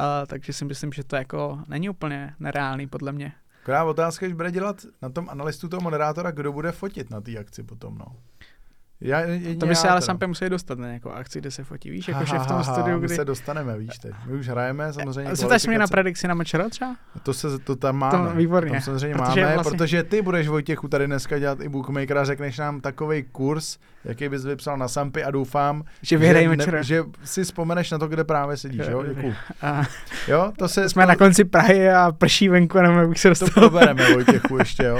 uh, 0.00 0.04
takže 0.26 0.52
si 0.52 0.64
myslím, 0.64 0.92
že 0.92 1.04
to 1.04 1.16
jako 1.16 1.58
není 1.68 1.88
úplně 1.88 2.34
nereálný 2.40 2.86
podle 2.86 3.12
mě. 3.12 3.32
Akorát 3.62 3.84
otázka, 3.84 4.28
že 4.28 4.34
bude 4.34 4.50
dělat 4.50 4.76
na 5.02 5.08
tom 5.08 5.28
analystu 5.30 5.68
toho 5.68 5.80
moderátora, 5.80 6.30
kdo 6.30 6.52
bude 6.52 6.72
fotit 6.72 7.10
na 7.10 7.20
té 7.20 7.38
akci 7.38 7.62
potom, 7.62 7.98
no. 7.98 8.06
Já, 9.04 9.20
jedině 9.20 9.56
To 9.56 9.66
by 9.66 9.74
se 9.74 9.88
ale 9.88 10.00
teda. 10.00 10.06
Sampy 10.06 10.26
musí 10.26 10.48
dostat 10.48 10.78
na 10.78 10.86
nějakou 10.86 11.10
akci, 11.10 11.38
kde 11.38 11.50
se 11.50 11.64
fotí, 11.64 11.90
víš, 11.90 12.08
jakože 12.08 12.36
ha, 12.36 12.44
v 12.44 12.46
tom 12.46 12.64
studiu, 12.64 13.00
My 13.00 13.06
kdy... 13.06 13.16
se 13.16 13.24
dostaneme, 13.24 13.78
víš 13.78 13.98
teď. 13.98 14.14
My 14.26 14.32
už 14.38 14.48
hrajeme 14.48 14.92
samozřejmě 14.92 15.26
Ale 15.26 15.36
Zeptáš 15.36 15.62
se 15.62 15.68
mě 15.70 15.78
na 15.78 15.86
predikci 15.86 16.28
na 16.28 16.34
Mečero 16.34 16.70
třeba? 16.70 16.96
To, 17.22 17.34
se, 17.34 17.58
to 17.58 17.76
tam 17.76 17.96
máme. 17.96 18.30
To 18.30 18.36
výborně. 18.36 18.70
Tam 18.72 18.80
samozřejmě 18.80 19.16
Protože 19.16 19.40
máme, 19.40 19.54
vlastně- 19.54 19.78
protože 19.78 20.02
ty 20.02 20.22
budeš 20.22 20.48
Vojtěchu 20.48 20.88
tady 20.88 21.06
dneska 21.06 21.38
dělat 21.38 21.60
i 21.60 21.68
bookmakera, 21.68 22.24
řekneš 22.24 22.58
nám 22.58 22.80
takový 22.80 23.22
kurz, 23.22 23.78
jaký 24.04 24.28
bys 24.28 24.44
vypsal 24.44 24.76
na 24.76 24.88
Sampy 24.88 25.24
a 25.24 25.30
doufám, 25.30 25.84
Že 26.02 26.18
že, 26.18 26.48
Mečero. 26.48 26.82
že 26.82 27.04
si 27.24 27.44
vzpomeneš 27.44 27.90
na 27.90 27.98
to, 27.98 28.06
kde 28.08 28.24
právě 28.24 28.56
sedíš, 28.56 28.82
jo? 28.90 29.04
Děkuju. 29.08 29.34
A 29.62 29.82
Jo, 30.28 30.52
to 30.58 30.68
se... 30.68 30.88
jsme 30.88 31.02
to, 31.02 31.08
na 31.08 31.16
konci 31.16 31.44
Prahy 31.44 31.90
a 31.90 32.12
prší 32.12 32.48
venku, 32.48 32.78
nevím, 32.78 32.98
jak 32.98 33.08
bych 33.08 33.18
se 33.20 33.28
to 33.28 33.30
dostal. 33.30 33.50
probereme, 33.50 34.12
Vojtěchu, 34.12 34.58
ještě, 34.58 34.84
jo. 34.84 34.96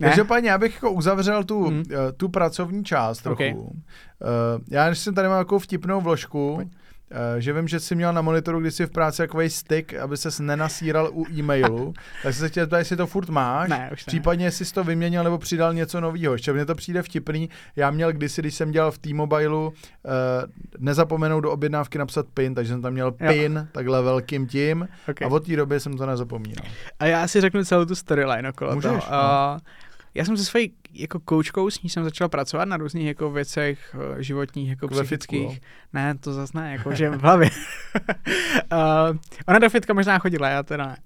Ne? 0.00 0.08
Každopádně, 0.08 0.50
já 0.50 0.58
bych 0.58 0.74
jako 0.74 0.90
uzavřel 0.92 1.44
tu, 1.44 1.64
Hmm. 1.68 1.82
eh, 1.90 2.12
tu 2.12 2.28
pracovní 2.28 2.84
část 2.84 3.18
trochu. 3.22 3.44
Ok. 3.44 3.72
Uh, 4.20 4.62
já 4.70 4.94
jsem 4.94 5.14
tady 5.14 5.28
mám 5.28 5.40
takovou 5.40 5.58
vtipnou 5.58 6.00
vložku, 6.00 6.52
Pojď. 6.56 6.68
Uh, 7.10 7.40
že 7.40 7.52
vím, 7.52 7.68
že 7.68 7.80
jsi 7.80 7.94
měl 7.94 8.12
na 8.12 8.22
monitoru 8.22 8.60
kdysi 8.60 8.86
v 8.86 8.90
práci 8.90 9.16
takový 9.16 9.50
stick, 9.50 9.94
aby 9.94 10.16
ses 10.16 10.40
nenasíral 10.40 11.10
u 11.12 11.26
e-mailu, 11.38 11.94
tak 12.22 12.34
jsem 12.34 12.40
se 12.40 12.48
chtěl 12.48 12.62
zeptat, 12.64 12.78
jestli 12.78 12.96
to 12.96 13.06
furt 13.06 13.28
máš, 13.28 13.68
Ne, 13.68 13.90
už 13.92 14.06
ne. 14.06 14.10
případně 14.10 14.44
jestli 14.44 14.64
jsi 14.64 14.74
to 14.74 14.84
vyměnil 14.84 15.24
nebo 15.24 15.38
přidal 15.38 15.74
něco 15.74 16.00
nového. 16.00 16.32
Ještě 16.32 16.52
mně 16.52 16.64
to 16.66 16.74
přijde 16.74 17.02
vtipný, 17.02 17.50
já 17.76 17.90
měl 17.90 18.12
kdysi, 18.12 18.42
když 18.42 18.54
jsem 18.54 18.70
dělal 18.70 18.90
v 18.90 18.98
T-Mobileu, 18.98 19.66
uh, 19.66 19.72
nezapomenout 20.78 21.40
do 21.42 21.50
objednávky 21.52 21.98
napsat 21.98 22.26
PIN, 22.34 22.54
takže 22.54 22.72
jsem 22.72 22.82
tam 22.82 22.92
měl 22.92 23.06
Jo. 23.20 23.32
PIN, 23.32 23.68
takhle 23.72 24.02
velkým 24.02 24.46
tím, 24.46 24.88
Okay. 25.10 25.28
a 25.28 25.30
od 25.30 25.46
té 25.46 25.56
doby 25.56 25.80
jsem 25.80 25.96
to 25.96 26.06
nezapomínal. 26.06 26.64
A 26.98 27.04
já 27.06 27.28
si 27.28 27.40
řeknu 27.40 27.64
celou 27.64 27.84
tu 27.84 27.94
storyline 27.94 28.48
okolo 28.50 28.74
Můžeš, 28.74 28.90
toho. 28.90 29.02
no. 29.12 29.54
Uh, 29.54 29.58
já 30.18 30.24
jsem 30.24 30.36
se 30.36 30.44
svojí 30.44 30.72
jako 30.92 31.20
koučkou, 31.20 31.70
s 31.70 31.82
ní 31.82 31.90
jsem 31.90 32.04
začal 32.04 32.28
pracovat 32.28 32.64
na 32.64 32.76
různých 32.76 33.06
jako 33.06 33.30
věcech 33.30 33.96
uh, 34.12 34.18
životních, 34.18 34.68
jako 34.68 34.88
Ve 34.88 35.02
psychických. 35.02 35.50
fitku, 35.50 35.66
ne, 35.92 36.14
to 36.14 36.32
zase 36.32 36.58
ne, 36.58 36.72
jako 36.72 36.94
že 36.94 37.10
v 37.10 37.20
hlavě. 37.20 37.50
uh, 38.72 39.16
ona 39.48 39.58
do 39.58 39.70
fitka 39.70 39.94
možná 39.94 40.18
chodila, 40.18 40.48
já 40.48 40.62
teda. 40.62 40.96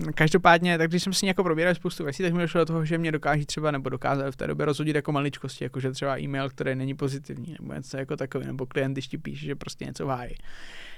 Uh, 0.00 0.10
každopádně, 0.14 0.78
tak 0.78 0.90
když 0.90 1.02
jsem 1.02 1.12
si 1.12 1.26
jako 1.26 1.42
probíral 1.42 1.74
spoustu 1.74 2.04
věcí, 2.04 2.22
tak 2.22 2.32
mi 2.32 2.42
došlo 2.42 2.58
do 2.60 2.64
toho, 2.66 2.84
že 2.84 2.98
mě 2.98 3.12
dokáží 3.12 3.46
třeba, 3.46 3.70
nebo 3.70 3.88
dokázali 3.88 4.32
v 4.32 4.36
té 4.36 4.46
době 4.46 4.66
rozhodit 4.66 4.96
jako 4.96 5.12
maličkosti, 5.12 5.64
jako 5.64 5.80
že 5.80 5.90
třeba 5.92 6.18
e-mail, 6.20 6.50
který 6.50 6.74
není 6.74 6.94
pozitivní, 6.94 7.56
nebo 7.60 7.74
něco 7.74 7.96
jako 7.96 8.16
takový, 8.16 8.46
nebo 8.46 8.66
klient, 8.66 8.92
když 8.92 9.08
ti 9.08 9.18
píše, 9.18 9.46
že 9.46 9.54
prostě 9.54 9.84
něco 9.84 10.06
hájí. 10.06 10.34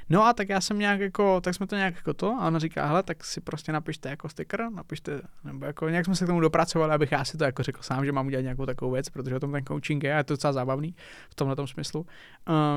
No 0.08 0.24
a 0.24 0.32
tak 0.32 0.48
já 0.48 0.60
jsem 0.60 0.78
nějak 0.78 1.00
jako, 1.00 1.40
tak 1.40 1.54
jsme 1.54 1.66
to 1.66 1.76
nějak 1.76 1.94
jako 1.94 2.14
to 2.14 2.36
a 2.40 2.46
ona 2.46 2.58
říká, 2.58 2.86
hele, 2.86 3.02
tak 3.02 3.24
si 3.24 3.40
prostě 3.40 3.72
napište 3.72 4.08
jako 4.08 4.28
sticker, 4.28 4.70
napište, 4.70 5.20
nebo 5.44 5.66
jako 5.66 5.88
nějak 5.88 6.04
jsme 6.04 6.16
se 6.16 6.24
k 6.24 6.28
tomu 6.28 6.40
dopracovali, 6.40 6.92
abych 6.92 7.12
já 7.12 7.24
si 7.24 7.38
to 7.38 7.44
jako 7.44 7.62
řekl 7.62 7.82
sám, 7.82 8.04
že 8.04 8.12
mám 8.12 8.26
udělat 8.26 8.42
nějakou 8.42 8.66
takovou 8.66 8.90
věc, 8.90 9.08
protože 9.08 9.36
o 9.36 9.40
tom 9.40 9.52
ten 9.52 9.64
coaching 9.64 10.04
je 10.04 10.14
a 10.14 10.16
je 10.16 10.24
to 10.24 10.32
docela 10.34 10.52
zábavný 10.52 10.94
v 11.30 11.34
tomhle 11.34 11.56
tom 11.56 11.66
smyslu. 11.66 12.06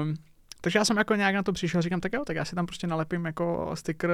Um, 0.01 0.13
takže 0.61 0.79
já 0.79 0.85
jsem 0.85 0.97
jako 0.97 1.15
nějak 1.15 1.35
na 1.35 1.43
to 1.43 1.53
přišel, 1.53 1.81
říkám, 1.81 1.99
tak 1.99 2.13
jo, 2.13 2.23
tak 2.25 2.35
já 2.35 2.45
si 2.45 2.55
tam 2.55 2.65
prostě 2.65 2.87
nalepím 2.87 3.25
jako 3.25 3.71
sticker 3.73 4.11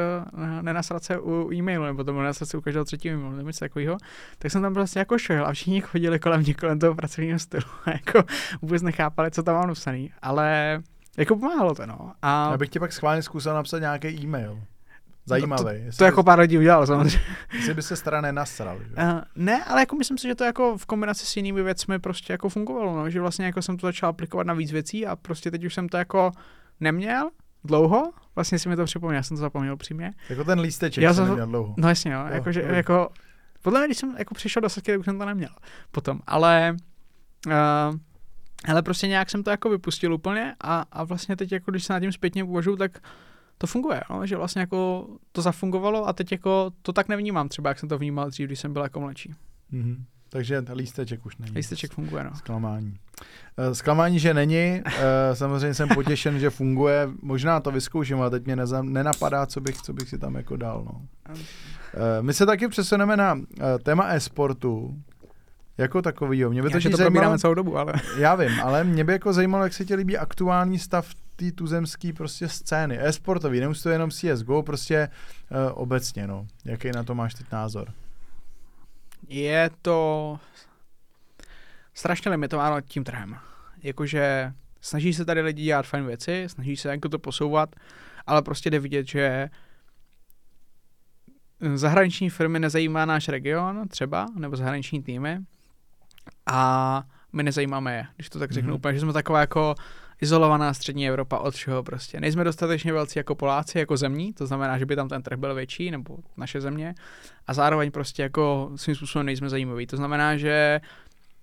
nenasrat 0.61 1.03
se 1.03 1.19
u 1.19 1.53
e-mailu, 1.53 1.85
nebo 1.85 2.03
tomu 2.03 2.19
nenasrat 2.19 2.49
se 2.49 2.57
u 2.57 2.61
každého 2.61 2.85
třetího 2.85 3.15
e-mailu, 3.15 3.35
nebo 3.35 3.49
něco 3.49 3.59
takového. 3.59 3.97
Tak 4.37 4.51
jsem 4.51 4.61
tam 4.61 4.73
prostě 4.73 4.99
jako 4.99 5.17
šel 5.17 5.45
a 5.45 5.53
všichni 5.53 5.81
chodili 5.81 6.19
kolem 6.19 6.41
mě, 6.41 6.53
kolem 6.53 6.79
toho 6.79 6.95
pracovního 6.95 7.39
stylu 7.39 7.65
a 7.85 7.91
jako 7.91 8.23
vůbec 8.61 8.81
nechápali, 8.81 9.31
co 9.31 9.43
tam 9.43 9.55
mám 9.55 9.67
napsaný, 9.67 10.11
ale 10.21 10.81
jako 11.17 11.35
pomáhalo 11.35 11.75
to, 11.75 11.85
no. 11.85 12.13
A 12.21 12.51
Já 12.51 12.57
bych 12.57 12.69
tě 12.69 12.79
pak 12.79 12.93
schválně 12.93 13.21
zkusil 13.21 13.53
napsat 13.53 13.79
nějaký 13.79 14.07
e-mail. 14.07 14.61
Zajímavý. 15.25 15.75
jestli 15.75 15.97
to 15.97 16.03
jako 16.03 16.23
pár 16.23 16.39
lidí 16.39 16.57
udělalo 16.57 16.87
samozřejmě. 16.87 17.19
by, 17.51 17.57
jestli 17.57 17.73
by 17.73 17.81
se 17.81 18.03
teda 18.03 18.21
nenasral. 18.21 18.79
Že? 18.79 18.85
Uh, 18.85 19.21
ne, 19.35 19.63
ale 19.63 19.81
jako 19.81 19.95
myslím 19.95 20.17
si, 20.17 20.27
že 20.27 20.35
to 20.35 20.43
jako 20.43 20.77
v 20.77 20.85
kombinaci 20.85 21.25
s 21.25 21.37
jinými 21.37 21.63
věcmi 21.63 21.99
prostě 21.99 22.33
jako 22.33 22.49
fungovalo, 22.49 22.95
no, 22.95 23.09
že 23.09 23.21
vlastně 23.21 23.45
jako 23.45 23.61
jsem 23.61 23.77
to 23.77 23.87
začal 23.87 24.09
aplikovat 24.09 24.47
na 24.47 24.53
víc 24.53 24.71
věcí 24.71 25.05
a 25.07 25.15
prostě 25.15 25.51
teď 25.51 25.63
už 25.65 25.73
jsem 25.73 25.89
to 25.89 25.97
jako 25.97 26.31
neměl 26.79 27.29
dlouho, 27.63 28.11
vlastně 28.35 28.59
si 28.59 28.69
mi 28.69 28.75
to 28.75 28.85
připomněl, 28.85 29.15
já 29.15 29.23
jsem 29.23 29.37
to 29.37 29.41
zapomněl 29.41 29.77
přímě. 29.77 30.13
Jako 30.29 30.43
ten 30.43 30.59
lísteček 30.59 31.01
Já 31.01 31.13
jsem 31.13 31.27
neměl 31.27 31.47
dlouho. 31.47 31.73
No 31.77 31.89
jasně, 31.89 32.11
jo, 32.11 32.19
Jo, 32.19 32.33
jako, 32.33 32.51
že, 32.51 32.61
dobrý. 32.61 32.77
jako, 32.77 33.09
podle 33.61 33.79
mě, 33.79 33.87
když 33.87 33.97
jsem 33.97 34.15
jako 34.17 34.33
přišel 34.33 34.61
do 34.61 34.69
Sasky, 34.69 34.91
tak 34.91 34.99
už 34.99 35.05
jsem 35.05 35.19
to 35.19 35.25
neměl 35.25 35.49
potom, 35.91 36.19
ale 36.27 36.75
uh, 37.47 37.51
ale 38.65 38.81
prostě 38.81 39.07
nějak 39.07 39.29
jsem 39.29 39.43
to 39.43 39.49
jako 39.49 39.69
vypustil 39.69 40.13
úplně 40.13 40.55
a, 40.61 40.85
a 40.91 41.03
vlastně 41.03 41.35
teď 41.35 41.51
jako 41.51 41.71
když 41.71 41.83
se 41.83 41.93
nad 41.93 41.99
tím 41.99 42.11
zpětně 42.11 42.43
uvažuji, 42.43 42.75
tak 42.75 42.99
to 43.57 43.67
funguje, 43.67 44.01
no, 44.09 44.25
že 44.25 44.37
vlastně 44.37 44.59
jako 44.59 45.07
to 45.31 45.41
zafungovalo 45.41 46.07
a 46.07 46.13
teď 46.13 46.31
jako 46.31 46.71
to 46.81 46.93
tak 46.93 47.07
nevnímám 47.07 47.49
třeba, 47.49 47.69
jak 47.69 47.79
jsem 47.79 47.89
to 47.89 47.97
vnímal 47.97 48.29
dřív, 48.29 48.47
když 48.47 48.59
jsem 48.59 48.73
byl 48.73 48.83
jako 48.83 48.99
mladší. 48.99 49.33
Mm-hmm. 49.73 49.97
Takže 50.29 50.63
lísteček 50.73 51.25
už 51.25 51.37
není. 51.37 51.55
Lísteček 51.55 51.91
funguje, 51.91 52.23
no. 52.23 52.31
Zklamání. 52.35 52.97
Uh, 53.67 53.73
zklamání, 53.73 54.19
že 54.19 54.33
není. 54.33 54.81
Uh, 54.85 54.91
samozřejmě 55.33 55.73
jsem 55.73 55.89
potěšen, 55.89 56.39
že 56.39 56.49
funguje. 56.49 57.09
Možná 57.21 57.59
to 57.59 57.71
vyzkouším, 57.71 58.21
ale 58.21 58.29
teď 58.29 58.45
mě 58.45 58.55
neza, 58.55 58.81
nenapadá, 58.81 59.45
co 59.45 59.61
bych, 59.61 59.77
co 59.77 59.93
bych 59.93 60.09
si 60.09 60.17
tam 60.17 60.35
jako 60.35 60.57
dal. 60.57 60.83
No. 60.85 60.91
Uh, 61.29 61.41
my 62.21 62.33
se 62.33 62.45
taky 62.45 62.67
přesuneme 62.67 63.17
na 63.17 63.41
téma 63.83 64.07
e-sportu, 64.07 64.97
jako 65.77 66.01
takový. 66.01 66.45
Mě 66.45 66.61
by 66.61 66.69
to 66.69 66.89
to 66.89 66.97
zajímalo, 66.97 67.37
celou 67.37 67.53
dobu, 67.53 67.77
ale... 67.77 67.93
Já 68.17 68.35
vím, 68.35 68.59
ale 68.63 68.83
mě 68.83 69.03
by 69.03 69.11
jako 69.11 69.33
zajímalo, 69.33 69.63
jak 69.63 69.73
se 69.73 69.85
ti 69.85 69.95
líbí 69.95 70.17
aktuální 70.17 70.79
stav 70.79 71.13
té 71.35 71.51
tuzemské 71.51 72.13
prostě 72.13 72.49
scény. 72.49 72.99
E-sportový, 72.99 73.59
nemusí 73.59 73.83
to 73.83 73.89
jenom 73.89 74.11
CSGO, 74.11 74.63
prostě 74.63 75.09
uh, 75.51 75.81
obecně, 75.81 76.27
no. 76.27 76.47
Jaký 76.65 76.91
na 76.91 77.03
to 77.03 77.15
máš 77.15 77.33
teď 77.33 77.51
názor? 77.51 77.93
Je 79.27 79.69
to 79.81 80.39
strašně 81.93 82.31
limitováno 82.31 82.81
tím 82.81 83.03
trhem. 83.03 83.37
Jakože 83.83 84.53
snaží 84.81 85.13
se 85.13 85.25
tady 85.25 85.41
lidi 85.41 85.63
dělat 85.63 85.85
fajn 85.85 86.05
věci, 86.05 86.43
snaží 86.47 86.77
se 86.77 86.89
jako 86.89 87.09
to 87.09 87.19
posouvat, 87.19 87.75
ale 88.27 88.41
prostě 88.41 88.69
jde 88.69 88.79
vidět, 88.79 89.07
že 89.07 89.49
zahraniční 91.73 92.29
firmy 92.29 92.59
nezajímá 92.59 93.05
náš 93.05 93.29
region 93.29 93.87
třeba, 93.87 94.27
nebo 94.35 94.55
zahraniční 94.55 95.03
týmy 95.03 95.39
a 96.45 97.03
my 97.33 97.43
nezajímáme 97.43 97.95
je, 97.95 98.05
když 98.15 98.29
to 98.29 98.39
tak 98.39 98.51
řeknu 98.51 98.71
mm-hmm. 98.71 98.75
úplně, 98.75 98.93
že 98.93 98.99
jsme 98.99 99.13
taková 99.13 99.39
jako 99.39 99.75
izolovaná 100.21 100.73
střední 100.73 101.07
Evropa 101.07 101.37
od 101.37 101.53
všeho 101.53 101.83
prostě. 101.83 102.19
Nejsme 102.19 102.43
dostatečně 102.43 102.93
velcí 102.93 103.19
jako 103.19 103.35
Poláci, 103.35 103.79
jako 103.79 103.97
zemní, 103.97 104.33
to 104.33 104.47
znamená, 104.47 104.77
že 104.77 104.85
by 104.85 104.95
tam 104.95 105.09
ten 105.09 105.21
trh 105.21 105.37
byl 105.37 105.55
větší, 105.55 105.91
nebo 105.91 106.17
naše 106.37 106.61
země, 106.61 106.95
a 107.47 107.53
zároveň 107.53 107.91
prostě 107.91 108.21
jako 108.21 108.71
svým 108.75 108.95
způsobem 108.95 109.25
nejsme 109.25 109.49
zajímaví. 109.49 109.87
To 109.87 109.97
znamená, 109.97 110.37
že 110.37 110.81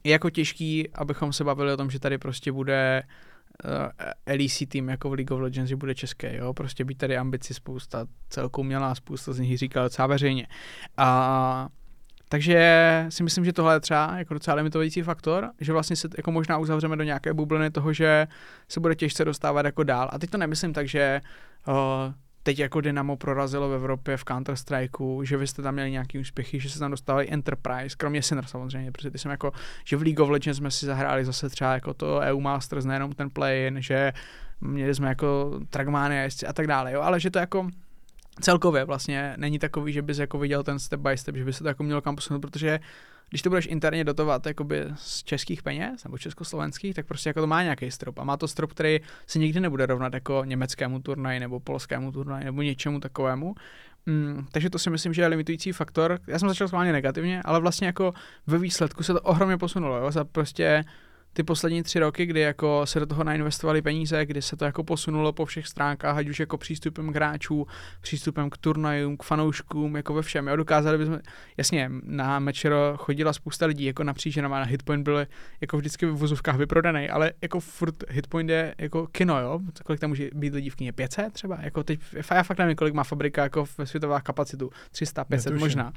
je 0.05 0.12
jako 0.12 0.30
těžký, 0.30 0.88
abychom 0.94 1.32
se 1.32 1.44
bavili 1.44 1.72
o 1.72 1.76
tom, 1.76 1.90
že 1.90 2.01
tady 2.01 2.18
prostě 2.18 2.53
bude 2.53 3.03
uh, 3.64 3.70
LEC 4.26 4.62
tým 4.68 4.88
jako 4.88 5.11
v 5.11 5.12
League 5.12 5.32
of 5.32 5.40
Legends, 5.40 5.68
že 5.68 5.76
bude 5.76 5.94
české, 5.94 6.36
jo, 6.36 6.55
prostě 6.55 6.84
být 6.84 6.98
tady 6.98 7.16
ambici 7.16 7.55
spousta, 7.55 8.07
celkou 8.28 8.62
měla 8.62 8.94
spousta 8.94 9.32
z 9.32 9.38
nich 9.38 9.59
říkal 9.59 9.84
docela 9.84 10.07
veřejně. 10.07 10.46
A 10.96 11.68
takže 12.33 13.07
si 13.09 13.22
myslím, 13.22 13.45
že 13.45 13.53
tohle 13.53 13.74
je 13.74 13.81
třeba 13.81 14.18
jako 14.18 14.35
docela 14.35 14.55
limitující 14.55 15.03
faktor, 15.03 15.51
že 15.61 15.72
vlastně 15.72 15.97
se 15.97 16.09
jako 16.16 16.33
možná 16.33 16.59
uzavřeme 16.59 16.97
do 16.97 17.05
nějaké 17.05 17.35
bubliny 17.35 17.70
toho, 17.70 17.93
že 17.93 18.26
se 18.68 18.81
bude 18.81 18.95
těžce 18.95 19.24
dostávat 19.24 19.66
jako 19.66 19.83
dál. 19.83 20.09
A 20.12 20.18
teď 20.18 20.31
to 20.31 20.39
nemyslím 20.39 20.72
tak, 20.72 20.89
že 20.89 21.20
uh, 21.68 21.74
teď 22.43 22.59
jako 22.59 22.81
Dynamo 22.81 23.16
prorazilo 23.16 23.68
v 23.68 23.74
Evropě 23.74 24.16
v 24.16 24.24
Counter-Strikeu, 24.24 25.22
že 25.22 25.37
vy 25.37 25.47
jste 25.47 25.62
tam 25.62 25.74
měli 25.74 25.91
nějaký 25.91 26.18
úspěchy, 26.18 26.61
že 26.61 26.70
se 26.70 26.78
tam 26.78 26.91
dostávali 26.91 27.33
Enterprise, 27.33 27.97
kromě 27.97 28.22
Sinner 28.22 28.47
samozřejmě, 28.47 28.93
protože 28.93 29.11
ty 29.11 29.18
jsem 29.18 29.31
jako, 29.31 29.53
že 29.85 29.97
v 29.97 30.03
League 30.03 30.20
of 30.20 30.31
Legends 30.31 30.59
jsme 30.59 30.70
si 30.70 30.87
zahráli 30.87 31.24
zase 31.24 31.49
třeba 31.49 31.74
jako 31.74 31.95
to 31.95 32.18
EU 32.18 32.41
Masters, 32.41 32.85
nejenom 32.85 33.12
ten 33.12 33.31
play-in, 33.31 33.83
že 33.83 34.12
měli 34.61 34.95
jsme 34.95 35.09
jako 35.09 35.61
Trackmania 35.70 36.28
a 36.49 36.53
tak 36.53 36.66
dále, 36.66 36.93
jo, 36.93 37.01
ale 37.01 37.20
že 37.20 37.31
to 37.31 37.39
jako 37.39 37.68
celkově 38.41 38.85
vlastně 38.85 39.35
není 39.37 39.59
takový, 39.59 39.93
že 39.93 40.03
bys 40.03 40.18
jako 40.18 40.39
viděl 40.39 40.62
ten 40.62 40.78
step 40.78 41.01
by 41.01 41.16
step, 41.16 41.37
že 41.37 41.45
by 41.45 41.53
se 41.53 41.62
to 41.62 41.68
jako 41.68 41.83
mělo 41.83 42.01
kam 42.01 42.16
posunout, 42.16 42.41
protože 42.41 42.81
když 43.31 43.43
to 43.43 43.49
budeš 43.49 43.66
interně 43.66 44.05
dotovat 44.05 44.47
jakoby 44.47 44.85
z 44.95 45.22
českých 45.22 45.62
peněz 45.62 46.05
nebo 46.05 46.18
československých, 46.18 46.95
tak 46.95 47.07
prostě 47.07 47.31
jako 47.31 47.41
to 47.41 47.47
má 47.47 47.62
nějaký 47.62 47.91
strop. 47.91 48.18
A 48.18 48.24
má 48.24 48.37
to 48.37 48.49
strop, 48.49 48.72
který 48.72 49.01
se 49.26 49.39
nikdy 49.39 49.61
nebude 49.61 49.87
rovnat 49.87 50.14
jako 50.14 50.43
německému 50.45 51.01
turnaji 51.01 51.41
nebo 51.41 51.61
polskému 51.61 52.12
turnaji 52.12 52.45
nebo 52.45 52.62
něčemu 52.62 53.01
takovému. 53.01 53.55
Mm, 54.07 54.47
takže 54.53 54.70
to 54.70 54.78
si 54.78 54.91
myslím, 54.91 55.12
že 55.12 55.22
je 55.22 55.28
limitující 55.28 55.72
faktor. 55.72 56.18
Já 56.26 56.39
jsem 56.39 56.49
začal 56.49 56.68
schválně 56.68 56.93
negativně, 56.93 57.43
ale 57.45 57.61
vlastně 57.61 57.87
jako 57.87 58.12
ve 58.47 58.59
výsledku 58.59 59.03
se 59.03 59.12
to 59.12 59.20
ohromně 59.20 59.57
posunulo. 59.57 59.97
Jo? 59.97 60.11
Za 60.11 60.24
prostě 60.24 60.85
ty 61.33 61.43
poslední 61.43 61.83
tři 61.83 61.99
roky, 61.99 62.26
kdy 62.26 62.41
jako 62.41 62.87
se 62.87 63.01
do 63.01 63.07
toho 63.07 63.24
nainvestovali 63.24 63.83
peníze, 63.83 64.26
kdy 64.26 64.43
se 64.43 64.57
to 64.57 64.64
jako 64.64 64.85
posunulo 64.85 65.33
po 65.33 65.45
všech 65.45 65.66
stránkách, 65.66 66.16
ať 66.16 66.28
už 66.28 66.41
jako 66.41 66.59
přístupem 66.59 67.12
k 67.12 67.16
hráčů, 67.16 67.66
přístupem 68.01 68.51
k 68.51 68.57
turnajům, 68.57 69.16
k 69.16 69.22
fanouškům, 69.22 69.97
jako 69.97 70.14
ve 70.14 70.22
všem. 70.22 70.49
Jo, 70.49 70.57
dokázali 70.57 70.99
bychom, 70.99 71.18
jasně, 71.57 71.91
na 72.03 72.39
Mečero 72.39 72.95
chodila 72.97 73.33
spousta 73.33 73.66
lidí, 73.66 73.85
jako 73.85 74.05
napříč, 74.05 74.35
že 74.35 74.43
na 74.43 74.62
Hitpoint 74.62 75.05
byly 75.05 75.26
jako 75.61 75.76
vždycky 75.76 76.07
v 76.07 76.16
vozovkách 76.16 76.57
vyprodaný, 76.57 77.09
ale 77.09 77.33
jako 77.43 77.61
furt 77.61 77.95
Hitpoint 78.11 78.51
je 78.51 78.74
jako 78.78 79.07
kino, 79.07 79.41
jo, 79.41 79.61
kolik 79.85 80.01
tam 80.01 80.11
může 80.11 80.31
být 80.35 80.55
lidí 80.55 80.70
v 80.70 80.76
kině, 80.76 80.93
500 80.93 81.33
třeba, 81.33 81.59
jako 81.62 81.83
teď, 81.83 82.01
já 82.35 82.43
fakt 82.43 82.59
nevím, 82.59 82.76
kolik 82.76 82.95
má 82.95 83.05
fabrika 83.05 83.43
jako 83.43 83.66
ve 83.78 83.87
světová 83.87 84.20
kapacitu, 84.20 84.70
300, 84.91 85.24
500 85.24 85.55
možná. 85.55 85.93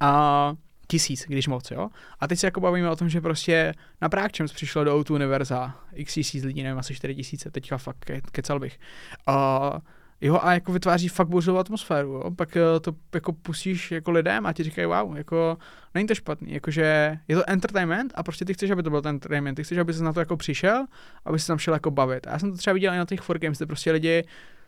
A 0.00 0.52
tisíc, 0.86 1.24
když 1.28 1.48
moc, 1.48 1.70
jo. 1.70 1.88
A 2.20 2.28
teď 2.28 2.38
se 2.38 2.46
jako 2.46 2.60
bavíme 2.60 2.90
o 2.90 2.96
tom, 2.96 3.08
že 3.08 3.20
prostě 3.20 3.74
na 4.00 4.08
Prákčems 4.08 4.52
přišlo 4.52 4.84
do 4.84 4.96
Outu 4.96 5.14
Univerza 5.14 5.74
x 5.92 6.14
tisíc 6.14 6.44
lidí, 6.44 6.62
nevím, 6.62 6.78
asi 6.78 6.94
4 6.94 7.14
tisíce, 7.14 7.50
teďka 7.50 7.78
fakt 7.78 8.04
ke, 8.04 8.20
kecal 8.20 8.60
bych. 8.60 8.78
A 9.26 9.80
Jo, 10.20 10.38
a 10.42 10.52
jako 10.52 10.72
vytváří 10.72 11.08
fakt 11.08 11.28
božovou 11.28 11.58
atmosféru, 11.58 12.12
jo. 12.12 12.30
Pak 12.36 12.56
eh, 12.56 12.80
to 12.80 12.92
jako 13.14 13.32
pustíš 13.32 13.92
jako 13.92 14.10
lidem 14.10 14.46
a 14.46 14.52
ti 14.52 14.62
říkají, 14.62 14.86
wow, 14.86 15.16
jako 15.16 15.58
není 15.94 16.08
to 16.08 16.14
špatný, 16.14 16.52
jakože 16.52 17.18
je 17.28 17.36
to 17.36 17.50
entertainment 17.50 18.12
a 18.14 18.22
prostě 18.22 18.44
ty 18.44 18.54
chceš, 18.54 18.70
aby 18.70 18.82
to 18.82 18.90
byl 18.90 19.02
ten 19.02 19.08
entertainment, 19.14 19.56
ty 19.56 19.64
chceš, 19.64 19.78
aby 19.78 19.92
se 19.92 20.04
na 20.04 20.12
to 20.12 20.20
jako 20.20 20.36
přišel, 20.36 20.86
aby 21.24 21.38
se 21.38 21.46
tam 21.46 21.58
šel 21.58 21.74
jako 21.74 21.90
bavit. 21.90 22.26
A 22.26 22.30
já 22.30 22.38
jsem 22.38 22.50
to 22.50 22.58
třeba 22.58 22.74
viděl 22.74 22.94
i 22.94 22.96
na 22.96 23.04
těch 23.04 23.20
4 23.20 23.38
games, 23.38 23.58
kde 23.58 23.66
prostě 23.66 23.92
lidi 23.92 24.24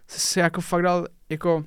se 0.07 0.41
jako 0.41 0.61
fakt 0.61 0.83
dal 0.83 1.07
jako 1.29 1.65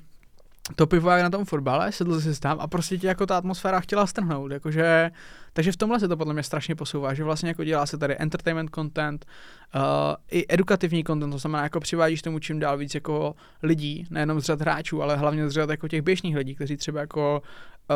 to 0.76 0.86
pivo 0.86 1.10
jak 1.10 1.22
na 1.22 1.30
tom 1.30 1.44
fotbale, 1.44 1.92
sedl 1.92 2.20
si 2.20 2.40
tam 2.40 2.60
a 2.60 2.66
prostě 2.66 2.98
ti 2.98 3.06
jako 3.06 3.26
ta 3.26 3.38
atmosféra 3.38 3.80
chtěla 3.80 4.06
strhnout, 4.06 4.52
jakože, 4.52 5.10
takže 5.52 5.72
v 5.72 5.76
tomhle 5.76 6.00
se 6.00 6.08
to 6.08 6.16
podle 6.16 6.34
mě 6.34 6.42
strašně 6.42 6.74
posouvá, 6.74 7.14
že 7.14 7.24
vlastně 7.24 7.48
jako 7.48 7.64
dělá 7.64 7.86
se 7.86 7.98
tady 7.98 8.16
entertainment 8.18 8.70
content, 8.74 9.26
uh, 9.74 9.82
i 10.30 10.46
edukativní 10.48 11.04
content, 11.04 11.32
to 11.32 11.38
znamená 11.38 11.62
jako 11.62 11.80
přivádíš 11.80 12.22
tomu 12.22 12.38
čím 12.38 12.58
dál 12.58 12.78
víc 12.78 12.94
jako 12.94 13.34
lidí, 13.62 14.06
nejenom 14.10 14.40
z 14.40 14.44
řad 14.44 14.60
hráčů, 14.60 15.02
ale 15.02 15.16
hlavně 15.16 15.48
z 15.48 15.52
řad 15.52 15.70
jako 15.70 15.88
těch 15.88 16.02
běžných 16.02 16.36
lidí, 16.36 16.54
kteří 16.54 16.76
třeba 16.76 17.00
jako 17.00 17.42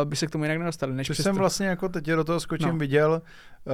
by 0.05 0.16
se 0.16 0.27
k 0.27 0.31
tomu 0.31 0.45
jinak 0.45 0.59
nedostali. 0.59 0.95
Než 0.95 1.09
jsem 1.09 1.37
vlastně 1.37 1.66
jako 1.66 1.89
teď 1.89 2.07
do 2.07 2.24
toho 2.24 2.41
skočím 2.41 2.68
no. 2.68 2.77
viděl 2.77 3.22
uh, 3.64 3.72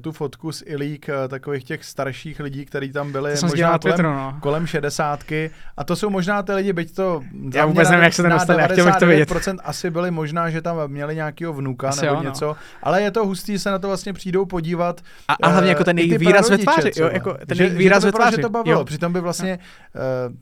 tu 0.00 0.12
fotku 0.12 0.52
z 0.52 0.62
Ilík, 0.66 1.08
uh, 1.08 1.28
takových 1.28 1.64
těch 1.64 1.84
starších 1.84 2.40
lidí, 2.40 2.64
kteří 2.64 2.92
tam 2.92 3.12
byli 3.12 3.38
to 3.38 3.46
možná 3.46 3.68
kolem, 3.68 3.78
Twitteru, 3.78 4.08
no. 4.08 4.36
kolem 4.40 4.66
šedesátky. 4.66 5.50
A 5.76 5.84
to 5.84 5.96
jsou 5.96 6.10
možná 6.10 6.42
ty 6.42 6.52
lidi, 6.52 6.72
byť 6.72 6.94
to 6.94 7.22
Já 7.54 7.66
vůbec 7.66 7.90
nevím, 7.90 8.04
jak 8.04 8.12
se 8.12 8.22
tam 8.22 8.32
dostali, 8.32 8.62
chtěl 8.72 8.86
bych 8.86 8.96
to 8.96 9.06
vědět. 9.06 9.28
asi 9.64 9.90
byli 9.90 10.10
možná, 10.10 10.50
že 10.50 10.62
tam 10.62 10.76
měli 10.86 11.14
nějakého 11.14 11.52
vnuka 11.52 11.88
asi 11.88 12.04
nebo 12.04 12.14
jo, 12.14 12.22
no. 12.22 12.30
něco, 12.30 12.56
ale 12.82 13.02
je 13.02 13.10
to 13.10 13.26
hustý, 13.26 13.58
se 13.58 13.70
na 13.70 13.78
to 13.78 13.86
vlastně 13.86 14.12
přijdou 14.12 14.44
podívat. 14.44 15.00
A, 15.28 15.34
a 15.42 15.48
hlavně 15.48 15.70
jako 15.70 15.84
ten 15.84 15.98
jejich 15.98 16.18
výraz 16.18 16.50
ve 16.50 16.58
tváři, 16.58 16.90
jo, 16.96 17.10
jako 17.12 17.31
ten 17.46 17.56
že, 17.56 17.68
výraz 17.68 18.04
ve 18.04 18.12
tváři. 18.12 18.36
Že 18.36 18.42
to 18.42 18.50
bavilo, 18.50 18.80
jo. 18.80 18.84
přitom 18.84 19.12
by 19.12 19.20
vlastně 19.20 19.58
uh, 20.28 20.34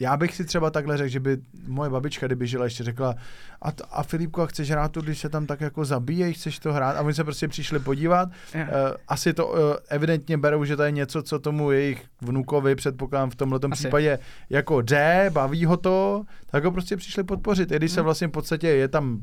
já 0.00 0.16
bych 0.16 0.36
si 0.36 0.44
třeba 0.44 0.70
takhle 0.70 0.96
řekl, 0.96 1.08
že 1.08 1.20
by 1.20 1.38
moje 1.66 1.90
babička, 1.90 2.26
kdyby 2.26 2.46
žila, 2.46 2.64
ještě 2.64 2.84
řekla, 2.84 3.14
a, 3.62 3.72
t- 3.72 3.84
a 3.90 4.02
Filipko, 4.02 4.42
a 4.42 4.46
chceš 4.46 4.70
hrát 4.70 4.92
tu, 4.92 5.00
když 5.00 5.18
se 5.18 5.28
tam 5.28 5.46
tak 5.46 5.60
jako 5.60 5.84
zabíjejí, 5.84 6.32
chceš 6.32 6.58
to 6.58 6.72
hrát? 6.72 6.96
A 6.96 7.00
oni 7.00 7.14
se 7.14 7.24
prostě 7.24 7.48
přišli 7.48 7.78
podívat. 7.78 8.28
Yeah. 8.54 8.68
Uh, 8.68 8.74
asi 9.08 9.32
to 9.32 9.46
uh, 9.46 9.58
evidentně 9.88 10.38
berou, 10.38 10.64
že 10.64 10.76
to 10.76 10.82
je 10.82 10.90
něco, 10.90 11.22
co 11.22 11.38
tomu 11.38 11.70
jejich 11.70 12.04
vnukovi, 12.20 12.74
předpokládám 12.74 13.30
v 13.30 13.34
tomhle 13.34 13.60
případě, 13.70 14.18
jako 14.50 14.82
jde, 14.82 15.30
baví 15.32 15.64
ho 15.64 15.76
to, 15.76 16.24
tak 16.50 16.64
ho 16.64 16.70
prostě 16.70 16.96
přišli 16.96 17.24
podpořit. 17.24 17.72
I 17.72 17.76
když 17.76 17.92
se 17.92 18.00
hmm. 18.00 18.04
vlastně 18.04 18.26
v 18.26 18.30
podstatě 18.30 18.68
je 18.68 18.88
tam 18.88 19.12
uh, 19.12 19.20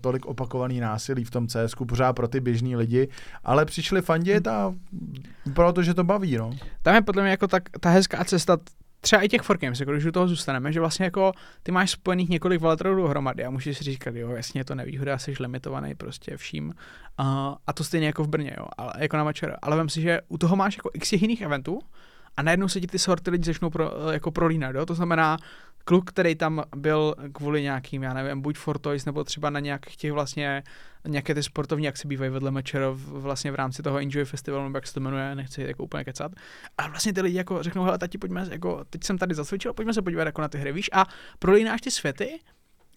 tolik 0.00 0.26
opakovaný 0.26 0.80
násilí 0.80 1.24
v 1.24 1.30
tom 1.30 1.46
CS, 1.46 1.74
pořád 1.88 2.12
pro 2.12 2.28
ty 2.28 2.40
běžní 2.40 2.76
lidi, 2.76 3.08
ale 3.44 3.64
přišli 3.64 4.02
fandit 4.02 4.46
a 4.46 4.74
protože 5.54 5.94
to 5.94 6.04
baví, 6.04 6.36
no. 6.36 6.50
Tam 6.82 6.94
je 6.94 7.02
podle 7.02 7.22
mě 7.22 7.30
jako 7.30 7.48
tak, 7.48 7.62
ta 7.80 7.90
hezká 7.90 8.24
cesta 8.24 8.58
třeba 9.00 9.22
i 9.22 9.28
těch 9.28 9.42
forgames, 9.42 9.80
jako 9.80 9.92
když 9.92 10.04
u 10.04 10.12
toho 10.12 10.28
zůstaneme, 10.28 10.72
že 10.72 10.80
vlastně 10.80 11.04
jako 11.04 11.32
ty 11.62 11.72
máš 11.72 11.90
spojených 11.90 12.28
několik 12.28 12.60
veletrhů 12.60 12.94
dohromady 12.94 13.44
a 13.44 13.50
můžeš 13.50 13.78
si 13.78 13.84
říkat, 13.84 14.14
jo, 14.14 14.30
jasně 14.30 14.60
je 14.60 14.64
to 14.64 14.74
nevýhoda, 14.74 15.18
jsi 15.18 15.34
limitovaný 15.40 15.94
prostě 15.94 16.36
vším. 16.36 16.66
Uh, 16.66 16.74
a 17.66 17.72
to 17.74 17.84
stejně 17.84 18.06
jako 18.06 18.24
v 18.24 18.28
Brně, 18.28 18.54
jo, 18.58 18.66
ale, 18.78 18.92
jako 18.98 19.16
na 19.16 19.24
Mačera. 19.24 19.56
Ale 19.62 19.76
vem 19.76 19.88
si, 19.88 20.00
že 20.00 20.20
u 20.28 20.38
toho 20.38 20.56
máš 20.56 20.76
jako 20.76 20.90
x 20.94 21.12
jiných 21.12 21.40
eventů 21.40 21.80
a 22.36 22.42
najednou 22.42 22.68
se 22.68 22.80
ti 22.80 22.86
ty 22.86 22.98
sorty 22.98 23.30
lidi 23.30 23.44
začnou 23.44 23.70
pro, 23.70 23.92
jako 24.10 24.30
prolínat, 24.30 24.74
jo? 24.74 24.86
to 24.86 24.94
znamená, 24.94 25.36
kluk, 25.88 26.10
který 26.10 26.34
tam 26.34 26.62
byl 26.76 27.14
kvůli 27.32 27.62
nějakým, 27.62 28.02
já 28.02 28.14
nevím, 28.14 28.42
buď 28.42 28.58
Fortoys, 28.58 29.04
nebo 29.04 29.24
třeba 29.24 29.50
na 29.50 29.60
nějakých 29.60 29.96
těch 29.96 30.12
vlastně, 30.12 30.62
nějaké 31.06 31.34
ty 31.34 31.42
sportovní 31.42 31.88
akce 31.88 32.08
bývají 32.08 32.30
vedle 32.30 32.50
Mečero 32.50 32.94
vlastně 32.96 33.52
v 33.52 33.54
rámci 33.54 33.82
toho 33.82 33.98
Enjoy 33.98 34.24
Festivalu, 34.24 34.64
nebo 34.64 34.76
jak 34.76 34.86
se 34.86 34.94
to 34.94 35.00
jmenuje, 35.00 35.34
nechci 35.34 35.62
jako 35.62 35.84
úplně 35.84 36.04
kecat. 36.04 36.32
A 36.78 36.88
vlastně 36.88 37.12
ty 37.12 37.20
lidi 37.20 37.36
jako 37.36 37.62
řeknou, 37.62 37.84
hele, 37.84 37.98
tati, 37.98 38.18
pojďme, 38.18 38.46
jako, 38.50 38.84
teď 38.90 39.04
jsem 39.04 39.18
tady 39.18 39.34
zacvičil, 39.34 39.72
pojďme 39.72 39.94
se 39.94 40.02
podívat 40.02 40.24
jako 40.24 40.40
na 40.40 40.48
ty 40.48 40.58
hry, 40.58 40.72
víš, 40.72 40.90
a 40.92 41.06
prolínáš 41.38 41.80
ty 41.80 41.90
světy, 41.90 42.40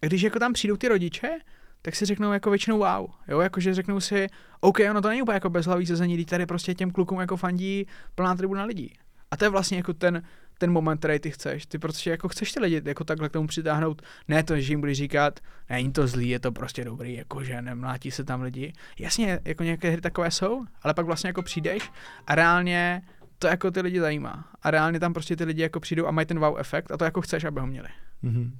a 0.02 0.06
když 0.06 0.22
jako 0.22 0.38
tam 0.38 0.52
přijdou 0.52 0.76
ty 0.76 0.88
rodiče, 0.88 1.38
tak 1.82 1.96
si 1.96 2.04
řeknou 2.04 2.32
jako 2.32 2.50
většinou 2.50 2.78
wow, 2.78 3.10
jo, 3.28 3.40
jakože 3.40 3.74
řeknou 3.74 4.00
si, 4.00 4.26
OK, 4.60 4.78
ono 4.90 5.02
to 5.02 5.08
není 5.08 5.22
úplně 5.22 5.34
jako 5.34 5.50
bezhlavý 5.50 5.86
sezení, 5.86 6.24
tady 6.24 6.46
prostě 6.46 6.74
těm 6.74 6.90
klukům 6.90 7.20
jako 7.20 7.36
fandí 7.36 7.86
plná 8.14 8.34
tribuna 8.34 8.64
lidí. 8.64 8.94
A 9.30 9.36
to 9.36 9.44
je 9.44 9.48
vlastně 9.48 9.76
jako 9.76 9.92
ten 9.92 10.22
ten 10.58 10.72
moment, 10.72 10.98
který 10.98 11.18
ty 11.18 11.30
chceš. 11.30 11.66
Ty 11.66 11.78
prostě 11.78 12.10
jako 12.10 12.28
chceš 12.28 12.52
ty 12.52 12.60
lidi 12.60 12.82
jako 12.84 13.04
takhle 13.04 13.28
k 13.28 13.32
tomu 13.32 13.46
přitáhnout. 13.46 14.02
Ne 14.28 14.42
to, 14.42 14.60
že 14.60 14.72
jim 14.72 14.80
budeš 14.80 14.98
říkat, 14.98 15.40
není 15.70 15.92
to 15.92 16.06
zlý, 16.06 16.28
je 16.28 16.40
to 16.40 16.52
prostě 16.52 16.84
dobrý, 16.84 17.14
jako 17.14 17.44
že 17.44 17.62
nemlátí 17.62 18.10
se 18.10 18.24
tam 18.24 18.42
lidi. 18.42 18.72
Jasně, 18.98 19.40
jako 19.44 19.62
nějaké 19.62 19.90
hry 19.90 20.00
takové 20.00 20.30
jsou, 20.30 20.64
ale 20.82 20.94
pak 20.94 21.06
vlastně 21.06 21.28
jako 21.28 21.42
přijdeš 21.42 21.90
a 22.26 22.34
reálně 22.34 23.02
to 23.38 23.46
jako 23.46 23.70
ty 23.70 23.80
lidi 23.80 24.00
zajímá. 24.00 24.48
A 24.62 24.70
reálně 24.70 25.00
tam 25.00 25.12
prostě 25.12 25.36
ty 25.36 25.44
lidi 25.44 25.62
jako 25.62 25.80
přijdou 25.80 26.06
a 26.06 26.10
mají 26.10 26.26
ten 26.26 26.38
wow 26.38 26.58
efekt 26.58 26.90
a 26.90 26.96
to 26.96 27.04
jako 27.04 27.20
chceš, 27.20 27.44
aby 27.44 27.60
ho 27.60 27.66
měli. 27.66 27.88
Mm-hmm. 28.24 28.50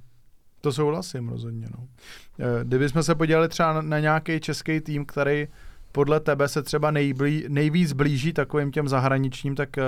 To 0.61 0.71
souhlasím 0.71 1.29
rozhodně. 1.29 1.67
No. 1.77 1.87
Eh, 2.39 2.63
kdybychom 2.63 3.03
se 3.03 3.15
podívali 3.15 3.49
třeba 3.49 3.81
na 3.81 3.99
nějaký 3.99 4.39
český 4.39 4.81
tým, 4.81 5.05
který 5.05 5.47
podle 5.93 6.19
tebe 6.19 6.47
se 6.47 6.63
třeba 6.63 6.91
nejblí, 6.91 7.45
nejvíc 7.47 7.93
blíží 7.93 8.33
takovým 8.33 8.71
těm 8.71 8.87
zahraničním, 8.87 9.55
tak 9.55 9.69
uh, 9.77 9.83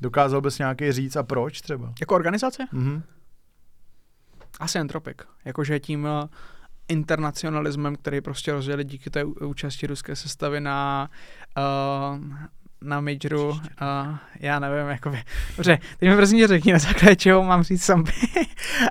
dokázal 0.00 0.40
bys 0.40 0.58
nějaký 0.58 0.92
říct 0.92 1.16
a 1.16 1.22
proč 1.22 1.60
třeba? 1.60 1.92
Jako 2.00 2.14
organizace? 2.14 2.62
Mm-hmm. 2.72 3.02
Asi 4.60 4.78
Entropik. 4.78 5.22
Jakože 5.44 5.80
tím 5.80 6.04
uh, 6.04 6.28
internacionalismem, 6.88 7.96
který 7.96 8.20
prostě 8.20 8.52
rozjeli 8.52 8.84
díky 8.84 9.10
té 9.10 9.24
účasti 9.24 9.86
ruské 9.86 10.16
sestavy 10.16 10.60
na 10.60 11.10
uh, 11.58 12.24
na 12.82 13.00
majoru, 13.00 13.48
uh, 13.48 13.58
já 14.40 14.58
nevím, 14.58 14.88
jakoby, 14.88 15.22
dobře, 15.56 15.78
teď 15.98 16.08
mi 16.08 16.16
prosím 16.16 16.46
řekni, 16.46 16.72
na 16.72 16.78
základě 16.78 17.16
čeho 17.16 17.44
mám 17.44 17.62
říct 17.62 17.84
sam. 17.84 18.00
uh, 18.00 18.06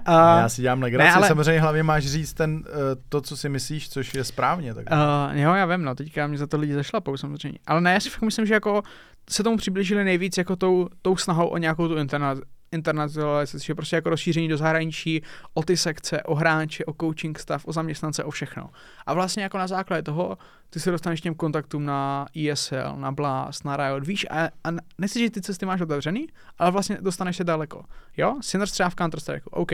já 0.08 0.50
si 0.50 0.62
dělám 0.62 0.82
legraci, 0.82 1.12
ale... 1.12 1.28
samozřejmě 1.28 1.62
hlavně 1.62 1.84
máš 1.84 2.06
říct 2.06 2.34
ten, 2.34 2.56
uh, 2.56 2.64
to, 3.10 3.22
co 3.22 3.38
si 3.38 3.50
myslíš, 3.50 3.90
což 3.90 4.14
je 4.14 4.24
správně. 4.24 4.74
Tak. 4.74 4.86
Uh, 4.92 5.38
jo, 5.38 5.54
já 5.54 5.66
vím, 5.66 5.84
no, 5.84 5.96
teďka 5.96 6.28
mě 6.28 6.38
za 6.38 6.48
to 6.48 6.58
lidi 6.58 6.74
zašlapou 6.74 7.18
samozřejmě, 7.18 7.60
ale 7.68 7.82
ne, 7.82 7.94
já 7.94 8.00
si 8.00 8.10
fakt 8.10 8.22
myslím, 8.22 8.46
že 8.46 8.54
jako 8.54 8.84
se 9.30 9.44
tomu 9.44 9.58
přiblížili 9.58 10.04
nejvíc 10.04 10.38
jako 10.38 10.56
tou, 10.56 10.90
tou 11.02 11.18
snahou 11.18 11.48
o 11.48 11.58
nějakou 11.58 11.88
tu 11.88 11.98
interna, 11.98 12.36
internacionalizaci, 12.72 13.66
že 13.66 13.76
prostě 13.76 13.96
jako 13.96 14.10
rozšíření 14.10 14.48
do 14.48 14.58
zahraničí, 14.58 15.22
o 15.54 15.64
ty 15.64 15.78
sekce, 15.78 16.24
o 16.24 16.36
hráče, 16.36 16.86
o 16.86 16.94
coaching 16.94 17.40
stav, 17.40 17.68
o 17.68 17.74
zaměstnance, 17.74 18.24
o 18.24 18.32
všechno. 18.32 18.70
A 19.06 19.14
vlastně 19.14 19.44
jako 19.44 19.58
na 19.58 19.68
základě 19.68 20.04
toho 20.04 20.38
ty 20.70 20.80
se 20.80 20.92
dostaneš 20.92 21.22
těm 21.22 21.36
kontaktům 21.36 21.86
na 21.86 22.26
ESL, 22.36 22.96
na 22.96 23.12
Blast, 23.12 23.66
na 23.66 23.78
Riot, 23.78 24.08
víš, 24.08 24.26
a, 24.30 24.46
a 24.46 24.70
nechci, 24.98 25.20
že 25.20 25.30
ty 25.30 25.42
cesty 25.42 25.66
máš 25.66 25.82
otevřený, 25.82 26.28
ale 26.58 26.72
vlastně 26.72 26.98
dostaneš 27.02 27.38
se 27.38 27.44
daleko. 27.44 27.86
Jo, 28.18 28.38
Sinners 28.42 28.72
třeba 28.72 28.90
v 28.90 28.96
counter 28.96 29.20
strike 29.20 29.46
OK, 29.52 29.72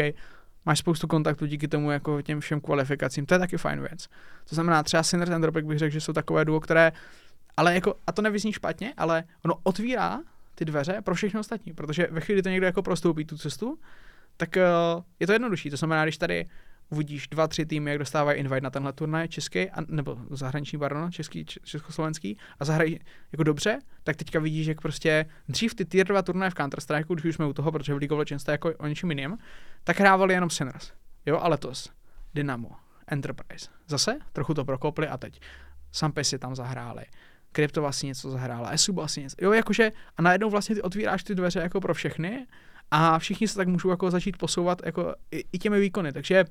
máš 0.66 0.80
spoustu 0.80 1.08
kontaktů 1.08 1.46
díky 1.46 1.68
tomu 1.68 1.92
jako 1.92 2.22
těm 2.22 2.40
všem 2.40 2.62
kvalifikacím, 2.62 3.26
to 3.26 3.36
je 3.36 3.40
taky 3.40 3.58
fajn 3.58 3.82
věc. 3.82 4.08
To 4.50 4.56
znamená, 4.56 4.84
třeba 4.84 5.04
Sinners 5.04 5.32
a 5.32 5.38
Dropek 5.38 5.66
bych 5.66 5.80
řekl, 5.80 5.94
že 5.94 6.02
jsou 6.02 6.14
takové 6.14 6.46
duo, 6.46 6.60
které 6.60 6.92
ale 7.58 7.76
jako, 7.76 7.96
a 8.08 8.12
to 8.12 8.22
nevyzní 8.22 8.54
špatně, 8.54 8.94
ale 8.98 9.24
ono 9.46 9.56
otvírá 9.64 10.20
ty 10.62 10.66
dveře 10.66 11.02
pro 11.02 11.16
všechny 11.16 11.40
ostatní, 11.40 11.74
protože 11.74 12.08
ve 12.12 12.22
chvíli, 12.22 12.42
to 12.42 12.50
někdo 12.50 12.66
jako 12.66 12.82
prostoupí 12.82 13.26
tu 13.26 13.38
cestu, 13.38 13.80
tak 14.38 14.50
uh, 14.56 15.04
je 15.20 15.28
to 15.28 15.34
jednodušší. 15.34 15.70
To 15.70 15.78
znamená, 15.78 16.04
když 16.04 16.18
tady 16.18 16.50
uvidíš 16.90 17.28
dva, 17.28 17.48
tři 17.48 17.66
týmy, 17.66 17.90
jak 17.90 18.00
dostávají 18.00 18.40
invite 18.40 18.62
na 18.62 18.70
tenhle 18.70 18.94
turnaj 18.94 19.28
český, 19.28 19.70
a, 19.70 19.82
nebo 19.88 20.18
zahraniční, 20.30 20.80
pardon, 20.80 21.12
český, 21.12 21.46
československý 21.46 22.38
a 22.60 22.66
zahrají 22.66 23.00
jako 23.32 23.44
dobře, 23.44 23.80
tak 24.04 24.16
teďka 24.16 24.40
vidíš, 24.40 24.68
jak 24.68 24.82
prostě 24.82 25.26
dřív 25.50 25.76
ty 25.76 25.86
tier 25.86 26.08
2 26.08 26.22
turnaje 26.22 26.50
v 26.52 26.54
Counter-Strike, 26.54 27.14
když 27.14 27.26
už 27.26 27.36
jsme 27.36 27.46
u 27.46 27.54
toho, 27.54 27.72
protože 27.72 27.94
v 27.94 27.98
League 27.98 28.12
of 28.12 28.20
Legends 28.20 28.48
jako 28.48 28.74
o 28.78 28.88
něčem 28.88 29.12
jiným, 29.12 29.38
tak 29.84 30.00
hrávali 30.00 30.34
jenom 30.34 30.50
Sinners. 30.50 30.92
Jo, 31.26 31.40
a 31.40 31.48
letos 31.48 31.90
Dynamo, 32.34 32.70
Enterprise. 33.08 33.70
Zase 33.88 34.20
trochu 34.34 34.54
to 34.54 34.66
prokopli 34.66 35.08
a 35.08 35.18
teď 35.18 35.42
Sampy 35.92 36.24
si 36.24 36.40
tam 36.40 36.56
zahráli. 36.56 37.06
Kryptova 37.52 37.92
si 37.92 38.08
něco 38.08 38.32
zahrála, 38.32 38.70
Esuba 38.70 39.08
si 39.08 39.22
něco. 39.22 39.36
Jo, 39.42 39.52
jakože 39.52 39.92
a 40.18 40.22
najednou 40.22 40.50
vlastně 40.50 40.76
ty 40.76 40.82
otvíráš 40.82 41.24
ty 41.24 41.36
dveře 41.36 41.60
jako 41.60 41.82
pro 41.82 41.94
všechny 41.94 42.48
a 42.92 43.20
všichni 43.20 43.48
se 43.48 43.56
tak 43.56 43.68
můžou 43.68 43.90
jako 43.90 44.12
začít 44.12 44.38
posouvat 44.38 44.82
jako 44.86 45.16
i, 45.32 45.44
i 45.54 45.60
těmi 45.60 45.80
výkony. 45.80 46.14
Takže 46.14 46.46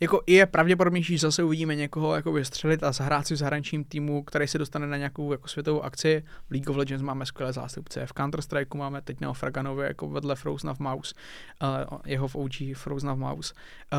jako 0.00 0.20
je 0.26 0.46
pravděpodobnější, 0.46 1.18
že 1.18 1.26
zase 1.26 1.42
uvidíme 1.42 1.74
někoho 1.74 2.14
jako 2.14 2.32
vystřelit 2.32 2.82
a 2.82 2.92
zahrát 2.92 3.26
si 3.26 3.34
v 3.34 3.36
zahraničním 3.36 3.84
týmu, 3.84 4.22
který 4.22 4.46
se 4.46 4.58
dostane 4.58 4.86
na 4.86 4.96
nějakou 4.96 5.32
jako 5.32 5.48
světovou 5.48 5.82
akci. 5.82 6.24
V 6.48 6.50
League 6.50 6.70
of 6.70 6.76
Legends 6.76 7.02
máme 7.02 7.26
skvělé 7.26 7.52
zástupce, 7.52 8.06
v 8.06 8.12
Counter 8.12 8.42
Strike 8.42 8.78
máme 8.78 9.02
teď 9.02 9.20
Neo 9.20 9.32
Fraganovi 9.32 9.86
jako 9.86 10.08
vedle 10.08 10.36
Frozen 10.36 10.70
of 10.70 10.78
Mouse, 10.78 11.14
uh, 11.62 11.98
jeho 12.06 12.28
v 12.28 12.36
OG 12.36 12.52
Frozen 12.74 13.10
of 13.10 13.18
Mouse. 13.18 13.54
Uh, 13.92 13.98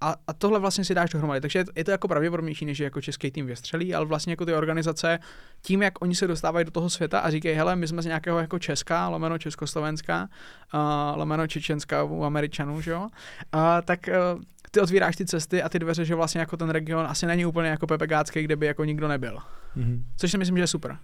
a, 0.00 0.16
a, 0.26 0.32
tohle 0.32 0.58
vlastně 0.60 0.84
si 0.84 0.94
dáš 0.94 1.10
dohromady, 1.10 1.40
takže 1.40 1.64
je 1.76 1.84
to 1.84 1.90
jako 1.90 2.08
pravděpodobnější, 2.08 2.64
než 2.64 2.78
jako 2.78 3.00
český 3.00 3.30
tým 3.30 3.46
vystřelí, 3.46 3.94
ale 3.94 4.06
vlastně 4.06 4.32
jako 4.32 4.46
ty 4.46 4.54
organizace, 4.54 5.18
tím, 5.62 5.82
jak 5.82 6.02
oni 6.02 6.14
se 6.14 6.26
dostávají 6.26 6.64
do 6.64 6.70
toho 6.70 6.90
světa 6.90 7.20
a 7.20 7.30
říkají, 7.30 7.54
hele, 7.54 7.76
my 7.76 7.88
jsme 7.88 8.02
z 8.02 8.06
nějakého 8.06 8.38
jako 8.38 8.58
Česka, 8.58 9.08
lomeno 9.08 9.38
Československá, 9.38 10.28
uh, 10.74 10.80
lomeno 11.18 11.46
Čečenská 11.46 12.04
u 12.04 12.22
Američanů, 12.24 12.80
že 12.80 12.90
jo, 12.90 13.00
uh, 13.00 13.60
tak 13.84 14.00
uh, 14.08 14.42
ty 14.70 14.80
otvíráš 14.80 15.16
ty 15.16 15.26
cesty 15.26 15.62
a 15.62 15.68
ty 15.68 15.78
dveře, 15.78 16.04
že 16.04 16.14
vlastně 16.14 16.40
jako 16.40 16.56
ten 16.56 16.70
region 16.70 17.06
asi 17.06 17.26
není 17.26 17.46
úplně 17.46 17.68
jako 17.68 17.86
pepegácký, 17.86 18.42
kde 18.42 18.56
by 18.56 18.66
jako 18.66 18.84
nikdo 18.84 19.08
nebyl. 19.08 19.38
Mm-hmm. 19.76 20.02
Což 20.16 20.30
si 20.30 20.38
myslím, 20.38 20.56
že 20.56 20.62
je 20.62 20.66
super. 20.66 20.98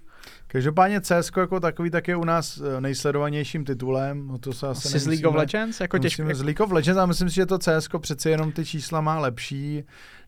Každopádně 0.46 1.00
CS 1.00 1.30
jako 1.36 1.60
takový 1.60 1.90
tak 1.90 2.08
je 2.08 2.16
u 2.16 2.24
nás 2.24 2.60
eh, 2.60 2.80
nejsledovanějším 2.80 3.64
titulem. 3.64 4.28
No 4.28 4.38
to 4.38 4.52
se 4.52 4.68
asi, 4.68 4.88
asi 4.88 4.98
z 4.98 5.06
League 5.06 5.26
of 5.26 5.34
Legends? 5.34 5.80
Jako 5.80 5.98
těžké. 5.98 6.34
Z 6.34 6.42
League 6.42 6.60
of 6.60 6.72
Legends 6.72 6.98
a 6.98 7.06
myslím 7.06 7.28
si, 7.28 7.34
že 7.34 7.46
to 7.46 7.58
CS 7.58 7.88
přeci 7.98 8.30
jenom 8.30 8.52
ty 8.52 8.64
čísla 8.64 9.00
má 9.00 9.18
lepší. 9.18 9.84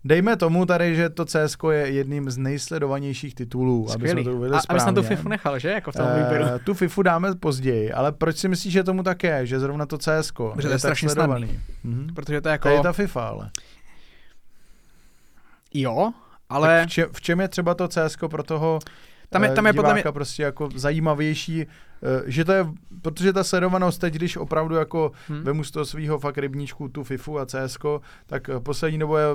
Dejme 0.06 0.36
tomu 0.36 0.66
tady, 0.66 0.96
že 0.96 1.10
to 1.10 1.24
CS 1.24 1.56
je 1.70 1.90
jedním 1.90 2.30
z 2.30 2.38
nejsledovanějších 2.38 3.34
titulů, 3.34 3.88
Skvělý. 3.88 4.12
aby 4.12 4.22
jsme 4.22 4.30
to 4.30 4.36
uvedli 4.36 4.56
a, 4.56 4.60
správně. 4.60 4.82
A 4.82 4.86
na 4.86 4.92
tu 4.92 5.02
FIFU 5.02 5.28
nechal, 5.28 5.58
že? 5.58 5.68
Jako 5.68 5.92
v 5.92 5.94
tom 5.94 6.06
uh, 6.06 6.58
tu 6.64 6.74
FIFU 6.74 7.02
dáme 7.02 7.34
později, 7.34 7.92
ale 7.92 8.12
proč 8.12 8.36
si 8.36 8.48
myslíš, 8.48 8.72
že 8.72 8.84
tomu 8.84 9.02
tak 9.02 9.24
je, 9.24 9.46
že 9.46 9.60
zrovna 9.60 9.86
to 9.86 9.98
CS 9.98 10.32
Protože 10.32 10.68
je, 10.68 10.74
je 10.74 10.78
strašně 10.78 11.08
sledovaný. 11.08 11.60
Mhm. 11.84 12.14
Protože 12.14 12.40
to 12.40 12.48
je 12.48 12.50
jako... 12.50 12.68
To 12.68 12.74
je 12.74 12.80
ta 12.80 12.92
FIFA, 12.92 13.26
ale. 13.26 13.50
Jo, 15.74 16.12
ale... 16.48 16.84
v, 16.86 16.90
čem, 16.90 17.08
v 17.12 17.20
čem 17.20 17.40
je 17.40 17.48
třeba 17.48 17.74
to 17.74 17.88
CS 17.88 18.16
pro 18.30 18.42
toho 18.42 18.78
tam 19.30 19.44
je, 19.44 19.50
tam 19.50 19.66
je 19.66 19.72
podle 19.72 19.94
mě... 19.94 20.02
prostě 20.02 20.42
jako 20.42 20.68
zajímavější, 20.74 21.62
eh, 21.62 21.66
že 22.26 22.44
to 22.44 22.52
je, 22.52 22.66
protože 23.02 23.32
ta 23.32 23.44
sledovanost 23.44 24.00
teď, 24.00 24.14
když 24.14 24.36
opravdu 24.36 24.74
jako 24.74 25.12
hmm. 25.28 25.42
vemu 25.42 25.64
z 25.64 25.70
toho 25.70 25.84
svého 25.84 26.18
fakt 26.18 26.38
rybníčku 26.38 26.88
tu 26.88 27.04
FIFU 27.04 27.38
a 27.38 27.46
CS, 27.46 27.78
tak 28.26 28.48
eh, 28.48 28.60
poslední 28.60 28.98
dobou 28.98 29.16
je, 29.16 29.26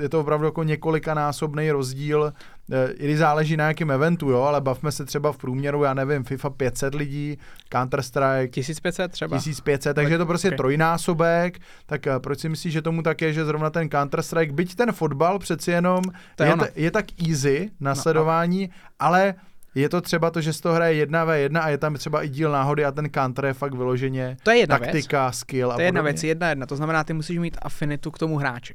je 0.00 0.08
to 0.08 0.20
opravdu 0.20 0.46
jako 0.46 0.62
několikanásobný 0.62 1.70
rozdíl, 1.70 2.32
eh, 2.72 2.92
i 2.92 3.04
když 3.04 3.18
záleží 3.18 3.56
na 3.56 3.66
jakém 3.66 3.90
eventu, 3.90 4.30
jo, 4.30 4.42
ale 4.42 4.60
bavme 4.60 4.92
se 4.92 5.04
třeba 5.04 5.32
v 5.32 5.36
průměru, 5.36 5.82
já 5.82 5.94
nevím, 5.94 6.24
FIFA 6.24 6.50
500 6.50 6.94
lidí, 6.94 7.38
Counter-Strike 7.72 8.50
1500 8.50 9.12
třeba. 9.12 9.36
1500, 9.36 9.94
takže 9.94 10.14
je 10.14 10.18
to 10.18 10.26
prostě 10.26 10.48
okay. 10.48 10.56
trojnásobek, 10.56 11.58
tak 11.86 12.00
proč 12.18 12.38
si 12.38 12.48
myslíš, 12.48 12.72
že 12.72 12.82
tomu 12.82 13.02
tak 13.02 13.22
je, 13.22 13.32
že 13.32 13.44
zrovna 13.44 13.70
ten 13.70 13.88
Counter-Strike, 13.88 14.52
byť 14.52 14.74
ten 14.74 14.92
fotbal 14.92 15.38
přeci 15.38 15.70
jenom 15.70 16.02
je, 16.40 16.46
je, 16.46 16.56
je 16.74 16.90
tak 16.90 17.06
easy 17.28 17.70
na 17.80 17.90
no, 17.90 17.96
sledování, 17.96 18.62
no. 18.62 18.74
ale 18.98 19.34
je 19.76 19.88
to 19.88 20.00
třeba 20.00 20.30
to, 20.30 20.40
že 20.40 20.52
z 20.52 20.60
toho 20.60 20.74
hraje 20.74 20.94
jedna 20.94 21.24
v 21.24 21.38
jedna 21.38 21.60
a 21.60 21.68
je 21.68 21.78
tam 21.78 21.94
třeba 21.94 22.22
i 22.22 22.28
díl 22.28 22.52
náhody 22.52 22.84
a 22.84 22.92
ten 22.92 23.10
counter 23.10 23.44
je 23.44 23.52
fakt 23.52 23.74
vyloženě 23.74 24.36
to 24.42 24.50
je 24.50 24.56
jedna 24.56 24.78
taktika, 24.78 25.26
věc. 25.26 25.34
skill 25.34 25.72
a 25.72 25.74
To 25.74 25.80
je 25.80 25.86
jedna 25.86 26.02
věc, 26.02 26.24
jedna 26.24 26.48
jedna. 26.48 26.66
To 26.66 26.76
znamená, 26.76 27.04
ty 27.04 27.12
musíš 27.12 27.38
mít 27.38 27.58
afinitu 27.62 28.10
k 28.10 28.18
tomu 28.18 28.38
hráči. 28.38 28.74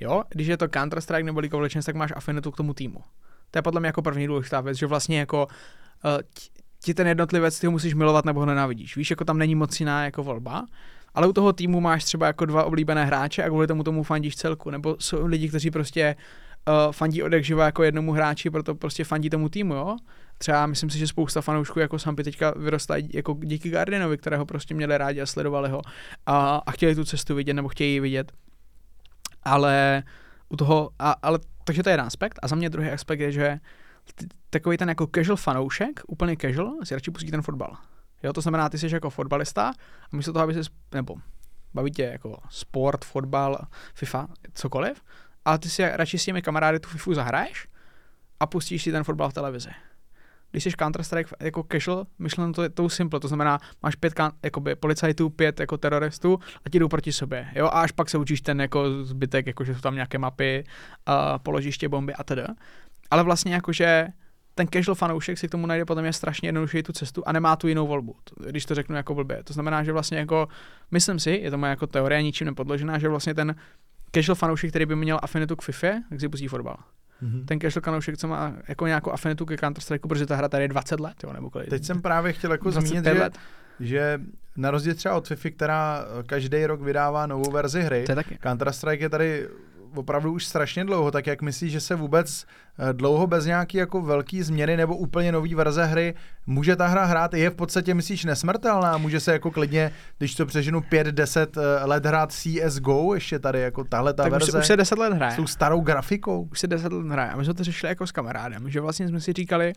Jo, 0.00 0.22
když 0.28 0.46
je 0.46 0.56
to 0.56 0.66
Counter-Strike 0.66 1.24
nebo 1.24 1.40
League 1.40 1.54
of 1.54 1.60
Legends, 1.60 1.86
tak 1.86 1.94
máš 1.94 2.12
afinitu 2.16 2.50
k 2.50 2.56
tomu 2.56 2.74
týmu. 2.74 2.98
To 3.50 3.58
je 3.58 3.62
podle 3.62 3.80
mě 3.80 3.86
jako 3.86 4.02
první 4.02 4.26
důležitá 4.26 4.60
věc, 4.60 4.78
že 4.78 4.86
vlastně 4.86 5.18
jako 5.18 5.46
uh, 5.46 6.10
ti 6.84 6.94
ten 6.94 7.06
jednotlivec, 7.06 7.60
ty 7.60 7.66
ho 7.66 7.70
musíš 7.70 7.94
milovat 7.94 8.24
nebo 8.24 8.40
ho 8.40 8.46
nenávidíš. 8.46 8.96
Víš, 8.96 9.10
jako 9.10 9.24
tam 9.24 9.38
není 9.38 9.54
moc 9.54 9.80
jiná 9.80 10.04
jako 10.04 10.22
volba, 10.22 10.66
ale 11.14 11.26
u 11.26 11.32
toho 11.32 11.52
týmu 11.52 11.80
máš 11.80 12.04
třeba 12.04 12.26
jako 12.26 12.44
dva 12.44 12.64
oblíbené 12.64 13.04
hráče 13.04 13.42
a 13.42 13.48
kvůli 13.48 13.66
tomu 13.66 13.82
tomu 13.82 14.02
fandíš 14.02 14.36
celku. 14.36 14.70
Nebo 14.70 14.96
jsou 14.98 15.26
lidi, 15.26 15.48
kteří 15.48 15.70
prostě 15.70 16.16
uh, 16.18 16.45
fandí 16.90 17.22
od 17.22 17.32
živa 17.40 17.64
jako 17.64 17.82
jednomu 17.82 18.12
hráči, 18.12 18.50
proto 18.50 18.74
prostě 18.74 19.04
fandí 19.04 19.30
tomu 19.30 19.48
týmu, 19.48 19.74
jo. 19.74 19.96
Třeba 20.38 20.66
myslím 20.66 20.90
si, 20.90 20.98
že 20.98 21.06
spousta 21.06 21.40
fanoušků 21.40 21.78
jako 21.78 21.98
Sampy 21.98 22.24
teďka 22.24 22.54
vyrostá 22.56 22.94
jako 23.14 23.36
díky 23.42 23.70
Gardinovi, 23.70 24.18
kterého 24.18 24.46
prostě 24.46 24.74
měli 24.74 24.98
rádi 24.98 25.20
a 25.20 25.26
sledovali 25.26 25.70
ho 25.70 25.82
a, 26.26 26.56
a 26.66 26.70
chtěli 26.70 26.94
tu 26.94 27.04
cestu 27.04 27.34
vidět 27.34 27.54
nebo 27.54 27.68
chtějí 27.68 27.92
ji 27.92 28.00
vidět. 28.00 28.32
Ale 29.42 30.02
u 30.48 30.56
toho, 30.56 30.90
a, 30.98 31.14
ale 31.22 31.38
takže 31.64 31.82
to 31.82 31.88
je 31.88 31.92
jeden 31.92 32.06
aspekt 32.06 32.38
a 32.42 32.48
za 32.48 32.56
mě 32.56 32.70
druhý 32.70 32.88
aspekt 32.88 33.20
je, 33.20 33.32
že 33.32 33.60
takový 34.50 34.76
ten 34.76 34.88
jako 34.88 35.08
casual 35.14 35.36
fanoušek, 35.36 36.00
úplně 36.06 36.36
casual, 36.36 36.72
si 36.84 36.94
radši 36.94 37.10
pustí 37.10 37.30
ten 37.30 37.42
fotbal. 37.42 37.76
Jo, 38.22 38.32
to 38.32 38.40
znamená, 38.40 38.68
ty 38.68 38.78
jsi 38.78 38.94
jako 38.94 39.10
fotbalista 39.10 39.72
a 40.12 40.16
místo 40.16 40.32
toho, 40.32 40.42
aby 40.42 40.54
se, 40.54 40.60
nebo 40.94 41.14
baví 41.74 41.90
tě 41.90 42.02
jako 42.02 42.38
sport, 42.50 43.04
fotbal, 43.04 43.58
FIFA, 43.94 44.28
cokoliv, 44.54 45.02
ale 45.46 45.58
ty 45.58 45.70
si 45.70 45.82
radši 45.92 46.18
s 46.18 46.24
těmi 46.24 46.42
kamarády 46.42 46.80
tu 46.80 46.88
FIFU 46.88 47.14
zahraješ 47.14 47.68
a 48.40 48.46
pustíš 48.46 48.82
si 48.82 48.92
ten 48.92 49.04
fotbal 49.04 49.30
v 49.30 49.32
televizi. 49.32 49.70
Když 50.50 50.64
jsi 50.64 50.70
Counter-Strike 50.70 51.28
jako 51.40 51.64
casual, 51.72 52.06
myšleno 52.18 52.52
to 52.52 52.62
je 52.62 52.68
tou 52.68 52.88
simple, 52.88 53.20
to 53.20 53.28
znamená, 53.28 53.58
máš 53.82 53.94
pět 53.94 54.14
jakoby, 54.42 54.74
policajtů, 54.74 55.30
pět 55.30 55.60
jako 55.60 55.78
teroristů 55.78 56.38
a 56.64 56.70
ti 56.70 56.78
jdou 56.78 56.88
proti 56.88 57.12
sobě, 57.12 57.48
jo, 57.54 57.66
a 57.66 57.68
až 57.68 57.92
pak 57.92 58.10
se 58.10 58.18
učíš 58.18 58.40
ten 58.40 58.60
jako 58.60 59.04
zbytek, 59.04 59.46
jako 59.46 59.64
že 59.64 59.74
jsou 59.74 59.80
tam 59.80 59.94
nějaké 59.94 60.18
mapy, 60.18 60.64
uh, 61.08 61.14
položiště, 61.42 61.88
bomby 61.88 62.14
a 62.14 62.24
tedy. 62.24 62.42
Ale 63.10 63.22
vlastně 63.22 63.54
jakože 63.54 64.06
ten 64.54 64.66
casual 64.72 64.94
fanoušek 64.94 65.38
si 65.38 65.48
k 65.48 65.50
tomu 65.50 65.66
najde 65.66 65.84
potom 65.84 66.04
je 66.04 66.12
strašně 66.12 66.48
jednodušší 66.48 66.82
tu 66.82 66.92
cestu 66.92 67.22
a 67.26 67.32
nemá 67.32 67.56
tu 67.56 67.68
jinou 67.68 67.86
volbu, 67.86 68.16
když 68.50 68.64
to 68.64 68.74
řeknu 68.74 68.96
jako 68.96 69.14
blbě. 69.14 69.42
To 69.44 69.52
znamená, 69.52 69.84
že 69.84 69.92
vlastně 69.92 70.18
jako, 70.18 70.48
myslím 70.90 71.18
si, 71.18 71.30
je 71.30 71.50
to 71.50 71.58
moje 71.58 71.70
jako 71.70 71.86
teorie, 71.86 72.22
ničím 72.22 72.46
nepodložená, 72.46 72.98
že 72.98 73.08
vlastně 73.08 73.34
ten 73.34 73.54
casual 74.16 74.36
fanoušek, 74.36 74.70
který 74.70 74.86
by 74.86 74.96
měl 74.96 75.18
afinitu 75.22 75.56
k 75.56 75.62
FIFA, 75.62 75.88
tak 76.08 76.20
si 76.20 76.28
pustí 76.28 76.48
fotbal. 76.48 76.76
Mm-hmm. 77.22 77.44
Ten 77.44 77.60
casual 77.60 77.82
fanoušek, 77.82 78.16
co 78.16 78.28
má 78.28 78.52
jako 78.68 78.86
nějakou 78.86 79.10
afinitu 79.12 79.46
ke 79.46 79.56
Counter 79.56 79.82
Strike, 79.82 80.08
protože 80.08 80.26
ta 80.26 80.36
hra 80.36 80.48
tady 80.48 80.64
je 80.64 80.68
20 80.68 81.00
let, 81.00 81.14
jo, 81.24 81.32
nebo 81.32 81.50
kolik. 81.50 81.68
Teď 81.68 81.84
jsem 81.84 82.02
právě 82.02 82.32
chtěl 82.32 82.52
jako 82.52 82.70
zmínit, 82.70 83.04
že, 83.04 83.30
že 83.80 84.20
na 84.56 84.70
rozdíl 84.70 84.94
třeba 84.94 85.14
od 85.14 85.28
FIFA, 85.28 85.50
která 85.50 86.04
každý 86.26 86.66
rok 86.66 86.80
vydává 86.80 87.26
novou 87.26 87.50
verzi 87.50 87.82
hry, 87.82 88.04
Counter 88.42 88.72
Strike 88.72 89.04
je 89.04 89.08
tady 89.08 89.48
opravdu 89.94 90.32
už 90.32 90.46
strašně 90.46 90.84
dlouho, 90.84 91.10
tak 91.10 91.26
jak 91.26 91.42
myslíš, 91.42 91.72
že 91.72 91.80
se 91.80 91.94
vůbec 91.94 92.44
eh, 92.78 92.92
dlouho 92.92 93.26
bez 93.26 93.46
nějaký 93.46 93.76
jako 93.76 94.02
velký 94.02 94.42
změny 94.42 94.76
nebo 94.76 94.96
úplně 94.96 95.32
nový 95.32 95.54
verze 95.54 95.84
hry 95.84 96.14
může 96.46 96.76
ta 96.76 96.86
hra 96.86 97.04
hrát? 97.04 97.34
Je 97.34 97.50
v 97.50 97.54
podstatě, 97.54 97.94
myslíš, 97.94 98.24
nesmrtelná? 98.24 98.98
Může 98.98 99.20
se 99.20 99.32
jako 99.32 99.50
klidně, 99.50 99.92
když 100.18 100.34
to 100.34 100.46
přeženu 100.46 100.80
5-10 100.80 101.46
eh, 101.56 101.84
let 101.84 102.06
hrát 102.06 102.32
CSGO, 102.32 103.14
ještě 103.14 103.38
tady 103.38 103.60
jako 103.60 103.84
tahle 103.84 104.14
ta 104.14 104.22
tak 104.22 104.32
verze? 104.32 104.52
Už, 104.52 104.58
už 104.58 104.66
se 104.66 104.76
10 104.76 104.98
let 104.98 105.12
hraje. 105.12 105.32
S 105.32 105.36
tou 105.36 105.46
starou 105.46 105.80
grafikou? 105.80 106.48
Už 106.50 106.60
se 106.60 106.66
10 106.66 106.92
let 106.92 107.06
hraje. 107.06 107.30
A 107.30 107.36
my 107.36 107.44
jsme 107.44 107.54
to 107.54 107.64
řešili 107.64 107.90
jako 107.90 108.06
s 108.06 108.12
kamarádem, 108.12 108.70
že 108.70 108.80
vlastně 108.80 109.08
jsme 109.08 109.20
si 109.20 109.32
říkali, 109.32 109.72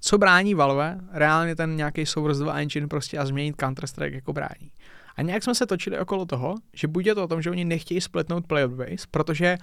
co 0.00 0.18
brání 0.18 0.54
Valve, 0.54 0.98
reálně 1.12 1.56
ten 1.56 1.76
nějaký 1.76 2.06
Source 2.06 2.42
2 2.42 2.60
engine 2.60 2.86
prostě 2.86 3.18
a 3.18 3.26
změnit 3.26 3.56
Counter-Strike 3.56 4.14
jako 4.14 4.32
brání. 4.32 4.70
A 5.16 5.22
nějak 5.22 5.42
jsme 5.42 5.54
se 5.54 5.66
točili 5.66 5.98
okolo 5.98 6.26
toho, 6.26 6.54
že 6.74 6.88
buď 6.88 7.06
je 7.06 7.14
to 7.14 7.24
o 7.24 7.28
tom, 7.28 7.42
že 7.42 7.50
oni 7.50 7.64
nechtějí 7.64 8.00
splitnout 8.00 8.46
player 8.46 8.68
base, 8.68 9.06
protože 9.10 9.58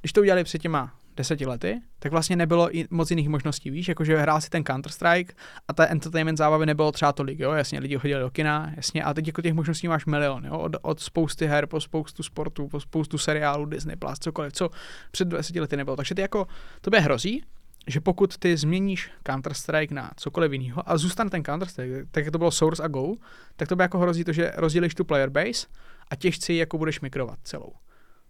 když 0.00 0.12
to 0.12 0.20
udělali 0.20 0.44
před 0.44 0.62
těma 0.62 0.94
deseti 1.18 1.46
lety, 1.46 1.80
tak 1.98 2.12
vlastně 2.12 2.36
nebylo 2.36 2.76
i 2.76 2.86
moc 2.90 3.10
jiných 3.10 3.28
možností, 3.28 3.70
víš, 3.70 3.88
jakože 3.88 4.16
hrál 4.16 4.40
si 4.40 4.50
ten 4.50 4.62
Counter-Strike 4.62 5.32
a 5.68 5.72
ta 5.72 5.86
entertainment 5.86 6.38
zábavy 6.38 6.66
nebylo 6.66 6.92
třeba 6.92 7.12
tolik, 7.12 7.38
jo, 7.38 7.52
jasně, 7.52 7.78
lidi 7.78 7.98
chodili 7.98 8.20
do 8.20 8.30
kina, 8.30 8.72
jasně, 8.76 9.04
a 9.04 9.14
teď 9.14 9.26
jako 9.26 9.42
těch 9.42 9.54
možností 9.54 9.88
máš 9.88 10.06
milion, 10.06 10.44
jo, 10.44 10.58
od, 10.58 10.76
od 10.82 11.00
spousty 11.00 11.46
her 11.46 11.66
po 11.66 11.80
spoustu 11.80 12.22
sportů, 12.22 12.68
po 12.68 12.80
spoustu 12.80 13.18
seriálů, 13.18 13.64
Disney+, 13.64 13.96
Plus, 13.96 14.18
cokoliv, 14.18 14.52
co 14.52 14.70
před 15.10 15.28
20 15.28 15.56
lety 15.56 15.76
nebylo, 15.76 15.96
takže 15.96 16.14
ty 16.14 16.20
jako, 16.20 16.46
tobě 16.80 17.00
hrozí, 17.00 17.42
že 17.88 18.00
pokud 18.00 18.38
ty 18.38 18.56
změníš 18.56 19.10
Counter-Strike 19.24 19.94
na 19.94 20.10
cokoliv 20.16 20.52
jiného 20.52 20.90
a 20.90 20.98
zůstane 20.98 21.30
ten 21.30 21.42
Counter-Strike, 21.42 22.06
tak 22.10 22.24
jak 22.24 22.32
to 22.32 22.38
bylo 22.38 22.50
Source 22.50 22.82
a 22.82 22.88
Go, 22.88 23.14
tak 23.56 23.68
to 23.68 23.76
by 23.76 23.82
jako 23.82 23.98
hrozí 23.98 24.24
to, 24.24 24.32
že 24.32 24.52
rozdělíš 24.56 24.94
tu 24.94 25.04
player 25.04 25.30
base 25.30 25.66
a 26.10 26.16
těžci 26.16 26.54
jako 26.54 26.78
budeš 26.78 27.00
migrovat 27.00 27.38
celou. 27.42 27.72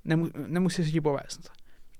Nemu, 0.05 0.29
nemusí 0.47 0.85
si 0.85 0.93
ti 0.93 1.01
povést. 1.01 1.51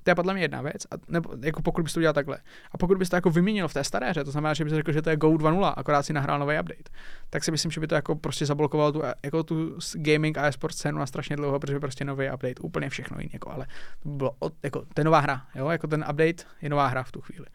To 0.09 0.11
je 0.11 0.15
podle 0.15 0.35
mě 0.35 0.43
jedna 0.43 0.63
věc, 0.63 0.87
a 0.91 0.95
nebo, 1.09 1.31
jako 1.43 1.63
pokud 1.63 1.83
bys 1.83 1.93
to 1.93 2.01
udělal 2.01 2.15
takhle. 2.15 2.39
A 2.73 2.79
pokud 2.79 2.99
bys 2.99 3.09
to 3.09 3.17
jako 3.17 3.31
vyměnil 3.31 3.69
v 3.69 3.75
té 3.75 3.85
staré 3.85 4.11
hře, 4.11 4.25
to 4.25 4.31
znamená, 4.31 4.55
že 4.55 4.65
bys 4.65 4.73
řekl, 4.73 4.93
že 4.93 5.03
to 5.03 5.11
je 5.11 5.17
Go 5.17 5.29
2.0, 5.29 5.75
akorát 5.77 6.03
si 6.03 6.13
nahrál 6.13 6.39
nový 6.39 6.61
update, 6.61 6.91
tak 7.31 7.45
si 7.45 7.51
myslím, 7.51 7.71
že 7.71 7.81
by 7.81 7.87
to 7.87 7.95
jako 7.95 8.15
prostě 8.15 8.47
zablokovalo 8.47 8.93
tu, 8.93 9.03
jako 9.23 9.43
tu 9.43 9.79
gaming 9.95 10.39
a 10.39 10.47
e-sport 10.47 10.75
scénu 10.75 10.99
na 10.99 11.07
strašně 11.07 11.37
dlouho, 11.37 11.61
protože 11.61 11.81
prostě 11.81 12.05
nový 12.05 12.27
update, 12.27 12.61
úplně 12.61 12.89
všechno 12.89 13.17
jiné, 13.21 13.31
jako, 13.33 13.51
ale 13.51 13.67
to 14.03 14.09
by 14.09 14.17
bylo, 14.17 14.37
jako, 14.63 14.81
to 14.95 15.01
je 15.01 15.05
nová 15.05 15.19
hra, 15.19 15.43
jo, 15.55 15.69
jako 15.69 15.87
ten 15.87 16.05
update 16.11 16.45
je 16.63 16.69
nová 16.69 16.87
hra 16.87 17.03
v 17.03 17.13
tu 17.13 17.21
chvíli. 17.21 17.47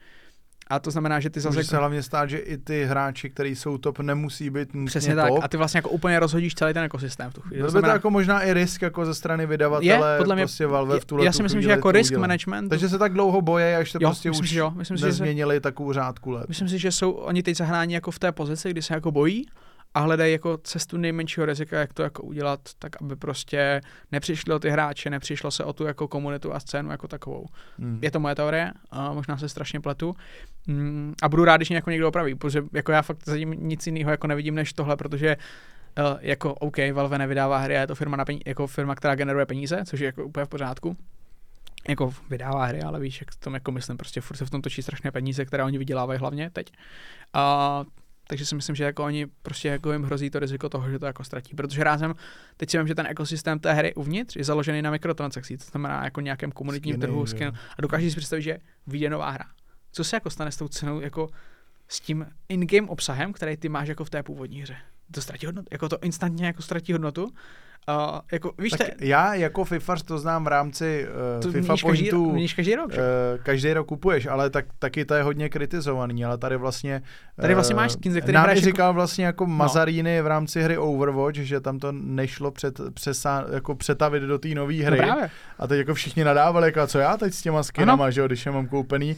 A 0.67 0.79
to 0.79 0.91
znamená, 0.91 1.19
že 1.19 1.29
ty 1.29 1.39
zase... 1.39 1.57
Může 1.57 1.67
se 1.67 1.77
hlavně 1.77 2.03
stát, 2.03 2.29
že 2.29 2.37
i 2.37 2.57
ty 2.57 2.85
hráči, 2.85 3.29
kteří 3.29 3.55
jsou 3.55 3.77
top, 3.77 3.99
nemusí 3.99 4.49
být 4.49 4.69
Přesně 4.85 5.15
top. 5.15 5.23
tak. 5.23 5.43
A 5.43 5.47
ty 5.47 5.57
vlastně 5.57 5.77
jako 5.77 5.89
úplně 5.89 6.19
rozhodíš 6.19 6.55
celý 6.55 6.73
ten 6.73 6.83
ekosystém 6.83 7.31
v 7.31 7.33
tu 7.33 7.41
chvíli. 7.41 7.57
Bylo 7.57 7.67
by 7.67 7.67
to 7.67 7.71
znamená... 7.71 7.93
jako 7.93 8.09
možná 8.09 8.41
i 8.41 8.53
risk 8.53 8.81
jako 8.81 9.05
ze 9.05 9.13
strany 9.13 9.45
vydavatele, 9.45 10.13
je, 10.13 10.17
podle 10.17 10.35
mě, 10.35 10.43
prostě 10.43 10.67
Valve 10.67 10.99
v 10.99 11.05
tuhle 11.05 11.25
Já 11.25 11.31
si 11.31 11.43
myslím, 11.43 11.61
že 11.61 11.69
jako 11.69 11.91
risk 11.91 12.13
management. 12.17 12.69
Takže 12.69 12.89
se 12.89 12.97
tak 12.97 13.13
dlouho 13.13 13.41
boje, 13.41 13.77
až 13.77 13.91
se 13.91 13.97
jo, 14.01 14.09
prostě 14.09 14.29
myslím, 14.29 14.43
už 14.43 14.51
jo. 14.51 14.71
Myslím, 14.75 14.97
nezměnili 15.01 15.55
že 15.55 15.61
takovou 15.61 15.93
řádku 15.93 16.31
let. 16.31 16.47
Myslím 16.47 16.69
si, 16.69 16.79
že 16.79 16.91
jsou 16.91 17.11
oni 17.11 17.43
teď 17.43 17.57
zahráni 17.57 17.93
jako 17.93 18.11
v 18.11 18.19
té 18.19 18.31
pozici, 18.31 18.69
kdy 18.69 18.81
se 18.81 18.93
jako 18.93 19.11
bojí 19.11 19.45
a 19.93 19.99
hledají 19.99 20.31
jako 20.31 20.57
cestu 20.57 20.97
nejmenšího 20.97 21.45
rizika, 21.45 21.79
jak 21.79 21.93
to 21.93 22.03
jako 22.03 22.23
udělat, 22.23 22.59
tak 22.79 23.01
aby 23.01 23.15
prostě 23.15 23.81
nepřišli 24.11 24.53
o 24.53 24.59
ty 24.59 24.69
hráče, 24.69 25.09
nepřišlo 25.09 25.51
se 25.51 25.63
o 25.63 25.73
tu 25.73 25.83
jako 25.83 26.07
komunitu 26.07 26.53
a 26.53 26.59
scénu 26.59 26.91
jako 26.91 27.07
takovou. 27.07 27.45
Hmm. 27.79 27.99
Je 28.01 28.11
to 28.11 28.19
moje 28.19 28.35
teorie, 28.35 28.71
a 28.91 29.13
možná 29.13 29.37
se 29.37 29.49
strašně 29.49 29.79
pletu. 29.79 30.15
Mm, 30.67 31.13
a 31.21 31.29
budu 31.29 31.45
rád, 31.45 31.57
když 31.57 31.69
mě 31.69 31.75
jako 31.75 31.89
někdo 31.89 32.07
opraví, 32.07 32.35
protože 32.35 32.63
jako 32.73 32.91
já 32.91 33.01
fakt 33.01 33.25
zatím 33.25 33.51
nic 33.51 33.87
jiného 33.87 34.11
jako 34.11 34.27
nevidím 34.27 34.55
než 34.55 34.73
tohle, 34.73 34.97
protože 34.97 35.37
uh, 35.99 36.17
jako 36.21 36.53
OK, 36.53 36.77
Valve 36.93 37.17
nevydává 37.17 37.57
hry, 37.57 37.73
je 37.73 37.87
to 37.87 37.95
firma, 37.95 38.17
na 38.17 38.25
peníze, 38.25 38.43
jako 38.45 38.67
firma, 38.67 38.95
která 38.95 39.15
generuje 39.15 39.45
peníze, 39.45 39.83
což 39.85 39.99
je 39.99 40.05
jako 40.05 40.25
úplně 40.25 40.45
v 40.45 40.49
pořádku 40.49 40.97
jako 41.89 42.13
vydává 42.29 42.65
hry, 42.65 42.81
ale 42.81 42.99
víš, 42.99 43.21
jak 43.21 43.35
to 43.35 43.49
jako 43.49 43.71
myslím, 43.71 43.97
prostě 43.97 44.21
furt 44.21 44.37
se 44.37 44.45
v 44.45 44.49
tom 44.49 44.61
točí 44.61 44.81
strašné 44.81 45.11
peníze, 45.11 45.45
které 45.45 45.63
oni 45.63 45.77
vydělávají 45.77 46.19
hlavně 46.19 46.49
teď. 46.49 46.71
A 47.33 47.83
takže 48.27 48.45
si 48.45 48.55
myslím, 48.55 48.75
že 48.75 48.83
jako 48.83 49.03
oni 49.03 49.27
prostě 49.41 49.67
jako 49.67 49.93
jim 49.93 50.03
hrozí 50.03 50.29
to 50.29 50.39
riziko 50.39 50.69
toho, 50.69 50.89
že 50.89 50.99
to 50.99 51.05
jako 51.05 51.23
ztratí. 51.23 51.55
Protože 51.55 51.83
rázem, 51.83 52.13
teď 52.57 52.69
si 52.69 52.77
vím, 52.77 52.87
že 52.87 52.95
ten 52.95 53.07
ekosystém 53.07 53.59
té 53.59 53.73
hry 53.73 53.93
uvnitř 53.93 54.35
je 54.35 54.43
založený 54.43 54.81
na 54.81 54.91
mikrotransakcích, 54.91 55.57
to 55.57 55.65
znamená 55.71 56.03
jako 56.03 56.21
nějakém 56.21 56.51
komunitním 56.51 56.93
Skiny, 56.95 57.07
trhu, 57.07 57.25
skin, 57.25 57.51
a 57.77 57.81
dokážeš 57.81 58.13
si 58.13 58.17
představit, 58.17 58.41
že 58.41 58.57
vyjde 58.87 59.09
nová 59.09 59.29
hra. 59.29 59.45
Co 59.91 60.03
se 60.03 60.15
jako 60.15 60.29
stane 60.29 60.51
s 60.51 60.57
tou 60.57 60.67
cenou, 60.67 61.01
jako 61.01 61.29
s 61.87 61.99
tím 61.99 62.25
in-game 62.49 62.87
obsahem, 62.87 63.33
který 63.33 63.57
ty 63.57 63.69
máš 63.69 63.87
jako 63.87 64.05
v 64.05 64.09
té 64.09 64.23
původní 64.23 64.61
hře? 64.61 64.75
To 65.11 65.21
ztratí 65.21 65.45
hodnotu, 65.45 65.67
jako 65.71 65.89
to 65.89 65.97
instantně 66.01 66.45
jako 66.45 66.61
ztratí 66.61 66.91
hodnotu 66.93 67.33
Uh, 67.89 68.19
jako, 68.31 68.53
víš, 68.57 68.71
tak 68.71 68.87
te... 68.87 69.05
Já 69.05 69.33
jako 69.33 69.63
FIFA 69.63 69.95
to 70.05 70.17
znám 70.17 70.43
v 70.43 70.47
rámci 70.47 71.07
uh, 71.45 71.51
FIFA 71.51 71.75
pointů. 71.81 72.31
Každý, 72.31 72.55
každý 72.55 72.75
rok, 72.75 72.93
že? 72.93 73.01
Uh, 73.01 73.43
každý 73.43 73.73
rok 73.73 73.87
kupuješ, 73.87 74.25
ale 74.25 74.49
tak, 74.49 74.65
taky 74.79 75.05
to 75.05 75.13
je 75.13 75.23
hodně 75.23 75.49
kritizovaný, 75.49 76.25
ale 76.25 76.37
tady 76.37 76.57
vlastně... 76.57 77.01
Tady 77.41 77.53
vlastně 77.53 77.75
máš 77.75 77.91
skin, 77.91 78.13
ze 78.13 78.21
který 78.21 78.35
Nám 78.35 78.43
hraješ 78.43 78.63
říkal 78.63 78.87
jako... 78.87 78.93
vlastně 78.93 79.25
jako 79.25 79.45
no. 79.45 79.53
Mazaríny 79.53 80.21
v 80.21 80.27
rámci 80.27 80.61
hry 80.61 80.77
Overwatch, 80.77 81.37
že 81.37 81.59
tam 81.59 81.79
to 81.79 81.91
nešlo 81.91 82.51
před, 82.51 82.81
přesá, 82.93 83.45
jako 83.51 83.75
přetavit 83.75 84.23
do 84.23 84.39
té 84.39 84.47
nové 84.47 84.83
hry. 84.83 84.97
No 84.97 85.03
právě. 85.03 85.29
A 85.59 85.67
teď 85.67 85.77
jako 85.77 85.93
všichni 85.93 86.23
nadávali, 86.23 86.67
jako 86.67 86.87
co 86.87 86.99
já 86.99 87.17
teď 87.17 87.33
s 87.33 87.41
těma 87.41 87.63
skinama, 87.63 88.03
ano. 88.03 88.11
že 88.11 88.21
jo, 88.21 88.27
když 88.27 88.45
je 88.45 88.51
mám 88.51 88.67
koupený. 88.67 89.15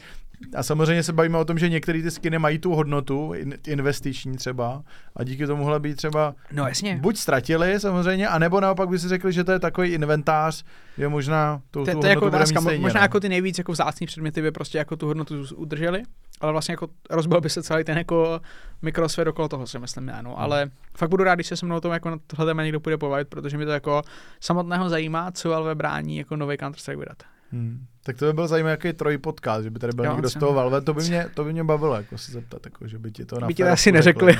A 0.55 0.63
samozřejmě 0.63 1.03
se 1.03 1.13
bavíme 1.13 1.37
o 1.37 1.45
tom, 1.45 1.57
že 1.57 1.69
některé 1.69 2.01
ty 2.01 2.11
skiny 2.11 2.39
mají 2.39 2.59
tu 2.59 2.75
hodnotu, 2.75 3.33
investiční 3.67 4.37
třeba, 4.37 4.83
a 5.15 5.23
díky 5.23 5.47
tomuhle 5.47 5.79
by 5.79 5.95
třeba 5.95 6.35
no, 6.51 6.67
jasně. 6.67 6.99
buď 7.01 7.17
ztratili 7.17 7.79
samozřejmě, 7.79 8.27
anebo 8.27 8.61
naopak 8.61 8.89
by 8.89 8.99
si 8.99 9.07
řekli, 9.07 9.33
že 9.33 9.43
to 9.43 9.51
je 9.51 9.59
takový 9.59 9.89
inventář, 9.89 10.63
je 10.97 11.09
možná 11.09 11.61
tu, 11.71 11.85
to, 11.85 11.91
tu 11.91 11.99
to 11.99 12.07
jako 12.07 12.25
otázka, 12.25 12.61
stejně, 12.61 12.81
možná 12.81 12.99
no. 12.99 13.03
jako 13.03 13.19
ty 13.19 13.29
nejvíc 13.29 13.57
jako 13.57 13.71
vzácný 13.71 14.07
předměty 14.07 14.41
by 14.41 14.51
prostě 14.51 14.77
jako 14.77 14.95
tu 14.95 15.07
hodnotu 15.07 15.45
udrželi, 15.55 16.03
ale 16.41 16.51
vlastně 16.51 16.73
jako 16.73 16.87
rozbil 17.09 17.41
by 17.41 17.49
se 17.49 17.63
celý 17.63 17.83
ten 17.83 17.97
jako 17.97 18.41
mikrosfér 18.81 19.27
okolo 19.27 19.47
toho, 19.47 19.67
si 19.67 19.79
myslím 19.79 20.07
já, 20.07 20.21
no. 20.21 20.29
Hmm. 20.29 20.39
ale 20.39 20.69
fakt 20.97 21.09
budu 21.09 21.23
rád, 21.23 21.35
když 21.35 21.47
se 21.47 21.57
se 21.57 21.65
mnou 21.65 21.75
o 21.75 21.81
tom 21.81 21.91
jako 21.91 22.09
na 22.09 22.17
tohle 22.27 22.45
téma 22.45 22.63
někdo 22.63 22.79
půjde 22.79 22.97
pobavit, 22.97 23.27
protože 23.27 23.57
mi 23.57 23.65
to 23.65 23.71
jako 23.71 24.01
samotného 24.39 24.89
zajímá, 24.89 25.31
co 25.31 25.49
Valve 25.49 25.75
brání 25.75 26.17
jako 26.17 26.35
nový 26.35 26.55
Counter-Strike 26.55 26.99
vydat. 26.99 27.17
Hmm. 27.51 27.85
Tak 28.07 28.17
to 28.17 28.25
by 28.25 28.33
byl 28.33 28.47
zajímavý 28.47 28.71
jaký 28.71 28.93
troj 28.93 29.17
podcast, 29.17 29.63
že 29.63 29.69
by 29.69 29.79
tady 29.79 29.93
byl 29.95 30.05
jo, 30.05 30.11
někdo 30.11 30.29
z 30.29 30.33
toho 30.33 30.53
Valve, 30.53 30.81
to 30.81 30.93
by 30.93 31.03
mě, 31.03 31.25
to 31.33 31.43
by 31.43 31.53
mě 31.53 31.63
bavilo, 31.63 31.95
jako 31.95 32.17
se 32.17 32.31
zeptat, 32.31 32.65
jako, 32.65 32.87
že 32.87 32.99
by 32.99 33.11
ti 33.11 33.25
to 33.25 33.39
na 33.39 33.47
By 33.47 33.53
ti 33.53 33.63
to 33.63 33.69
asi 33.69 33.91
neřekli. 33.91 34.37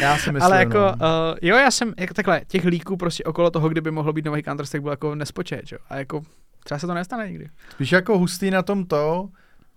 já 0.00 0.18
si 0.18 0.32
myslím, 0.32 0.42
Ale 0.42 0.58
jako, 0.58 0.78
no. 0.78 0.92
uh, 0.92 1.38
jo, 1.42 1.56
já 1.56 1.70
jsem, 1.70 1.94
jako 1.98 2.14
takhle, 2.14 2.40
těch 2.46 2.64
líků 2.64 2.96
prostě 2.96 3.24
okolo 3.24 3.50
toho, 3.50 3.68
kdyby 3.68 3.90
mohl 3.90 4.12
být 4.12 4.24
nový 4.24 4.42
Counter 4.42 4.66
Strike, 4.66 4.82
byl 4.82 4.90
jako 4.90 5.14
nespočet, 5.14 5.72
jo. 5.72 5.78
A 5.88 5.96
jako, 5.96 6.22
třeba 6.64 6.78
se 6.78 6.86
to 6.86 6.94
nestane 6.94 7.28
nikdy. 7.28 7.48
Spíš 7.70 7.92
jako 7.92 8.18
hustý 8.18 8.50
na 8.50 8.62
tom 8.62 8.84
to, 8.84 9.28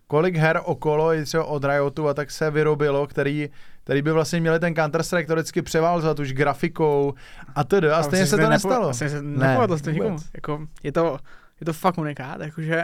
kolik 0.07 0.35
her 0.35 0.61
okolo, 0.65 1.13
i 1.13 1.23
třeba 1.23 1.43
od 1.43 1.63
Riotu 1.63 2.07
a 2.07 2.13
tak 2.13 2.31
se 2.31 2.51
vyrobilo, 2.51 3.07
který, 3.07 3.49
který 3.83 4.01
by 4.01 4.11
vlastně 4.11 4.39
měli 4.39 4.59
ten 4.59 4.73
Counter-Strike 4.73 5.27
to 5.27 5.33
vždycky 5.33 5.61
převálzat 5.61 6.19
už 6.19 6.33
grafikou 6.33 7.13
a 7.55 7.63
tedy. 7.63 7.89
A 7.89 8.03
stejně 8.03 8.25
se 8.25 8.37
to 8.37 8.49
nestalo. 8.49 8.89
Asi 8.89 9.09
se 9.09 9.21
ne, 9.21 9.47
nepovedlo 9.47 9.79
to 9.79 9.89
nikomu. 9.89 10.17
Jako, 10.33 10.67
je 10.83 10.91
to, 10.91 11.17
je 11.59 11.65
to 11.65 11.73
fakt 11.73 11.97
unikát, 11.97 12.41
jakože 12.41 12.83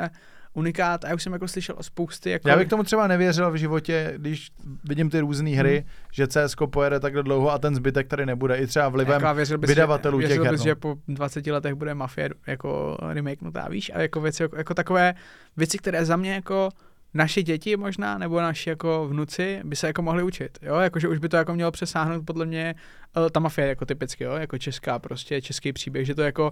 unikát 0.54 1.06
a 1.06 1.08
já 1.08 1.16
už 1.16 1.24
jsem 1.24 1.34
jako 1.34 1.48
slyšel 1.48 1.76
o 1.78 1.84
spousty. 1.84 2.30
Jako... 2.30 2.50
Já 2.50 2.58
bych 2.58 2.68
tomu 2.68 2.84
třeba 2.84 3.08
nevěřil 3.08 3.52
v 3.52 3.56
životě, 3.56 4.14
když 4.18 4.50
vidím 4.84 5.10
ty 5.10 5.20
různé 5.20 5.50
hry, 5.50 5.78
hmm. 5.78 5.88
že 6.14 6.28
CS 6.28 6.56
pojede 6.72 7.00
takhle 7.00 7.24
dlouho 7.24 7.52
a 7.52 7.58
ten 7.58 7.76
zbytek 7.76 8.08
tady 8.08 8.26
nebude. 8.26 8.58
I 8.58 8.68
třeba 8.68 8.90
vlivem 8.90 9.22
jako 9.22 9.36
věřil 9.36 9.58
bys, 9.58 9.70
vydavatelů 9.70 10.22
že, 10.22 10.28
těch 10.28 10.40
her. 10.40 10.52
Bys, 10.52 10.62
no. 10.62 10.64
že 10.64 10.76
po 10.76 10.96
20 11.08 11.48
letech 11.48 11.74
bude 11.74 11.94
Mafia 11.94 12.30
jako 12.48 12.98
remake 13.10 13.42
nutá, 13.42 13.68
víš? 13.70 13.92
A 13.96 14.02
jako 14.02 14.22
věci, 14.22 14.44
jako, 14.44 14.58
jako 14.58 14.74
takové 14.74 15.14
věci, 15.58 15.78
které 15.78 16.06
za 16.06 16.16
mě 16.16 16.34
jako 16.34 16.70
naši 17.14 17.44
děti 17.44 17.78
možná, 17.78 18.18
nebo 18.18 18.42
naši 18.42 18.70
jako 18.70 19.08
vnuci 19.08 19.62
by 19.64 19.76
se 19.76 19.88
jako 19.88 20.02
mohli 20.02 20.24
učit, 20.24 20.58
jo, 20.62 20.76
jakože 20.76 21.08
už 21.08 21.18
by 21.18 21.30
to 21.30 21.38
jako 21.38 21.54
mělo 21.54 21.72
přesáhnout 21.72 22.26
podle 22.26 22.46
mě 22.46 22.76
uh, 23.18 23.30
ta 23.30 23.40
mafie 23.40 23.68
jako 23.68 23.86
typicky, 23.86 24.24
jo, 24.24 24.32
jako 24.34 24.58
česká 24.58 25.00
prostě, 25.00 25.42
český 25.42 25.74
příběh, 25.74 26.06
že 26.06 26.16
to 26.16 26.22
jako 26.22 26.52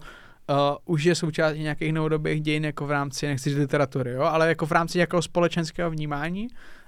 uh, 0.49 0.55
už 0.85 1.03
je 1.03 1.15
součástí 1.15 1.61
nějakých 1.61 1.93
novodobých 1.93 2.41
dějin 2.41 2.65
jako 2.65 2.87
v 2.87 2.91
rámci, 2.91 3.27
nechci 3.27 3.49
říct 3.49 3.59
literatury, 3.59 4.11
jo, 4.11 4.21
ale 4.21 4.47
jako 4.47 4.65
v 4.65 4.71
rámci 4.71 4.97
nějakého 4.97 5.21
společenského 5.21 5.91
vnímání 5.91 6.47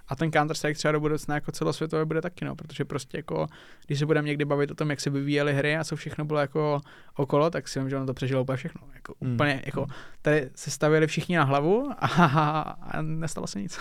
a 0.09 0.15
ten 0.15 0.29
Counter-Strike 0.29 0.73
třeba 0.73 0.91
do 0.91 0.99
budoucna 0.99 1.35
jako 1.35 1.51
celosvětově 1.51 2.05
bude 2.05 2.21
taky, 2.21 2.45
no, 2.45 2.55
protože 2.55 2.85
prostě 2.85 3.17
jako, 3.17 3.47
když 3.87 3.99
se 3.99 4.05
budeme 4.05 4.27
někdy 4.27 4.45
bavit 4.45 4.71
o 4.71 4.75
tom, 4.75 4.89
jak 4.89 4.99
se 4.99 5.09
vyvíjely 5.09 5.53
hry 5.53 5.77
a 5.77 5.83
co 5.83 5.95
všechno 5.95 6.25
bylo 6.25 6.39
jako 6.39 6.81
okolo, 7.15 7.49
tak 7.49 7.67
si 7.67 7.79
vím, 7.79 7.89
že 7.89 7.97
ono 7.97 8.05
to 8.05 8.13
přežilo 8.13 8.41
úplně 8.41 8.55
všechno. 8.57 8.81
Jako 8.93 9.13
mm. 9.21 9.33
úplně, 9.33 9.61
jako, 9.65 9.87
tady 10.21 10.49
se 10.55 10.71
stavili 10.71 11.07
všichni 11.07 11.37
na 11.37 11.43
hlavu 11.43 11.89
a, 11.99 12.07
a, 12.07 12.59
a 12.61 13.01
nestalo 13.01 13.47
se 13.47 13.61
nic. 13.61 13.79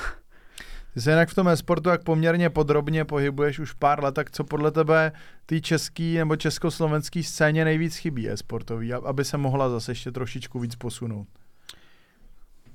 Ty 0.99 1.03
se 1.03 1.11
jinak 1.11 1.29
v 1.29 1.35
tom 1.35 1.49
e-sportu 1.49 1.89
jak 1.89 2.03
poměrně 2.03 2.51
podrobně 2.51 3.05
pohybuješ 3.05 3.59
už 3.59 3.73
pár 3.73 4.05
let, 4.05 4.15
tak 4.15 4.31
co 4.31 4.45
podle 4.45 4.71
tebe 4.71 5.13
ty 5.47 5.61
český 5.61 6.19
nebo 6.19 6.37
československý 6.37 7.23
scéně 7.23 7.65
nejvíc 7.65 7.97
chybí 7.97 8.31
e-sportový, 8.31 8.93
aby 8.93 9.25
se 9.25 9.39
mohla 9.39 9.71
zase 9.71 9.91
ještě 9.91 10.13
trošičku 10.13 10.59
víc 10.59 10.77
posunout? 10.77 11.29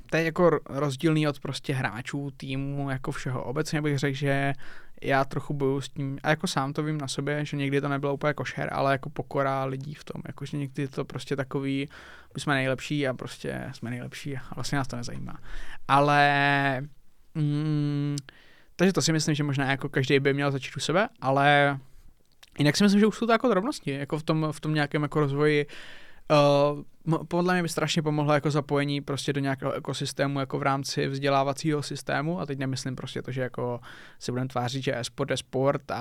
to 0.09 0.17
je 0.17 0.23
jako 0.23 0.59
rozdílný 0.69 1.27
od 1.27 1.39
prostě 1.39 1.73
hráčů, 1.73 2.31
týmu, 2.37 2.89
jako 2.89 3.11
všeho. 3.11 3.43
Obecně 3.43 3.81
bych 3.81 3.99
řekl, 3.99 4.17
že 4.17 4.53
já 5.01 5.25
trochu 5.25 5.53
boju 5.53 5.81
s 5.81 5.89
tím, 5.89 6.19
a 6.23 6.29
jako 6.29 6.47
sám 6.47 6.73
to 6.73 6.83
vím 6.83 6.97
na 6.97 7.07
sobě, 7.07 7.45
že 7.45 7.57
někdy 7.57 7.81
to 7.81 7.89
nebylo 7.89 8.13
úplně 8.13 8.33
košer, 8.33 8.69
ale 8.71 8.91
jako 8.91 9.09
pokora 9.09 9.65
lidí 9.65 9.93
v 9.93 10.03
tom, 10.03 10.21
jakože 10.27 10.57
někdy 10.57 10.87
to 10.87 11.05
prostě 11.05 11.35
takový, 11.35 11.89
my 12.33 12.41
jsme 12.41 12.53
nejlepší 12.53 13.07
a 13.07 13.13
prostě 13.13 13.69
jsme 13.71 13.89
nejlepší 13.89 14.37
a 14.37 14.41
vlastně 14.55 14.77
nás 14.77 14.87
to 14.87 14.95
nezajímá. 14.95 15.37
Ale 15.87 16.87
mm, 17.35 18.15
takže 18.75 18.93
to 18.93 19.01
si 19.01 19.13
myslím, 19.13 19.35
že 19.35 19.43
možná 19.43 19.71
jako 19.71 19.89
každý 19.89 20.19
by 20.19 20.33
měl 20.33 20.51
začít 20.51 20.77
u 20.77 20.79
sebe, 20.79 21.09
ale 21.21 21.79
jinak 22.59 22.77
si 22.77 22.83
myslím, 22.83 22.99
že 22.99 23.05
už 23.05 23.17
jsou 23.17 23.25
to 23.25 23.31
jako 23.31 23.47
drobnosti, 23.47 23.91
jako 23.91 24.17
v 24.17 24.23
tom, 24.23 24.47
v 24.51 24.59
tom 24.59 24.73
nějakém 24.73 25.03
jako 25.03 25.19
rozvoji 25.19 25.65
Uh, 26.31 26.83
podle 27.27 27.53
mě 27.53 27.63
by 27.63 27.69
strašně 27.69 28.01
pomohlo 28.01 28.33
jako 28.33 28.51
zapojení 28.51 29.01
prostě 29.01 29.33
do 29.33 29.39
nějakého 29.39 29.73
ekosystému 29.73 30.39
jako 30.39 30.59
v 30.59 30.61
rámci 30.61 31.07
vzdělávacího 31.07 31.83
systému 31.83 32.39
a 32.39 32.45
teď 32.45 32.59
nemyslím 32.59 32.95
prostě 32.95 33.21
to, 33.21 33.31
že 33.31 33.41
jako 33.41 33.79
se 34.19 34.31
budeme 34.31 34.47
tvářit, 34.47 34.83
že 34.83 34.97
sport 35.01 35.31
je 35.31 35.37
sport 35.37 35.91
a, 35.91 35.95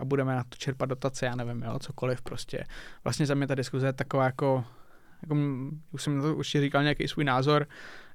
a 0.00 0.04
budeme 0.04 0.34
na 0.34 0.44
to 0.44 0.56
čerpat 0.56 0.88
dotace, 0.88 1.26
já 1.26 1.34
nevím, 1.34 1.62
jo, 1.62 1.78
cokoliv 1.78 2.22
prostě. 2.22 2.64
Vlastně 3.04 3.26
za 3.26 3.34
mě 3.34 3.46
ta 3.46 3.54
diskuze 3.54 3.86
je 3.86 3.92
taková 3.92 4.24
jako, 4.24 4.64
jako 5.22 5.36
už 5.92 6.02
jsem 6.02 6.22
to 6.22 6.36
určitě 6.36 6.60
říkal 6.60 6.82
nějaký 6.82 7.08
svůj 7.08 7.24
názor, 7.24 7.66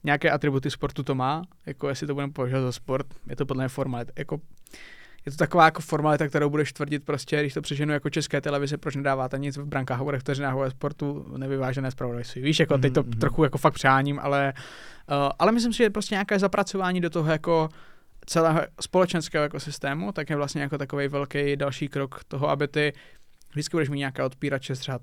nějaké 0.04 0.32
atributy 0.32 0.72
sportu 0.72 1.04
to 1.04 1.16
má, 1.16 1.42
jako 1.66 1.90
jestli 1.90 2.08
to 2.08 2.14
budeme 2.14 2.34
považovat 2.34 2.62
za 2.62 2.72
sport, 2.72 3.08
je 3.30 3.36
to 3.36 3.46
podle 3.46 3.64
mě 3.64 3.70
formalita, 3.70 4.12
jako 4.18 4.40
je 5.26 5.32
to 5.32 5.38
taková 5.38 5.66
jako 5.66 5.82
formalita, 5.82 6.28
kterou 6.28 6.50
budeš 6.50 6.74
tvrdit 6.74 7.06
prostě, 7.06 7.40
když 7.40 7.54
to 7.54 7.62
přeženu 7.62 7.94
jako 7.94 8.10
české 8.10 8.42
televize, 8.42 8.78
proč 8.78 8.96
nedáváte 8.96 9.38
nic 9.38 9.58
v 9.58 9.66
brankách, 9.66 10.00
hovorech, 10.00 10.22
vteřinách 10.22 10.56
o 10.56 10.70
sportu, 10.70 11.26
nevyvážené 11.38 11.92
zpravodajství. 11.92 12.42
Víš, 12.42 12.60
jako 12.60 12.78
teď 12.78 12.94
to 12.94 13.04
mm-hmm. 13.04 13.20
trochu 13.20 13.44
jako 13.44 13.58
fakt 13.58 13.74
přáním, 13.74 14.20
ale, 14.20 14.54
uh, 15.12 15.16
ale 15.40 15.52
myslím 15.52 15.74
si, 15.74 15.78
že 15.78 15.90
prostě 15.90 16.16
nějaké 16.16 16.40
zapracování 16.40 17.02
do 17.02 17.10
toho 17.10 17.32
jako 17.32 17.70
celého 18.26 18.62
společenského 18.82 19.46
ekosystému, 19.46 20.12
tak 20.12 20.30
je 20.30 20.36
vlastně 20.36 20.62
jako 20.62 20.78
takový 20.78 21.08
velký 21.08 21.56
další 21.56 21.88
krok 21.88 22.24
toho, 22.28 22.50
aby 22.50 22.68
ty 22.68 22.94
vždycky 23.52 23.76
budeš 23.76 23.90
mít 23.90 24.00
nějaké 24.00 24.24
odpírače 24.24 24.76
z 24.76 24.82
řad 24.82 25.02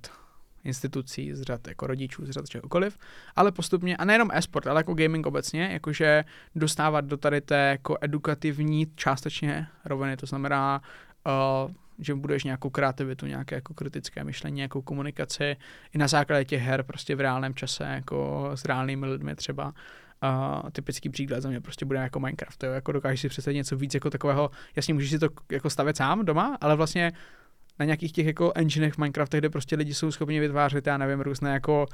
institucí, 0.67 1.35
z 1.35 1.43
řad 1.43 1.69
jako 1.69 1.87
rodičů, 1.87 2.27
z 2.27 2.31
řad 2.31 2.49
čehokoliv, 2.49 2.99
ale 3.37 3.53
postupně, 3.53 3.97
a 3.97 4.05
nejenom 4.05 4.31
e-sport, 4.33 4.67
ale 4.67 4.81
jako 4.81 4.95
gaming 4.95 5.27
obecně, 5.27 5.69
jakože 5.73 6.25
dostávat 6.55 7.05
do 7.05 7.17
tady 7.17 7.41
té 7.41 7.69
jako 7.71 7.97
edukativní 8.01 8.87
částečně 8.95 9.67
roviny, 9.85 10.17
to 10.17 10.27
znamená, 10.27 10.83
uh, 11.27 11.71
že 11.99 12.15
budeš 12.15 12.45
nějakou 12.45 12.71
kreativitu, 12.71 13.27
nějaké 13.27 13.55
jako 13.55 13.75
kritické 13.75 14.25
myšlení, 14.25 14.57
nějakou 14.57 14.83
komunikaci 14.83 15.57
i 15.95 15.99
na 15.99 16.09
základě 16.09 16.45
těch 16.45 16.63
her 16.63 16.83
prostě 16.83 17.17
v 17.17 17.21
reálném 17.21 17.55
čase, 17.55 17.85
jako 17.85 18.51
s 18.55 18.65
reálnými 18.65 19.07
lidmi 19.07 19.37
třeba. 19.37 19.75
Uh, 20.23 20.71
typický 20.71 21.09
příklad 21.09 21.41
za 21.41 21.49
mě 21.49 21.61
prostě 21.61 21.85
bude 21.85 21.99
jako 21.99 22.21
Minecraft, 22.21 22.63
jo? 22.63 22.73
jako 22.73 22.93
dokážeš 22.93 23.21
si 23.21 23.29
představit 23.29 23.57
něco 23.57 23.77
víc 23.77 23.95
jako 23.95 24.11
takového, 24.11 24.51
jasně 24.77 24.95
můžeš 24.95 25.11
si 25.11 25.19
to 25.19 25.29
jako 25.53 25.71
stavět 25.71 25.97
sám 25.97 26.25
doma, 26.25 26.59
ale 26.61 26.77
vlastně 26.77 27.13
na 27.79 27.85
nějakých 27.85 28.13
těch 28.13 28.27
jako 28.27 28.53
enginech 28.55 28.95
v 28.95 28.99
Minecraftech, 28.99 29.41
kde 29.41 29.51
prostě 29.51 29.77
lidi 29.77 29.95
jsou 29.95 30.11
schopni 30.11 30.41
vytvářet, 30.41 30.87
já 30.87 30.99
nevím, 30.99 31.21
různé 31.21 31.53
jako 31.53 31.87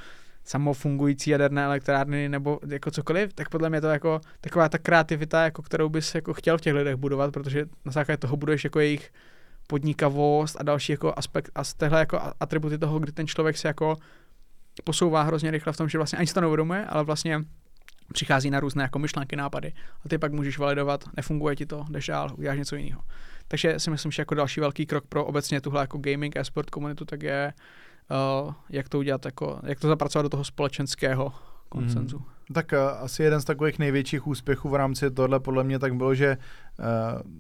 samofungující 0.44 1.30
jaderné 1.30 1.64
elektrárny 1.64 2.28
nebo 2.28 2.58
jako 2.68 2.90
cokoliv, 2.90 3.32
tak 3.34 3.48
podle 3.48 3.70
mě 3.70 3.80
to 3.80 3.86
jako 3.86 4.20
taková 4.40 4.68
ta 4.68 4.78
kreativita, 4.78 5.44
jako 5.44 5.62
kterou 5.62 5.88
bys 5.88 6.14
jako 6.14 6.34
chtěl 6.34 6.58
v 6.58 6.60
těch 6.60 6.74
lidech 6.74 6.96
budovat, 6.96 7.32
protože 7.32 7.66
na 7.84 7.92
základě 7.92 8.16
toho 8.16 8.36
budeš 8.36 8.64
jako 8.64 8.80
jejich 8.80 9.10
podnikavost 9.66 10.56
a 10.60 10.62
další 10.62 10.92
jako 10.92 11.14
aspekt 11.16 11.50
a 11.54 11.64
z 11.64 11.74
téhle 11.74 11.98
jako 12.00 12.20
atributy 12.40 12.78
toho, 12.78 12.98
kdy 12.98 13.12
ten 13.12 13.26
člověk 13.26 13.56
se 13.56 13.68
jako 13.68 13.96
posouvá 14.84 15.22
hrozně 15.22 15.50
rychle 15.50 15.72
v 15.72 15.76
tom, 15.76 15.88
že 15.88 15.98
vlastně 15.98 16.18
ani 16.18 16.26
se 16.26 16.34
to 16.34 16.40
neuvědomuje, 16.40 16.86
ale 16.86 17.04
vlastně 17.04 17.40
přichází 18.12 18.50
na 18.50 18.60
různé 18.60 18.82
jako 18.82 18.98
myšlenky, 18.98 19.36
nápady 19.36 19.72
a 20.04 20.08
ty 20.08 20.18
pak 20.18 20.32
můžeš 20.32 20.58
validovat, 20.58 21.04
nefunguje 21.16 21.56
ti 21.56 21.66
to, 21.66 21.84
jdeš 21.90 22.06
dál, 22.06 22.30
uděláš 22.38 22.58
něco 22.58 22.76
jiného. 22.76 23.02
Takže 23.48 23.78
si 23.78 23.90
myslím, 23.90 24.12
že 24.12 24.22
jako 24.22 24.34
další 24.34 24.60
velký 24.60 24.86
krok 24.86 25.04
pro 25.06 25.24
obecně 25.24 25.60
tuhle 25.60 25.80
jako 25.80 25.98
gaming 25.98 26.36
a 26.36 26.44
sport 26.44 26.70
komunitu, 26.70 27.04
tak 27.04 27.22
je 27.22 27.52
uh, 28.44 28.54
jak 28.70 28.88
to 28.88 28.98
udělat, 28.98 29.24
jako, 29.24 29.60
jak 29.62 29.80
to 29.80 29.88
zapracovat 29.88 30.22
do 30.22 30.28
toho 30.28 30.44
společenského 30.44 31.32
koncenzu. 31.68 32.18
Hmm. 32.18 32.26
Tak 32.54 32.72
uh, 32.72 32.78
asi 32.78 33.22
jeden 33.22 33.40
z 33.40 33.44
takových 33.44 33.78
největších 33.78 34.26
úspěchů 34.26 34.68
v 34.68 34.74
rámci 34.74 35.10
tohle 35.10 35.40
podle 35.40 35.64
mě 35.64 35.78
tak 35.78 35.94
bylo, 35.94 36.14
že 36.14 36.36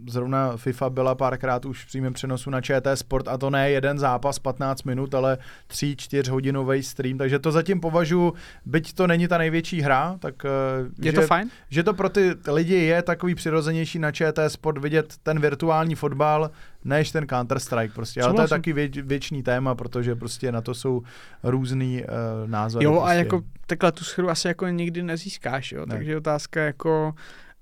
zrovna 0.08 0.56
FIFA 0.56 0.90
byla 0.90 1.14
párkrát 1.14 1.64
už 1.64 1.84
v 1.84 1.86
přímém 1.86 2.12
přenosu 2.12 2.50
na 2.50 2.60
ČT 2.60 2.98
Sport 2.98 3.28
a 3.28 3.38
to 3.38 3.50
ne 3.50 3.70
jeden 3.70 3.98
zápas 3.98 4.38
15 4.38 4.82
minut, 4.82 5.14
ale 5.14 5.38
3-4 5.70 6.30
hodinový 6.30 6.82
stream, 6.82 7.18
takže 7.18 7.38
to 7.38 7.52
zatím 7.52 7.80
považuji, 7.80 8.32
byť 8.66 8.92
to 8.92 9.06
není 9.06 9.28
ta 9.28 9.38
největší 9.38 9.80
hra, 9.80 10.16
tak 10.18 10.34
uh, 10.44 11.04
je 11.04 11.12
že, 11.12 11.20
to 11.20 11.26
fajn? 11.26 11.50
že 11.70 11.82
to 11.82 11.94
pro 11.94 12.08
ty 12.08 12.34
lidi 12.52 12.74
je 12.74 13.02
takový 13.02 13.34
přirozenější 13.34 13.98
na 13.98 14.12
ČT 14.12 14.52
Sport 14.52 14.78
vidět 14.78 15.14
ten 15.22 15.40
virtuální 15.40 15.94
fotbal, 15.94 16.50
než 16.84 17.10
ten 17.10 17.24
Counter-Strike 17.24 17.92
prostě, 17.92 18.22
ale 18.22 18.34
to 18.34 18.42
je 18.42 18.48
taky 18.48 18.72
vě, 18.72 18.88
věčný 18.88 19.42
téma, 19.42 19.74
protože 19.74 20.14
prostě 20.14 20.52
na 20.52 20.60
to 20.60 20.74
jsou 20.74 21.02
různý 21.42 22.02
uh, 22.02 22.50
názory. 22.50 22.84
Jo 22.84 22.92
prostě. 22.92 23.10
a 23.10 23.12
jako 23.14 23.42
takhle 23.66 23.92
tu 23.92 24.04
schodu 24.04 24.30
asi 24.30 24.48
jako 24.48 24.66
nikdy 24.66 25.02
nezískáš, 25.02 25.72
jo, 25.72 25.86
ne. 25.86 25.94
takže 25.94 26.16
otázka 26.16 26.60
jako 26.60 27.14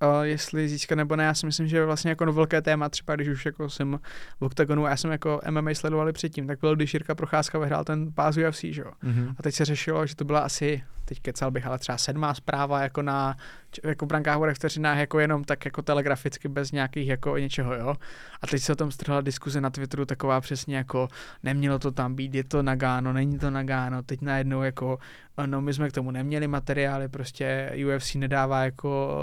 uh, 0.02 0.22
jestli 0.22 0.68
získat 0.68 0.94
nebo 0.94 1.16
ne. 1.16 1.24
Já 1.24 1.34
si 1.34 1.46
myslím, 1.46 1.66
že 1.66 1.76
je 1.76 1.84
vlastně 1.84 2.10
jako 2.10 2.24
no 2.24 2.32
velké 2.32 2.62
téma, 2.62 2.88
třeba 2.88 3.16
když 3.16 3.28
už 3.28 3.46
jako 3.46 3.70
jsem 3.70 3.98
v 4.40 4.42
OKTAGONu, 4.42 4.86
já 4.86 4.96
jsem 4.96 5.10
jako 5.10 5.40
MMA 5.50 5.70
sledovali 5.74 6.12
předtím, 6.12 6.46
tak 6.46 6.60
byl, 6.60 6.76
když 6.76 6.94
Jirka 6.94 7.14
Procházka 7.14 7.58
vyhrál 7.58 7.84
ten 7.84 8.12
pás 8.12 8.36
UFC, 8.36 8.60
že 8.60 8.82
jo. 8.82 8.92
Mm-hmm. 9.04 9.34
A 9.38 9.42
teď 9.42 9.54
se 9.54 9.64
řešilo, 9.64 10.06
že 10.06 10.16
to 10.16 10.24
byla 10.24 10.40
asi, 10.40 10.82
teď 11.10 11.20
kecal 11.20 11.50
bych, 11.50 11.66
ale 11.66 11.78
třeba 11.78 11.98
sedmá 11.98 12.34
zpráva 12.34 12.82
jako 12.82 13.02
na 13.02 13.36
jako 13.84 14.06
brankách 14.06 14.38
v 14.38 14.54
vteřinách, 14.54 14.98
jako 14.98 15.18
jenom 15.18 15.44
tak 15.44 15.64
jako 15.64 15.82
telegraficky 15.82 16.48
bez 16.48 16.72
nějakých 16.72 17.08
jako 17.08 17.38
něčeho, 17.38 17.74
jo. 17.74 17.94
A 18.42 18.46
teď 18.46 18.62
se 18.62 18.72
o 18.72 18.76
tom 18.76 18.90
strhla 18.90 19.20
diskuze 19.20 19.60
na 19.60 19.70
Twitteru 19.70 20.04
taková 20.04 20.40
přesně 20.40 20.76
jako 20.76 21.08
nemělo 21.42 21.78
to 21.78 21.90
tam 21.90 22.14
být, 22.14 22.34
je 22.34 22.44
to 22.44 22.62
nagáno, 22.62 23.12
není 23.12 23.38
to 23.38 23.50
nagáno, 23.50 24.02
teď 24.02 24.20
najednou 24.20 24.62
jako 24.62 24.98
no 25.46 25.60
my 25.60 25.74
jsme 25.74 25.88
k 25.88 25.92
tomu 25.92 26.10
neměli 26.10 26.48
materiály, 26.48 27.08
prostě 27.08 27.72
UFC 27.86 28.14
nedává 28.14 28.64
jako 28.64 29.20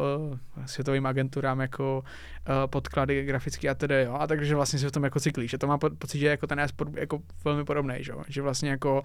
uh, 0.57 0.65
světovým 0.65 1.05
agenturám 1.05 1.59
jako 1.59 2.03
uh, 2.03 2.55
podklady 2.67 3.25
grafické 3.25 3.69
a 3.69 3.75
tedy, 3.75 4.03
jo. 4.03 4.13
A 4.13 4.27
takže 4.27 4.55
vlastně 4.55 4.79
se 4.79 4.87
v 4.87 4.91
tom 4.91 5.03
jako 5.03 5.19
cyklí, 5.19 5.47
že 5.47 5.57
to 5.57 5.67
má 5.67 5.77
po, 5.77 5.89
pocit, 5.89 6.19
že 6.19 6.27
jako 6.27 6.47
ten 6.47 6.59
e-sport 6.59 6.97
jako 6.97 7.21
velmi 7.43 7.65
podobný, 7.65 7.95
že, 7.99 8.13
že 8.27 8.41
vlastně 8.41 8.69
jako 8.69 9.03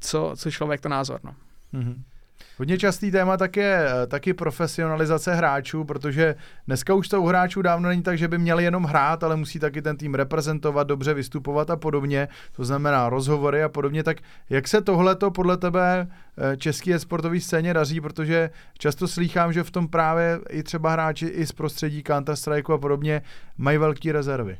co, 0.00 0.32
co 0.36 0.50
člověk 0.50 0.80
to 0.80 0.88
názor, 0.88 1.20
no. 1.24 1.34
Mm-hmm. 1.74 2.02
Hodně 2.58 2.78
častý 2.78 3.10
téma 3.10 3.36
tak 3.36 3.56
je 3.56 3.86
eh, 3.86 4.06
taky 4.06 4.34
profesionalizace 4.34 5.34
hráčů, 5.34 5.84
protože 5.84 6.34
dneska 6.66 6.94
už 6.94 7.08
to 7.08 7.22
u 7.22 7.26
hráčů 7.26 7.62
dávno 7.62 7.88
není 7.88 8.02
tak, 8.02 8.18
že 8.18 8.28
by 8.28 8.38
měli 8.38 8.64
jenom 8.64 8.84
hrát, 8.84 9.24
ale 9.24 9.36
musí 9.36 9.58
taky 9.58 9.82
ten 9.82 9.96
tým 9.96 10.14
reprezentovat, 10.14 10.86
dobře 10.86 11.14
vystupovat 11.14 11.70
a 11.70 11.76
podobně, 11.76 12.28
to 12.56 12.64
znamená 12.64 13.08
rozhovory 13.08 13.62
a 13.62 13.68
podobně, 13.68 14.02
tak 14.02 14.16
jak 14.50 14.68
se 14.68 14.80
tohleto 14.80 15.30
podle 15.30 15.56
tebe 15.56 16.06
eh, 16.38 16.56
český 16.56 16.98
sportový 16.98 17.40
scéně 17.40 17.74
daří, 17.74 18.00
protože 18.00 18.50
často 18.78 19.08
slýchám, 19.08 19.52
že 19.52 19.64
v 19.64 19.70
tom 19.70 19.88
právě 19.88 20.40
i 20.50 20.62
třeba 20.62 20.92
hráči 20.92 21.26
i 21.26 21.46
z 21.46 21.52
prostředí 21.52 22.02
Counter-Strike 22.02 22.74
a 22.74 22.78
podobně 22.78 23.22
mají 23.58 23.78
velké 23.78 24.12
rezervy. 24.12 24.58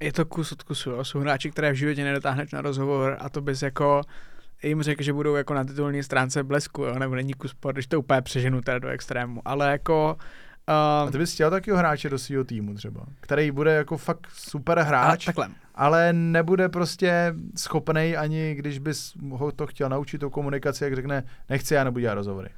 Je 0.00 0.12
to 0.12 0.24
kus 0.24 0.52
od 0.52 0.62
kusu, 0.62 0.90
jo. 0.90 1.04
jsou 1.04 1.18
hráči, 1.20 1.50
které 1.50 1.72
v 1.72 1.76
životě 1.76 2.04
nedotáhneš 2.04 2.52
na 2.52 2.60
rozhovor 2.60 3.16
a 3.20 3.28
to 3.28 3.40
bys 3.40 3.62
jako 3.62 4.02
jim 4.62 4.82
řekl, 4.82 5.02
že 5.02 5.12
budou 5.12 5.34
jako 5.34 5.54
na 5.54 5.64
titulní 5.64 6.02
stránce 6.02 6.44
blesku, 6.44 6.82
jo, 6.82 6.98
nebo 6.98 7.14
není 7.14 7.34
kus 7.34 7.54
když 7.72 7.86
to 7.86 7.98
úplně 7.98 8.22
přeženu 8.22 8.60
teda 8.60 8.78
do 8.78 8.88
extrému, 8.88 9.42
ale 9.44 9.70
jako 9.70 10.16
Uh, 10.68 11.08
a 11.08 11.10
ty 11.10 11.18
bys 11.18 11.34
chtěl 11.34 11.50
takového 11.50 11.78
hráče 11.78 12.08
do 12.08 12.18
svého 12.18 12.44
týmu 12.44 12.74
třeba, 12.74 13.06
který 13.20 13.50
bude 13.50 13.74
jako 13.74 13.96
fakt 13.96 14.26
super 14.32 14.78
hráč, 14.78 15.24
takhle. 15.24 15.48
ale 15.74 16.12
nebude 16.12 16.68
prostě 16.68 17.34
schopný 17.56 18.16
ani 18.16 18.54
když 18.54 18.78
bys 18.78 19.12
ho 19.30 19.52
to 19.52 19.66
chtěl 19.66 19.88
naučit 19.88 20.22
o 20.22 20.30
komunikaci, 20.30 20.84
jak 20.84 20.94
řekne, 20.94 21.24
nechci, 21.48 21.74
já 21.74 21.84
nebudu 21.84 22.00
dělat 22.00 22.14
rozhovory. 22.14 22.50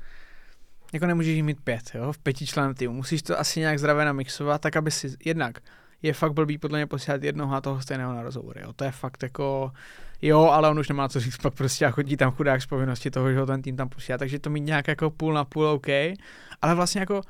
Jako 0.92 1.06
nemůžeš 1.06 1.42
mít 1.42 1.60
pět, 1.64 1.82
jo, 1.94 2.12
v 2.12 2.18
pěti 2.18 2.46
členů 2.46 2.74
týmu. 2.74 2.94
Musíš 2.94 3.22
to 3.22 3.38
asi 3.38 3.60
nějak 3.60 3.78
zdravě 3.78 4.04
namixovat, 4.04 4.60
tak 4.60 4.76
aby 4.76 4.90
si 4.90 5.14
jednak 5.24 5.58
je 6.02 6.12
fakt 6.12 6.32
blbý 6.32 6.58
podle 6.58 6.78
mě 6.78 6.86
posílat 6.86 7.22
jednoho 7.22 7.56
a 7.56 7.60
toho 7.60 7.80
stejného 7.80 8.14
na 8.14 8.22
rozhovory. 8.22 8.60
Jo. 8.60 8.72
To 8.72 8.84
je 8.84 8.90
fakt 8.90 9.22
jako, 9.22 9.72
jo, 10.22 10.40
ale 10.40 10.70
on 10.70 10.78
už 10.78 10.88
nemá 10.88 11.08
co 11.08 11.20
říct, 11.20 11.36
pak 11.36 11.54
prostě 11.54 11.86
a 11.86 11.90
chodí 11.90 12.16
tam 12.16 12.30
chudák 12.30 12.62
z 12.62 12.66
povinnosti 12.66 13.10
toho, 13.10 13.32
že 13.32 13.38
ho 13.38 13.46
ten 13.46 13.62
tým 13.62 13.76
tam 13.76 13.88
posílá, 13.88 14.18
takže 14.18 14.38
to 14.38 14.50
mít 14.50 14.60
nějak 14.60 14.88
jako 14.88 15.10
půl 15.10 15.32
na 15.32 15.44
půl 15.44 15.66
OK, 15.66 15.88
ale 16.62 16.74
vlastně 16.74 17.00
jako 17.00 17.22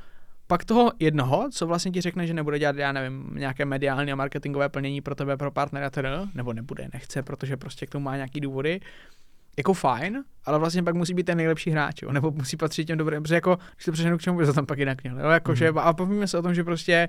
pak 0.47 0.65
toho 0.65 0.93
jednoho, 0.99 1.49
co 1.53 1.67
vlastně 1.67 1.91
ti 1.91 2.01
řekne, 2.01 2.27
že 2.27 2.35
nebude 2.35 2.59
dělat, 2.59 2.77
já 2.77 2.93
nevím, 2.93 3.31
nějaké 3.35 3.65
mediální 3.65 4.13
a 4.13 4.17
marketingové 4.17 4.69
plnění 4.69 5.01
pro 5.01 5.15
tebe, 5.15 5.37
pro 5.37 5.51
partnera, 5.51 5.91
teda, 5.91 6.27
nebo 6.35 6.53
nebude, 6.53 6.89
nechce, 6.93 7.23
protože 7.23 7.57
prostě 7.57 7.87
k 7.87 7.91
tomu 7.91 8.05
má 8.05 8.17
nějaký 8.17 8.41
důvody, 8.41 8.81
jako 9.59 9.75
fajn, 9.75 10.25
ale 10.45 10.59
vlastně 10.59 10.83
pak 10.83 10.95
musí 10.95 11.15
být 11.15 11.27
ten 11.27 11.37
nejlepší 11.37 11.71
hráč, 11.71 12.03
jo? 12.03 12.13
nebo 12.13 12.31
musí 12.31 12.57
patřit 12.57 12.85
těm 12.85 12.99
dobrým, 12.99 13.23
protože 13.23 13.35
jako, 13.35 13.59
když 13.75 13.85
to 13.85 13.93
přeženu 13.93 14.19
k 14.19 14.21
čemu, 14.21 14.39
by 14.39 14.47
to 14.47 14.53
tam 14.53 14.67
pak 14.67 14.79
jinak 14.79 15.03
měl, 15.03 15.21
jo? 15.21 15.29
Jako, 15.29 15.53
mm-hmm. 15.53 15.55
že, 15.55 15.69
a 15.69 15.93
povíme 15.93 16.27
se 16.27 16.39
o 16.39 16.43
tom, 16.43 16.55
že 16.55 16.65
prostě 16.65 17.09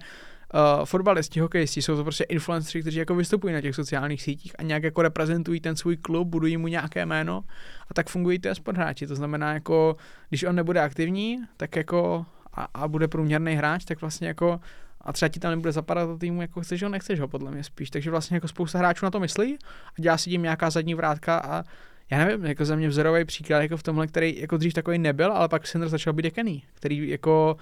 uh, 0.54 0.86
fotbalisti, 0.86 1.40
hokejisti 1.40 1.82
jsou 1.82 1.96
to 1.96 2.04
prostě 2.04 2.24
influenceri, 2.24 2.82
kteří 2.82 2.98
jako 2.98 3.16
vystupují 3.16 3.54
na 3.54 3.62
těch 3.62 3.76
sociálních 3.76 4.22
sítích 4.22 4.54
a 4.60 4.64
nějak 4.64 4.84
jako 4.84 5.02
reprezentují 5.02 5.62
ten 5.62 5.76
svůj 5.76 5.98
klub, 5.98 6.28
budují 6.28 6.58
mu 6.58 6.68
nějaké 6.68 7.06
jméno 7.06 7.44
a 7.90 7.94
tak 7.94 8.10
fungují 8.10 8.40
ty 8.40 8.56
sport 8.56 8.78
hráči. 8.78 9.08
To 9.08 9.16
znamená, 9.16 9.54
jako, 9.54 9.96
když 10.30 10.44
on 10.44 10.56
nebude 10.56 10.82
aktivní, 10.82 11.38
tak 11.58 11.76
jako 11.76 12.26
a, 12.54 12.68
a 12.74 12.88
bude 12.88 13.08
průměrný 13.08 13.56
hráč, 13.56 13.86
tak 13.86 14.02
vlastně 14.02 14.28
jako 14.28 14.60
a 15.04 15.14
třeba 15.14 15.30
ti 15.30 15.40
tam 15.40 15.52
nebude 15.52 15.72
zapadat 15.72 16.10
do 16.10 16.18
týmu, 16.18 16.42
jako 16.42 16.62
chceš 16.62 16.84
ho, 16.84 16.90
nechceš 16.90 17.20
ho, 17.20 17.28
podle 17.28 17.52
mě 17.52 17.64
spíš. 17.64 17.90
Takže 17.90 18.12
vlastně 18.12 18.38
jako 18.38 18.48
spousta 18.48 18.78
hráčů 18.80 19.06
na 19.06 19.12
to 19.12 19.20
myslí 19.20 19.58
a 19.98 20.02
dělá 20.02 20.18
si 20.18 20.30
tím 20.30 20.42
nějaká 20.42 20.70
zadní 20.70 20.96
vrátka 20.96 21.38
a 21.38 21.64
já 22.12 22.18
nevím, 22.18 22.46
jako 22.46 22.66
za 22.66 22.76
mě 22.76 22.88
vzorový 22.88 23.26
příklad 23.26 23.62
jako 23.62 23.78
v 23.78 23.84
tomhle, 23.84 24.08
který 24.08 24.40
jako 24.42 24.58
dřív 24.58 24.74
takový 24.74 24.98
nebyl, 24.98 25.32
ale 25.32 25.50
pak 25.50 25.68
Sanders 25.68 25.92
začal 25.92 26.14
být 26.14 26.24
dekený, 26.24 26.64
který 26.74 27.10
jako 27.10 27.58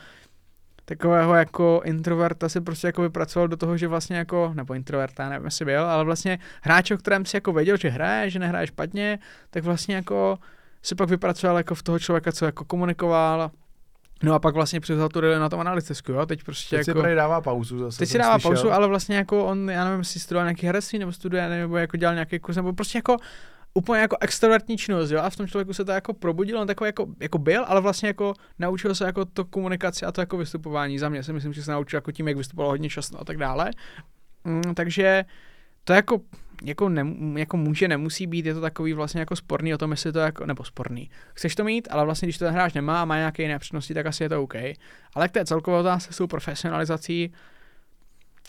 takového 0.86 1.36
jako 1.36 1.82
introverta 1.86 2.50
si 2.50 2.62
prostě 2.62 2.88
jako 2.88 3.02
vypracoval 3.02 3.48
do 3.48 3.58
toho, 3.58 3.78
že 3.78 3.88
vlastně 3.88 4.18
jako, 4.18 4.52
nebo 4.56 4.74
introverta, 4.74 5.30
nevím, 5.30 5.46
jestli 5.46 5.66
byl, 5.66 5.86
ale 5.86 6.04
vlastně 6.04 6.40
hráč, 6.62 6.92
o 6.92 6.98
kterém 6.98 7.26
si 7.26 7.38
jako 7.38 7.54
věděl, 7.54 7.78
že 7.78 7.90
hraje, 7.90 8.30
že 8.30 8.40
nehraje 8.40 8.68
špatně, 8.68 9.20
tak 9.50 9.64
vlastně 9.64 9.96
jako 9.96 10.40
si 10.82 10.96
pak 10.96 11.10
vypracoval 11.10 11.58
jako 11.58 11.76
v 11.76 11.84
toho 11.84 12.00
člověka, 12.00 12.32
co 12.32 12.46
jako 12.46 12.66
komunikoval, 12.66 13.52
No 14.24 14.34
a 14.34 14.40
pak 14.40 14.56
vlastně 14.56 14.80
převzal 14.80 15.10
tu 15.10 15.22
na 15.22 15.50
tom 15.50 15.60
analytickou, 15.60 16.14
jo, 16.14 16.26
teď 16.26 16.44
prostě 16.44 16.78
teď 16.78 16.88
jako... 16.88 17.04
si 17.04 17.16
dává 17.16 17.42
pauzu 17.42 17.80
zase. 17.80 17.98
Teď 17.98 18.10
si 18.10 18.18
dává 18.18 18.34
slyšel. 18.34 18.52
pauzu, 18.52 18.72
ale 18.72 18.88
vlastně 18.88 19.16
jako 19.16 19.46
on, 19.46 19.70
já 19.70 19.84
nevím, 19.84 20.00
jestli 20.00 20.20
studoval 20.20 20.46
nějaký 20.46 20.66
herectví, 20.66 21.00
nebo 21.00 21.12
studuje, 21.12 21.50
nebo 21.50 21.78
jako 21.78 21.98
dělal 21.98 22.16
nějaký 22.16 22.40
kurz, 22.40 22.56
nebo 22.56 22.74
prostě 22.74 22.98
jako 22.98 23.18
úplně 23.74 24.02
jako 24.02 24.18
extrovertní 24.22 24.78
činnost, 24.78 25.12
jo, 25.12 25.20
a 25.20 25.30
v 25.30 25.36
tom 25.36 25.48
člověku 25.48 25.74
se 25.74 25.86
to 25.86 25.92
jako 25.92 26.14
probudilo, 26.14 26.62
on 26.62 26.68
takový 26.68 26.88
jako, 26.88 27.08
jako 27.20 27.38
byl, 27.38 27.66
ale 27.68 27.82
vlastně 27.82 28.08
jako 28.08 28.34
naučil 28.60 28.96
se 28.96 29.06
jako 29.06 29.26
to 29.26 29.46
komunikaci 29.46 30.06
a 30.06 30.12
to 30.12 30.22
jako 30.22 30.38
vystupování. 30.38 31.00
Za 31.00 31.10
mě 31.10 31.24
si 31.24 31.34
myslím, 31.34 31.54
že 31.54 31.64
se 31.64 31.72
naučil 31.72 31.98
jako 31.98 32.12
tím, 32.12 32.28
jak 32.28 32.38
vystupoval 32.38 32.72
hodně 32.72 32.90
často 32.90 33.22
a 33.22 33.26
tak 33.26 33.38
dále. 33.38 33.72
Mm, 34.44 34.74
takže 34.76 35.26
to 35.84 35.94
jako 35.94 36.22
jako, 36.64 36.90
ne, 36.90 37.06
jako 37.40 37.58
může, 37.58 37.88
nemusí 37.88 38.28
být, 38.28 38.46
je 38.46 38.54
to 38.54 38.62
takový 38.62 38.94
vlastně 38.94 39.20
jako 39.20 39.36
sporný 39.36 39.74
o 39.74 39.78
tom, 39.78 39.92
jestli 39.92 40.12
to 40.12 40.20
jako, 40.20 40.46
nebo 40.46 40.64
sporný. 40.64 41.10
Chceš 41.34 41.56
to 41.56 41.64
mít, 41.64 41.88
ale 41.92 42.06
vlastně 42.06 42.26
když 42.26 42.38
to 42.38 42.46
ten 42.46 42.54
hráč 42.54 42.74
nemá 42.74 43.02
a 43.02 43.06
má 43.06 43.18
nějaké 43.18 43.44
jiné 43.44 43.60
přednosti, 43.60 43.94
tak 43.94 44.06
asi 44.06 44.24
je 44.24 44.30
to 44.30 44.44
OK. 44.44 44.56
Ale 45.16 45.28
k 45.28 45.32
té 45.32 45.46
celkové 45.46 45.78
otázce 45.78 46.14
jsou 46.14 46.28
profesionalizací, 46.28 47.34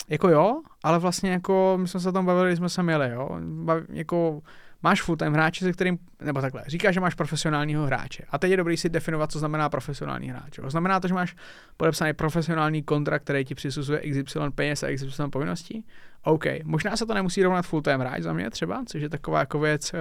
jako 0.08 0.28
jo, 0.28 0.62
ale 0.82 0.98
vlastně 0.98 1.30
jako 1.30 1.78
my 1.80 1.88
jsme 1.88 2.00
se 2.00 2.12
tam 2.12 2.26
bavili, 2.26 2.56
jsme 2.56 2.68
se 2.68 2.82
měli, 2.82 3.10
jo. 3.10 3.28
Bav, 3.40 3.82
jako 3.88 4.42
máš 4.82 5.02
full-time 5.02 5.32
hráče, 5.32 5.64
se 5.64 5.72
kterým, 5.72 5.98
nebo 6.20 6.40
takhle, 6.40 6.64
říkáš, 6.66 6.94
že 6.94 7.00
máš 7.00 7.14
profesionálního 7.14 7.86
hráče. 7.86 8.24
A 8.30 8.38
teď 8.38 8.50
je 8.50 8.56
dobrý 8.56 8.76
si 8.76 8.88
definovat, 8.88 9.32
co 9.32 9.38
znamená 9.38 9.68
profesionální 9.68 10.28
hráč. 10.28 10.58
Jo. 10.58 10.70
Znamená 10.70 11.00
to, 11.00 11.08
že 11.08 11.14
máš 11.14 11.36
podepsaný 11.76 12.12
profesionální 12.12 12.82
kontrakt, 12.82 13.22
který 13.22 13.44
ti 13.44 13.54
přisuzuje 13.54 14.00
XY 14.00 14.38
peněz 14.54 14.82
a 14.82 14.94
XY 14.94 15.22
povinností. 15.30 15.84
OK, 16.22 16.44
možná 16.64 16.96
se 16.96 17.06
to 17.06 17.14
nemusí 17.14 17.42
rovnat 17.42 17.66
full-time 17.66 18.00
hráč 18.00 18.22
za 18.22 18.32
mě 18.32 18.50
třeba, 18.50 18.84
což 18.86 19.02
je 19.02 19.08
taková 19.08 19.38
jako 19.38 19.58
věc, 19.58 19.92
uh, 19.92 19.98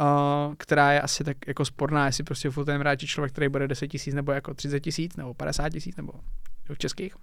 uh, 0.00 0.54
která 0.58 0.92
je 0.92 1.00
asi 1.00 1.24
tak 1.24 1.36
jako 1.46 1.64
sporná, 1.64 2.06
jestli 2.06 2.24
prostě 2.24 2.50
full-time 2.50 2.80
hráč 2.80 3.02
je 3.02 3.08
člověk, 3.08 3.32
který 3.32 3.48
bude 3.48 3.68
10 3.68 3.88
tisíc 3.88 4.14
nebo 4.14 4.32
jako 4.32 4.54
30 4.54 4.80
tisíc 4.80 5.16
nebo 5.16 5.34
50 5.34 5.68
tisíc 5.68 5.96
nebo 5.96 6.12
v 6.72 6.78
českých. 6.78 7.14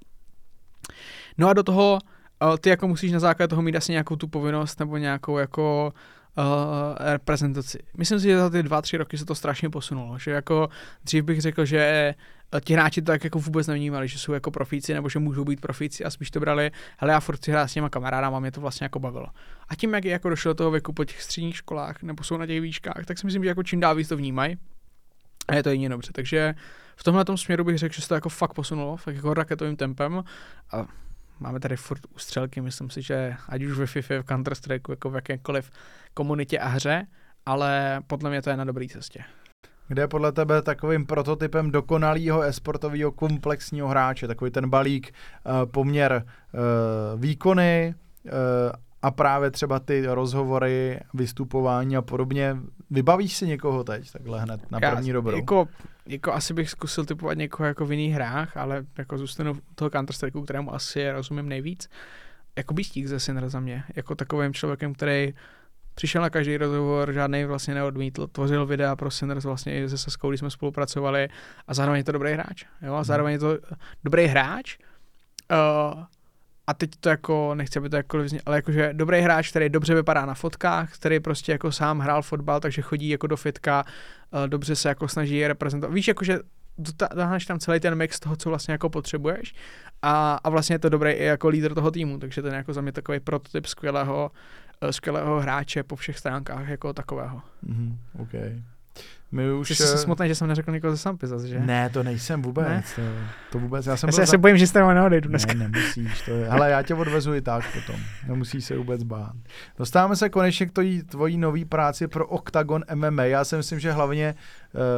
No 1.38 1.50
a 1.50 1.54
do 1.54 1.64
toho 1.64 2.00
uh, 2.44 2.58
ty 2.58 2.70
jako 2.70 2.88
musíš 2.88 3.12
na 3.12 3.20
základě 3.20 3.48
toho 3.48 3.62
mít 3.62 3.76
asi 3.76 3.92
nějakou 3.92 4.16
tu 4.16 4.28
povinnost 4.28 4.80
nebo 4.80 4.98
nějakou 4.98 5.38
jako 5.38 5.94
uh, 5.96 6.02
reprezentaci. 6.98 7.80
Myslím 7.98 8.20
si, 8.20 8.28
že 8.28 8.38
za 8.38 8.50
ty 8.50 8.64
dva, 8.64 8.82
tři 8.82 8.98
roky 8.98 9.18
se 9.18 9.26
to 9.26 9.36
strašně 9.36 9.70
posunulo, 9.70 10.20
že 10.20 10.32
jako 10.32 10.70
dřív 11.04 11.24
bych 11.24 11.42
řekl, 11.42 11.66
že 11.66 11.80
eh, 12.56 12.62
ti 12.62 12.74
hráči 12.74 13.02
to 13.02 13.06
tak 13.06 13.24
jako 13.24 13.40
vůbec 13.40 13.68
nevnímali, 13.68 14.08
že 14.08 14.20
jsou 14.20 14.34
jako 14.34 14.52
profíci 14.52 14.94
nebo 14.94 15.10
že 15.10 15.20
můžou 15.20 15.46
být 15.46 15.62
profíci 15.62 16.04
a 16.04 16.10
spíš 16.10 16.32
to 16.32 16.40
brali, 16.40 16.72
hele 16.98 17.14
já 17.14 17.20
furt 17.20 17.46
si 17.46 17.52
hrát 17.52 17.68
s 17.68 17.74
těma 17.74 17.90
kamarádama, 17.90 18.40
mě 18.40 18.52
to 18.52 18.62
vlastně 18.62 18.86
jako 18.86 19.00
bavilo. 19.00 19.28
A 19.70 19.76
tím, 19.76 19.94
jak 19.94 20.06
je 20.06 20.12
jako 20.12 20.30
došlo 20.30 20.50
do 20.50 20.56
toho 20.56 20.72
věku 20.72 20.94
po 20.94 21.06
těch 21.06 21.22
středních 21.22 21.56
školách 21.56 22.04
nebo 22.04 22.24
jsou 22.24 22.38
na 22.38 22.46
těch 22.46 22.62
výškách, 22.62 23.06
tak 23.06 23.18
si 23.18 23.26
myslím, 23.26 23.44
že 23.44 23.50
jako 23.50 23.64
čím 23.64 23.80
dál 23.80 23.96
víc 23.96 24.08
to 24.08 24.18
vnímají. 24.18 24.58
A 25.48 25.56
je 25.56 25.64
to 25.64 25.70
jině 25.70 25.90
dobře. 25.90 26.12
Takže 26.14 26.56
v 26.96 27.04
tomhle 27.04 27.26
směru 27.36 27.64
bych 27.64 27.78
řekl, 27.78 27.96
že 27.96 28.02
se 28.02 28.08
to 28.08 28.16
jako 28.16 28.30
fakt 28.30 28.54
posunulo, 28.54 28.98
fakt 28.98 29.16
jako 29.16 29.34
raketovým 29.34 29.76
tempem. 29.76 30.24
A 30.72 30.86
máme 31.40 31.60
tady 31.60 31.76
furt 31.76 32.02
ústřelky, 32.16 32.62
myslím 32.62 32.90
si, 32.90 33.02
že 33.02 33.36
ať 33.50 33.64
už 33.64 33.78
ve 33.78 33.86
FIFA, 33.86 34.14
v 34.14 34.26
Counter-Strike, 34.26 34.90
jako 34.90 35.10
v 35.10 35.16
jakékoliv 35.16 35.72
komunitě 36.14 36.60
a 36.60 36.68
hře, 36.68 37.08
ale 37.46 38.02
podle 38.08 38.30
mě 38.30 38.42
to 38.42 38.50
je 38.50 38.58
na 38.58 38.64
dobré 38.64 38.88
cestě. 38.88 39.24
Kde 39.88 40.02
je 40.02 40.08
podle 40.08 40.32
tebe 40.32 40.62
takovým 40.62 41.06
prototypem 41.06 41.72
dokonalého 41.72 42.42
esportového 42.42 43.12
komplexního 43.12 43.88
hráče, 43.88 44.28
takový 44.28 44.52
ten 44.52 44.70
balík, 44.70 45.12
uh, 45.12 45.72
poměr 45.72 46.24
uh, 46.24 47.22
výkony 47.22 47.96
uh, 48.26 48.32
a 49.02 49.12
právě 49.12 49.52
třeba 49.52 49.80
ty 49.80 50.06
rozhovory, 50.06 51.00
vystupování 51.14 51.98
a 51.98 52.02
podobně. 52.02 52.58
Vybavíš 52.90 53.38
si 53.38 53.48
někoho 53.48 53.84
teď, 53.84 54.12
takhle 54.12 54.42
hned 54.42 54.72
na 54.72 54.80
první 54.80 55.14
dobrou? 55.14 55.38
Jako, 55.38 55.68
jako 56.08 56.34
asi 56.34 56.54
bych 56.54 56.70
zkusil 56.70 57.06
typovat 57.06 57.38
někoho 57.38 57.68
jako 57.68 57.86
v 57.86 57.92
jiných 57.92 58.14
hrách, 58.14 58.58
ale 58.58 58.86
jako 58.98 59.18
zůstanu 59.18 59.60
toho 59.76 59.90
counter 59.90 60.32
kterému 60.44 60.74
asi 60.74 61.12
rozumím 61.12 61.50
nejvíc. 61.50 61.90
Jako 62.58 62.74
Bístík 62.74 63.08
ze 63.08 63.20
Sinner 63.20 63.50
za 63.50 63.60
mě, 63.60 63.84
jako 63.96 64.16
takovým 64.16 64.54
člověkem, 64.54 64.94
který 64.94 65.34
přišel 65.96 66.22
na 66.22 66.30
každý 66.30 66.58
rozhovor, 66.58 67.14
žádný 67.14 67.46
vlastně 67.46 67.74
neodmítl, 67.74 68.28
tvořil 68.28 68.66
videa 68.66 68.96
pro 68.96 69.12
Sinners 69.12 69.44
vlastně 69.44 69.82
i 69.82 69.90
se 69.90 69.98
Saskou, 69.98 70.30
když 70.30 70.40
jsme 70.40 70.50
spolupracovali 70.50 71.28
a 71.68 71.74
zároveň 71.74 71.98
je 71.98 72.04
to 72.04 72.12
dobrý 72.12 72.32
hráč. 72.32 72.66
Jo? 72.82 72.94
A 72.94 73.04
zároveň 73.04 73.34
je 73.34 73.40
to 73.40 73.58
dobrý 74.04 74.26
hráč, 74.26 74.78
uh, 75.52 76.04
a 76.68 76.74
teď 76.74 76.92
to 77.00 77.10
jako, 77.10 77.56
nechci, 77.56 77.80
aby 77.80 77.90
to 77.90 77.98
vzně, 78.24 78.42
ale 78.46 78.56
jakože 78.56 78.90
dobrý 78.94 79.22
hráč, 79.22 79.50
který 79.50 79.70
dobře 79.70 79.96
vypadá 79.96 80.26
na 80.26 80.34
fotkách, 80.34 80.94
který 80.94 81.20
prostě 81.20 81.52
jako 81.52 81.72
sám 81.72 82.00
hrál 82.00 82.22
fotbal, 82.22 82.60
takže 82.60 82.82
chodí 82.82 83.10
jako 83.10 83.28
do 83.28 83.38
fitka, 83.38 83.84
uh, 84.32 84.48
dobře 84.48 84.76
se 84.76 84.90
jako 84.90 85.08
snaží 85.08 85.48
reprezentovat. 85.48 85.94
Víš, 85.94 86.08
jakože 86.08 86.40
dotáhneš 86.78 87.46
tam 87.46 87.60
celý 87.60 87.80
ten 87.80 87.96
mix 87.96 88.20
toho, 88.20 88.36
co 88.36 88.50
vlastně 88.50 88.72
jako 88.72 88.90
potřebuješ 88.90 89.56
a, 90.02 90.40
a 90.44 90.50
vlastně 90.50 90.74
je 90.74 90.80
to 90.80 90.90
dobrý 90.90 91.12
i 91.12 91.24
jako 91.24 91.48
lídr 91.48 91.74
toho 91.74 91.92
týmu, 91.92 92.18
takže 92.18 92.42
ten 92.42 92.54
jako 92.54 92.74
za 92.74 92.82
mě 92.82 92.92
takový 92.92 93.20
prototyp 93.20 93.66
skvělého, 93.66 94.32
uh, 94.84 94.90
skvělého 94.90 95.40
hráče 95.40 95.84
po 95.84 95.96
všech 95.96 96.18
stránkách 96.18 96.68
jako 96.68 96.94
takového. 96.94 97.42
Mm-hmm, 97.68 97.98
okay. 98.22 98.62
My 99.32 99.52
už... 99.52 99.68
Jsi 99.68 99.76
jsi 99.76 99.98
smutný, 99.98 100.28
že 100.28 100.36
jsem 100.36 100.48
neřekl 100.48 100.72
nikoho 100.72 100.92
ze 100.92 100.98
Sampy 100.98 101.28
zase, 101.28 101.48
že? 101.48 101.60
Ne, 101.60 101.90
to 101.90 102.04
nejsem 102.04 102.42
vůbec. 102.42 102.68
Ne? 102.68 102.84
To, 102.96 103.02
to 103.52 103.60
vůbec. 103.60 103.86
Já, 103.86 103.98
jsem 103.98 104.08
já 104.08 104.12
se, 104.12 104.22
za... 104.22 104.26
se 104.26 104.38
bojím, 104.38 104.58
že 104.58 104.68
jste 104.68 104.80
tam 104.80 104.96
neodejdu 104.96 105.30
dneska. 105.30 105.54
Ne, 105.54 105.70
nemusíš. 105.70 106.22
To 106.22 106.32
je... 106.32 106.50
Hele, 106.50 106.70
já 106.70 106.84
tě 106.84 106.96
odvezu 106.96 107.34
i 107.34 107.42
tak 107.42 107.64
potom. 107.74 108.02
Nemusíš 108.28 108.66
se 108.66 108.78
vůbec 108.78 109.04
bát. 109.04 109.32
Dostáváme 109.78 110.16
se 110.16 110.30
konečně 110.30 110.66
k 110.66 110.72
tvojí, 110.72 111.04
tvojí 111.04 111.38
nový 111.38 111.66
práci 111.66 112.08
pro 112.08 112.28
Octagon 112.28 112.84
MMA. 112.96 113.24
Já 113.24 113.46
si 113.46 113.56
myslím, 113.56 113.80
že 113.80 113.92
hlavně 113.92 114.36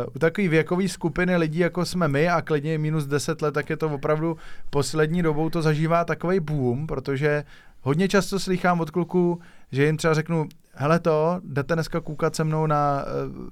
uh, 0.08 0.14
u 0.16 0.20
takové 0.20 0.48
věkové 0.48 0.88
skupiny 0.88 1.38
lidí, 1.38 1.60
jako 1.60 1.86
jsme 1.86 2.08
my 2.08 2.30
a 2.30 2.42
klidně 2.42 2.78
minus 2.78 3.06
10 3.06 3.42
let, 3.42 3.54
tak 3.54 3.70
je 3.70 3.78
to 3.78 3.90
opravdu 3.90 4.38
poslední 4.70 5.22
dobou 5.22 5.50
to 5.50 5.62
zažívá 5.62 6.06
takový 6.06 6.40
boom, 6.40 6.88
protože 6.88 7.44
hodně 7.82 8.08
často 8.08 8.40
slychám 8.40 8.80
od 8.80 8.92
kluků, 8.92 9.40
že 9.72 9.86
jim 9.86 9.98
třeba 9.98 10.14
řeknu, 10.14 10.48
hele 10.74 11.00
to, 11.00 11.42
jdete 11.44 11.74
dneska 11.74 12.02
koukat 12.02 12.36
se 12.36 12.44
mnou 12.44 12.68
na 12.68 13.04
uh, 13.28 13.48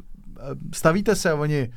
stavíte 0.73 1.15
se 1.15 1.31
a 1.31 1.35
oni, 1.35 1.69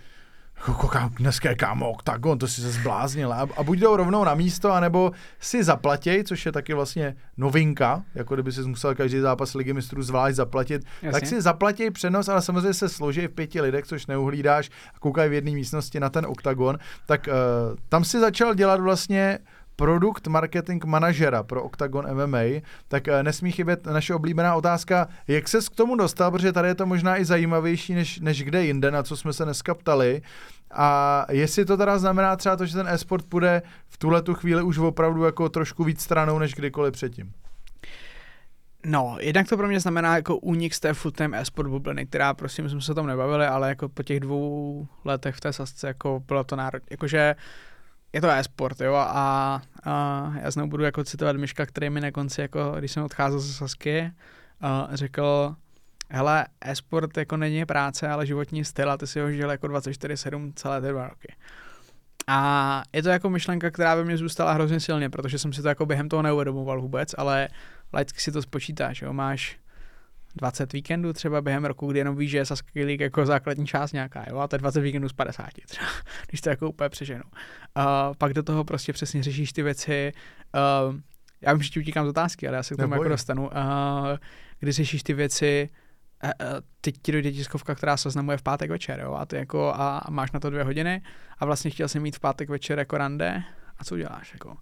koukám, 0.65 1.11
dneska 1.19 1.49
je 1.49 1.55
kámo 1.55 1.95
on 2.23 2.39
to 2.39 2.49
si 2.49 2.61
se 2.61 2.71
zbláznil. 2.71 3.33
A, 3.33 3.49
a 3.57 3.63
buď 3.63 3.79
jdou 3.79 3.97
rovnou 3.97 4.25
na 4.25 4.35
místo, 4.35 4.73
anebo 4.73 5.13
si 5.41 5.65
zaplatěj, 5.65 6.25
což 6.25 6.47
je 6.47 6.53
taky 6.53 6.75
vlastně 6.75 7.17
novinka, 7.37 8.05
jako 8.15 8.35
kdyby 8.35 8.53
si 8.53 8.63
musel 8.63 8.95
každý 8.95 9.19
zápas 9.19 9.55
ligy 9.55 9.73
mistrů 9.73 10.03
zvlášť 10.03 10.37
zaplatit, 10.37 10.83
Jasně. 11.03 11.13
tak 11.13 11.27
si 11.27 11.41
zaplatěj 11.41 11.91
přenos, 11.91 12.29
ale 12.29 12.43
samozřejmě 12.43 12.75
se 12.75 12.89
složí 12.89 13.27
v 13.27 13.31
pěti 13.31 13.61
lidech, 13.61 13.85
což 13.85 14.07
neuhlídáš 14.07 14.71
a 14.95 14.99
koukají 14.99 15.31
v 15.31 15.33
jedné 15.33 15.51
místnosti 15.51 16.01
na 16.01 16.11
ten 16.11 16.27
oktagon, 16.27 16.79
tak 17.07 17.29
uh, 17.29 17.77
tam 17.89 18.05
si 18.05 18.21
začal 18.21 18.55
dělat 18.55 18.81
vlastně 18.81 19.39
produkt 19.81 20.27
marketing 20.27 20.85
manažera 20.85 21.43
pro 21.43 21.63
Octagon 21.63 22.05
MMA, 22.15 22.61
tak 22.89 23.09
eh, 23.09 23.23
nesmí 23.23 23.53
chybět 23.53 23.87
naše 23.87 24.15
oblíbená 24.15 24.55
otázka, 24.55 25.09
jak 25.29 25.49
ses 25.49 25.69
k 25.69 25.75
tomu 25.75 25.97
dostal, 25.97 26.31
protože 26.31 26.53
tady 26.53 26.69
je 26.69 26.75
to 26.75 26.87
možná 26.87 27.19
i 27.19 27.25
zajímavější 27.25 27.95
než, 27.95 28.21
než 28.21 28.43
kde 28.43 28.65
jinde, 28.65 28.91
na 28.91 29.03
co 29.03 29.17
jsme 29.17 29.33
se 29.33 29.45
dneska 29.45 29.75
ptali. 29.75 30.23
A 30.71 31.27
jestli 31.31 31.65
to 31.65 31.77
teda 31.77 31.99
znamená 31.99 32.37
třeba 32.37 32.57
to, 32.57 32.67
že 32.67 32.75
ten 32.75 32.89
e-sport 32.89 33.25
půjde 33.29 33.63
v 33.89 33.99
tuhle 33.99 34.23
tu 34.23 34.35
chvíli 34.35 34.63
už 34.63 34.79
opravdu 34.79 35.25
jako 35.25 35.49
trošku 35.49 35.85
víc 35.85 36.01
stranou 36.01 36.39
než 36.39 36.55
kdykoliv 36.55 36.93
předtím. 36.93 37.33
No, 38.87 39.17
jednak 39.21 39.49
to 39.49 39.57
pro 39.57 39.69
mě 39.69 39.81
znamená 39.81 40.17
jako 40.17 40.37
únik 40.37 40.75
z 40.75 40.81
té 40.81 40.95
full-time 40.95 41.35
e-sport 41.35 41.69
bubliny, 41.69 42.07
která 42.07 42.35
my 42.43 42.69
jsme 42.69 42.81
se 42.81 42.93
o 42.93 42.95
tom 42.95 43.07
nebavili, 43.07 43.47
ale 43.47 43.69
jako 43.69 43.89
po 43.89 44.03
těch 44.03 44.21
dvou 44.21 44.87
letech 45.05 45.35
v 45.35 45.41
té 45.41 45.53
sasce, 45.53 45.87
jako 45.87 46.23
bylo 46.27 46.45
to 46.45 46.57
národ, 46.57 46.83
jakože 46.91 47.35
je 48.13 48.21
to 48.21 48.31
e-sport, 48.31 48.81
jo, 48.81 48.95
a, 48.95 49.63
a 49.85 50.33
já 50.43 50.51
znovu 50.51 50.71
budu 50.71 50.85
jako 50.85 51.05
citovat 51.05 51.37
Myška, 51.37 51.67
který 51.67 51.91
mi 51.91 52.01
na 52.01 52.11
konci, 52.11 52.41
jako 52.41 52.75
když 52.79 52.93
jsem 52.93 53.03
odcházel 53.03 53.41
ze 53.41 53.53
Sasky, 53.53 54.13
a 54.61 54.89
řekl, 54.93 55.55
hele, 56.11 56.47
e-sport 56.61 57.17
jako 57.17 57.37
není 57.37 57.65
práce, 57.65 58.09
ale 58.09 58.27
životní 58.27 58.65
styl 58.65 58.91
a 58.91 58.97
ty 58.97 59.07
si 59.07 59.21
ho 59.21 59.31
žil 59.31 59.51
jako 59.51 59.67
24-7 59.67 60.53
celé 60.55 60.81
ty 60.81 60.89
dva 60.89 61.09
roky. 61.09 61.35
A 62.27 62.83
je 62.93 63.03
to 63.03 63.09
jako 63.09 63.31
myšlenka, 63.31 63.71
která 63.71 63.97
by 63.97 64.05
mě 64.05 64.17
zůstala 64.17 64.53
hrozně 64.53 64.81
silně, 64.81 65.11
protože 65.11 65.39
jsem 65.39 65.53
si 65.53 65.63
to 65.63 65.69
jako 65.69 65.87
během 65.87 66.09
toho 66.09 66.23
neuvědomoval 66.23 66.81
vůbec, 66.81 67.15
ale 67.19 67.49
laicky 67.93 68.21
si 68.21 68.33
to 68.33 68.43
spočítáš, 68.43 69.03
jo, 69.03 69.13
máš 69.13 69.59
20 70.37 70.73
víkendů 70.73 71.13
třeba 71.13 71.41
během 71.41 71.65
roku, 71.65 71.91
kdy 71.91 71.99
jenom 71.99 72.17
víš, 72.17 72.31
že 72.31 72.39
je 72.39 72.47
Sasuke 72.47 72.85
League 72.85 73.01
jako 73.01 73.27
základní 73.27 73.67
část 73.67 73.93
nějaká, 73.93 74.25
jo, 74.29 74.39
a 74.39 74.49
to 74.49 74.57
je 74.57 74.59
20 74.59 74.81
víkendů 74.81 75.09
z 75.09 75.13
50 75.13 75.47
třeba, 75.67 75.87
když 76.29 76.41
to 76.41 76.51
jako 76.51 76.69
úplně 76.69 76.89
přeženu. 76.89 77.23
Uh, 77.25 77.83
pak 78.19 78.33
do 78.33 78.43
toho 78.43 78.65
prostě 78.65 78.93
přesně 78.93 79.23
řešíš 79.23 79.53
ty 79.53 79.63
věci, 79.63 80.13
uh, 80.89 80.97
já 81.41 81.53
vím, 81.53 81.63
že 81.63 81.71
ti 81.71 81.81
utíkám 81.81 82.07
z 82.07 82.09
otázky, 82.09 82.49
ale 82.49 82.57
já 82.57 82.63
se 82.63 82.75
k 82.75 82.79
tomu 82.79 82.95
jako 82.95 83.09
dostanu, 83.09 83.43
uh, 83.43 83.51
kdy 84.61 84.73
řešíš 84.73 85.03
ty 85.03 85.15
věci, 85.15 85.69
uh, 86.25 86.31
teď 86.81 86.95
ti 87.03 87.13
dojde 87.13 87.33
tiskovka, 87.33 87.75
která 87.75 87.97
se 87.97 88.11
znamuje 88.11 88.39
v 88.39 88.43
pátek 88.43 88.71
večer, 88.71 89.01
jo, 89.01 89.15
a 89.15 89.27
ty 89.27 89.37
jako, 89.37 89.73
a 89.75 90.07
máš 90.11 90.33
na 90.33 90.41
to 90.41 90.51
dvě 90.51 90.65
hodiny 90.65 91.03
a 91.39 91.45
vlastně 91.45 91.71
chtěl 91.71 91.89
jsem 91.89 92.03
mít 92.03 92.17
v 92.17 92.21
pátek 92.21 92.49
večer 92.49 92.79
jako 92.79 92.99
rande, 92.99 93.43
a 93.79 93.85
co 93.85 93.95
uděláš, 93.95 94.33
jako? 94.33 94.57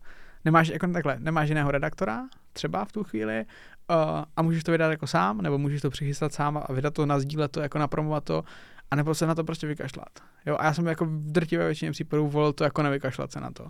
Nemáš, 0.44 0.68
jako 0.68 0.86
takhle, 0.86 1.16
nemáš 1.18 1.48
jiného 1.48 1.70
redaktora, 1.70 2.28
třeba 2.52 2.84
v 2.84 2.92
tu 2.92 3.04
chvíli, 3.04 3.44
uh, 3.90 4.24
a 4.36 4.42
můžeš 4.42 4.64
to 4.64 4.72
vydat 4.72 4.90
jako 4.90 5.06
sám, 5.06 5.42
nebo 5.42 5.58
můžeš 5.58 5.82
to 5.82 5.90
přichystat 5.90 6.32
sám 6.32 6.64
a 6.68 6.72
vydat 6.72 6.94
to, 6.94 7.06
nazdílet 7.06 7.52
to, 7.52 7.60
jako 7.60 7.78
napromovat 7.78 8.24
to, 8.24 8.44
a 8.90 8.96
nebo 8.96 9.14
se 9.14 9.26
na 9.26 9.34
to 9.34 9.44
prostě 9.44 9.66
vykašlat. 9.66 10.08
Jo, 10.46 10.56
a 10.60 10.64
já 10.64 10.74
jsem 10.74 10.86
jako 10.86 11.04
v 11.04 11.32
drtivé 11.32 11.64
většině 11.64 11.92
případů 11.92 12.28
volil 12.28 12.52
to 12.52 12.64
jako 12.64 12.82
nevykašlat 12.82 13.32
se 13.32 13.40
na 13.40 13.50
to. 13.50 13.66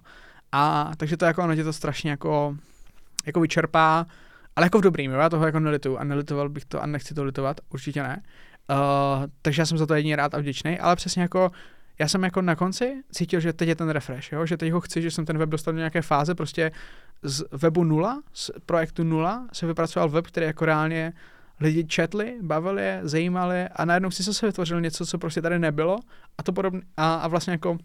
A 0.53 0.91
takže 0.97 1.17
to 1.17 1.25
jako 1.25 1.45
ono 1.45 1.57
tě 1.57 1.65
to 1.65 1.73
strašně 1.73 2.11
jako, 2.11 2.57
jako 3.27 3.41
vyčerpá, 3.41 4.07
ale 4.57 4.67
jako 4.67 4.79
v 4.79 4.83
dobrým, 4.83 5.11
jo, 5.11 5.19
já 5.19 5.29
toho 5.29 5.47
jako 5.47 5.61
nelituju 5.61 5.97
a 5.97 6.05
nelitoval 6.05 6.49
bych 6.49 6.65
to 6.65 6.83
a 6.83 6.87
nechci 6.87 7.15
to 7.15 7.25
litovat, 7.25 7.61
určitě 7.71 8.03
ne. 8.03 8.23
Uh, 8.71 9.27
takže 9.43 9.63
já 9.63 9.67
jsem 9.67 9.79
za 9.79 9.87
to 9.87 9.95
jedině 9.95 10.17
rád 10.17 10.35
a 10.35 10.39
vděčný, 10.39 10.79
ale 10.79 10.97
přesně 10.97 11.23
jako 11.23 11.51
já 11.99 12.09
jsem 12.09 12.25
jako 12.25 12.43
na 12.43 12.57
konci 12.57 13.03
cítil, 13.13 13.41
že 13.41 13.53
teď 13.53 13.69
je 13.69 13.77
ten 13.77 13.89
refresh, 13.89 14.33
jo? 14.33 14.47
že 14.47 14.57
teď 14.57 14.73
ho 14.73 14.81
chci, 14.81 15.03
že 15.03 15.11
jsem 15.11 15.27
ten 15.27 15.39
web 15.39 15.49
dostal 15.49 15.75
do 15.75 15.79
nějaké 15.79 16.03
fáze, 16.03 16.35
prostě 16.35 16.73
z 17.23 17.45
webu 17.53 17.85
nula, 17.85 18.23
z 18.33 18.51
projektu 18.67 19.05
nula 19.05 19.49
se 19.53 19.67
vypracoval 19.67 20.09
web, 20.09 20.27
který 20.27 20.47
jako 20.47 20.65
reálně 20.65 21.13
lidi 21.61 21.85
četli, 21.85 22.39
bavili 22.43 22.83
je, 22.83 23.01
zajímali 23.03 23.69
a 23.69 23.85
najednou 23.85 24.11
si 24.11 24.35
se 24.35 24.47
vytvořil 24.47 24.81
něco, 24.81 25.07
co 25.07 25.19
prostě 25.19 25.43
tady 25.43 25.59
nebylo 25.59 25.99
a 26.39 26.43
to 26.43 26.53
podobně 26.53 26.81
a, 26.97 27.15
a 27.15 27.29
vlastně 27.29 27.51
jako 27.51 27.79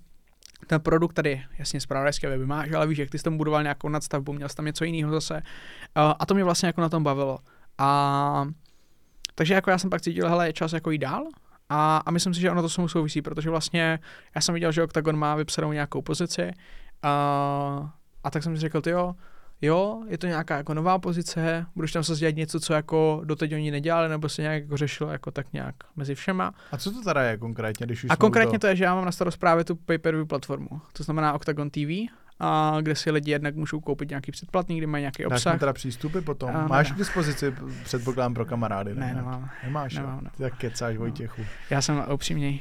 ten 0.68 0.81
produkt 0.81 1.14
tady, 1.14 1.44
jasně, 1.60 1.81
zpravodajské 1.81 2.30
weby 2.30 2.45
máš, 2.45 2.72
ale 2.72 2.88
víš, 2.88 2.98
jak 2.98 3.10
ty 3.10 3.18
jsi 3.18 3.23
tam 3.23 3.38
budoval 3.38 3.64
nějakou 3.64 3.90
nadstavbu, 3.90 4.34
měl 4.34 4.49
jsi 4.49 4.56
tam 4.56 4.65
něco 4.65 4.84
jiného 4.84 5.11
zase 5.11 5.41
a 5.95 6.26
to 6.26 6.34
mě 6.34 6.44
vlastně 6.44 6.68
jako 6.68 6.81
na 6.81 6.90
tom 6.90 7.03
bavilo. 7.03 7.40
A 7.77 8.48
takže 9.35 9.53
jako 9.53 9.69
já 9.69 9.77
jsem 9.77 9.90
pak 9.90 10.02
cítil, 10.02 10.30
hele, 10.30 10.48
je 10.49 10.53
čas 10.53 10.73
jako 10.73 10.91
jít 10.91 10.98
dál 10.98 11.27
a, 11.69 11.98
a 11.98 12.11
myslím 12.11 12.34
si, 12.34 12.41
že 12.41 12.52
ono 12.52 12.61
to 12.61 12.69
jsou 12.69 12.88
souvisí, 12.88 13.22
protože 13.22 13.49
vlastně 13.49 13.99
já 14.35 14.41
jsem 14.41 14.53
viděl, 14.53 14.72
že 14.72 14.84
Octagon 14.84 15.18
má 15.18 15.35
vypsanou 15.35 15.72
nějakou 15.72 16.02
pozici 16.02 16.52
a, 17.03 17.94
a 18.23 18.31
tak 18.31 18.44
jsem 18.44 18.56
si 18.56 18.61
řekl, 18.61 18.81
jo, 18.88 19.15
jo, 19.61 20.03
je 20.07 20.18
to 20.18 20.27
nějaká 20.27 20.57
jako 20.57 20.73
nová 20.73 20.99
pozice, 20.99 21.65
budeš 21.76 21.91
tam 21.91 22.03
se 22.03 22.15
dělat 22.15 22.35
něco, 22.35 22.60
co 22.60 22.73
jako 22.73 23.22
doteď 23.23 23.53
oni 23.53 23.72
nedělali, 23.72 24.10
nebo 24.10 24.30
se 24.30 24.41
nějak 24.41 24.64
jako 24.64 24.77
řešilo 24.77 25.11
jako 25.11 25.31
tak 25.31 25.53
nějak 25.53 25.76
mezi 25.95 26.15
všema. 26.15 26.53
A 26.72 26.77
co 26.77 26.91
to 26.91 27.02
teda 27.02 27.22
je 27.23 27.38
konkrétně, 27.38 27.85
když 27.85 28.03
už 28.03 28.10
A 28.10 28.15
konkrétně 28.15 28.60
to... 28.60 28.61
to 28.61 28.68
je, 28.68 28.76
že 28.76 28.84
já 28.84 28.95
mám 28.95 29.06
na 29.06 29.11
starost 29.11 29.38
právě 29.38 29.64
tu 29.64 29.76
pay-per-view 29.76 30.27
platformu, 30.27 30.81
to 30.94 31.03
znamená 31.03 31.34
Octagon 31.34 31.69
TV, 31.69 32.11
a 32.39 32.77
kde 32.81 32.95
si 32.95 33.11
lidi 33.11 33.31
jednak 33.31 33.55
můžou 33.55 33.80
koupit 33.80 34.10
nějaký 34.10 34.31
předplatný, 34.31 34.77
kde 34.77 34.88
mají 34.88 35.01
nějaký 35.01 35.26
obsah. 35.26 35.53
Dáš 35.53 35.60
teda 35.60 35.73
přístupy 35.73 36.19
potom? 36.19 36.55
A, 36.55 36.68
Máš 36.68 36.91
k 36.91 36.95
dispozici 36.95 37.53
předpokládám 37.84 38.34
pro 38.34 38.45
kamarády? 38.45 38.95
Ne, 38.95 39.07
ne 39.07 39.14
nemám. 39.14 39.49
Nemáš, 39.64 39.93
nemám, 39.93 40.15
nemám. 40.15 40.31
Ty 40.38 40.43
tak 40.43 40.57
kecáš, 40.57 40.93
no. 40.93 40.99
Vojtěchu. 40.99 41.41
Já 41.69 41.81
jsem 41.81 42.03
upřímněj. 42.14 42.60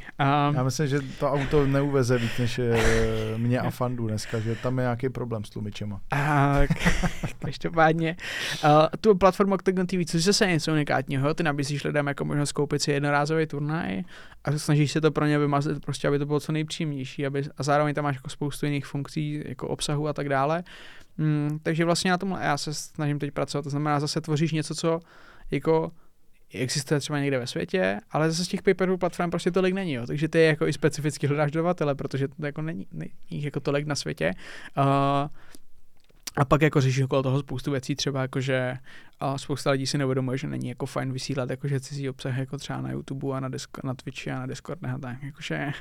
Um, 0.49 0.55
Já 0.55 0.63
myslím, 0.63 0.87
že 0.87 1.01
to 1.01 1.33
auto 1.33 1.67
neuveze 1.67 2.19
víc 2.19 2.39
než 2.39 2.59
je 2.59 2.73
eh, 2.75 3.39
mě 3.39 3.61
a 3.61 3.71
Fandu 3.71 4.09
dneska, 4.09 4.41
že 4.41 4.55
tam 4.55 4.79
je 4.79 4.83
nějaký 4.83 5.09
problém 5.09 5.45
s 5.45 5.51
tlumičema. 5.51 6.01
každopádně. 7.39 8.17
Uh, 8.65 8.71
tu 9.01 9.15
platformu 9.15 9.55
Octagon 9.55 9.87
TV, 9.87 10.05
což 10.07 10.25
zase 10.25 10.47
něco 10.47 10.73
unikátního, 10.73 11.35
ty 11.35 11.43
nabízíš 11.43 11.85
lidem 11.85 12.07
jako 12.07 12.25
možnost 12.25 12.53
koupit 12.53 12.83
si 12.83 12.93
jednorázový 12.93 13.47
turnaj 13.47 14.03
a 14.45 14.59
snažíš 14.59 14.93
se 14.93 15.01
to 15.01 15.11
pro 15.11 15.27
ně 15.27 15.39
vymazlit, 15.39 15.85
prostě 15.85 16.09
aby 16.09 16.19
to 16.19 16.27
bylo 16.27 16.41
co 16.41 16.53
nejpříjemnější, 16.53 17.27
aby, 17.27 17.43
a 17.59 17.63
zároveň 17.63 17.95
tam 17.95 18.05
máš 18.05 18.17
jako 18.17 18.31
spoustu 18.31 18.67
jiných 18.67 18.87
funkcí, 18.87 19.43
jako 19.47 19.62
obsahu 19.69 20.09
a 20.09 20.13
tak 20.13 20.29
dále. 20.29 20.65
Mm, 21.19 21.59
takže 21.63 21.85
vlastně 21.85 22.11
na 22.11 22.19
tomhle 22.19 22.45
já 22.45 22.59
se 22.59 22.75
snažím 22.75 23.19
teď 23.19 23.31
pracovat, 23.31 23.63
to 23.63 23.71
znamená 23.71 24.01
zase 24.01 24.21
tvoříš 24.21 24.53
něco, 24.53 24.75
co 24.75 25.01
jako 25.51 25.93
existuje 26.55 27.01
třeba 27.01 27.19
někde 27.19 27.39
ve 27.39 27.47
světě, 27.47 28.01
ale 28.11 28.31
zase 28.31 28.45
z 28.45 28.49
těch 28.49 28.63
paperů 28.63 28.99
platform 28.99 29.31
prostě 29.31 29.51
tolik 29.51 29.75
není, 29.75 29.93
jo. 29.93 30.07
takže 30.07 30.29
ty 30.29 30.45
jako 30.45 30.67
i 30.67 30.73
specificky 30.73 31.27
hledáš 31.27 31.51
dodavatele, 31.51 31.95
protože 31.95 32.29
to 32.29 32.47
jako 32.47 32.63
není, 32.63 32.87
není 32.93 33.13
jako 33.31 33.61
tolik 33.61 33.87
na 33.87 33.95
světě. 33.95 34.31
Uh, 34.79 35.29
a 36.37 36.45
pak 36.45 36.63
jako 36.63 36.81
řeší 36.81 37.05
okolo 37.05 37.23
toho 37.23 37.41
spoustu 37.41 37.71
věcí, 37.71 37.95
třeba 37.95 38.23
jako, 38.23 38.41
že 38.41 38.77
a 39.21 39.39
spousta 39.39 39.71
lidí 39.71 39.87
si 39.87 39.99
neuvědomuje, 39.99 40.39
že 40.39 40.47
není 40.47 40.69
jako 40.69 40.87
fajn 40.87 41.13
vysílat 41.13 41.51
jakože 41.51 41.81
cizí 41.81 42.09
obsah 42.09 42.39
jako 42.39 42.59
třeba 42.59 42.81
na 42.81 42.91
YouTube 42.91 43.37
a 43.37 43.41
na, 43.41 43.49
Discord, 43.49 43.85
na 43.85 43.95
Twitchi 43.95 44.31
a 44.31 44.39
na 44.39 44.47
Discord 44.47 44.85
a 44.85 44.99
tak. 44.99 45.23
Jakože 45.23 45.73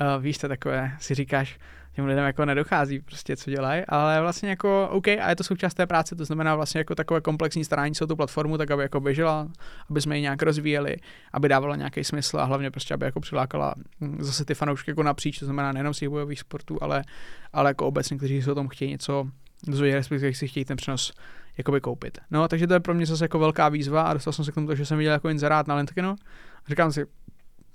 uh, 0.00 0.22
víš, 0.22 0.38
to 0.38 0.48
takové, 0.48 0.92
si 1.00 1.14
říkáš, 1.14 1.58
těm 1.92 2.06
lidem 2.06 2.24
jako 2.24 2.44
nedochází 2.44 3.00
prostě, 3.00 3.36
co 3.36 3.50
dělají, 3.50 3.82
ale 3.88 4.20
vlastně 4.20 4.50
jako 4.50 4.88
OK, 4.92 5.08
a 5.08 5.30
je 5.30 5.36
to 5.36 5.44
součást 5.44 5.74
té 5.74 5.86
práce, 5.86 6.16
to 6.16 6.24
znamená 6.24 6.56
vlastně 6.56 6.78
jako 6.78 6.94
takové 6.94 7.20
komplexní 7.20 7.64
starání 7.64 7.94
se 7.94 8.04
o 8.04 8.06
tu 8.06 8.16
platformu, 8.16 8.58
tak 8.58 8.70
aby 8.70 8.82
jako 8.82 9.00
běžela, 9.00 9.48
aby 9.90 10.00
jsme 10.00 10.16
ji 10.16 10.22
nějak 10.22 10.42
rozvíjeli, 10.42 10.96
aby 11.32 11.48
dávala 11.48 11.76
nějaký 11.76 12.04
smysl 12.04 12.38
a 12.38 12.44
hlavně 12.44 12.70
prostě, 12.70 12.94
aby 12.94 13.04
jako 13.04 13.20
přilákala 13.20 13.74
hm, 14.00 14.16
zase 14.20 14.44
ty 14.44 14.54
fanoušky 14.54 14.90
jako 14.90 15.02
napříč, 15.02 15.38
to 15.38 15.44
znamená 15.44 15.72
nejenom 15.72 15.94
z 15.94 15.98
těch 15.98 16.08
bojových 16.08 16.40
sportů, 16.40 16.82
ale, 16.82 17.04
ale 17.52 17.70
jako 17.70 17.86
obecně, 17.86 18.16
kteří 18.16 18.42
se 18.42 18.52
o 18.52 18.54
tom 18.54 18.68
chtějí 18.68 18.90
něco 18.90 19.26
dozvědět, 19.66 19.96
respektive 19.96 20.34
si 20.34 20.48
chtějí 20.48 20.64
ten 20.64 20.76
přenos 20.76 21.12
jakoby 21.58 21.80
koupit. 21.80 22.18
No, 22.30 22.48
takže 22.48 22.66
to 22.66 22.74
je 22.74 22.80
pro 22.80 22.94
mě 22.94 23.06
zase 23.06 23.24
jako 23.24 23.38
velká 23.38 23.68
výzva 23.68 24.02
a 24.02 24.12
dostal 24.12 24.32
jsem 24.32 24.44
se 24.44 24.52
k 24.52 24.54
tomu, 24.54 24.74
že 24.74 24.86
jsem 24.86 24.98
viděl 24.98 25.12
jako 25.12 25.28
inzerát 25.28 25.66
na 25.66 25.74
Lentkinu. 25.74 26.10
A 26.10 26.68
říkám 26.68 26.92
si, 26.92 27.06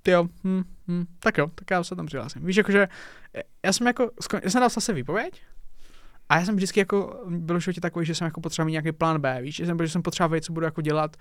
ty 0.03 0.11
jo, 0.11 0.27
hm, 0.43 0.63
hm, 0.87 1.05
tak 1.19 1.37
jo, 1.37 1.47
tak 1.55 1.71
já 1.71 1.83
se 1.83 1.95
tam 1.95 2.05
přihlásím. 2.05 2.45
Víš, 2.45 2.55
jakože 2.55 2.87
já 3.65 3.73
jsem 3.73 3.87
jako, 3.87 4.11
já 4.43 4.49
jsem 4.49 4.59
dal 4.59 4.69
zase 4.69 4.93
výpověď 4.93 5.41
a 6.29 6.39
já 6.39 6.45
jsem 6.45 6.55
vždycky 6.55 6.79
jako, 6.79 7.23
byl 7.27 7.59
v 7.59 7.79
takový, 7.81 8.05
že 8.05 8.15
jsem 8.15 8.25
jako 8.25 8.41
potřeboval 8.41 8.65
mít 8.65 8.71
nějaký 8.71 8.91
plán 8.91 9.21
B, 9.21 9.41
víš, 9.41 9.55
že 9.55 9.65
jsem, 9.65 9.77
že 9.81 9.89
jsem 9.89 10.01
potřeboval 10.01 10.29
vědět, 10.29 10.45
co 10.45 10.53
budu 10.53 10.65
jako 10.65 10.81
dělat 10.81 11.17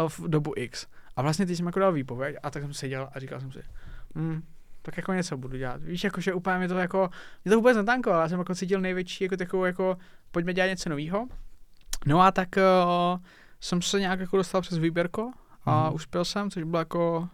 eh, 0.00 0.08
v 0.08 0.20
dobu 0.28 0.52
X. 0.56 0.86
A 1.16 1.22
vlastně 1.22 1.46
teď 1.46 1.56
jsem 1.56 1.66
jako 1.66 1.80
dal 1.80 1.92
výpověď 1.92 2.36
a 2.42 2.50
tak 2.50 2.62
jsem 2.62 2.74
seděl 2.74 3.08
a 3.12 3.20
říkal 3.20 3.40
jsem 3.40 3.52
si, 3.52 3.62
hm, 4.14 4.42
tak 4.88 4.96
jako 4.96 5.12
něco 5.12 5.36
budu 5.36 5.56
dělat. 5.56 5.82
Víš, 5.82 6.04
jako, 6.04 6.20
že 6.20 6.34
úplně 6.34 6.58
mi 6.58 6.68
to 6.68 6.78
jako, 6.78 7.10
mě 7.44 7.50
to 7.50 7.56
vůbec 7.56 7.76
netankovalo, 7.76 8.22
já 8.22 8.28
jsem 8.28 8.38
jako 8.38 8.54
cítil 8.54 8.80
největší 8.80 9.24
jako 9.24 9.36
takovou 9.36 9.64
jako, 9.64 9.96
pojďme 10.30 10.54
dělat 10.54 10.66
něco 10.66 10.88
nového. 10.88 11.26
No 12.06 12.20
a 12.20 12.30
tak 12.30 12.48
uh, 12.56 13.18
jsem 13.60 13.82
se 13.82 14.00
nějak 14.00 14.20
jako 14.20 14.36
dostal 14.36 14.60
přes 14.60 14.78
výběrko 14.78 15.32
a 15.64 15.88
mm. 15.88 15.94
uspěl 15.94 16.24
jsem, 16.24 16.50
což 16.50 16.62
bylo 16.62 16.78
jako 16.78 17.28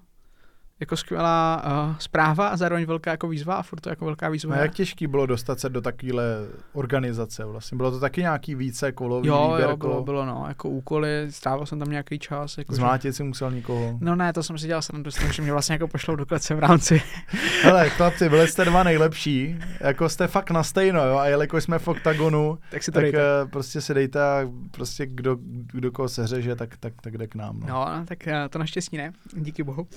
jako 0.85 0.97
skvělá 0.97 1.62
uh, 1.66 1.97
zpráva 1.98 2.48
a 2.48 2.56
zároveň 2.56 2.86
velká 2.86 3.11
jako 3.11 3.28
výzva 3.28 3.55
a 3.55 3.62
furt 3.62 3.81
to 3.81 3.89
jako 3.89 4.05
velká 4.05 4.28
výzva. 4.28 4.55
A 4.55 4.59
jak 4.59 4.74
těžký 4.74 5.06
bylo 5.06 5.27
dostat 5.27 5.61
se 5.61 5.69
do 5.69 5.81
takovéhle 5.81 6.24
organizace 6.73 7.44
vlastně? 7.44 7.77
Bylo 7.77 7.90
to 7.90 8.01
taky 8.01 8.20
nějaký 8.20 8.55
více 8.55 8.93
kolový 8.93 9.28
Jo, 9.28 9.48
výběr, 9.51 9.70
jo, 9.70 9.77
bylo, 9.77 10.02
bylo 10.02 10.27
no, 10.27 10.44
jako 10.48 10.69
úkoly, 10.69 11.27
strávil 11.31 11.66
jsem 11.66 11.78
tam 11.78 11.90
nějaký 11.90 12.19
čas. 12.19 12.59
Jako 12.59 12.74
Zmlátit 12.74 13.09
že... 13.09 13.12
si 13.12 13.24
musel 13.24 13.51
někoho? 13.51 13.98
No 14.01 14.16
ne, 14.16 14.32
to 14.32 14.43
jsem 14.43 14.59
si 14.59 14.66
dělal 14.66 14.82
srandu 14.82 15.11
s 15.11 15.15
tím, 15.15 15.32
že 15.32 15.43
mě 15.43 15.52
vlastně 15.52 15.73
jako 15.73 15.89
pošlou 15.89 16.16
do 16.16 16.27
klece 16.27 16.55
v 16.55 16.59
rámci. 16.59 17.02
Hele, 17.62 17.90
chlapci, 17.90 18.28
byli 18.28 18.48
jste 18.48 18.65
dva 18.65 18.82
nejlepší, 18.82 19.59
jako 19.81 20.09
jste 20.09 20.27
fakt 20.27 20.51
na 20.51 20.62
stejno, 20.62 21.06
jo, 21.06 21.16
a 21.16 21.27
jelikož 21.27 21.65
jsme 21.65 21.78
v 21.78 21.89
oktagonu, 21.89 22.59
tak, 22.70 22.82
si 22.82 22.93
to 22.93 23.01
tak 23.01 23.15
uh, 23.15 23.51
prostě 23.51 23.81
si 23.81 23.94
dejte 23.94 24.23
a 24.23 24.48
prostě 24.70 25.06
kdo, 25.06 25.36
kdo 25.73 25.93
koho 25.93 26.09
seřeže, 26.09 26.56
tak, 26.56 26.77
tak, 26.77 26.93
tak 27.02 27.19
jde 27.19 27.27
k 27.27 27.35
nám. 27.35 27.61
No, 27.61 27.66
no 27.66 28.05
tak 28.05 28.19
uh, 28.27 28.32
to 28.51 28.59
naštěstí 28.59 28.97
ne, 28.97 29.12
díky 29.36 29.62
bohu. 29.62 29.82
Uh, 29.82 29.89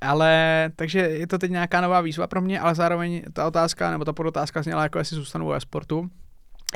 ale 0.00 0.70
takže 0.76 0.98
je 0.98 1.26
to 1.26 1.38
teď 1.38 1.50
nějaká 1.50 1.80
nová 1.80 2.00
výzva 2.00 2.26
pro 2.26 2.40
mě, 2.40 2.60
ale 2.60 2.74
zároveň 2.74 3.22
ta 3.32 3.46
otázka, 3.46 3.90
nebo 3.90 4.04
ta 4.04 4.12
podotázka 4.12 4.62
zněla 4.62 4.82
jako 4.82 4.98
jestli 4.98 5.16
zůstanu 5.16 5.48
ve 5.48 5.60
sportu. 5.60 6.10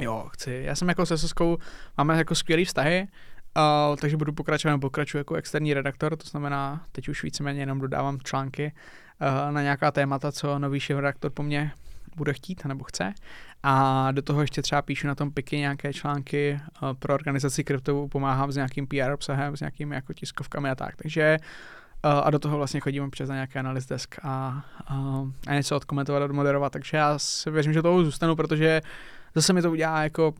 Jo, 0.01 0.29
chci. 0.33 0.63
Já 0.65 0.75
jsem 0.75 0.89
jako 0.89 1.07
se 1.07 1.19
Soskou, 1.19 1.59
máme 1.99 2.17
jako 2.17 2.35
skvělý 2.35 2.65
vztahy, 2.65 3.09
uh, 3.57 3.97
takže 3.97 4.17
budu 4.17 4.33
pokračovat, 4.33 4.73
nebo 4.73 4.81
pokračuji 4.81 5.19
jako 5.19 5.35
externí 5.35 5.75
redaktor, 5.75 6.17
to 6.17 6.29
znamená, 6.29 6.85
teď 6.93 7.09
už 7.09 7.23
víceméně 7.23 7.61
jenom 7.61 7.81
dodávám 7.81 8.19
články 8.21 8.73
uh, 9.21 9.53
na 9.53 9.63
nějaká 9.63 9.91
témata, 9.91 10.33
co 10.33 10.59
nový 10.59 10.81
šéf 10.81 10.97
redaktor 10.97 11.31
po 11.31 11.43
mně 11.43 11.73
bude 12.17 12.33
chtít 12.33 12.65
nebo 12.65 12.85
chce. 12.85 13.15
A 13.63 14.13
do 14.13 14.23
toho 14.23 14.41
ještě 14.41 14.63
třeba 14.63 14.83
píšu 14.83 15.07
na 15.07 15.15
tom 15.15 15.31
piky 15.31 15.59
nějaké 15.59 15.93
články 15.93 16.61
uh, 16.83 16.93
pro 16.99 17.15
organizaci 17.15 17.65
kryptovou, 17.65 18.09
pomáhám 18.09 18.53
s 18.53 18.57
nějakým 18.57 18.87
PR 18.87 19.13
obsahem, 19.13 19.57
s 19.57 19.61
nějakými 19.61 19.95
jako 19.95 20.13
tiskovkami 20.13 20.71
a 20.71 20.75
tak. 20.75 20.97
Takže 20.97 21.39
a 22.03 22.31
do 22.31 22.39
toho 22.39 22.57
vlastně 22.57 22.81
chodím 22.81 23.05
občas 23.05 23.29
na 23.29 23.35
nějaký 23.35 23.59
analyst 23.59 23.89
desk 23.89 24.17
a, 24.23 24.65
a, 24.87 25.25
a 25.47 25.55
něco 25.55 25.77
odkomentovat 25.77 26.23
a 26.23 26.33
moderovat, 26.33 26.73
takže 26.73 26.97
já 26.97 27.19
si 27.19 27.51
věřím, 27.51 27.73
že 27.73 27.83
toho 27.83 28.05
zůstanu, 28.05 28.37
protože 28.37 28.81
zase 29.35 29.53
mi 29.53 29.63
to 29.63 29.71
udělá 29.71 30.03
jako 30.03 30.35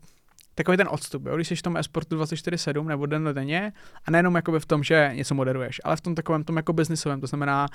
takový 0.55 0.77
ten 0.77 0.89
odstup, 0.91 1.27
jo? 1.27 1.37
když 1.37 1.49
jsi 1.49 1.57
v 1.57 1.63
tom 1.63 1.77
e-sportu 1.77 2.19
24-7 2.19 2.85
nebo 2.85 3.07
den 3.07 3.29
denně 3.33 3.73
a 4.05 4.11
nejenom 4.11 4.35
jakoby 4.35 4.61
v 4.61 4.67
tom, 4.67 4.83
že 4.83 5.11
něco 5.15 5.35
moderuješ, 5.35 5.81
ale 5.85 5.97
v 5.97 6.01
tom 6.01 6.15
takovém 6.15 6.45
tom 6.45 6.57
jako 6.57 6.73
biznisovém, 6.73 7.21
to 7.21 7.27
znamená 7.27 7.67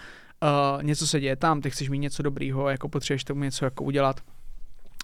uh, 0.44 0.84
něco 0.84 1.08
se 1.08 1.20
děje 1.20 1.36
tam, 1.36 1.62
ty 1.62 1.70
chceš 1.70 1.90
mít 1.90 2.00
něco 2.00 2.24
dobrýho, 2.24 2.70
jako 2.70 2.90
potřebuješ 2.90 3.24
tomu 3.24 3.44
něco 3.44 3.66
jako 3.66 3.84
udělat, 3.84 4.22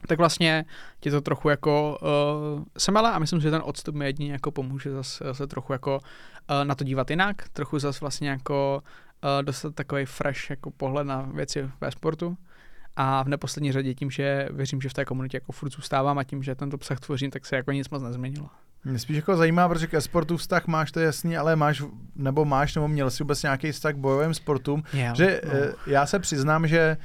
tak 0.08 0.18
vlastně 0.18 0.66
ti 1.00 1.12
to 1.12 1.22
trochu 1.22 1.50
jako 1.50 1.98
uh, 2.02 2.64
semele 2.78 3.12
a 3.12 3.20
myslím, 3.20 3.42
že 3.42 3.52
ten 3.52 3.62
odstup 3.66 3.96
mi 3.96 4.06
jedině 4.06 4.32
jako 4.32 4.52
pomůže 4.52 4.92
zase, 4.92 5.24
zase 5.24 5.48
trochu 5.48 5.74
jako 5.74 5.98
uh, 5.98 6.64
na 6.64 6.76
to 6.76 6.84
dívat 6.84 7.10
jinak, 7.10 7.50
trochu 7.50 7.80
zase 7.80 8.00
vlastně 8.02 8.30
jako 8.30 8.84
uh, 9.24 9.44
dostat 9.44 9.76
takový 9.76 10.06
fresh 10.06 10.50
jako 10.50 10.72
pohled 10.72 11.08
na 11.08 11.22
věci 11.22 11.70
ve 11.82 11.92
sportu 11.92 12.38
a 12.96 13.24
v 13.24 13.28
neposlední 13.28 13.72
řadě 13.72 13.94
tím, 13.94 14.12
že 14.12 14.50
věřím, 14.52 14.82
že 14.82 14.90
v 14.90 14.94
té 14.94 15.06
komunitě 15.06 15.38
jako 15.38 15.52
furt 15.52 15.74
zůstávám 15.74 16.18
a 16.18 16.24
tím, 16.24 16.44
že 16.44 16.56
tento 16.56 16.76
obsah 16.76 17.00
tvořím, 17.00 17.32
tak 17.32 17.46
se 17.46 17.56
jako 17.56 17.72
nic 17.72 17.90
moc 17.90 18.04
nezměnilo. 18.04 18.50
Mě 18.84 19.00
spíš 19.00 19.16
jako 19.16 19.38
zajímá, 19.38 19.70
protože 19.70 19.88
ke 19.88 20.02
sportu 20.02 20.38
vztah 20.38 20.68
máš, 20.68 20.92
to 20.92 21.00
je 21.00 21.06
jasný, 21.06 21.38
ale 21.38 21.56
máš, 21.56 21.84
nebo 22.16 22.46
máš, 22.46 22.76
nebo 22.76 22.88
měl 22.88 23.10
jsi 23.10 23.24
vůbec 23.24 23.44
nějaký 23.44 23.72
vztah 23.72 23.94
k 23.94 23.98
bojovým 23.98 24.34
sportům, 24.34 24.84
Yeah, 24.94 25.16
že 25.16 25.42
no. 25.46 25.52
eh, 25.54 25.74
já 25.88 26.06
se 26.06 26.20
přiznám, 26.20 26.68
že 26.68 26.80
eh, 26.80 26.98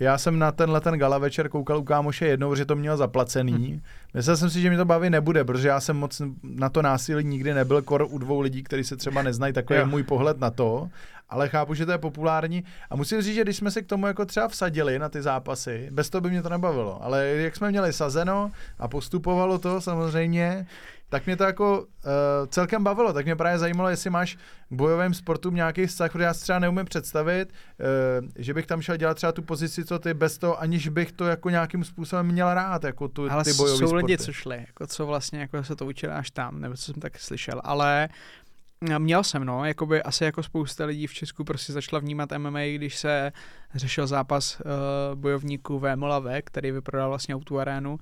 já 0.00 0.18
jsem 0.18 0.38
na 0.38 0.52
tenhle 0.52 0.80
ten 0.80 0.98
gala 0.98 1.18
večer 1.18 1.48
koukal 1.48 1.78
u 1.78 1.84
kámoše 1.84 2.26
jednou, 2.26 2.54
že 2.54 2.64
to 2.64 2.76
měl 2.76 2.96
zaplacený. 2.96 3.52
Mhm. 3.52 3.80
Myslel 4.14 4.36
jsem 4.36 4.50
si, 4.50 4.60
že 4.60 4.70
mi 4.70 4.76
to 4.76 4.84
baví 4.84 5.10
nebude, 5.10 5.44
protože 5.44 5.68
já 5.68 5.80
jsem 5.80 5.96
moc 5.96 6.22
na 6.42 6.68
to 6.68 6.82
násilí 6.82 7.24
nikdy 7.24 7.54
nebyl, 7.54 7.82
kor 7.82 8.06
u 8.10 8.18
dvou 8.18 8.40
lidí, 8.40 8.62
kteří 8.62 8.84
se 8.84 8.96
třeba 8.96 9.22
neznají, 9.22 9.52
takový 9.52 9.78
je 9.78 9.84
můj 9.84 10.02
pohled 10.02 10.40
na 10.40 10.50
to. 10.50 10.88
Ale 11.30 11.48
chápu, 11.48 11.74
že 11.74 11.86
to 11.86 11.92
je 11.92 11.98
populární. 11.98 12.64
A 12.90 12.96
musím 12.96 13.22
říct, 13.22 13.34
že 13.34 13.42
když 13.42 13.56
jsme 13.56 13.70
se 13.70 13.82
k 13.82 13.86
tomu 13.86 14.06
jako 14.06 14.24
třeba 14.24 14.48
vsadili 14.48 14.98
na 14.98 15.08
ty 15.08 15.22
zápasy, 15.22 15.88
bez 15.90 16.10
toho 16.10 16.20
by 16.20 16.30
mě 16.30 16.42
to 16.42 16.48
nebavilo. 16.48 17.04
Ale 17.04 17.26
jak 17.26 17.56
jsme 17.56 17.70
měli 17.70 17.92
sazeno 17.92 18.50
a 18.78 18.88
postupovalo 18.88 19.58
to 19.58 19.80
samozřejmě, 19.80 20.66
tak 21.08 21.26
mě 21.26 21.36
to 21.36 21.44
jako 21.44 21.80
uh, 21.80 21.86
celkem 22.48 22.84
bavilo. 22.84 23.12
Tak 23.12 23.24
mě 23.24 23.36
právě 23.36 23.58
zajímalo, 23.58 23.88
jestli 23.88 24.10
máš 24.10 24.34
k 24.68 24.72
bojovým 24.72 25.14
sportům 25.14 25.54
nějaký 25.54 25.86
vztah, 25.86 26.12
protože 26.12 26.24
já 26.24 26.34
si 26.34 26.40
třeba 26.40 26.58
neumím 26.58 26.84
představit, 26.84 27.52
uh, 28.22 28.28
že 28.36 28.54
bych 28.54 28.66
tam 28.66 28.82
šel 28.82 28.96
dělat 28.96 29.14
třeba 29.14 29.32
tu 29.32 29.42
pozici, 29.42 29.84
co 29.84 29.98
ty, 29.98 30.14
bez 30.14 30.38
toho, 30.38 30.60
aniž 30.60 30.88
bych 30.88 31.12
to 31.12 31.26
jako 31.26 31.50
nějakým 31.50 31.84
způsobem 31.84 32.26
měl 32.26 32.54
rád, 32.54 32.84
jako 32.84 33.08
tu, 33.08 33.30
Ale 33.30 33.44
ty 33.44 33.52
bojové 33.52 33.78
jsou 33.78 33.94
lidi, 33.94 34.18
co 34.18 34.32
šli, 34.32 34.64
jako 34.66 34.86
co 34.86 35.06
vlastně 35.06 35.40
jako 35.40 35.64
se 35.64 35.76
to 35.76 35.86
učili 35.86 36.12
až 36.12 36.30
tam, 36.30 36.60
nebo 36.60 36.74
co 36.74 36.82
jsem 36.82 37.00
tak 37.00 37.18
slyšel, 37.18 37.60
ale 37.64 38.08
měl 38.98 39.24
jsem, 39.24 39.44
no, 39.44 39.64
jakoby 39.64 40.02
asi 40.02 40.24
jako 40.24 40.42
spousta 40.42 40.84
lidí 40.84 41.06
v 41.06 41.14
Česku 41.14 41.44
prostě 41.44 41.72
začala 41.72 42.00
vnímat 42.00 42.32
MMA, 42.38 42.60
když 42.74 42.96
se 42.96 43.32
řešil 43.74 44.06
zápas 44.06 44.60
uh, 44.60 45.18
bojovníků 45.18 45.78
v 45.78 45.96
Molave, 45.96 46.42
který 46.42 46.70
vyprodal 46.70 47.08
vlastně 47.08 47.36
tu 47.44 47.58
arénu 47.58 47.92
uh, 47.92 47.98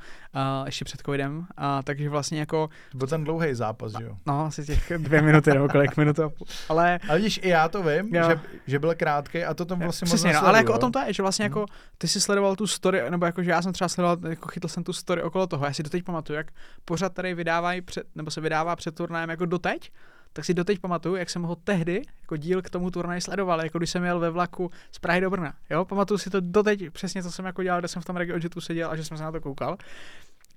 ještě 0.66 0.85
před 0.85 1.01
covidem, 1.07 1.47
a 1.57 1.82
takže 1.82 2.09
vlastně 2.09 2.40
jako, 2.40 2.69
To 2.93 2.98
byl 2.98 3.09
ten 3.09 3.24
dlouhý 3.24 3.55
zápas, 3.55 3.93
že 3.98 4.05
jo? 4.05 4.16
no, 4.27 4.44
asi 4.44 4.65
těch 4.65 4.93
dvě 4.98 5.23
minuty 5.23 5.51
nebo 5.51 5.69
kolik 5.69 5.97
minut 5.97 6.20
a 6.20 6.28
půl, 6.28 6.47
ale 6.69 7.01
Ale 7.09 7.19
vidíš, 7.19 7.40
i 7.43 7.48
já 7.48 7.69
to 7.69 7.82
vím, 7.82 8.15
Jo. 8.15 8.31
že, 8.31 8.40
že 8.66 8.78
byl 8.78 8.94
krátký 8.94 9.44
a 9.44 9.55
to 9.55 9.65
tam 9.65 9.78
vlastně 9.78 10.07
moc 10.07 10.15
Přesně, 10.15 10.32
no, 10.32 10.47
ale 10.47 10.59
jako 10.59 10.74
o 10.74 10.78
tom 10.78 10.93
to 10.93 10.98
je, 10.98 11.12
že 11.12 11.23
vlastně 11.23 11.43
jako 11.44 11.66
ty 11.98 12.09
si 12.09 12.20
sledoval 12.20 12.57
tu 12.57 12.66
story, 12.66 13.11
nebo 13.11 13.27
jako 13.27 13.43
že 13.43 13.51
já 13.51 13.62
jsem 13.62 13.73
třeba 13.73 13.89
sledoval, 13.89 14.19
jako 14.28 14.48
chytl 14.48 14.69
jsem 14.69 14.85
tu 14.85 14.93
story 14.93 15.23
okolo 15.23 15.47
toho, 15.47 15.66
já 15.66 15.73
si 15.73 15.82
doteď 15.82 16.05
pamatuju, 16.05 16.36
jak 16.36 16.51
pořád 16.85 17.15
tady 17.15 17.35
vydávají 17.35 17.81
před, 17.81 18.07
nebo 18.15 18.31
se 18.31 18.40
vydává 18.40 18.77
před 18.77 18.94
turnajem 18.94 19.31
jako 19.31 19.47
doteď, 19.47 19.90
tak 20.36 20.44
si 20.44 20.54
doteď 20.54 20.78
pamatuju, 20.78 21.16
jak 21.16 21.30
jsem 21.30 21.42
ho 21.42 21.56
tehdy 21.56 22.02
jako 22.20 22.36
díl 22.36 22.62
k 22.62 22.70
tomu 22.70 22.90
turnaji 22.90 23.20
sledoval, 23.20 23.64
jako 23.64 23.78
když 23.78 23.90
jsem 23.90 24.04
jel 24.04 24.20
ve 24.20 24.30
vlaku 24.30 24.70
z 24.92 24.98
Prahy 24.98 25.20
do 25.20 25.30
Brna. 25.30 25.54
Jo, 25.70 25.84
pamatuju 25.84 26.18
si 26.18 26.30
to 26.30 26.40
doteď 26.40 26.90
přesně, 26.90 27.22
co 27.22 27.32
jsem 27.32 27.44
jako 27.44 27.62
dělal, 27.62 27.80
kde 27.80 27.88
jsem 27.88 28.02
v 28.02 28.04
tom 28.04 28.16
RegioJetu 28.16 28.60
seděl 28.60 28.90
a 28.90 28.96
že 28.96 29.04
jsem 29.04 29.16
se 29.16 29.22
na 29.22 29.32
to 29.32 29.40
koukal. 29.40 29.76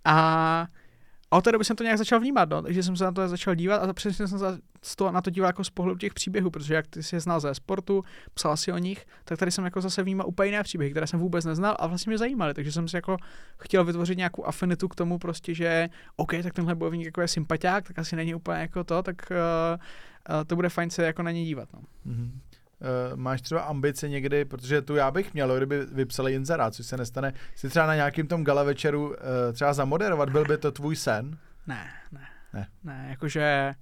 A 0.05 0.67
a 1.31 1.37
od 1.37 1.43
té 1.43 1.51
doby 1.51 1.65
jsem 1.65 1.75
to 1.75 1.83
nějak 1.83 1.97
začal 1.97 2.19
vnímat, 2.19 2.49
no, 2.49 2.61
takže 2.61 2.83
jsem 2.83 2.95
se 2.95 3.03
na 3.03 3.11
to 3.11 3.27
začal 3.27 3.55
dívat 3.55 3.89
a 3.89 3.93
přesně 3.93 4.27
jsem 4.27 4.39
se 4.39 5.03
na 5.11 5.21
to 5.21 5.29
díval 5.29 5.49
jako 5.49 5.63
z 5.63 5.69
pohledu 5.69 5.97
těch 5.97 6.13
příběhů, 6.13 6.49
protože 6.49 6.73
jak 6.73 6.87
ty 6.87 7.03
si 7.03 7.15
je 7.15 7.19
znal 7.19 7.39
ze 7.39 7.55
sportu, 7.55 8.03
psal 8.33 8.57
si 8.57 8.71
o 8.71 8.77
nich, 8.77 9.05
tak 9.25 9.39
tady 9.39 9.51
jsem 9.51 9.65
jako 9.65 9.81
zase 9.81 10.03
vnímal 10.03 10.27
úplně 10.27 10.47
jiné 10.47 10.63
příběhy, 10.63 10.91
které 10.91 11.07
jsem 11.07 11.19
vůbec 11.19 11.45
neznal 11.45 11.75
a 11.79 11.87
vlastně 11.87 12.09
mě 12.09 12.17
zajímaly, 12.17 12.53
takže 12.53 12.71
jsem 12.71 12.87
si 12.87 12.95
jako 12.95 13.17
chtěl 13.57 13.85
vytvořit 13.85 14.17
nějakou 14.17 14.45
afinitu 14.45 14.87
k 14.87 14.95
tomu 14.95 15.19
prostě, 15.19 15.53
že 15.53 15.89
OK, 16.15 16.31
tak 16.43 16.53
tenhle 16.53 16.75
bojovník 16.75 17.05
jako 17.05 17.21
je 17.21 17.27
sympatiák, 17.27 17.87
tak 17.87 17.99
asi 17.99 18.15
není 18.15 18.35
úplně 18.35 18.59
jako 18.59 18.83
to, 18.83 19.03
tak 19.03 19.15
uh, 19.31 19.79
uh, 20.35 20.43
to 20.47 20.55
bude 20.55 20.69
fajn 20.69 20.89
se 20.89 21.03
jako 21.03 21.23
na 21.23 21.31
ně 21.31 21.45
dívat. 21.45 21.69
No. 21.73 21.79
Mhm. 22.05 22.39
Uh, 22.81 23.17
máš 23.17 23.41
třeba 23.41 23.61
ambice 23.61 24.09
někdy, 24.09 24.45
protože 24.45 24.81
tu 24.81 24.95
já 24.95 25.11
bych 25.11 25.33
měl, 25.33 25.57
kdyby 25.57 25.85
vypsali 25.85 26.33
inzerát, 26.33 26.73
což 26.73 26.85
se 26.85 26.97
nestane, 26.97 27.33
si 27.55 27.69
třeba 27.69 27.85
na 27.85 27.95
nějakým 27.95 28.27
tom 28.27 28.43
gala 28.43 28.63
večeru 28.63 29.07
uh, 29.07 29.15
třeba 29.53 29.73
zamoderovat, 29.73 30.29
byl 30.29 30.45
by 30.45 30.57
to 30.57 30.71
tvůj 30.71 30.95
sen? 30.95 31.37
Ne, 31.67 31.87
ne. 32.11 32.27
Ne. 32.53 32.67
Ne, 32.83 33.07
jakože 33.09 33.75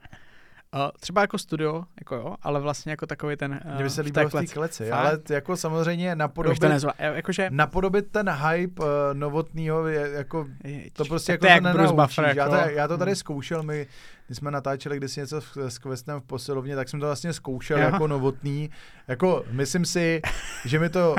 uh, 0.76 0.80
třeba 0.99 1.22
jako 1.22 1.38
studio, 1.38 1.84
jako 1.99 2.15
jo, 2.15 2.35
ale 2.41 2.60
vlastně 2.61 2.91
jako 2.91 3.06
takový 3.06 3.35
ten 3.35 3.60
uh, 3.65 3.73
Mně 3.76 3.84
by 3.84 3.89
se 3.89 4.02
líbilo 4.02 4.27
v 4.30 4.31
té 4.31 4.38
kleci. 4.38 4.53
kleci, 4.53 4.91
ale 4.91 5.19
jako 5.30 5.57
samozřejmě 5.57 6.11
to 6.11 6.19
napodobit, 6.19 6.61
nezvlá, 6.61 6.94
jakože 6.99 7.48
napodobit 7.52 8.11
ten 8.11 8.30
hype 8.30 8.84
uh, 8.84 8.88
novotnýho 9.14 9.88
je 9.88 10.10
jako 10.11 10.48
to 10.94 11.06
prostě 11.06 11.31
jako 11.31 11.45
to 11.45 11.48
jak 11.52 11.64
nenaučíš. 11.64 11.91
Buffer, 11.95 12.34
já, 12.38 12.49
to, 12.49 12.56
jako. 12.56 12.69
já 12.69 12.88
to 12.88 12.98
tady 12.98 13.11
Hmm. 13.11 13.15
zkoušel, 13.15 13.64
my, 13.64 13.88
když 14.27 14.38
jsme 14.38 14.52
natáčeli 14.52 14.98
kdysi 14.98 15.19
něco 15.19 15.41
v- 15.41 15.57
s 15.57 15.77
Questem 15.80 16.19
v 16.19 16.23
posilovně, 16.23 16.76
tak 16.76 16.89
jsem 16.89 16.99
to 16.99 17.06
vlastně 17.06 17.34
zkoušel 17.34 17.77
Jo. 17.80 17.84
jako 17.85 18.07
novotný. 18.07 18.69
Jako, 19.07 19.44
myslím 19.52 19.85
si, 19.85 20.22
že 20.65 20.80
mi 20.80 20.89
to 20.89 21.15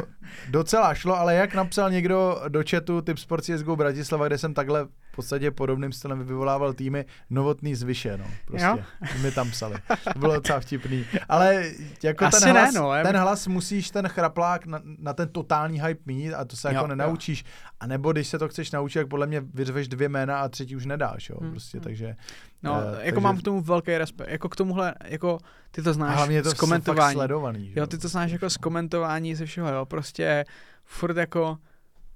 docela 0.49 0.95
šlo, 0.95 1.19
ale 1.19 1.35
jak 1.35 1.55
napsal 1.55 1.91
někdo 1.91 2.41
do 2.49 2.62
chatu 2.70 3.01
Tip 3.03 3.19
Sport 3.19 3.45
CSGO 3.45 3.77
Bratislava, 3.77 4.27
kde 4.27 4.39
jsem 4.39 4.55
takhle 4.55 4.87
podstatě 5.19 5.51
podobným 5.51 5.93
stylem 5.93 6.24
vyvolával 6.24 6.73
týmy, 6.73 7.05
novotný 7.31 7.74
zvyše, 7.74 8.16
no, 8.16 8.24
prostě. 8.45 8.66
Jo. 8.66 8.78
Mi 9.23 9.31
tam 9.32 9.51
psali. 9.51 9.77
To 10.12 10.19
bylo 10.19 10.35
docela 10.35 10.61
vtipný. 10.61 11.05
Ale 11.28 11.65
jako 12.03 12.24
Asi 12.24 12.40
ten 12.45 12.55
ne, 12.55 12.61
hlas, 12.61 12.74
no, 12.74 12.95
já 12.95 13.03
ten 13.05 13.16
hlas 13.16 13.47
musíš 13.47 13.90
ten 13.90 14.09
chraplák 14.09 14.66
na, 14.66 14.81
na 14.99 15.12
ten 15.12 15.28
totální 15.28 15.81
hype 15.82 16.01
mít 16.07 16.35
a 16.35 16.45
to 16.45 16.57
se 16.57 16.69
Jo, 16.69 16.73
jako 16.74 16.85
jo. 16.85 16.89
nenaučíš. 16.89 17.45
A 17.81 17.86
nebo 17.86 18.12
když 18.12 18.28
se 18.28 18.39
to 18.39 18.49
chceš 18.49 18.70
naučit, 18.70 18.99
tak 18.99 19.09
podle 19.09 19.27
mě 19.27 19.40
vyřveš 19.55 19.89
dvě 19.89 20.09
jména 20.09 20.40
a 20.40 20.49
třetí 20.49 20.77
už 20.77 20.86
nedáš, 20.86 21.28
jo, 21.31 21.36
Hmm, 21.40 21.51
prostě, 21.51 21.78
hmm. 21.78 21.85
takže. 21.85 22.16
No, 22.62 22.74
Eh, 22.81 22.86
jako 22.90 23.01
takže- 23.05 23.20
mám 23.20 23.36
k 23.39 23.43
tomu 23.43 23.61
velký 23.61 23.99
respekt. 23.99 24.28
Jako 24.31 24.49
k 24.49 24.57
tomuhle, 24.57 24.95
jako 25.05 25.39
ty 25.70 25.82
to 25.82 25.93
znáš 25.93 26.15
hlavně 26.16 26.43
to 26.43 26.51
z 26.51 26.53
fakt 26.53 26.61
komentování. 26.61 27.15
sledovaný. 27.15 27.70
že 27.74 27.81
Jo, 27.81 27.86
ty 27.86 27.99
to 27.99 28.09
znáš 28.09 28.31
jako 28.32 28.51
z 28.51 28.57
komentování 28.57 29.35
ze 29.35 29.47
všeho, 29.47 29.69
jo, 29.73 29.86
prostě 29.86 30.45
furt 30.85 31.16
jako 31.16 31.59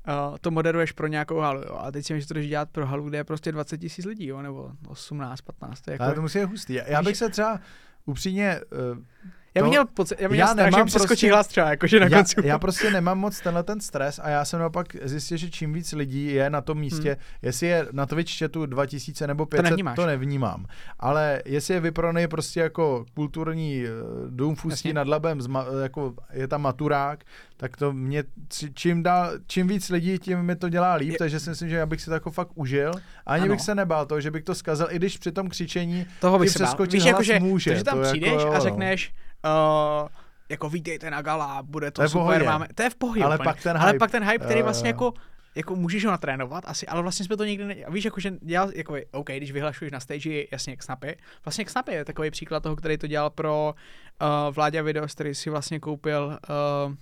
uh, 0.08 0.36
to 0.40 0.50
moderuješ 0.50 0.92
pro 0.92 1.06
nějakou 1.06 1.38
halu, 1.38 1.60
jo, 1.60 1.74
a 1.80 1.90
teď 1.90 2.06
si 2.06 2.14
myslíš, 2.14 2.24
že 2.24 2.28
to 2.28 2.34
jdeš 2.34 2.48
dělat 2.48 2.70
pro 2.70 2.86
halu, 2.86 3.08
kde 3.08 3.18
je 3.18 3.24
prostě 3.24 3.52
20 3.52 3.78
tisíc 3.78 4.04
lidí, 4.04 4.26
jo, 4.26 4.42
nebo 4.42 4.70
18, 4.86 5.40
15, 5.40 5.80
to 5.80 5.90
je 5.90 5.92
jako, 5.92 6.04
Ale 6.04 6.14
to 6.14 6.22
musí 6.22 6.38
být 6.38 6.44
hustý. 6.44 6.74
Já- 6.74 6.88
Já 6.90 7.02
bych 7.02 7.16
se 7.16 7.28
třeba 7.28 7.60
upřímně, 8.06 8.60
uh, 8.92 8.98
já 9.54 9.62
bych 9.62 9.66
to- 9.66 9.70
měl 9.70 9.84
pocit, 9.94 10.20
já 10.20 10.28
bych 10.28 10.38
já 10.38 10.46
strach, 10.46 10.74
že 10.76 10.84
přeskočí 10.84 11.08
prostě- 11.08 11.32
hlas 11.32 11.46
třeba, 11.46 11.70
jakože 11.70 12.00
na 12.00 12.06
já, 12.06 12.16
konci. 12.16 12.34
já 12.44 12.58
prostě 12.58 12.90
nemám 12.90 13.18
moc 13.18 13.40
tenhle 13.40 13.62
ten 13.62 13.80
stres 13.80 14.20
a 14.22 14.28
já 14.28 14.44
jsem 14.44 14.60
naopak 14.60 14.86
zjistil, 15.04 15.36
že 15.38 15.50
čím 15.50 15.72
víc 15.72 15.92
lidí 15.92 16.26
je 16.34 16.50
na 16.50 16.60
tom 16.60 16.78
místě, 16.78 17.08
Hmm. 17.08 17.18
jestli 17.42 17.66
je 17.66 17.86
na 17.92 18.06
Twitch 18.06 18.38
chatu 18.38 18.66
2000 18.66 19.26
nebo 19.26 19.46
500, 19.46 19.64
nevnímáš. 19.64 19.96
to 19.96 20.06
nevnímám. 20.06 20.66
Ale 21.00 21.42
jestli 21.44 21.74
je 21.74 21.80
vyprodaný 21.80 22.26
prostě 22.28 22.60
jako 22.60 23.04
kulturní 23.14 23.84
eh, 23.84 23.88
dům 24.30 24.54
v 24.56 24.64
Ústí 24.64 24.88
Jasně. 24.88 24.94
nad 24.94 25.08
Labem, 25.08 25.38
jako 25.82 26.14
je 26.32 26.48
tam 26.48 26.62
maturák, 26.62 27.24
tak 27.56 27.76
to 27.76 27.92
mě, 27.92 28.24
čím, 28.74 29.02
dál, 29.02 29.30
čím 29.46 29.68
víc 29.68 29.88
lidí, 29.90 30.18
tím 30.18 30.42
mi 30.42 30.56
to 30.56 30.68
dělá 30.68 30.94
líp, 30.94 31.12
Je- 31.12 31.18
takže 31.18 31.40
si 31.40 31.50
myslím, 31.50 31.68
že 31.68 31.76
já 31.76 31.86
bych 31.86 32.00
si 32.00 32.06
to 32.06 32.12
jako 32.14 32.30
fakt 32.30 32.48
užil. 32.54 32.92
A 33.26 33.32
ani 33.32 33.42
Ano. 33.44 33.52
bych 33.54 33.60
se 33.60 33.74
nebál 33.74 34.06
toho, 34.06 34.20
že 34.20 34.30
bych 34.30 34.42
to 34.44 34.54
zkazil, 34.54 34.86
i 34.90 34.96
když 34.96 35.18
při 35.18 35.32
tom 35.32 35.48
křičení 35.48 36.06
Toho 36.20 36.38
bych 36.38 36.50
se 36.50 36.58
bál. 36.58 36.66
přeskočit 36.68 36.92
Víš, 36.92 37.02
hlas 37.02 37.10
jakože, 37.12 37.40
může, 37.40 37.70
to, 37.70 37.76
že 37.76 37.84
tam 37.84 37.94
to 37.94 38.00
jako 38.04 38.10
přijdeš 38.12 38.32
jo, 38.42 38.50
a 38.50 38.54
no. 38.54 38.60
řekneš, 38.60 39.12
uh, 39.44 40.08
jako 40.48 40.68
vítejte 40.68 41.10
na 41.10 41.22
gala, 41.22 41.62
bude 41.62 41.90
to, 41.90 42.02
To 42.02 42.08
super, 42.08 42.22
pohodě. 42.22 42.44
máme, 42.44 42.68
to 42.74 42.82
je 42.82 42.90
v 42.90 42.94
pohodě 42.94 43.24
Ale 43.24 43.36
úplně. 43.36 43.44
pak 43.44 43.62
ten 43.62 43.76
ale 43.76 43.86
hype, 43.86 43.98
pak 43.98 44.10
ten 44.10 44.24
hype, 44.24 44.44
který 44.44 44.60
jo, 44.60 44.64
vlastně 44.66 44.88
jako 44.88 45.12
jako 45.54 45.76
můžeš 45.76 46.04
ho 46.04 46.10
natrénovat 46.10 46.64
asi, 46.66 46.86
ale 46.86 47.02
vlastně 47.02 47.26
jsme 47.26 47.36
to 47.36 47.44
nikdy 47.44 47.64
ne... 47.64 47.74
Víš, 47.88 48.04
jako, 48.04 48.20
že 48.20 48.32
dělal, 48.42 48.70
jako, 48.74 48.96
OK, 49.10 49.30
když 49.30 49.52
vyhlašuješ 49.52 49.92
na 49.92 50.00
stage, 50.00 50.44
jasně 50.52 50.72
jak 50.72 50.82
Snapy. 50.82 51.16
Vlastně 51.44 51.62
jak 51.62 51.70
Snapy 51.70 51.92
je 51.92 52.04
takový 52.04 52.30
příklad 52.30 52.62
toho, 52.62 52.76
který 52.76 52.98
to 52.98 53.06
dělal 53.06 53.30
pro 53.30 53.74
uh, 54.22 54.54
Vláďa 54.54 54.82
Videos, 54.82 55.14
který 55.14 55.34
si 55.34 55.50
vlastně 55.50 55.80
koupil 55.80 56.38
uh, 56.86 56.94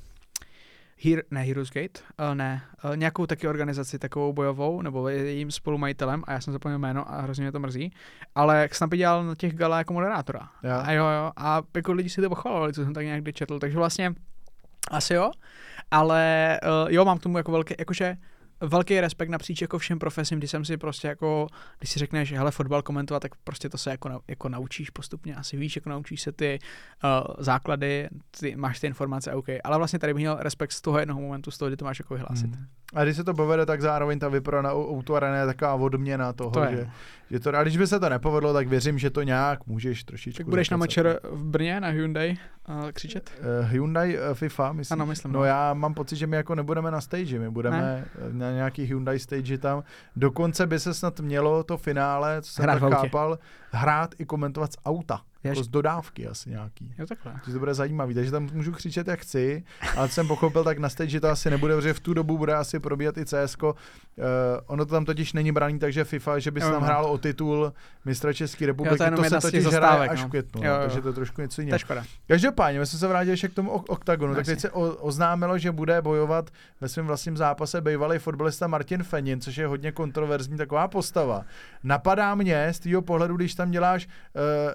Hero, 1.04 1.22
ne 1.30 1.42
Heroes 1.42 1.70
Gate, 1.70 2.00
uh, 2.28 2.34
ne, 2.34 2.62
uh, 2.84 2.96
nějakou 2.96 3.26
taky 3.26 3.48
organizaci 3.48 3.98
takovou 3.98 4.32
bojovou, 4.32 4.82
nebo 4.82 5.08
je 5.08 5.16
jejím 5.16 5.50
spolumajitelem, 5.50 6.22
a 6.26 6.32
já 6.32 6.40
jsem 6.40 6.52
zapomněl 6.52 6.78
jméno 6.78 7.12
a 7.12 7.20
hrozně 7.20 7.44
mě 7.44 7.52
to 7.52 7.60
mrzí, 7.60 7.92
ale 8.34 8.68
Snappy 8.72 8.96
dělal 8.96 9.24
na 9.24 9.34
těch 9.34 9.54
gala 9.54 9.78
jako 9.78 9.92
moderátora. 9.92 10.48
Jo. 10.62 10.70
A 10.82 10.92
jo, 10.92 11.04
jo, 11.04 11.32
a 11.36 11.62
jako 11.76 11.92
lidi 11.92 12.08
si 12.08 12.20
to 12.20 12.28
pochvalovali, 12.28 12.72
co 12.72 12.84
jsem 12.84 12.94
tak 12.94 13.04
nějak 13.04 13.32
četl, 13.32 13.58
takže 13.58 13.78
vlastně 13.78 14.14
asi 14.90 15.14
jo, 15.14 15.30
ale 15.90 16.58
uh, 16.84 16.92
jo, 16.92 17.04
mám 17.04 17.18
k 17.18 17.22
tomu 17.22 17.36
jako 17.36 17.52
velké, 17.52 17.74
jakože 17.78 18.16
velký 18.60 19.00
respekt 19.00 19.28
napříč 19.28 19.60
jako 19.62 19.78
všem 19.78 19.98
profesím, 19.98 20.38
když 20.38 20.50
jsem 20.50 20.64
si 20.64 20.76
prostě 20.76 21.08
jako, 21.08 21.46
když 21.78 21.90
si 21.90 21.98
řekneš, 21.98 22.32
hele, 22.32 22.50
fotbal 22.50 22.82
komentovat, 22.82 23.20
tak 23.20 23.34
prostě 23.44 23.68
to 23.68 23.78
se 23.78 23.90
jako, 23.90 24.20
jako 24.28 24.48
naučíš 24.48 24.90
postupně, 24.90 25.34
asi 25.34 25.56
víš, 25.56 25.76
jako 25.76 25.90
naučíš 25.90 26.20
se 26.20 26.32
ty 26.32 26.58
uh, 27.04 27.34
základy, 27.38 28.08
ty, 28.40 28.56
máš 28.56 28.80
ty 28.80 28.86
informace, 28.86 29.32
OK. 29.32 29.46
Ale 29.64 29.76
vlastně 29.76 29.98
tady 29.98 30.14
bych 30.14 30.22
měl 30.22 30.36
respekt 30.40 30.72
z 30.72 30.80
toho 30.80 30.98
jednoho 30.98 31.20
momentu, 31.20 31.50
z 31.50 31.58
toho, 31.58 31.68
kdy 31.68 31.76
to 31.76 31.84
máš 31.84 31.98
jako 31.98 32.14
vyhlásit. 32.14 32.54
Hmm. 32.54 32.66
A 32.94 33.04
když 33.04 33.16
se 33.16 33.24
to 33.24 33.34
povede, 33.34 33.66
tak 33.66 33.80
zároveň 33.80 34.18
ta 34.18 34.28
vypro 34.28 34.62
na 34.62 34.74
Outu 34.74 35.16
Arena 35.16 35.36
je 35.36 35.46
taková 35.46 35.74
odměna 35.74 36.32
toho, 36.32 36.50
to 36.50 36.66
že, 36.70 36.90
že 37.30 37.40
to, 37.40 37.56
a 37.56 37.62
když 37.62 37.76
by 37.76 37.86
se 37.86 38.00
to 38.00 38.08
nepovedlo, 38.08 38.52
tak 38.52 38.68
věřím, 38.68 38.98
že 38.98 39.10
to 39.10 39.22
nějak 39.22 39.66
můžeš 39.66 40.04
trošičku. 40.04 40.38
Tak 40.38 40.48
budeš 40.48 40.70
na 40.70 40.76
mačer 40.76 41.20
v 41.30 41.44
Brně 41.44 41.80
na 41.80 41.88
Hyundai 41.88 42.36
uh, 42.68 42.90
křičet? 42.92 43.30
Uh, 43.40 43.68
Hyundai 43.68 44.18
uh, 44.18 44.34
FIFA, 44.34 44.72
myslím. 44.72 44.94
Ano, 44.94 45.06
myslím. 45.06 45.32
No, 45.32 45.38
no 45.38 45.44
já 45.44 45.74
mám 45.74 45.94
pocit, 45.94 46.16
že 46.16 46.26
my 46.26 46.36
jako 46.36 46.54
nebudeme 46.54 46.90
na 46.90 47.00
stage, 47.00 47.38
my 47.38 47.50
budeme 47.50 47.80
ne? 47.80 48.04
na 48.32 48.50
nějaký 48.50 48.84
Hyundai 48.84 49.18
stage 49.18 49.58
tam. 49.58 49.82
Dokonce 50.16 50.66
by 50.66 50.80
se 50.80 50.94
snad 50.94 51.20
mělo 51.20 51.62
to 51.62 51.76
finále, 51.76 52.42
co 52.42 52.52
jsem 52.52 52.62
hrát 52.62 52.80
tak 52.80 52.92
chápal, 52.92 53.38
hrát 53.70 54.14
i 54.18 54.24
komentovat 54.24 54.72
z 54.72 54.76
auta. 54.84 55.20
Jako 55.44 55.62
z 55.62 55.68
dodávky 55.68 56.26
asi 56.26 56.50
nějaký. 56.50 56.94
Jo, 56.98 57.06
takhle. 57.06 57.32
To 57.52 57.58
bude 57.58 57.74
zajímavý. 57.74 58.14
Takže 58.14 58.30
tam 58.30 58.48
můžu 58.52 58.72
křičet, 58.72 59.08
jak 59.08 59.20
chci, 59.20 59.64
ale 59.96 60.08
jsem 60.08 60.28
pochopil 60.28 60.64
tak 60.64 60.78
na 60.78 60.88
stage, 60.88 61.10
že 61.10 61.20
to 61.20 61.28
asi 61.28 61.50
nebude, 61.50 61.76
protože 61.76 61.94
v 61.94 62.00
tu 62.00 62.14
dobu 62.14 62.38
bude 62.38 62.54
asi 62.54 62.80
probíhat 62.80 63.18
i 63.18 63.24
CS. 63.24 63.56
Uh, 63.62 63.70
eh, 64.18 64.22
ono 64.66 64.84
to 64.84 64.90
tam 64.94 65.04
totiž 65.04 65.32
není 65.32 65.52
braný, 65.52 65.78
takže 65.78 66.04
FIFA, 66.04 66.38
že 66.38 66.50
by 66.50 66.60
se 66.60 66.70
tam 66.70 66.82
hrálo 66.82 67.12
o 67.12 67.18
titul 67.18 67.72
mistra 68.04 68.32
České 68.32 68.66
republiky, 68.66 69.02
jo, 69.04 69.10
to, 69.10 69.22
to 69.22 69.28
se 69.28 69.40
totiž 69.40 69.64
hraje 69.66 70.08
až 70.08 70.20
no. 70.20 70.26
v 70.26 70.30
květnu, 70.30 70.62
jo, 70.64 70.70
no, 70.70 70.76
jo. 70.76 70.82
takže 70.82 71.00
to 71.00 71.08
je 71.08 71.14
trošku 71.14 71.40
něco 71.40 71.60
jiného. 71.60 71.78
Každopádně, 72.28 72.80
my 72.80 72.86
jsme 72.86 72.98
se 72.98 73.08
vrátili 73.08 73.32
ještě 73.32 73.48
k 73.48 73.54
tomu 73.54 73.70
oktagonu, 73.70 74.34
tak 74.34 74.46
teď 74.46 74.60
se 74.60 74.70
o, 74.70 74.80
oznámilo, 74.80 75.58
že 75.58 75.72
bude 75.72 76.02
bojovat 76.02 76.50
ve 76.80 76.88
svém 76.88 77.06
vlastním 77.06 77.36
zápase 77.36 77.80
bývalý 77.80 78.18
fotbalista 78.18 78.66
Martin 78.66 79.02
Fenin, 79.02 79.40
což 79.40 79.56
je 79.56 79.66
hodně 79.66 79.92
kontroverzní 79.92 80.56
taková 80.56 80.88
postava. 80.88 81.44
Napadá 81.82 82.34
mě 82.34 82.72
z 82.72 82.78
tvého 82.78 83.02
pohledu, 83.02 83.36
když 83.36 83.54
tam 83.54 83.70
děláš, 83.70 84.06
uh, 84.06 84.12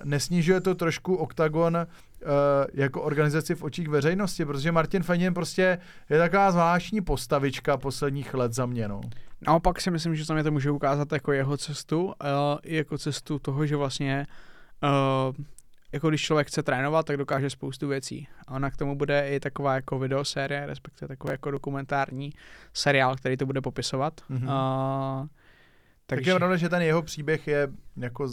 nesnižuje 0.04 0.55
to 0.62 0.76
trošku 0.76 1.16
oktagon 1.16 1.78
uh, 1.78 2.32
jako 2.74 3.02
organizaci 3.02 3.56
v 3.56 3.64
očích 3.64 3.88
veřejnosti, 3.88 4.46
protože 4.46 4.72
Martin 4.72 5.04
Fenin 5.04 5.34
prostě 5.34 5.78
je 6.10 6.18
taková 6.18 6.52
zvláštní 6.52 7.02
postavička 7.02 7.78
posledních 7.78 8.34
let 8.34 8.54
za 8.54 8.66
mě. 8.66 8.88
No. 8.88 9.02
Naopak 9.48 9.82
si 9.82 9.92
myslím, 9.92 10.16
že 10.16 10.28
tam 10.28 10.38
je 10.38 10.44
to 10.44 10.52
může 10.52 10.72
ukázat 10.72 11.12
jako 11.12 11.32
jeho 11.32 11.58
cestu, 11.58 12.06
uh, 12.06 12.14
jako 12.64 12.98
cestu 12.98 13.40
toho, 13.40 13.66
že 13.66 13.76
vlastně 13.76 14.28
uh, 14.84 15.36
jako 15.92 16.10
když 16.10 16.22
člověk 16.22 16.48
chce 16.48 16.64
trénovat, 16.64 17.06
tak 17.06 17.18
dokáže 17.18 17.50
spoustu 17.50 17.88
věcí. 17.88 18.28
A 18.48 18.52
ona 18.56 18.72
k 18.72 18.78
tomu 18.78 18.96
bude 18.96 19.30
i 19.30 19.40
taková 19.40 19.76
jako 19.76 20.00
videosérie, 20.00 20.66
respektive 20.66 21.08
takový 21.08 21.32
jako 21.32 21.52
dokumentární 21.52 22.34
seriál, 22.74 23.16
který 23.16 23.38
to 23.38 23.46
bude 23.46 23.62
popisovat. 23.62 24.22
Mm-hmm. 24.30 24.44
Uh, 25.22 25.28
takže... 26.06 26.22
Tak 26.22 26.26
je 26.26 26.36
pravda, 26.36 26.56
že 26.56 26.70
ten 26.70 26.82
jeho 26.82 27.02
příběh 27.02 27.48
je 27.48 27.68
jako 27.98 28.28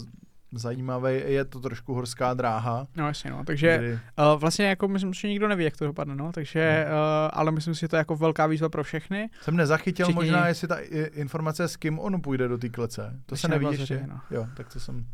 zajímavý, 0.55 1.21
je 1.25 1.45
to 1.45 1.59
trošku 1.59 1.93
horská 1.93 2.33
dráha. 2.33 2.87
No 2.95 3.07
jasně, 3.07 3.31
no, 3.31 3.43
takže 3.45 3.77
kdy... 3.77 3.93
uh, 3.93 3.99
vlastně 4.39 4.65
jako 4.65 4.87
myslím, 4.87 5.13
že 5.13 5.27
nikdo 5.27 5.47
neví, 5.47 5.63
jak 5.63 5.77
to 5.77 5.85
dopadne, 5.85 6.15
no, 6.15 6.31
takže, 6.31 6.85
no. 6.89 6.95
Uh, 6.95 7.29
ale 7.33 7.51
myslím 7.51 7.75
si, 7.75 7.79
že 7.79 7.87
to 7.87 7.95
je 7.95 7.97
jako 7.97 8.15
velká 8.15 8.47
výzva 8.47 8.69
pro 8.69 8.83
všechny. 8.83 9.29
Jsem 9.41 9.57
nezachytil 9.57 10.05
Všichni... 10.05 10.21
možná, 10.21 10.47
jestli 10.47 10.67
ta 10.67 10.77
informace, 11.13 11.67
s 11.67 11.77
kým 11.77 11.99
on 11.99 12.21
půjde 12.21 12.47
do 12.47 12.57
té 12.57 12.69
klece. 12.69 13.19
To 13.25 13.35
se 13.35 13.47
neví 13.47 13.67
ještě. 13.71 14.03
No. 14.07 14.19
Jo, 14.31 14.47
tak 14.57 14.73
to 14.73 14.79
jsem 14.79 15.05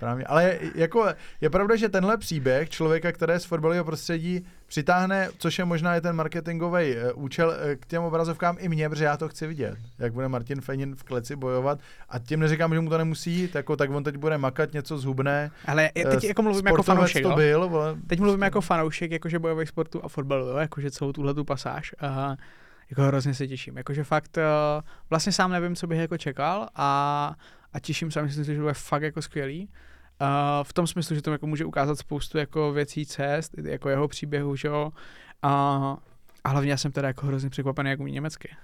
Právě. 0.00 0.24
Ale 0.24 0.44
je, 0.44 0.60
jako, 0.74 1.06
je 1.40 1.50
pravda, 1.50 1.76
že 1.76 1.88
tenhle 1.88 2.16
příběh 2.16 2.70
člověka, 2.70 3.12
který 3.12 3.34
z 3.38 3.44
fotbalového 3.44 3.84
prostředí 3.84 4.46
přitáhne, 4.66 5.28
což 5.38 5.58
je 5.58 5.64
možná 5.64 5.96
i 5.96 6.00
ten 6.00 6.16
marketingový 6.16 6.94
uh, 6.96 7.24
účel 7.24 7.48
uh, 7.48 7.54
k 7.80 7.86
těm 7.86 8.02
obrazovkám 8.02 8.56
i 8.58 8.68
mě, 8.68 8.88
protože 8.88 9.04
já 9.04 9.16
to 9.16 9.28
chci 9.28 9.46
vidět, 9.46 9.78
jak 9.98 10.12
bude 10.12 10.28
Martin 10.28 10.60
Fenin 10.60 10.96
v 10.96 11.02
kleci 11.02 11.36
bojovat. 11.36 11.78
A 12.08 12.18
tím 12.18 12.40
neříkám, 12.40 12.74
že 12.74 12.80
mu 12.80 12.90
to 12.90 12.98
nemusí 12.98 13.32
jít, 13.32 13.54
jako, 13.54 13.76
tak 13.76 13.90
on 13.90 14.04
teď 14.04 14.16
bude 14.16 14.38
makat 14.38 14.72
něco 14.72 14.98
zhubné. 14.98 15.50
Ale 15.66 15.90
teď 15.94 16.22
uh, 16.22 16.24
jako 16.24 16.42
mluvím 16.42 16.66
jako 16.66 16.82
fanoušek, 16.82 17.22
to 17.22 17.34
byl, 17.34 17.68
vole. 17.68 17.96
Teď 18.06 18.20
mluvím 18.20 18.42
jako 18.42 18.60
fanoušek, 18.60 19.10
jakože 19.10 19.38
bojových 19.38 19.68
sportů 19.68 20.04
a 20.04 20.08
fotbalu, 20.08 20.46
jo? 20.46 20.56
jakože 20.56 20.90
celou 20.90 21.12
tuhle 21.12 21.34
tu 21.34 21.44
pasáž. 21.44 21.94
Uh, 22.02 22.34
jako 22.90 23.02
hrozně 23.02 23.34
se 23.34 23.46
těším. 23.46 23.76
Jakože 23.76 24.04
fakt 24.04 24.38
vlastně 25.10 25.32
sám 25.32 25.50
nevím, 25.50 25.76
co 25.76 25.86
bych 25.86 25.98
jako 25.98 26.18
čekal 26.18 26.68
a, 26.74 27.34
a 27.74 27.80
těším 27.80 28.10
se 28.10 28.20
a 28.20 28.22
myslím 28.22 28.44
si, 28.44 28.52
že 28.52 28.56
to 28.58 28.62
bude 28.62 28.74
fakt 28.74 29.02
jako 29.02 29.22
skvělý. 29.22 29.68
Uh, 30.20 30.28
v 30.62 30.72
tom 30.72 30.86
smyslu, 30.86 31.16
že 31.16 31.22
to 31.22 31.32
jako 31.32 31.46
může 31.46 31.64
ukázat 31.64 31.98
spoustu 31.98 32.38
jako 32.38 32.72
věcí 32.72 33.06
cest, 33.06 33.52
jako 33.64 33.88
jeho 33.88 34.08
příběhu, 34.08 34.56
že 34.56 34.68
jo. 34.68 34.92
Uh, 35.44 35.50
a 36.44 36.48
hlavně 36.48 36.70
já 36.70 36.76
jsem 36.76 36.92
teda 36.92 37.08
jako 37.08 37.26
hrozně 37.26 37.50
překvapený, 37.50 37.90
jak 37.90 38.00
umí 38.00 38.12
německy. 38.12 38.56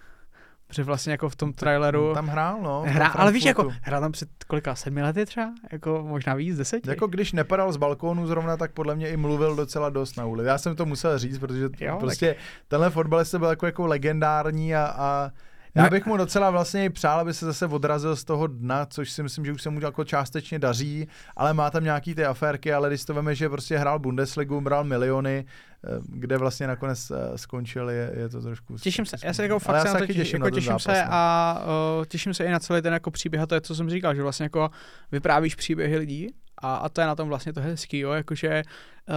Protože 0.66 0.84
vlastně 0.84 1.12
jako 1.12 1.28
v 1.28 1.36
tom 1.36 1.52
traileru... 1.52 2.14
Tam 2.14 2.28
hrál, 2.28 2.62
no. 2.62 2.84
Hrá, 2.86 3.08
ale 3.08 3.32
víš, 3.32 3.44
jako 3.44 3.72
hrál 3.82 4.00
tam 4.00 4.12
před 4.12 4.28
kolika, 4.46 4.74
sedmi 4.74 5.02
lety 5.02 5.26
třeba? 5.26 5.52
Jako 5.72 6.04
možná 6.08 6.34
víc, 6.34 6.56
deseti? 6.56 6.90
Jako 6.90 7.06
když 7.06 7.32
nepadal 7.32 7.72
z 7.72 7.76
balkónu 7.76 8.26
zrovna, 8.26 8.56
tak 8.56 8.72
podle 8.72 8.94
mě 8.94 9.10
i 9.10 9.16
mluvil 9.16 9.56
docela 9.56 9.90
dost 9.90 10.16
na 10.16 10.24
ulici. 10.26 10.48
Já 10.48 10.58
jsem 10.58 10.76
to 10.76 10.86
musel 10.86 11.18
říct, 11.18 11.38
protože 11.38 11.68
jo, 11.80 11.96
prostě 12.00 12.28
tak... 12.34 12.44
tenhle 12.68 12.90
fotbalista 12.90 13.38
byl 13.38 13.48
jako, 13.48 13.66
jako 13.66 13.86
legendární 13.86 14.74
a, 14.74 14.94
a 14.96 15.30
já 15.74 15.90
bych 15.90 16.06
mu 16.06 16.16
docela 16.16 16.50
vlastně 16.50 16.84
i 16.84 16.90
přál, 16.90 17.20
aby 17.20 17.34
se 17.34 17.46
zase 17.46 17.66
odrazil 17.66 18.16
z 18.16 18.24
toho 18.24 18.46
dna, 18.46 18.86
což 18.86 19.10
si 19.10 19.22
myslím, 19.22 19.44
že 19.44 19.52
už 19.52 19.62
se 19.62 19.70
mu 19.70 19.80
jako 19.80 20.04
částečně 20.04 20.58
daří, 20.58 21.08
ale 21.36 21.54
má 21.54 21.70
tam 21.70 21.84
nějaký 21.84 22.14
ty 22.14 22.24
aférky, 22.24 22.72
ale 22.72 22.88
když 22.88 23.04
to 23.04 23.14
veme, 23.14 23.34
že 23.34 23.48
prostě 23.48 23.78
hrál 23.78 23.98
Bundesligu, 23.98 24.60
bral 24.60 24.84
miliony, 24.84 25.44
eh, 25.84 25.88
kde 26.06 26.38
vlastně 26.38 26.66
nakonec 26.66 27.10
eh, 27.10 27.38
skončil, 27.38 27.90
je, 27.90 28.12
je 28.16 28.28
to 28.28 28.42
trošku... 28.42 28.76
Těším 28.78 29.06
se, 29.06 29.16
já 29.24 29.32
se 29.32 29.42
jako 29.42 29.58
fakt 29.58 29.82
se 29.86 29.94
na 29.94 30.00
to 30.00 30.06
těším, 30.06 30.42
jako 30.42 30.50
těším 30.50 30.78
se 30.78 30.92
no. 30.92 31.08
a 31.10 31.64
uh, 31.98 32.04
těším 32.04 32.34
se 32.34 32.44
i 32.44 32.50
na 32.50 32.58
celý 32.58 32.82
ten 32.82 32.92
jako 32.92 33.10
příběh 33.10 33.42
a 33.42 33.46
to 33.46 33.54
je, 33.54 33.60
co 33.60 33.74
jsem 33.74 33.90
říkal, 33.90 34.14
že 34.14 34.22
vlastně 34.22 34.44
jako 34.44 34.70
vyprávíš 35.12 35.54
příběhy 35.54 35.96
lidí 35.96 36.28
a, 36.62 36.76
a 36.76 36.88
to 36.88 37.00
je 37.00 37.06
na 37.06 37.14
tom 37.14 37.28
vlastně 37.28 37.52
to 37.52 37.60
hezký, 37.60 37.98
jo, 37.98 38.10
jakože 38.10 38.62
uh, 38.62 38.70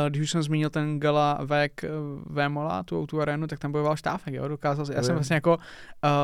když 0.09 0.21
už 0.21 0.31
jsem 0.31 0.43
zmínil 0.43 0.69
ten 0.69 0.99
Gala 0.99 1.39
Vek 1.45 1.85
Vémola, 2.25 2.83
tu, 2.83 3.07
tu 3.07 3.21
arénu, 3.21 3.47
tak 3.47 3.59
tam 3.59 3.71
bojoval 3.71 3.95
Štáfek, 3.95 4.33
jo, 4.33 4.47
dokázal 4.47 4.85
já 4.93 5.03
jsem 5.03 5.15
vlastně 5.15 5.33
jako... 5.33 5.57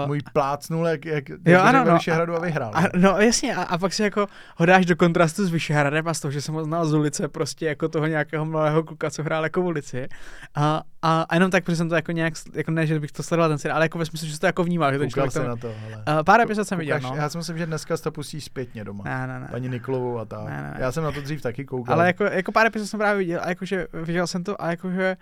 Uh, 0.03 0.07
Můj 0.07 0.19
plácnul, 0.33 0.87
jak, 0.87 1.05
jak 1.05 1.23
jo, 1.45 1.59
ano, 1.61 1.85
no, 1.85 1.93
Vyšehradu 1.93 2.35
a 2.35 2.39
vyhrál. 2.39 2.71
A, 2.75 2.83
no 2.95 3.17
jasně, 3.17 3.55
a, 3.55 3.61
a, 3.61 3.77
pak 3.77 3.93
si 3.93 4.03
jako 4.03 4.27
hodáš 4.57 4.85
do 4.85 4.95
kontrastu 4.95 5.45
s 5.45 5.49
Vyšehradem 5.49 6.07
a 6.07 6.13
z 6.13 6.19
toho, 6.19 6.31
že 6.31 6.41
jsem 6.41 6.55
ho 6.55 6.63
znal 6.63 6.85
z 6.85 6.93
ulice, 6.93 7.27
prostě 7.27 7.65
jako 7.65 7.89
toho 7.89 8.07
nějakého 8.07 8.45
mladého 8.45 8.83
kluka, 8.83 9.09
co 9.09 9.23
hrál 9.23 9.43
jako 9.43 9.61
v 9.61 9.65
ulici. 9.65 10.07
A, 10.55 10.81
a, 11.01 11.25
a 11.29 11.35
jenom 11.35 11.51
tak, 11.51 11.63
protože 11.63 11.75
jsem 11.75 11.89
to 11.89 11.95
jako 11.95 12.11
nějak, 12.11 12.33
jako 12.53 12.71
ne, 12.71 12.87
že 12.87 12.99
bych 12.99 13.11
to 13.11 13.23
sledoval 13.23 13.49
ten 13.49 13.57
seriál, 13.57 13.75
ale 13.75 13.85
jako 13.85 13.97
ve 13.97 14.05
smyslu, 14.05 14.27
že 14.27 14.39
to 14.39 14.45
jako 14.45 14.63
vnímal. 14.63 14.93
Že 14.93 14.99
ten 14.99 15.09
člověk 15.09 15.33
to, 15.33 15.43
na 15.43 15.55
to, 15.55 15.69
Uh, 15.69 16.23
pár 16.25 16.41
epizod 16.41 16.67
jsem 16.67 16.79
viděl, 16.79 16.99
no. 16.99 17.13
Já 17.15 17.29
si 17.29 17.37
myslím, 17.37 17.57
že 17.57 17.65
dneska 17.65 17.97
to 17.97 18.11
pustí 18.11 18.41
zpětně 18.41 18.83
doma. 18.83 19.03
Ne, 19.03 19.27
ne, 19.27 19.39
ne. 19.39 19.47
Paní 19.51 19.69
Niklovou 19.69 20.19
a 20.19 20.25
tak. 20.25 20.45
Ne, 20.45 20.61
ne, 20.61 20.71
ne. 20.71 20.77
Já 20.79 20.91
jsem 20.91 21.03
na 21.03 21.11
to 21.11 21.21
dřív 21.21 21.41
taky 21.41 21.65
koukal. 21.65 21.93
Ale 21.93 22.07
jako, 22.07 22.23
jako 22.23 22.51
pár 22.51 22.67
epizod 22.67 22.87
jsem 22.87 22.99
právě 22.99 23.17
viděl 23.17 23.41
a 23.49 23.51
jakože 23.51 23.87
viděl 23.93 24.27
jsem 24.27 24.43
to 24.43 24.61
a 24.61 24.69
jakože 24.71 25.17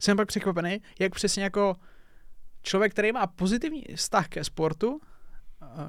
jsem 0.00 0.16
pak 0.16 0.28
překvapený, 0.28 0.82
jak 0.98 1.14
přesně 1.14 1.42
jako 1.44 1.76
člověk, 2.62 2.92
který 2.92 3.12
má 3.12 3.26
pozitivní 3.26 3.84
vztah 3.94 4.28
ke 4.28 4.44
sportu, 4.44 5.00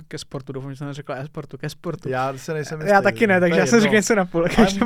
ke 0.08 0.18
sportu, 0.18 0.54
doufám, 0.54 0.72
že 0.72 0.78
jsem 0.78 0.88
neřekla 0.88 1.16
e-sportu, 1.16 1.58
ke 1.58 1.70
sportu. 1.70 2.10
Já 2.10 2.38
se 2.38 2.54
nejsem 2.54 2.80
jistý. 2.80 2.94
Já 2.94 3.02
taky 3.02 3.28
ne, 3.28 3.40
takže 3.40 3.60
já 3.60 3.66
jsem 3.66 3.82
řekl 3.82 3.94
něco 3.94 4.16
na 4.16 4.26
půl. 4.26 4.46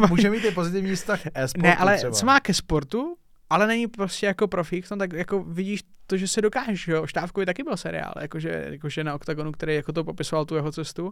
Může 0.09 0.29
mít 0.29 0.45
i 0.45 0.51
pozitivní 0.51 0.95
vztah 0.95 1.19
e-sportu 1.33 1.67
Ne, 1.67 1.75
ale 1.75 1.97
třeba. 1.97 2.11
co 2.11 2.25
má 2.25 2.39
ke 2.39 2.53
sportu, 2.53 3.17
ale 3.51 3.67
není 3.67 3.87
prostě 3.87 4.25
jako 4.25 4.47
profík, 4.47 4.91
no 4.91 4.97
tak 4.97 5.13
jako 5.13 5.43
vidíš 5.43 5.83
to, 6.07 6.17
že 6.17 6.27
se 6.27 6.41
dokážeš, 6.41 6.87
jo. 6.87 7.07
Štávkovi 7.07 7.45
taky 7.45 7.63
byl 7.63 7.77
seriál, 7.77 8.13
jakože, 8.21 8.65
jakože 8.69 9.03
na 9.03 9.15
OKTAGONu, 9.15 9.51
který 9.51 9.75
jako 9.75 9.93
to 9.93 10.03
popisoval 10.03 10.45
tu 10.45 10.55
jeho 10.55 10.71
cestu, 10.71 11.11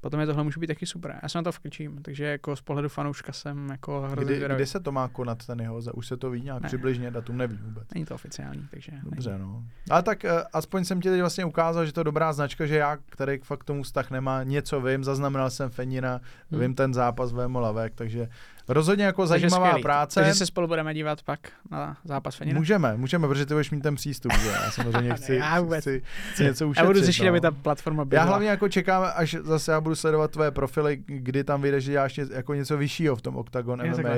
potom 0.00 0.20
je 0.20 0.26
tohle 0.26 0.44
může 0.44 0.60
být 0.60 0.66
taky 0.66 0.86
super. 0.86 1.18
Já 1.22 1.28
se 1.28 1.38
na 1.38 1.42
to 1.42 1.52
vklíčím, 1.52 2.02
takže 2.02 2.24
jako 2.24 2.56
z 2.56 2.60
pohledu 2.60 2.88
fanouška 2.88 3.32
jsem 3.32 3.68
jako 3.70 4.00
hrozně 4.00 4.36
kdy, 4.36 4.54
kdy, 4.54 4.66
se 4.66 4.80
to 4.80 4.92
má 4.92 5.08
konat 5.08 5.46
ten 5.46 5.60
jeho, 5.60 5.80
už 5.94 6.06
se 6.06 6.16
to 6.16 6.30
ví 6.30 6.42
nějak 6.42 6.62
ne. 6.62 6.66
přibližně, 6.66 7.10
datum 7.10 7.36
neví 7.36 7.58
vůbec. 7.62 7.88
Není 7.94 8.06
to 8.06 8.14
oficiální, 8.14 8.68
takže. 8.70 8.92
Dobře, 9.02 9.30
není. 9.30 9.42
no. 9.42 9.64
Ale 9.90 10.02
tak 10.02 10.24
uh, 10.24 10.30
aspoň 10.52 10.84
jsem 10.84 11.00
ti 11.00 11.08
teď 11.08 11.20
vlastně 11.20 11.44
ukázal, 11.44 11.86
že 11.86 11.92
to 11.92 12.00
je 12.00 12.04
dobrá 12.04 12.32
značka, 12.32 12.66
že 12.66 12.76
já, 12.76 12.96
který 12.96 13.38
fakt 13.38 13.64
tomu 13.64 13.82
vztah 13.82 14.10
nemá, 14.10 14.42
něco 14.42 14.80
vím, 14.80 15.04
zaznamenal 15.04 15.50
jsem 15.50 15.70
Fenina, 15.70 16.20
hmm. 16.50 16.60
vím 16.60 16.74
ten 16.74 16.94
zápas 16.94 17.32
Vémo 17.32 17.60
Lavek, 17.60 17.94
takže 17.94 18.28
Rozhodně 18.70 19.04
jako 19.04 19.26
Takže 19.26 19.48
zajímavá 19.50 19.70
skvělý. 19.70 19.82
práce. 19.82 20.20
Takže 20.20 20.34
se 20.34 20.46
spolu 20.46 20.66
budeme 20.66 20.94
dívat 20.94 21.22
pak 21.22 21.40
na 21.70 21.96
zápas 22.04 22.36
Fenina? 22.36 22.58
Můžeme, 22.58 22.96
můžeme, 22.96 23.28
protože 23.28 23.46
ty 23.46 23.54
budeš 23.54 23.70
mít 23.70 23.80
ten 23.80 23.94
přístup. 23.94 24.32
Že? 24.32 24.48
Já 24.48 24.70
samozřejmě 24.70 25.14
chci, 25.14 25.34
já 25.34 25.64
chci, 25.78 26.02
chci 26.32 26.44
něco 26.44 26.68
ušetřit. 26.68 26.82
Já 26.82 26.86
budu 26.86 27.04
řešit, 27.04 27.22
no. 27.22 27.28
aby 27.28 27.40
ta 27.40 27.50
platforma 27.50 28.04
byla. 28.04 28.22
Já 28.22 28.28
hlavně 28.28 28.48
jako 28.48 28.68
čekám, 28.68 29.06
až 29.14 29.36
zase 29.42 29.72
já 29.72 29.80
budu 29.80 29.94
sledovat 29.94 30.30
tvoje 30.30 30.50
profily, 30.50 31.02
kdy 31.06 31.44
tam 31.44 31.62
vyjde, 31.62 31.80
že 31.80 31.92
děláš 31.92 32.20
jako 32.32 32.54
něco 32.54 32.76
vyššího 32.76 33.16
v 33.16 33.22
tom 33.22 33.36
Octagon 33.36 33.82
MMA. 33.90 34.14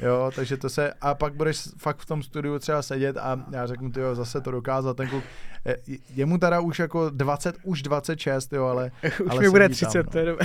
Jo, 0.00 0.30
takže 0.34 0.56
to 0.56 0.68
se, 0.68 0.92
a 1.00 1.14
pak 1.14 1.34
budeš 1.34 1.68
fakt 1.78 1.98
v 1.98 2.06
tom 2.06 2.22
studiu 2.22 2.58
třeba 2.58 2.82
sedět 2.82 3.16
a 3.16 3.44
já 3.50 3.66
řeknu, 3.66 3.90
ty 3.90 4.00
jo, 4.00 4.14
zase 4.14 4.40
to 4.40 4.50
dokázat, 4.50 4.96
ten 4.96 5.08
kluk, 5.08 5.24
je 6.14 6.26
mu 6.26 6.38
teda 6.38 6.60
už 6.60 6.78
jako 6.78 7.10
20, 7.10 7.56
už 7.62 7.82
26, 7.82 8.52
jo, 8.52 8.64
ale... 8.64 8.90
už 9.04 9.30
ale 9.30 9.40
mi 9.40 9.50
bude 9.50 9.68
30, 9.68 9.92
tam, 9.92 10.02
no. 10.04 10.10
to 10.10 10.18
je 10.18 10.36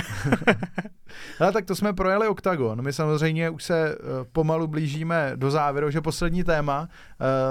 Ale 1.40 1.52
tak 1.52 1.64
to 1.64 1.74
jsme 1.74 1.92
projeli 1.92 2.28
Octagon. 2.28 2.82
My 2.82 2.92
samozřejmě 2.92 3.49
už 3.50 3.64
se 3.64 3.98
uh, 3.98 4.04
pomalu 4.32 4.66
blížíme 4.66 5.32
do 5.36 5.50
závěru, 5.50 5.90
že 5.90 6.00
poslední 6.00 6.44
téma 6.44 6.88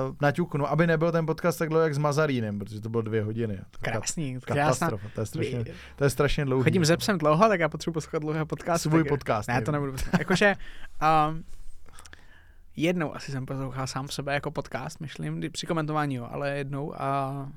uh, 0.09 0.15
naťuknu, 0.21 0.67
aby 0.67 0.88
nebyl 0.88 1.11
ten 1.11 1.26
podcast 1.26 1.59
tak 1.59 1.69
dlouho 1.69 1.84
jak 1.84 1.93
s 1.93 1.97
Mazarínem, 1.97 2.59
protože 2.59 2.81
to 2.81 2.89
bylo 2.89 3.01
dvě 3.01 3.23
hodiny. 3.23 3.59
Krásný, 3.81 4.39
Katastrofa, 4.41 5.07
to 5.15 5.21
je 5.21 5.26
strašně, 5.26 5.65
to 5.95 6.03
je 6.03 6.09
strašně 6.09 6.45
dlouhý. 6.45 6.63
Chodím 6.63 6.85
ze 6.85 6.97
psem 6.97 7.17
dlouho, 7.17 7.47
tak 7.47 7.59
já 7.59 7.69
potřebuji 7.69 7.93
poslouchat 7.93 8.19
dlouhé 8.19 8.45
podcast. 8.45 8.84
Svůj 8.84 9.03
tak, 9.03 9.09
podcast. 9.09 9.49
Ne, 9.49 9.61
to 9.61 9.71
nebudu. 9.71 9.93
Jakože 10.19 10.55
um, 11.30 11.43
jednou 12.76 13.15
asi 13.15 13.31
jsem 13.31 13.45
poslouchal 13.45 13.88
sám 13.88 14.09
sebe 14.09 14.34
jako 14.34 14.51
podcast, 14.51 14.99
myslím, 14.99 15.41
při 15.51 15.67
komentování, 15.67 16.15
jo, 16.15 16.27
ale 16.31 16.57
jednou 16.57 17.01
a 17.01 17.49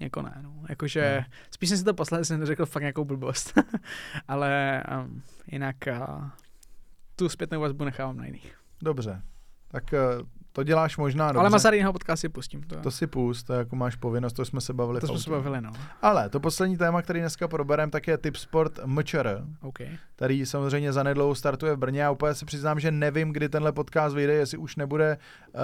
jako 0.00 0.22
ne, 0.22 0.38
no. 0.42 0.54
Jakože, 0.68 1.24
spíš 1.50 1.68
jsem 1.68 1.78
si 1.78 1.84
to 1.84 1.94
posledně 1.94 2.24
jsem 2.24 2.46
řekl 2.46 2.66
fakt 2.66 2.82
nějakou 2.82 3.04
blbost. 3.04 3.58
ale 4.28 4.82
um, 5.04 5.22
jinak 5.46 5.76
uh, 5.86 6.24
tu 7.16 7.28
zpětnou 7.28 7.60
vazbu 7.60 7.84
nechávám 7.84 8.16
na 8.16 8.26
jiných. 8.26 8.54
Dobře. 8.82 9.22
Tak 9.68 9.84
uh, 10.18 10.26
to 10.56 10.62
děláš 10.62 10.96
možná 10.96 11.26
dobře. 11.26 11.40
Ale 11.40 11.50
Masaryního 11.50 11.92
podcast 11.92 12.20
si 12.20 12.28
pustím. 12.28 12.62
To, 12.62 12.76
to 12.76 12.90
si 12.90 13.06
pust, 13.06 13.46
to 13.46 13.52
jako 13.52 13.76
máš 13.76 13.96
povinnost, 13.96 14.32
to 14.32 14.44
jsme 14.44 14.60
se 14.60 14.72
bavili. 14.72 15.00
To 15.00 15.06
jsme 15.06 15.18
se 15.18 15.30
bavili, 15.30 15.60
no. 15.60 15.72
Ale 16.02 16.28
to 16.28 16.40
poslední 16.40 16.76
téma, 16.76 17.02
který 17.02 17.20
dneska 17.20 17.48
probereme, 17.48 17.92
tak 17.92 18.06
je 18.06 18.18
Tip 18.18 18.36
Sport 18.36 18.78
MČR, 18.84 19.44
okay. 19.62 19.88
který 20.16 20.46
samozřejmě 20.46 20.92
zanedlouho 20.92 21.34
startuje 21.34 21.74
v 21.74 21.76
Brně 21.76 22.06
a 22.06 22.10
úplně 22.10 22.34
se 22.34 22.44
přiznám, 22.44 22.80
že 22.80 22.90
nevím, 22.90 23.32
kdy 23.32 23.48
tenhle 23.48 23.72
podcast 23.72 24.14
vyjde, 24.14 24.32
jestli 24.32 24.58
už 24.58 24.76
nebude 24.76 25.18
uh, 25.54 25.60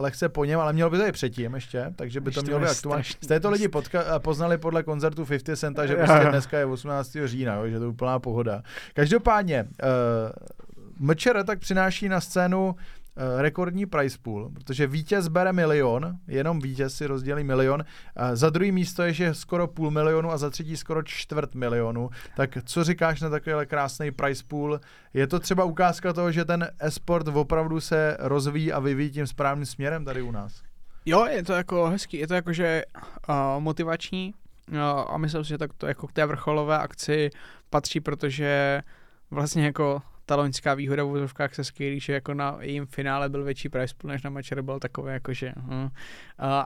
lehce 0.00 0.28
po 0.28 0.44
něm, 0.44 0.60
ale 0.60 0.72
mělo 0.72 0.90
by 0.90 0.98
to 0.98 1.06
i 1.06 1.12
předtím 1.12 1.54
ještě, 1.54 1.92
takže 1.96 2.20
by 2.20 2.28
Ještě 2.28 2.40
to 2.40 2.46
mělo 2.46 2.60
být 2.60 2.68
aktuální. 2.68 3.04
Jste 3.04 3.40
to 3.40 3.50
lidi 3.50 3.68
podka- 3.68 4.18
poznali 4.18 4.58
podle 4.58 4.82
koncertu 4.82 5.24
50 5.24 5.56
Centa, 5.56 5.86
že 5.86 5.96
prostě 5.96 6.28
dneska 6.30 6.58
je 6.58 6.66
18. 6.66 7.16
října, 7.24 7.54
jo, 7.54 7.68
že 7.68 7.78
to 7.78 7.84
je 7.84 7.88
úplná 7.88 8.18
pohoda. 8.18 8.62
Každopádně, 8.94 9.62
uh, 9.62 10.68
MČR 11.00 11.44
tak 11.44 11.58
přináší 11.58 12.08
na 12.08 12.20
scénu 12.20 12.74
Eh, 13.16 13.42
rekordní 13.42 13.86
price 13.86 14.18
pool, 14.22 14.50
protože 14.54 14.86
vítěz 14.86 15.28
bere 15.28 15.52
milion, 15.52 16.18
jenom 16.26 16.60
vítěz 16.60 16.94
si 16.94 17.06
rozdělí 17.06 17.44
milion, 17.44 17.84
za 18.32 18.50
druhý 18.50 18.72
místo 18.72 19.02
je, 19.02 19.12
že 19.12 19.34
skoro 19.34 19.66
půl 19.66 19.90
milionu 19.90 20.30
a 20.30 20.38
za 20.38 20.50
třetí 20.50 20.76
skoro 20.76 21.02
čtvrt 21.02 21.54
milionu. 21.54 22.10
Tak 22.36 22.58
co 22.64 22.84
říkáš 22.84 23.20
na 23.20 23.30
takovýhle 23.30 23.66
krásný 23.66 24.10
price 24.10 24.44
pool? 24.48 24.80
Je 25.14 25.26
to 25.26 25.40
třeba 25.40 25.64
ukázka 25.64 26.12
toho, 26.12 26.32
že 26.32 26.44
ten 26.44 26.68
esport 26.78 27.28
opravdu 27.28 27.80
se 27.80 28.16
rozvíjí 28.20 28.72
a 28.72 28.80
vyvíjí 28.80 29.10
tím 29.10 29.26
správným 29.26 29.66
směrem 29.66 30.04
tady 30.04 30.22
u 30.22 30.30
nás? 30.30 30.62
Jo, 31.06 31.26
je 31.26 31.42
to 31.42 31.52
jako 31.52 31.86
hezký, 31.86 32.16
je 32.16 32.26
to 32.26 32.34
jako, 32.34 32.52
že 32.52 32.82
uh, 33.28 33.34
motivační 33.58 34.34
uh, 34.72 34.78
a 35.08 35.18
myslím 35.18 35.44
si, 35.44 35.48
že 35.48 35.58
tak 35.58 35.72
to 35.72 35.86
jako 35.86 36.06
k 36.06 36.12
té 36.12 36.26
vrcholové 36.26 36.78
akci 36.78 37.30
patří, 37.70 38.00
protože 38.00 38.82
vlastně 39.30 39.64
jako 39.64 40.02
ta 40.30 40.36
loňská 40.36 40.74
výhoda 40.74 41.04
v 41.04 41.10
úzovkách 41.10 41.54
se 41.54 41.64
skvělí, 41.64 42.00
že 42.00 42.12
jako 42.12 42.34
na 42.34 42.56
jejím 42.60 42.86
finále 42.86 43.28
byl 43.28 43.44
větší 43.44 43.68
price 43.68 43.94
pool 43.98 44.10
než 44.10 44.22
na 44.22 44.30
Mačer, 44.30 44.62
byl 44.62 44.78
takový 44.78 45.12
jako, 45.12 45.32
že 45.32 45.52
hm. 45.56 45.82
uh, 45.82 45.88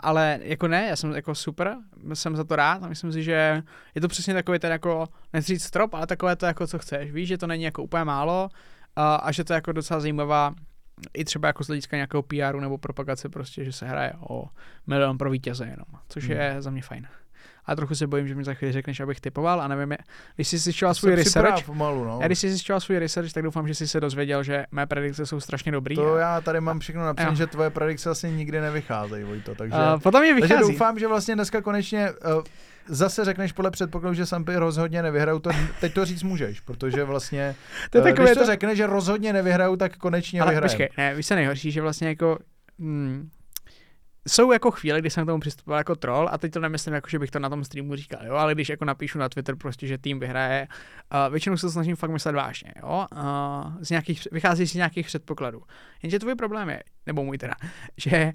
ale 0.03 0.39
jako 0.43 0.69
ne, 0.69 0.87
já 0.87 0.97
jsem 0.97 1.13
jako 1.13 1.35
super, 1.35 1.77
jsem 2.15 2.37
za 2.37 2.45
to 2.45 2.57
rád 2.57 2.83
a 2.83 2.89
myslím 2.89 3.13
si, 3.13 3.23
že 3.23 3.63
je 3.95 4.01
to 4.01 4.09
přesně 4.09 4.35
takový 4.35 4.59
ten 4.59 4.73
jako, 4.73 5.07
nechci 5.33 5.55
říct 5.55 5.63
strop, 5.63 5.95
ale 5.95 6.07
takové 6.07 6.37
to 6.37 6.47
jako 6.47 6.67
co 6.67 6.79
chceš, 6.79 7.13
víš, 7.13 7.29
že 7.29 7.39
to 7.39 7.47
není 7.47 7.65
jako 7.65 7.83
úplně 7.83 8.05
málo 8.05 8.49
uh, 8.53 9.05
a 9.21 9.33
že 9.33 9.45
to 9.45 9.53
je 9.53 9.55
jako 9.55 9.73
docela 9.73 10.01
zajímavá 10.01 10.55
i 11.15 11.25
třeba 11.25 11.49
jako 11.49 11.65
z 11.65 11.67
hlediska 11.67 11.97
nějakého 11.97 12.23
PRu 12.23 12.61
nebo 12.61 12.79
propagace 12.79 13.29
prostě, 13.29 13.65
že 13.65 13.73
se 13.73 13.87
hraje 13.87 14.13
o 14.21 14.49
milion 14.87 15.19
pro 15.19 15.31
vítěze 15.31 15.65
jenom, 15.65 16.01
což 16.09 16.25
hmm. 16.25 16.33
je 16.33 16.57
za 16.59 16.71
mě 16.71 16.83
fajn 16.83 17.07
a 17.67 17.77
trochu 17.77 17.95
se 17.95 18.07
bojím, 18.07 18.29
že 18.29 18.35
mi 18.35 18.45
za 18.45 18.55
chvíli 18.55 18.73
řekneš, 18.73 19.01
abych 19.01 19.21
typoval 19.21 19.61
a 19.61 19.69
nevím, 19.69 19.95
když 20.35 20.49
jsi 20.49 20.59
zjišťoval 20.59 20.95
svůj 20.95 21.15
research, 21.15 21.65
pomalu, 21.67 22.05
no. 22.05 22.21
a 22.23 22.27
když 22.27 22.39
jsi 22.39 22.51
zjišťoval 22.51 22.81
svůj 22.81 22.99
research, 22.99 23.33
tak 23.33 23.43
doufám, 23.43 23.69
že 23.69 23.75
jsi 23.75 23.89
se 23.89 24.01
dozvěděl, 24.01 24.43
že 24.43 24.65
mé 24.73 24.87
predikce 24.87 25.27
jsou 25.27 25.41
strašně 25.41 25.73
dobrý. 25.73 25.97
To 25.97 26.15
a... 26.15 26.19
já 26.19 26.41
tady 26.41 26.61
mám 26.61 26.81
všechno 26.81 27.05
napsané, 27.05 27.37
že 27.37 27.47
tvoje 27.47 27.71
predikce 27.71 28.11
asi 28.11 28.31
nikdy 28.31 28.61
nevycházejí, 28.61 29.25
Vojto, 29.25 29.55
takže, 29.55 29.77
uh, 29.77 30.01
potom 30.01 30.23
je 30.23 30.35
vychází. 30.35 30.55
takže 30.55 30.73
doufám, 30.73 30.99
že 30.99 31.09
vlastně 31.09 31.35
dneska 31.35 31.61
konečně 31.61 32.11
uh, 32.11 32.43
zase 32.87 33.25
řekneš 33.25 33.53
podle 33.53 33.71
předpokladu, 33.71 34.15
že 34.15 34.27
Sampy 34.27 34.57
rozhodně 34.57 35.03
nevyhrajou, 35.03 35.39
to, 35.39 35.51
teď 35.81 35.95
to 35.95 36.05
říct 36.05 36.23
můžeš, 36.23 36.61
protože 36.61 37.05
vlastně, 37.05 37.55
to 37.91 37.99
je 37.99 38.05
uh, 38.05 38.11
když 38.11 38.31
to, 38.31 38.41
to 38.41 38.47
řekneš, 38.47 38.77
že 38.77 38.87
rozhodně 38.87 39.33
nevyhrajou, 39.33 39.77
tak 39.77 39.97
konečně 39.97 40.41
Ale 40.41 40.51
vyhrajou. 40.51 40.73
Počkej, 40.73 40.89
ne, 40.99 41.15
víš 41.15 41.27
se 41.27 41.35
nejhorší, 41.35 41.71
že 41.71 41.83
vlastně 41.83 42.09
jako, 42.09 42.39
hmm, 42.79 43.29
jsou 44.29 44.53
jako 44.53 44.71
chvíle, 44.71 45.01
kdy 45.01 45.11
jsem 45.11 45.25
k 45.25 45.27
tomu 45.27 45.41
přistupoval 45.41 45.81
jako 45.81 45.97
troll 45.97 46.29
a 46.33 46.39
teď 46.39 46.53
to 46.53 46.61
nemyslím 46.61 46.95
jako, 46.95 47.09
že 47.09 47.19
bych 47.19 47.31
to 47.31 47.39
na 47.39 47.49
tom 47.49 47.65
streamu 47.65 47.97
říkal, 47.97 48.27
jo, 48.27 48.35
ale 48.35 48.55
když 48.55 48.69
jako 48.69 48.85
napíšu 48.85 49.19
na 49.19 49.29
Twitter 49.29 49.57
prostě, 49.57 49.87
že 49.87 49.99
tým 49.99 50.21
vyhraje, 50.21 50.69
uh, 50.69 51.33
většinou 51.33 51.57
se 51.57 51.67
to 51.67 51.71
snažím 51.71 51.97
fakt 51.97 52.11
myslet 52.11 52.33
vážně, 52.33 52.73
jo, 52.83 53.07
uh, 53.13 53.73
z 53.81 53.91
nějakých, 53.91 54.29
vychází 54.33 54.67
z 54.67 54.75
nějakých 54.75 55.07
předpokladů. 55.07 55.63
Jenže 56.03 56.19
tvůj 56.19 56.35
problém 56.35 56.69
je, 56.69 56.83
nebo 57.07 57.25
můj 57.25 57.39
teda, 57.39 57.55
že 57.97 58.33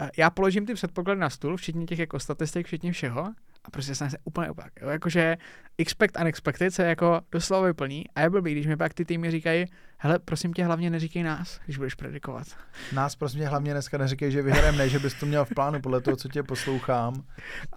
uh, 0.00 0.08
já 0.16 0.30
položím 0.30 0.66
ty 0.66 0.74
předpoklady 0.74 1.20
na 1.20 1.30
stůl, 1.30 1.56
včetně 1.56 1.86
těch 1.86 1.98
jako 1.98 2.20
statistik, 2.20 2.66
včetně 2.66 2.92
všeho 2.92 3.32
a 3.64 3.70
prostě 3.70 3.94
jsem 3.94 4.10
se 4.10 4.16
úplně 4.24 4.50
opak. 4.50 4.72
Jo? 4.82 4.88
Jakože 4.88 5.36
expect 5.78 6.20
unexpected 6.20 6.74
se 6.74 6.84
jako 6.84 7.20
doslova 7.32 7.66
vyplní 7.66 8.04
a 8.14 8.20
je 8.20 8.30
blbý, 8.30 8.52
když 8.52 8.66
mi 8.66 8.76
pak 8.76 8.94
ty 8.94 9.04
týmy 9.04 9.30
říkají, 9.30 9.66
hele, 10.02 10.18
prosím 10.18 10.52
tě, 10.52 10.64
hlavně 10.64 10.90
neříkej 10.90 11.22
nás, 11.22 11.60
když 11.64 11.76
budeš 11.76 11.94
predikovat. 11.94 12.46
Nás 12.92 13.16
prosím 13.16 13.40
tě 13.40 13.46
hlavně 13.46 13.72
dneska 13.72 13.98
neříkej, 13.98 14.30
že 14.30 14.42
vyhrajeme, 14.42 14.78
ne, 14.78 14.88
že 14.88 14.98
bys 14.98 15.14
to 15.14 15.26
měl 15.26 15.44
v 15.44 15.54
plánu 15.54 15.80
podle 15.80 16.00
toho, 16.00 16.16
co 16.16 16.28
tě 16.28 16.42
poslouchám. 16.42 17.14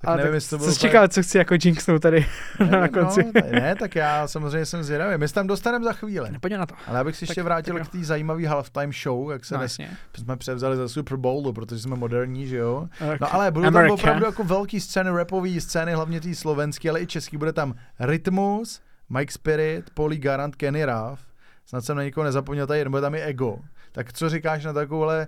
Tak 0.01 0.03
a 0.03 0.15
nevím, 0.15 0.41
tak 0.41 0.49
to 0.49 0.57
bylo 0.57 0.71
co 0.71 0.79
čeká, 0.79 1.07
co 1.07 1.23
chci 1.23 1.37
jako 1.37 1.55
jinxnout 1.63 2.01
tady 2.01 2.25
ne, 2.59 2.71
na 2.71 2.87
konci. 2.87 3.23
No, 3.23 3.41
ne, 3.51 3.75
tak 3.75 3.95
já 3.95 4.27
samozřejmě 4.27 4.65
jsem 4.65 4.83
zvědavý. 4.83 5.17
My 5.17 5.27
se 5.27 5.33
tam 5.33 5.47
dostaneme 5.47 5.85
za 5.85 5.93
chvíli. 5.93 6.29
Pojď 6.41 6.53
na 6.53 6.65
to. 6.65 6.75
Ale 6.87 6.99
abych 6.99 7.15
si 7.15 7.19
tak, 7.19 7.29
ještě 7.29 7.43
vrátil 7.43 7.79
k 7.79 7.87
té 7.87 8.03
zajímavé 8.03 8.47
halftime 8.47 8.93
show, 9.03 9.31
jak 9.31 9.45
se 9.45 9.53
no, 9.53 9.59
dnes, 9.59 9.77
jsme 10.17 10.37
převzali 10.37 10.77
za 10.77 10.89
Super 10.89 11.17
Bowlu, 11.17 11.53
protože 11.53 11.81
jsme 11.81 11.95
moderní, 11.95 12.47
že 12.47 12.57
jo. 12.57 12.87
Okay. 13.01 13.17
No 13.21 13.33
ale 13.33 13.51
budou 13.51 13.71
tam 13.71 13.89
opravdu 13.89 14.25
jako 14.25 14.43
velký 14.43 14.79
scény, 14.79 15.09
rapové 15.09 15.61
scény, 15.61 15.93
hlavně 15.93 16.21
ty 16.21 16.35
slovenský, 16.35 16.89
ale 16.89 17.01
i 17.01 17.07
český. 17.07 17.37
Bude 17.37 17.53
tam 17.53 17.73
Rytmus, 17.99 18.81
Mike 19.09 19.33
Spirit, 19.33 19.89
Poli 19.93 20.17
Garant, 20.17 20.55
Kenny 20.55 20.85
Raff. 20.85 21.34
Snad 21.65 21.85
jsem 21.85 21.97
na 21.97 22.03
nikoho 22.03 22.23
nezapomněl 22.23 22.67
tady, 22.67 22.89
bude 22.89 23.01
tam 23.01 23.15
i 23.15 23.21
Ego. 23.21 23.59
Tak 23.91 24.13
co 24.13 24.29
říkáš 24.29 24.65
na 24.65 24.73
takovouhle 24.73 25.27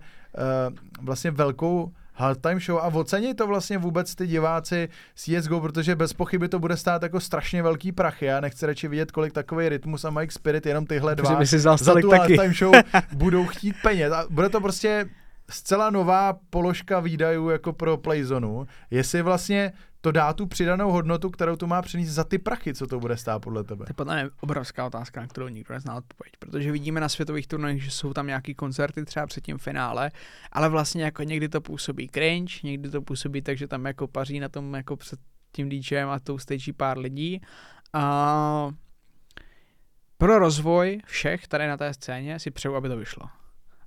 uh, 0.70 0.76
vlastně 1.06 1.32
velkou 1.32 1.92
halftime 2.14 2.60
show 2.60 2.80
a 2.80 2.88
ocení 2.88 3.34
to 3.34 3.48
vlastně 3.48 3.78
vůbec 3.78 4.16
ty 4.16 4.28
diváci 4.28 4.90
CSGO, 5.16 5.62
protože 5.62 5.96
bez 5.96 6.14
pochyby 6.14 6.50
to 6.50 6.60
bude 6.60 6.78
stát 6.78 7.04
jako 7.04 7.20
strašně 7.20 7.64
velký 7.64 7.92
prachy. 7.92 8.26
Já 8.26 8.40
nechci 8.40 8.66
radši 8.66 8.88
vidět, 8.88 9.12
kolik 9.12 9.34
takový 9.34 9.70
rytmus 9.70 10.06
a 10.06 10.10
Mike 10.10 10.32
Spirit, 10.32 10.66
jenom 10.66 10.86
tyhle 10.86 11.16
dva 11.16 11.46
za 11.46 11.76
tu 11.76 12.10
taky. 12.10 12.38
halftime 12.38 12.54
show 12.54 12.76
budou 13.14 13.46
chtít 13.46 13.76
peněz. 13.82 14.14
A 14.14 14.26
bude 14.30 14.50
to 14.50 14.62
prostě 14.62 15.10
zcela 15.50 15.90
nová 15.90 16.38
položka 16.50 17.00
výdajů 17.00 17.50
jako 17.50 17.74
pro 17.74 17.98
Playzonu. 17.98 18.68
Jestli 18.92 19.22
vlastně 19.22 19.74
to 20.08 20.12
dá 20.12 20.34
tu 20.34 20.48
přidanou 20.48 20.92
hodnotu, 20.92 21.30
kterou 21.30 21.56
to 21.56 21.68
má 21.68 21.82
přinést 21.82 22.10
za 22.10 22.24
ty 22.24 22.38
prachy, 22.38 22.74
co 22.74 22.88
to 22.88 23.00
bude 23.00 23.18
stát 23.18 23.42
podle 23.42 23.64
tebe? 23.64 23.86
To 23.86 23.90
je 23.90 23.94
podle 23.94 24.16
mě 24.16 24.30
obrovská 24.40 24.86
otázka, 24.86 25.22
na 25.22 25.28
kterou 25.28 25.48
nikdo 25.48 25.74
nezná 25.74 25.96
odpověď, 25.96 26.34
protože 26.40 26.72
vidíme 26.72 27.00
na 27.00 27.10
světových 27.10 27.48
turnajích, 27.48 27.84
že 27.84 27.92
jsou 27.92 28.14
tam 28.14 28.28
nějaký 28.28 28.56
koncerty 28.56 29.06
třeba 29.06 29.28
před 29.28 29.44
tím 29.44 29.58
finále, 29.58 30.12
ale 30.52 30.70
vlastně 30.70 31.04
jako 31.04 31.24
někdy 31.24 31.50
to 31.50 31.62
působí 31.62 32.10
cringe, 32.10 32.60
někdy 32.64 32.90
to 32.90 33.02
působí 33.02 33.42
tak, 33.42 33.58
že 33.58 33.68
tam 33.68 33.86
jako 33.86 34.08
paří 34.08 34.40
na 34.40 34.50
tom 34.50 34.74
jako 34.74 34.96
před 34.96 35.20
tím 35.52 35.70
DJem 35.70 36.10
a 36.10 36.20
tou 36.20 36.38
stage 36.38 36.74
pár 36.74 36.98
lidí. 36.98 37.42
A 37.94 38.70
pro 40.18 40.40
rozvoj 40.40 41.02
všech 41.06 41.48
tady 41.48 41.68
na 41.68 41.78
té 41.78 41.94
scéně 41.94 42.40
si 42.40 42.52
přeju, 42.52 42.76
aby 42.76 42.90
to 42.90 42.98
vyšlo. 42.98 43.30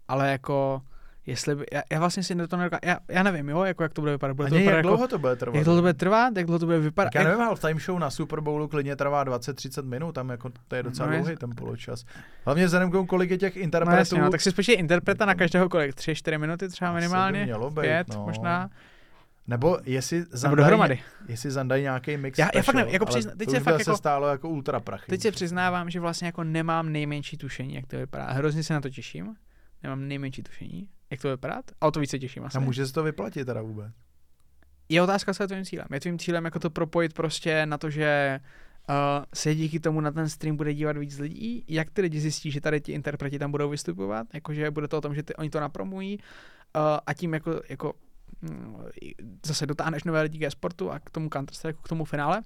Ale 0.09 0.31
jako 0.31 0.83
jestli 1.31 1.55
by, 1.55 1.67
já, 1.73 1.83
já 1.93 1.99
vlastně 1.99 2.23
si 2.23 2.35
to 2.35 2.57
nedokážu, 2.57 2.81
já, 2.85 2.99
já 3.09 3.23
nevím, 3.23 3.49
jo, 3.49 3.65
jako 3.65 3.83
jak 3.83 3.93
to 3.93 4.01
bude 4.01 4.13
vypadat. 4.13 4.35
Bude 4.35 4.49
to 4.49 4.55
vypadat 4.55 4.77
jak 4.77 4.85
jako, 4.85 4.89
dlouho 4.89 5.09
to 5.09 5.19
bude 5.19 5.37
trvat? 5.37 5.55
Jak 5.55 5.65
dlouho 5.65 5.79
to 5.79 5.83
bude 5.83 5.95
trvat, 5.95 6.37
jak 6.37 6.47
dlouho 6.47 6.59
to 6.59 6.67
bude 6.67 6.79
vypadat. 6.79 7.13
Tak 7.13 7.23
já 7.23 7.29
nevím, 7.29 7.45
ale 7.45 7.57
time 7.57 7.81
show 7.81 7.99
na 7.99 8.11
Super 8.11 8.41
Bowlu 8.41 8.69
klidně 8.69 8.97
trvá 8.97 9.25
20-30 9.25 9.85
minut, 9.85 10.13
tam 10.13 10.31
jako 10.31 10.51
to 10.69 10.77
je 10.77 10.83
docela 10.83 11.11
no, 11.11 11.17
dlouhý 11.17 11.37
ten 11.37 11.51
poločas. 11.57 12.05
Hlavně 12.45 12.67
vzhledem 12.67 12.89
k 12.89 12.93
tomu, 12.93 13.07
kolik 13.07 13.31
je 13.31 13.39
těch 13.39 13.57
interpretů. 13.57 13.91
No, 13.91 13.99
jasně, 13.99 14.21
no, 14.21 14.31
tak 14.31 14.41
si 14.41 14.51
spočítej 14.51 14.79
interpreta 14.79 15.25
na 15.25 15.35
každého 15.35 15.69
kolik, 15.69 15.95
3-4 15.95 16.39
minuty 16.39 16.69
třeba 16.69 16.93
minimálně, 16.93 17.45
mělo 17.45 17.71
být, 17.71 17.81
5 17.81 18.09
no. 18.15 18.25
možná. 18.27 18.71
Nebo 19.47 19.79
jestli 19.85 20.25
zandají, 20.31 21.03
jestli 21.29 21.51
zandají 21.51 21.83
nějaký 21.83 22.17
mix 22.17 22.39
já, 22.39 22.47
special, 22.47 22.59
já 22.59 22.63
fakt 22.63 22.75
nevím, 22.75 22.93
jako 22.93 23.07
přizna, 23.07 23.33
teď 23.37 23.49
to 23.49 23.55
se 23.55 23.61
fakt 23.61 23.79
jako, 23.79 23.97
stálo 23.97 24.29
jako 24.29 24.49
ultra 24.49 24.81
prachy. 24.81 25.07
Teď 25.09 25.21
se 25.21 25.31
přiznávám, 25.31 25.91
že 25.91 26.01
vlastně 26.01 26.27
jako 26.27 26.45
nemám 26.45 26.93
nejmenší 26.93 27.37
tušení, 27.37 27.75
jak 27.75 27.87
to 27.87 27.97
vypadá. 27.97 28.31
Hrozně 28.33 28.63
se 28.63 28.75
na 28.75 28.81
to 28.81 28.91
těším. 28.91 29.35
Nemám 29.83 30.09
nejmenší 30.09 30.43
tušení 30.43 30.89
jak 31.11 31.21
to 31.21 31.29
vypadat, 31.29 31.65
a 31.81 31.87
o 31.87 31.91
to 31.91 32.01
více 32.01 32.19
těším 32.19 32.45
asi. 32.45 32.57
A 32.57 32.61
může 32.61 32.87
se 32.87 32.93
to 32.93 33.03
vyplatit 33.03 33.45
teda 33.45 33.63
vůbec? 33.63 33.93
Je 34.89 35.03
otázka, 35.03 35.35
co 35.35 35.43
je 35.43 35.49
tvým 35.49 35.65
cílem. 35.65 35.87
Je 35.93 36.01
tvým 36.01 36.19
cílem 36.19 36.45
jako 36.45 36.59
to 36.59 36.71
propojit 36.71 37.13
prostě 37.13 37.67
na 37.67 37.79
to, 37.79 37.91
že 37.91 38.41
uh, 38.89 38.95
se 39.35 39.55
díky 39.55 39.81
tomu 39.81 40.01
na 40.01 40.11
ten 40.11 40.29
stream 40.29 40.57
bude 40.57 40.75
dívat 40.75 40.97
víc 40.97 41.19
lidí, 41.19 41.65
jak 41.69 41.91
ty 41.91 42.03
lidi 42.03 42.21
zjistí, 42.21 42.51
že 42.51 42.61
tady 42.61 42.81
ti 42.81 42.93
interpreti 42.93 43.39
tam 43.39 43.51
budou 43.51 43.69
vystupovat, 43.69 44.27
jakože 44.35 44.71
bude 44.71 44.89
to 44.89 44.99
o 44.99 45.01
tom, 45.01 45.15
že 45.15 45.23
ty, 45.23 45.35
oni 45.35 45.51
to 45.51 45.61
napromují 45.61 46.19
uh, 46.19 46.83
a 47.07 47.15
tím 47.15 47.35
jako, 47.35 47.61
jako 47.69 47.93
mm, 48.43 48.77
zase 49.47 49.67
dotáhneš 49.67 50.05
nové 50.05 50.23
lidi 50.23 50.39
ke 50.39 50.51
sportu 50.51 50.91
a 50.91 50.99
k 50.99 51.11
tomu 51.11 51.29
counter 51.33 51.75
k 51.75 51.89
tomu 51.89 52.05
finále. 52.05 52.43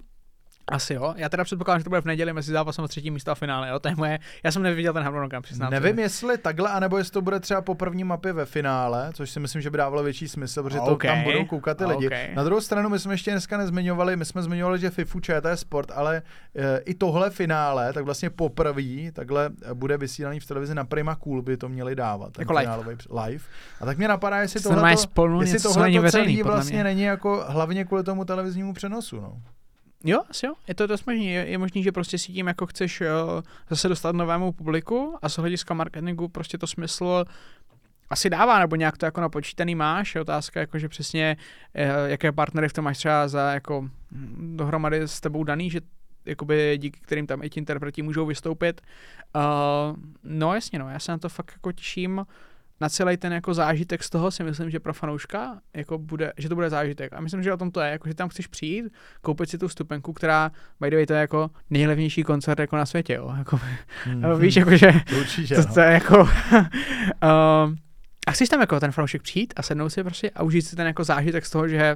Asi 0.67 0.93
jo. 0.93 1.13
Já 1.17 1.29
teda 1.29 1.43
předpokládám, 1.43 1.79
že 1.79 1.83
to 1.83 1.89
bude 1.89 2.01
v 2.01 2.05
neděli 2.05 2.33
mezi 2.33 2.51
zápasem 2.51 2.85
a 2.85 2.87
třetí 2.87 3.11
místo 3.11 3.31
a 3.31 3.35
finále. 3.35 3.69
Jo? 3.69 3.79
To 3.79 3.87
je 3.87 3.95
moje, 3.95 4.19
já 4.43 4.51
jsem 4.51 4.61
neviděl 4.61 4.93
ten 4.93 5.03
harmonogram, 5.03 5.43
přiznám. 5.43 5.71
Nevím, 5.71 5.99
jestli 5.99 6.37
takhle, 6.37 6.69
anebo 6.69 6.97
jestli 6.97 7.11
to 7.11 7.21
bude 7.21 7.39
třeba 7.39 7.61
po 7.61 7.75
první 7.75 8.03
mapě 8.03 8.33
ve 8.33 8.45
finále, 8.45 9.09
což 9.13 9.29
si 9.29 9.39
myslím, 9.39 9.61
že 9.61 9.69
by 9.69 9.77
dávalo 9.77 10.03
větší 10.03 10.27
smysl, 10.27 10.63
protože 10.63 10.79
to 10.79 10.85
Okay. 10.85 11.11
tam 11.11 11.23
budou 11.23 11.45
koukat 11.45 11.77
ty 11.77 11.85
lidi. 11.85 12.07
Okay. 12.07 12.35
Na 12.35 12.43
druhou 12.43 12.61
stranu, 12.61 12.89
my 12.89 12.99
jsme 12.99 13.13
ještě 13.13 13.31
dneska 13.31 13.57
nezmiňovali, 13.57 14.15
my 14.15 14.25
jsme 14.25 14.41
zmiňovali, 14.41 14.79
že 14.79 14.89
FIFU 14.89 15.19
ČT 15.19 15.59
Sport, 15.59 15.91
ale 15.95 16.21
e, 16.55 16.77
i 16.77 16.93
tohle 16.93 17.29
finále, 17.29 17.93
tak 17.93 18.05
vlastně 18.05 18.29
poprvé, 18.29 19.11
takhle 19.13 19.49
eh, 19.65 19.73
bude 19.73 19.97
vysílaný 19.97 20.39
v 20.39 20.45
televizi 20.45 20.75
na 20.75 20.83
Prima 20.85 21.15
Cool, 21.15 21.41
by 21.41 21.57
to 21.57 21.69
měli 21.69 21.95
dávat. 21.95 22.39
Jako 22.39 22.53
live. 22.53 22.97
live. 23.25 23.43
A 23.81 23.85
tak 23.85 23.97
mě 23.97 24.07
napadá, 24.07 24.37
jestli 24.41 24.61
To 24.61 24.69
tohle 24.69 24.91
jestli 24.91 25.59
tohle 25.59 25.91
to 25.91 26.11
celý 26.11 26.43
vlastně 26.43 26.83
není 26.83 27.01
jako 27.01 27.45
hlavně 27.47 27.85
kvůli 27.85 28.03
tomu 28.03 28.25
televiznímu 28.25 28.73
přenosu. 28.73 29.21
No. 29.21 29.41
Jo, 30.07 30.21
asi 30.29 30.45
jo, 30.45 30.53
je 30.67 30.75
to 30.75 30.87
dost 30.87 31.07
možný. 31.07 31.27
Je, 31.27 31.47
je 31.47 31.57
možný, 31.57 31.83
že 31.83 31.91
prostě 31.91 32.17
si 32.17 32.33
tím 32.33 32.47
jako 32.47 32.65
chceš 32.65 33.01
uh, 33.01 33.07
zase 33.69 33.89
dostat 33.89 34.15
novému 34.15 34.51
publiku 34.51 35.17
a 35.21 35.29
z 35.29 35.37
hlediska 35.37 35.73
marketingu 35.73 36.27
prostě 36.27 36.57
to 36.57 36.67
smysl 36.67 37.25
asi 38.09 38.29
dává, 38.29 38.59
nebo 38.59 38.75
nějak 38.75 38.97
to 38.97 39.05
jako 39.05 39.21
napočítaný 39.21 39.75
máš. 39.75 40.15
Je 40.15 40.21
otázka, 40.21 40.59
jako, 40.59 40.79
že 40.79 40.89
přesně 40.89 41.37
uh, 41.75 42.09
jaké 42.09 42.31
partnery 42.31 42.69
v 42.69 42.73
tom 42.73 42.85
máš 42.85 42.97
třeba 42.97 43.27
za 43.27 43.51
jako 43.51 43.81
hm, 44.11 44.53
dohromady 44.57 45.01
s 45.01 45.21
tebou 45.21 45.43
daný, 45.43 45.69
že 45.69 45.81
jakoby 46.25 46.77
díky 46.77 46.99
kterým 46.99 47.27
tam 47.27 47.43
i 47.43 47.49
ti 47.49 47.59
interpreti 47.59 48.01
můžou 48.01 48.25
vystoupit. 48.25 48.81
Uh, 49.35 49.41
no 50.23 50.53
jasně, 50.53 50.79
no, 50.79 50.89
já 50.89 50.99
se 50.99 51.11
na 51.11 51.17
to 51.17 51.29
fakt 51.29 51.51
jako 51.51 51.71
těším 51.71 52.25
na 52.81 52.89
celý 52.89 53.17
ten 53.17 53.33
jako 53.33 53.53
zážitek 53.53 54.03
z 54.03 54.09
toho 54.09 54.31
si 54.31 54.43
myslím, 54.43 54.69
že 54.69 54.79
pro 54.79 54.93
fanouška 54.93 55.59
jako 55.73 55.97
bude, 55.97 56.33
že 56.37 56.49
to 56.49 56.55
bude 56.55 56.69
zážitek. 56.69 57.13
A 57.13 57.21
myslím, 57.21 57.43
že 57.43 57.53
o 57.53 57.57
tom 57.57 57.71
to 57.71 57.81
je, 57.81 57.91
jako, 57.91 58.07
že 58.07 58.15
tam 58.15 58.29
chceš 58.29 58.47
přijít, 58.47 58.85
koupit 59.21 59.49
si 59.49 59.57
tu 59.57 59.69
stupenku, 59.69 60.13
která, 60.13 60.51
by 60.81 60.89
the 60.89 60.95
way, 60.95 61.05
to 61.05 61.13
je 61.13 61.19
jako 61.19 61.49
nejlevnější 61.69 62.23
koncert 62.23 62.59
jako 62.59 62.75
na 62.75 62.85
světě, 62.85 63.13
jo. 63.13 63.33
Jako, 63.37 63.59
Hmm. 64.03 64.39
víš, 64.39 64.55
jako, 64.55 64.77
že 64.77 64.93
Určitě, 65.19 65.55
to, 65.55 65.61
no. 65.61 65.73
to 65.73 65.79
je 65.79 65.91
jako... 65.91 66.17
um, 66.19 67.75
a 68.27 68.31
chceš 68.31 68.49
tam 68.49 68.59
jako 68.61 68.79
ten 68.79 68.91
fanoušek 68.91 69.21
přijít 69.21 69.53
a 69.57 69.61
sednout 69.61 69.89
si 69.89 70.03
prostě 70.03 70.29
a 70.29 70.43
užít 70.43 70.67
si 70.67 70.75
ten 70.75 70.87
jako 70.87 71.03
zážitek 71.03 71.45
z 71.45 71.49
toho, 71.49 71.67
že 71.67 71.95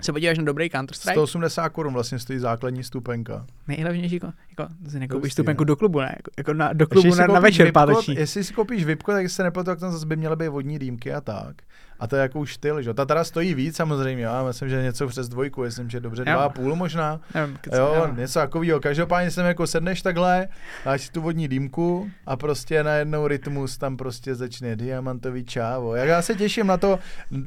se 0.00 0.12
podíváš 0.12 0.38
na 0.38 0.44
dobrý 0.44 0.68
Counter-Strike, 0.68 1.12
180 1.12 1.68
korun 1.68 1.92
vlastně 1.92 2.18
stojí 2.18 2.38
základní 2.38 2.84
stupenka. 2.84 3.46
nejlevnější, 3.68 4.20
ko- 4.20 4.32
jako, 4.50 4.72
si 4.88 4.98
nekoupíš 4.98 5.32
stupenku 5.32 5.64
no. 5.64 5.66
do 5.66 5.76
klubu, 5.76 6.00
ne? 6.00 6.14
Jako, 6.16 6.30
jako 6.38 6.54
na, 6.54 6.72
do 6.72 6.86
klubu 6.86 7.14
na, 7.14 7.26
na 7.26 7.40
večer 7.40 7.72
páteční. 7.72 8.14
Jestli 8.14 8.44
si 8.44 8.54
koupíš 8.54 8.84
VIPko, 8.84 9.12
tak 9.12 9.30
se 9.30 9.42
nepletu, 9.42 9.66
tak 9.66 9.80
tam 9.80 9.92
zase 9.92 10.06
by 10.06 10.16
měly 10.16 10.36
být 10.36 10.48
vodní 10.48 10.78
dýmky 10.78 11.12
a 11.12 11.20
tak. 11.20 11.56
A 12.00 12.06
to 12.06 12.16
je 12.16 12.22
jako 12.22 12.38
už 12.40 12.54
styl, 12.54 12.82
že? 12.82 12.90
jo. 12.90 12.94
Ta 12.94 13.04
teda 13.04 13.24
stojí 13.24 13.54
víc 13.54 13.76
samozřejmě, 13.76 14.24
já 14.24 14.44
myslím, 14.44 14.68
že 14.68 14.82
něco 14.82 15.08
přes 15.08 15.28
dvojku, 15.28 15.62
myslím, 15.62 15.90
že 15.90 16.00
dobře 16.00 16.24
Jo. 16.26 16.32
dva 16.32 16.44
a 16.44 16.48
půl 16.48 16.76
možná. 16.76 17.20
Nevím, 17.34 17.58
Jo, 17.72 17.92
jo. 17.96 18.08
něco 18.16 18.38
takového. 18.38 18.80
Každopádně 18.80 19.30
jsem 19.30 19.46
jako 19.46 19.66
sedneš 19.66 20.02
takhle, 20.02 20.48
dáš 20.84 21.02
si 21.02 21.12
tu 21.12 21.20
vodní 21.20 21.48
dýmku 21.48 22.10
a 22.26 22.36
prostě 22.36 22.82
najednou 22.82 23.26
rytmus 23.26 23.78
tam 23.78 23.96
prostě 23.96 24.34
začne 24.34 24.76
diamantový 24.76 25.44
čávo. 25.44 25.94
Jak 25.94 26.08
já 26.08 26.22
se 26.22 26.34
těším 26.34 26.66
na 26.66 26.76
to, 26.76 26.98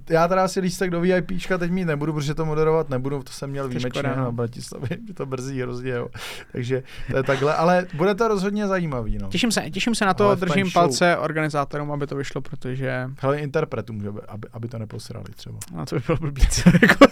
já 0.09 0.27
teda 0.27 0.47
si 0.47 0.59
lístek 0.59 0.89
do 0.89 1.01
VIPčka 1.01 1.57
teď 1.57 1.71
mít 1.71 1.85
nebudu, 1.85 2.13
protože 2.13 2.33
to 2.33 2.45
moderovat 2.45 2.89
nebudu, 2.89 3.23
to 3.23 3.31
jsem 3.31 3.49
měl 3.49 3.67
výjimečně 3.67 3.89
škoda, 3.89 4.15
no. 4.15 4.23
na 4.23 4.31
Bratislavě, 4.31 4.89
že 5.07 5.13
to 5.13 5.25
brzí 5.25 5.61
hrozně, 5.61 5.91
jo. 5.91 6.07
Takže 6.51 6.83
to 7.11 7.17
je 7.17 7.23
takhle, 7.23 7.55
ale 7.55 7.85
bude 7.93 8.15
to 8.15 8.27
rozhodně 8.27 8.67
zajímavý, 8.67 9.17
no. 9.17 9.27
Těším 9.27 9.51
se, 9.51 9.61
těším 9.69 9.95
se 9.95 10.05
na 10.05 10.13
to, 10.13 10.25
Ale 10.25 10.35
držím 10.35 10.71
palce 10.71 11.17
organizátorům, 11.17 11.91
aby 11.91 12.07
to 12.07 12.15
vyšlo, 12.15 12.41
protože 12.41 13.09
Hele, 13.21 13.39
interpretu 13.39 13.93
může, 13.93 14.11
být, 14.11 14.21
aby, 14.39 14.47
aby 14.53 14.67
to 14.67 14.79
neposrali 14.79 15.25
třeba. 15.35 15.59
no, 15.75 15.85
to 15.85 15.95
by 15.95 16.01
bylo 16.05 16.17
blbý. 16.17 16.41
jako. 16.81 17.05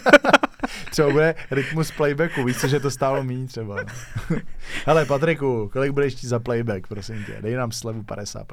Třeba 0.91 1.09
bude 1.09 1.35
rytmus 1.51 1.91
playbacku, 1.91 2.43
víš 2.43 2.57
co, 2.57 2.67
že 2.67 2.79
to 2.79 2.91
stálo 2.91 3.23
méně 3.23 3.47
třeba. 3.47 3.75
No. 3.75 4.37
Hele, 4.85 5.05
Patriku, 5.05 5.69
kolik 5.73 5.91
budeš 5.91 6.15
chtít 6.15 6.27
za 6.27 6.39
playback, 6.39 6.87
prosím 6.87 7.23
tě, 7.25 7.37
dej 7.41 7.55
nám 7.55 7.71
slevu 7.71 8.01
50%. 8.01 8.43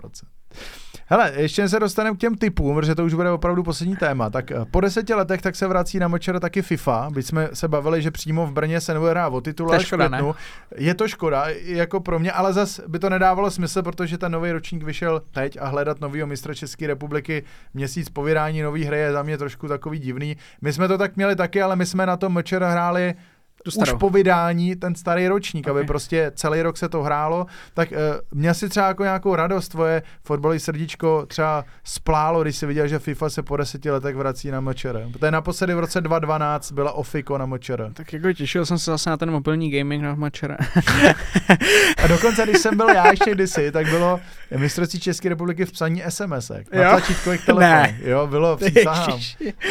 Hele, 1.06 1.32
ještě 1.36 1.68
se 1.68 1.80
dostaneme 1.80 2.16
k 2.16 2.20
těm 2.20 2.34
typům, 2.34 2.76
protože 2.76 2.94
to 2.94 3.04
už 3.04 3.14
bude 3.14 3.30
opravdu 3.30 3.62
poslední 3.62 3.96
téma. 3.96 4.30
Tak 4.30 4.50
eh, 4.50 4.56
po 4.70 4.80
deseti 4.80 5.14
letech 5.14 5.42
tak 5.42 5.56
se 5.56 5.66
vrací 5.66 5.98
na 5.98 6.08
močer 6.08 6.40
taky 6.40 6.62
FIFA, 6.62 7.08
byť 7.12 7.26
jsme 7.26 7.48
se 7.52 7.68
bavili, 7.68 8.02
že 8.02 8.10
přímo 8.10 8.46
v 8.46 8.52
Brně 8.52 8.80
se 8.80 8.94
nebude 8.94 9.10
hrát 9.10 9.28
o 9.28 9.40
titul 9.40 9.78
v 9.78 9.82
škoda, 9.82 10.08
květnu. 10.08 10.34
Je 10.76 10.94
to 10.94 11.08
škoda, 11.08 11.44
jako 11.62 12.00
pro 12.00 12.18
mě, 12.18 12.32
ale 12.32 12.52
zas 12.52 12.80
by 12.88 12.98
to 12.98 13.10
nedávalo 13.10 13.50
smysl, 13.50 13.82
protože 13.82 14.18
ten 14.18 14.32
nový 14.32 14.52
ročník 14.52 14.82
vyšel 14.82 15.22
teď 15.30 15.58
a 15.60 15.66
hledat 15.68 16.00
novýho 16.00 16.26
mistra 16.26 16.54
České 16.54 16.86
republiky 16.86 17.44
měsíc 17.74 18.08
po 18.08 18.22
vydání 18.22 18.62
nový 18.62 18.84
hry 18.84 18.98
je 18.98 19.12
za 19.12 19.22
mě 19.22 19.38
trošku 19.38 19.68
takový 19.68 19.98
divný. 19.98 20.36
My 20.62 20.72
jsme 20.72 20.88
to 20.88 20.98
tak 20.98 21.16
měli 21.16 21.36
taky, 21.36 21.62
ale 21.62 21.76
my 21.76 21.86
jsme 21.86 22.06
na 22.06 22.16
tom 22.16 22.32
močer 22.32 22.62
hráli 22.62 23.14
Tu 23.64 23.80
už 23.80 23.92
po 23.92 24.10
vydání 24.10 24.76
ten 24.76 24.94
starý 24.94 25.28
ročník, 25.28 25.66
okay. 25.66 25.80
aby 25.80 25.86
prostě 25.86 26.32
celý 26.34 26.62
rok 26.62 26.76
se 26.76 26.88
to 26.88 27.02
hrálo, 27.02 27.46
tak 27.74 27.90
uh, 27.90 27.98
měl 28.32 28.54
si 28.54 28.68
třeba 28.68 28.88
jako 28.88 29.02
nějakou 29.04 29.34
radost 29.34 29.68
tvoje 29.68 30.02
fotbalový 30.24 30.60
srdíčko 30.60 31.26
třeba 31.26 31.64
splálo, 31.84 32.42
když 32.42 32.56
si 32.56 32.66
viděl, 32.66 32.88
že 32.88 32.98
FIFA 32.98 33.30
se 33.30 33.42
po 33.42 33.56
deseti 33.56 33.90
letech 33.90 34.16
vrací 34.16 34.50
na 34.50 34.60
MČR. 34.60 35.08
Protože 35.12 35.30
naposledy 35.30 35.74
v 35.74 35.78
roce 35.78 36.00
2012 36.00 36.72
byla 36.72 36.92
Ofiko 36.92 37.38
na 37.38 37.46
MČR. 37.46 37.90
Tak 37.92 38.12
jako 38.12 38.32
těšil 38.32 38.66
jsem 38.66 38.78
se 38.78 38.90
zase 38.90 39.10
na 39.10 39.16
ten 39.16 39.30
mobilní 39.30 39.70
gaming 39.70 40.02
na 40.02 40.14
Mačera. 40.14 40.56
A 42.04 42.06
dokonce, 42.06 42.42
když 42.42 42.58
jsem 42.58 42.76
byl 42.76 42.88
já 42.88 43.10
ještě 43.10 43.30
kdysi, 43.30 43.72
tak 43.72 43.86
bylo 43.86 44.20
mistrovství 44.56 45.00
České 45.00 45.28
republiky 45.28 45.64
v 45.64 45.72
psaní 45.72 46.04
SMS-ek. 46.04 46.64
Na 46.72 46.82
Jo? 46.82 46.90
tlačítkových 46.90 47.46
telefonech. 47.46 48.02
Ne. 48.02 48.10
Jo, 48.10 48.26
bylo, 48.26 48.56
přísahám. 48.66 49.20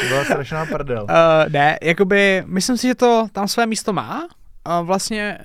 To 0.02 0.08
byla 0.08 0.24
strašná 0.24 0.66
prdel. 0.66 1.04
Uh, 1.04 1.10
ne, 1.52 1.78
jakoby, 1.82 2.44
myslím 2.46 2.78
si, 2.78 2.88
že 2.88 2.96
to 2.96 3.28
tam 3.32 3.48
své 3.48 3.66
místo 3.66 3.83
má. 3.92 4.28
A 4.66 4.82
vlastně 4.82 5.38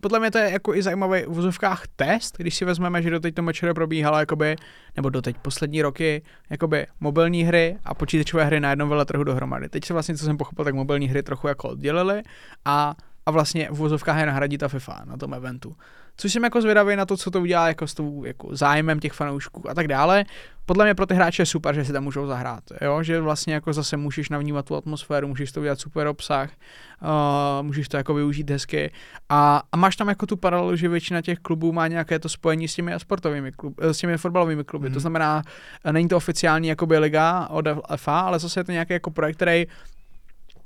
podle 0.00 0.20
mě 0.20 0.30
to 0.30 0.38
je 0.38 0.50
jako 0.50 0.74
i 0.74 0.82
zajímavý 0.82 1.22
v 1.22 1.28
vozovkách 1.28 1.82
test, 1.96 2.36
když 2.36 2.54
si 2.54 2.64
vezmeme, 2.64 3.02
že 3.02 3.10
doteď 3.10 3.34
to 3.34 3.42
mečere 3.42 3.74
probíhalo 3.74 4.18
jakoby, 4.18 4.56
nebo 4.96 5.10
doteď 5.10 5.36
poslední 5.38 5.82
roky, 5.82 6.22
jakoby 6.50 6.86
mobilní 7.00 7.44
hry 7.44 7.78
a 7.84 7.94
počítačové 7.94 8.44
hry 8.44 8.60
na 8.60 8.70
jednom 8.70 8.88
veletrhu 8.88 9.24
dohromady. 9.24 9.68
Teď 9.68 9.84
se 9.84 9.92
vlastně, 9.92 10.16
co 10.16 10.24
jsem 10.24 10.36
pochopil, 10.36 10.64
tak 10.64 10.74
mobilní 10.74 11.08
hry 11.08 11.22
trochu 11.22 11.48
jako 11.48 11.68
oddělili 11.68 12.22
a, 12.64 12.94
a 13.26 13.30
vlastně 13.30 13.68
v 13.70 13.76
vozovkách 13.76 14.18
je 14.18 14.26
nahradí 14.26 14.58
ta 14.58 14.68
FIFA 14.68 15.02
na 15.04 15.16
tom 15.16 15.34
eventu. 15.34 15.76
Což 16.16 16.32
jsem 16.32 16.44
jako 16.44 16.60
zvědavý 16.62 16.96
na 16.96 17.06
to, 17.06 17.16
co 17.16 17.30
to 17.30 17.40
udělá 17.40 17.68
jako 17.68 17.86
s 17.86 17.94
tou 17.94 18.24
jako 18.24 18.48
zájmem 18.56 19.00
těch 19.00 19.12
fanoušků 19.12 19.70
a 19.70 19.74
tak 19.74 19.88
dále. 19.88 20.24
Podle 20.66 20.84
mě 20.84 20.94
pro 20.94 21.06
ty 21.06 21.14
hráče 21.14 21.42
je 21.42 21.46
super, 21.46 21.74
že 21.74 21.84
si 21.84 21.92
tam 21.92 22.04
můžou 22.04 22.26
zahrát, 22.26 22.64
jo? 22.80 23.02
že 23.02 23.20
vlastně 23.20 23.54
jako 23.54 23.72
zase 23.72 23.96
můžeš 23.96 24.28
navnímat 24.28 24.66
tu 24.66 24.76
atmosféru, 24.76 25.28
můžeš 25.28 25.52
to 25.52 25.60
udělat 25.60 25.80
super 25.80 26.06
obsah, 26.06 26.50
uh, 27.02 27.08
můžeš 27.66 27.88
to 27.88 27.96
jako 27.96 28.14
využít 28.14 28.50
hezky 28.50 28.92
a, 29.28 29.62
a 29.72 29.76
máš 29.76 29.96
tam 29.96 30.08
jako 30.08 30.26
tu 30.26 30.36
paralelu, 30.36 30.76
že 30.76 30.88
většina 30.88 31.22
těch 31.22 31.38
klubů 31.38 31.72
má 31.72 31.86
nějaké 31.88 32.18
to 32.18 32.28
spojení 32.28 32.68
s 32.68 32.74
těmi 32.74 32.92
sportovými 32.98 33.52
kluby, 33.52 33.76
s 33.80 33.98
těmi 33.98 34.18
fotbalovými 34.18 34.64
kluby, 34.64 34.84
Mhm. 34.84 34.90
mm. 34.90 34.94
to 34.94 35.00
znamená, 35.00 35.42
eh, 35.84 35.92
není 35.92 36.08
to 36.08 36.16
oficiální 36.16 36.68
jakoby 36.68 36.98
liga 36.98 37.46
od 37.50 37.64
FA, 37.96 38.20
ale 38.20 38.38
zase 38.38 38.60
je 38.60 38.64
to 38.64 38.72
nějaký 38.72 38.92
jako 38.92 39.10
projekt, 39.10 39.36
který 39.36 39.66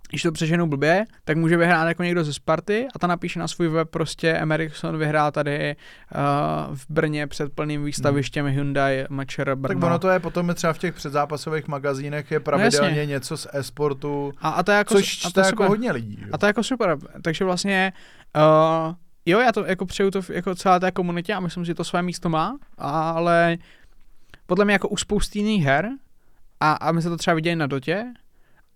když 0.08 0.22
to 0.22 0.32
přeženu 0.32 0.66
blbě, 0.66 1.04
tak 1.24 1.36
může 1.36 1.56
vyhrát 1.56 1.88
jako 1.88 2.02
někdo 2.02 2.24
ze 2.24 2.32
Sparty 2.32 2.86
a 2.94 2.98
ta 2.98 3.06
napíše 3.06 3.38
na 3.38 3.48
svůj 3.48 3.68
web 3.68 3.88
prostě 3.90 4.30
Emerikson 4.30 4.98
vyhrál 4.98 5.32
tady 5.32 5.76
uh, 6.14 6.76
v 6.76 6.86
Brně 6.88 7.26
před 7.26 7.52
plným 7.52 7.84
výstavištěm 7.84 8.46
hmm. 8.46 8.54
Hyundai 8.54 9.06
Mačer 9.08 9.54
Brno. 9.54 9.80
Tak 9.80 9.86
ono 9.86 9.98
to 9.98 10.08
je 10.08 10.20
potom 10.20 10.54
třeba 10.54 10.72
v 10.72 10.78
těch 10.78 10.94
předzápasových 10.94 11.68
magazínech 11.68 12.30
je 12.30 12.40
pravidelně 12.40 12.88
jasně. 12.88 13.06
něco 13.06 13.36
z 13.36 13.46
e-sportu, 13.52 14.32
a, 14.40 14.48
a 14.48 14.62
to 14.62 14.70
je 14.70 14.78
jako, 14.78 14.94
což 14.94 15.24
a 15.24 15.30
to 15.30 15.40
je 15.40 15.46
jako 15.46 15.56
super. 15.56 15.68
hodně 15.68 15.92
lidí. 15.92 16.18
Jo. 16.20 16.28
A 16.32 16.38
to 16.38 16.46
je 16.46 16.48
jako 16.48 16.62
super, 16.62 16.96
takže 17.22 17.44
vlastně 17.44 17.92
uh, 18.36 18.94
jo, 19.26 19.40
já 19.40 19.52
to 19.52 19.64
jako 19.64 19.86
přeju 19.86 20.10
to 20.10 20.20
jako 20.32 20.54
celé 20.54 20.80
té 20.80 20.90
komunitě 20.90 21.34
a 21.34 21.40
myslím, 21.40 21.64
že 21.64 21.74
to 21.74 21.84
své 21.84 22.02
místo 22.02 22.28
má, 22.28 22.58
ale 22.78 23.58
podle 24.46 24.64
mě 24.64 24.72
jako 24.72 24.88
u 24.88 24.96
spousty 24.96 25.38
jiných 25.38 25.64
her 25.64 25.88
a, 26.60 26.72
a 26.72 26.92
my 26.92 27.02
se 27.02 27.08
to 27.08 27.16
třeba 27.16 27.34
viděli 27.34 27.56
na 27.56 27.66
dotě 27.66 28.04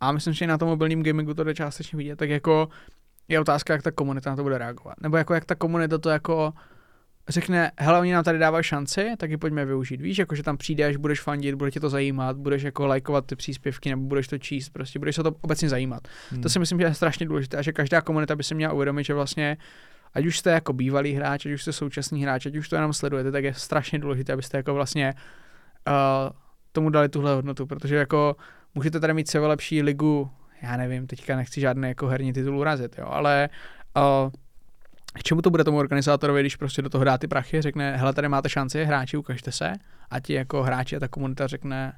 a 0.03 0.13
myslím, 0.13 0.35
že 0.35 0.45
i 0.45 0.49
na 0.49 0.59
tom 0.59 0.69
mobilním 0.69 1.03
gamingu 1.03 1.35
to 1.35 1.45
jde 1.45 1.55
částečně 1.55 1.97
vidět, 1.97 2.17
tak 2.17 2.31
jako 2.31 2.69
je 3.29 3.41
otázka, 3.41 3.73
jak 3.73 3.83
ta 3.83 3.91
komunita 3.91 4.31
na 4.31 4.37
to 4.37 4.43
bude 4.43 4.59
reagovat. 4.59 4.95
Nebo 5.01 5.17
jako 5.17 5.35
jak 5.35 5.45
ta 5.45 5.55
komunita 5.55 5.99
to 5.99 6.11
jako 6.11 6.53
řekne, 7.29 7.71
hele, 7.79 8.01
oni 8.01 8.13
nám 8.13 8.25
tady 8.25 8.39
dávají 8.39 8.65
šanci, 8.65 9.11
tak 9.19 9.31
ji 9.31 9.37
pojďme 9.37 9.65
využít. 9.65 10.01
Víš, 10.01 10.19
jako 10.19 10.35
že 10.35 10.43
tam 10.43 10.57
přijdeš, 10.57 10.97
budeš 10.97 11.21
fandit, 11.21 11.55
bude 11.55 11.71
tě 11.71 11.81
to 11.81 11.91
zajímat, 11.91 12.37
budeš 12.37 12.63
jako 12.63 12.87
lajkovat 12.87 13.27
ty 13.27 13.37
příspěvky, 13.37 13.91
nebo 13.91 14.03
budeš 14.03 14.29
to 14.29 14.39
číst, 14.39 14.69
prostě 14.69 14.99
budeš 14.99 15.17
se 15.17 15.23
to 15.23 15.33
obecně 15.41 15.69
zajímat. 15.69 16.09
Hmm. 16.31 16.43
To 16.43 16.49
si 16.49 16.59
myslím, 16.59 16.79
že 16.79 16.85
je 16.85 16.95
strašně 16.95 17.27
důležité 17.27 17.57
a 17.57 17.63
že 17.63 17.73
každá 17.73 18.01
komunita 18.01 18.37
by 18.37 18.43
se 18.43 18.55
měla 18.55 18.73
uvědomit, 18.73 19.05
že 19.05 19.15
vlastně 19.15 19.57
ať 20.15 20.27
už 20.27 20.39
jste 20.39 20.51
jako 20.51 20.73
bývalý 20.73 21.13
hráč, 21.13 21.47
ať 21.47 21.53
už 21.53 21.63
jste 21.63 21.73
současný 21.73 22.23
hráč, 22.23 22.47
ať 22.47 22.57
už 22.57 22.69
to 22.69 22.77
jenom 22.77 22.93
sledujete, 22.93 23.33
tak 23.33 23.45
je 23.45 23.55
strašně 23.55 23.99
důležité, 23.99 24.33
abyste 24.33 24.57
jako 24.57 24.75
vlastně 24.75 25.15
uh, 25.89 25.95
tomu 26.73 26.91
dali 26.91 27.09
tuhle 27.09 27.35
hodnotu, 27.35 27.67
protože 27.67 27.97
jako 27.97 28.37
můžete 28.75 29.01
tady 29.01 29.15
mít 29.15 29.29
sebe 29.29 29.47
lepší 29.47 29.83
ligu, 29.83 30.31
já 30.63 30.77
nevím, 30.77 31.07
teďka 31.07 31.37
nechci 31.37 31.61
žádný 31.61 31.89
jako 31.89 32.07
herní 32.07 32.33
titul 32.33 32.59
urazit, 32.59 32.99
jo, 32.99 33.07
ale 33.09 33.49
uh, 33.97 34.31
k 35.15 35.23
čemu 35.23 35.43
to 35.43 35.51
bude 35.51 35.65
tomu 35.65 35.79
organizátorovi, 35.79 36.41
když 36.41 36.57
prostě 36.57 36.83
do 36.83 36.89
toho 36.89 37.05
dá 37.05 37.19
ty 37.19 37.29
prachy, 37.29 37.63
řekne, 37.63 37.97
hele, 37.97 38.13
tady 38.13 38.29
máte 38.29 38.49
šanci, 38.49 38.85
hráči, 38.85 39.17
ukažte 39.17 39.53
se, 39.53 39.73
a 40.11 40.21
ti 40.21 40.33
jako 40.33 40.63
hráči 40.63 40.97
a 40.97 41.01
ta 41.01 41.09
komunita 41.09 41.47
řekne, 41.47 41.93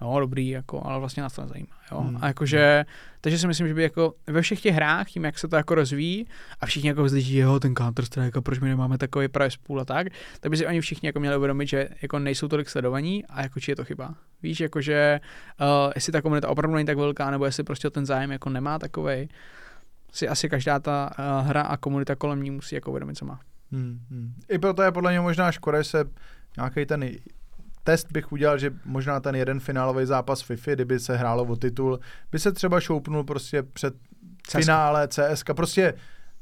no 0.00 0.20
dobrý, 0.20 0.48
jako, 0.48 0.86
ale 0.86 0.98
vlastně 0.98 1.22
nás 1.22 1.32
to 1.32 1.42
nezajímá. 1.42 1.76
Jo? 1.92 2.00
Hmm. 2.00 2.18
A 2.20 2.26
jakože, 2.26 2.84
takže 3.20 3.38
si 3.38 3.46
myslím, 3.46 3.68
že 3.68 3.74
by 3.74 3.82
jako 3.82 4.14
ve 4.26 4.42
všech 4.42 4.60
těch 4.60 4.74
hrách, 4.74 5.08
tím, 5.10 5.24
jak 5.24 5.38
se 5.38 5.48
to 5.48 5.56
jako 5.56 5.74
rozvíjí 5.74 6.26
a 6.60 6.66
všichni 6.66 6.88
jako 6.88 7.04
vzdyží, 7.04 7.36
jo, 7.36 7.60
ten 7.60 7.74
Counter 7.74 8.04
Strike, 8.04 8.24
jako 8.24 8.42
proč 8.42 8.60
my 8.60 8.68
nemáme 8.68 8.98
takový 8.98 9.28
price 9.28 9.58
pool 9.62 9.80
a 9.80 9.84
tak, 9.84 10.06
tak 10.40 10.50
by 10.50 10.56
si 10.56 10.66
oni 10.66 10.80
všichni 10.80 11.06
jako 11.06 11.20
měli 11.20 11.36
uvědomit, 11.36 11.66
že 11.66 11.88
jako 12.02 12.18
nejsou 12.18 12.48
tolik 12.48 12.68
sledovaní 12.68 13.26
a 13.26 13.42
jako 13.42 13.60
či 13.60 13.70
je 13.70 13.76
to 13.76 13.84
chyba. 13.84 14.14
Víš, 14.42 14.60
jakože 14.60 15.20
uh, 15.60 15.92
jestli 15.94 16.12
ta 16.12 16.22
komunita 16.22 16.48
opravdu 16.48 16.74
není 16.74 16.86
tak 16.86 16.96
velká, 16.96 17.30
nebo 17.30 17.44
jestli 17.44 17.64
prostě 17.64 17.90
ten 17.90 18.06
zájem 18.06 18.32
jako 18.32 18.50
nemá 18.50 18.78
takovej, 18.78 19.28
si 20.12 20.28
asi 20.28 20.48
každá 20.48 20.78
ta 20.78 21.10
uh, 21.18 21.48
hra 21.48 21.62
a 21.62 21.76
komunita 21.76 22.16
kolem 22.16 22.42
ní 22.42 22.50
musí 22.50 22.74
jako 22.74 22.90
uvědomit, 22.90 23.14
co 23.14 23.24
má. 23.24 23.40
Hmm, 23.72 24.00
hmm. 24.10 24.34
I 24.48 24.58
proto 24.58 24.82
je 24.82 24.92
podle 24.92 25.10
mě 25.10 25.20
možná 25.20 25.52
škoda, 25.52 25.82
že 25.82 25.84
se 25.84 26.04
nějaký 26.56 26.86
ten 26.86 27.10
test 27.84 28.12
bych 28.12 28.32
udělal, 28.32 28.58
že 28.58 28.72
možná 28.84 29.20
ten 29.20 29.36
jeden 29.36 29.60
finálový 29.60 30.06
zápas 30.06 30.42
FIFA, 30.42 30.74
kdyby 30.74 31.00
se 31.00 31.16
hrálo 31.16 31.44
o 31.44 31.56
titul, 31.56 32.00
by 32.32 32.38
se 32.38 32.52
třeba 32.52 32.80
šoupnul 32.80 33.24
prostě 33.24 33.62
před 33.62 33.94
CSK. 34.46 34.58
finále 34.58 35.08
CSK, 35.08 35.50
prostě 35.54 35.94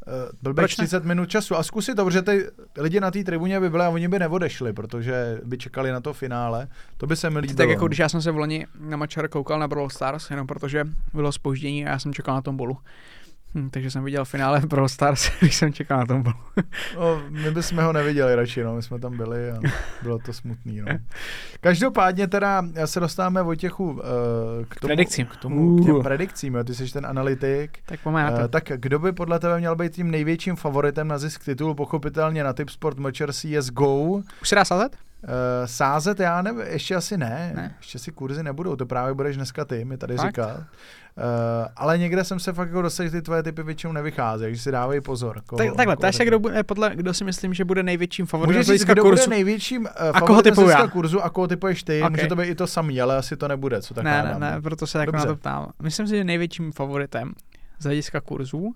uh, 0.07 0.13
byl 0.43 0.55
by 0.55 0.61
Proč 0.61 0.77
ne? 0.77 0.85
30 0.85 1.05
minut 1.05 1.31
času 1.31 1.57
a 1.57 1.63
zkusit 1.63 1.95
to, 1.95 2.05
protože 2.05 2.23
ty 2.23 2.47
lidi 2.79 3.01
na 3.01 3.11
té 3.11 3.25
tribuně 3.25 3.61
by 3.61 3.71
byli 3.71 3.85
a 3.85 3.89
oni 3.89 4.09
by 4.09 4.19
neodešli, 4.19 4.73
protože 4.73 5.41
by 5.45 5.59
čekali 5.59 5.93
na 5.93 6.01
to 6.01 6.13
finále, 6.13 6.69
to 6.97 7.07
by 7.07 7.17
se 7.17 7.31
mi 7.31 7.39
líbilo. 7.39 7.57
Tak 7.57 7.69
jako 7.69 7.87
když 7.87 7.99
já 7.99 8.09
jsem 8.09 8.23
se 8.23 8.31
v 8.31 8.37
loni 8.37 8.67
na 8.81 8.97
Mačar 8.97 9.29
koukal 9.29 9.59
na 9.59 9.69
Brawl 9.69 9.91
Stars, 9.91 10.31
jenom 10.31 10.47
protože 10.47 10.85
bylo 11.15 11.33
spoždění 11.33 11.87
a 11.87 11.91
já 11.91 11.99
jsem 11.99 12.15
čekal 12.15 12.35
na 12.35 12.43
tom 12.43 12.57
bolu. 12.57 12.79
Hm, 13.55 13.71
takže 13.71 13.91
jsem 13.91 14.05
viděl 14.05 14.25
finále 14.25 14.61
Brawl 14.61 14.89
Stars, 14.89 15.31
když 15.41 15.55
jsem 15.57 15.73
čekal 15.73 15.99
na 15.99 16.07
tom 16.07 16.23
bolu. 16.23 16.37
No, 16.97 17.23
my 17.31 17.51
bychom 17.51 17.85
ho 17.85 17.93
neviděli 17.93 18.35
radši, 18.35 18.63
no, 18.65 18.75
my 18.75 18.83
jsme 18.83 18.99
tam 18.99 19.17
byli 19.17 19.51
a 19.51 19.59
bylo 20.03 20.19
to 20.19 20.33
smutný, 20.33 20.81
no. 20.81 20.99
Každopádně 21.61 22.27
teda 22.29 22.65
já 22.75 22.87
se 22.87 23.01
dostáváme 23.01 23.43
Vojtěchu 23.43 23.91
uh, 23.91 23.99
k 24.69 24.81
tomu, 24.81 24.89
predikcím. 24.89 25.27
k, 25.27 25.37
tomu, 25.37 25.79
k 25.83 25.85
těm 25.87 25.95
Uh. 25.95 26.03
predikcím, 26.03 26.55
jo. 26.55 26.65
ty 26.65 26.75
jsi 26.75 26.93
ten 26.93 27.07
analytik. 27.07 27.79
Tak 27.87 28.01
pojďme 28.01 28.23
na 28.23 28.31
to. 28.31 28.37
Uh, 28.37 28.49
tak 28.49 28.65
kdo 28.77 28.99
by 28.99 29.13
podle 29.13 29.39
tebe 29.39 29.59
měl 29.59 29.77
být 29.77 29.93
tím 29.93 30.11
největším 30.11 30.57
favoritem 30.57 31.09
na 31.09 31.19
zisk 31.19 31.45
titulu? 31.45 31.75
Pochopitelně 31.75 32.45
na 32.45 32.53
Tip 32.53 32.69
Sport 32.71 32.99
Matcher 32.99 33.33
CSGO. 33.33 34.01
Uh, 34.01 34.23
Už 34.43 34.49
se 34.49 34.55
dá 34.55 34.65
sázet? 34.65 34.97
Sázet 35.65 36.21
já 36.21 36.43
nevím, 36.43 36.61
ještě 36.61 36.95
asi 36.95 37.17
ne. 37.17 37.53
Ne. 37.55 37.75
Ještě 37.79 37.99
si 37.99 38.13
kurzy 38.13 38.43
nebudou, 38.43 38.77
to 38.77 38.87
právě 38.87 39.15
budeš 39.15 39.37
dneska 39.37 39.65
ty, 39.65 39.85
mi 39.85 39.97
tady 39.97 40.17
Fakt? 40.17 40.27
říkat. 40.27 40.57
Uh, 40.59 41.25
ale 41.77 41.99
někde 41.99 42.25
jsem 42.25 42.41
se 42.41 42.53
fakt 42.53 42.69
jako 42.69 42.83
dostal, 42.83 43.07
že 43.07 43.13
ty 43.13 43.23
tvoje 43.23 43.43
typy 43.43 43.63
většinou 43.63 43.93
nevycházejí, 43.93 44.53
takže 44.53 44.63
si 44.63 44.71
dávej 44.73 45.01
pozor. 45.01 45.43
Koho, 45.47 45.59
Tak, 45.59 45.67
takhle, 45.67 45.85
koho 45.85 45.97
ptáš 45.97 46.15
se, 46.15 46.19
tak- 46.19 46.29
kdo, 46.29 46.39
bude, 46.39 46.63
podle, 46.63 46.97
kdo 46.97 47.15
si 47.15 47.25
myslím, 47.25 47.55
že 47.55 47.65
bude 47.65 47.83
největším 47.83 48.27
favoritem 48.27 48.51
Můžeš 48.57 48.67
z 48.67 48.67
říct, 48.67 48.69
hlediska 48.71 48.93
kdo 48.93 49.03
kurzu? 49.03 49.25
bude 49.25 49.37
největším 49.37 49.83
uh, 49.83 49.89
koho 49.99 50.13
favoritem 50.13 50.53
typuju 50.55 50.69
z 50.69 50.71
já? 50.71 50.87
kurzu 50.89 51.21
a 51.23 51.31
koho 51.31 51.49
typuješ 51.49 51.83
ty. 51.83 52.03
Ok. 52.03 52.11
Může 52.11 52.27
to 52.27 52.37
být 52.37 52.45
i 52.45 52.55
to 52.55 52.67
samý, 52.67 53.01
ale 53.01 53.17
asi 53.17 53.37
to 53.37 53.49
nebude, 53.49 53.83
co 53.83 53.95
tak 53.95 54.05
Ne, 54.05 54.23
ne, 54.23 54.35
ne, 54.39 54.61
proto 54.63 54.87
se 54.87 54.99
jako 54.99 55.13
na 55.13 55.25
to 55.25 55.37
ptám. 55.37 55.73
Myslím 55.83 56.07
si, 56.07 56.17
že 56.17 56.25
největším 56.25 56.73
favoritem 56.73 57.33
z 57.79 57.85
hlediska 57.85 58.21
kurzů 58.21 58.75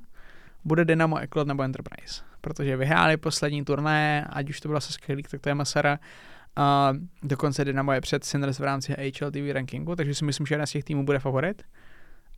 bude 0.64 0.84
Dynamo 0.84 1.18
Eklot 1.18 1.48
nebo 1.48 1.62
Enterprise. 1.62 2.22
Protože 2.40 2.76
vyhráli 2.76 3.16
poslední 3.16 3.64
turné, 3.64 4.26
ať 4.30 4.50
už 4.50 4.60
to 4.60 4.68
byla 4.68 4.80
Saska 4.80 5.04
League, 5.12 5.28
tak 5.28 5.40
to 5.40 5.48
je 5.48 5.54
Masara. 5.54 5.98
A 6.56 6.92
dokonce 7.22 7.64
Dynamo 7.64 7.92
je 7.92 8.00
před 8.00 8.24
Sinners 8.24 8.58
v 8.58 8.62
rámci 8.62 8.92
HLTV 8.92 9.52
rankingu, 9.52 9.96
takže 9.96 10.14
si 10.14 10.24
myslím, 10.24 10.46
že 10.46 10.54
jeden 10.54 10.66
z 10.66 10.70
těch 10.70 10.84
týmů 10.84 11.04
bude 11.04 11.18
favorit. 11.18 11.62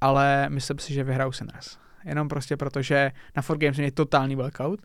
Ale 0.00 0.48
myslím 0.48 0.78
si, 0.78 0.94
že 0.94 1.04
vyhrajou 1.04 1.32
Sinners. 1.32 1.78
Jenom 2.04 2.28
prostě 2.28 2.56
proto, 2.56 2.82
že 2.82 3.12
na 3.36 3.42
4Games 3.42 3.74
měli 3.74 3.90
totální 3.90 4.36
blackout, 4.36 4.80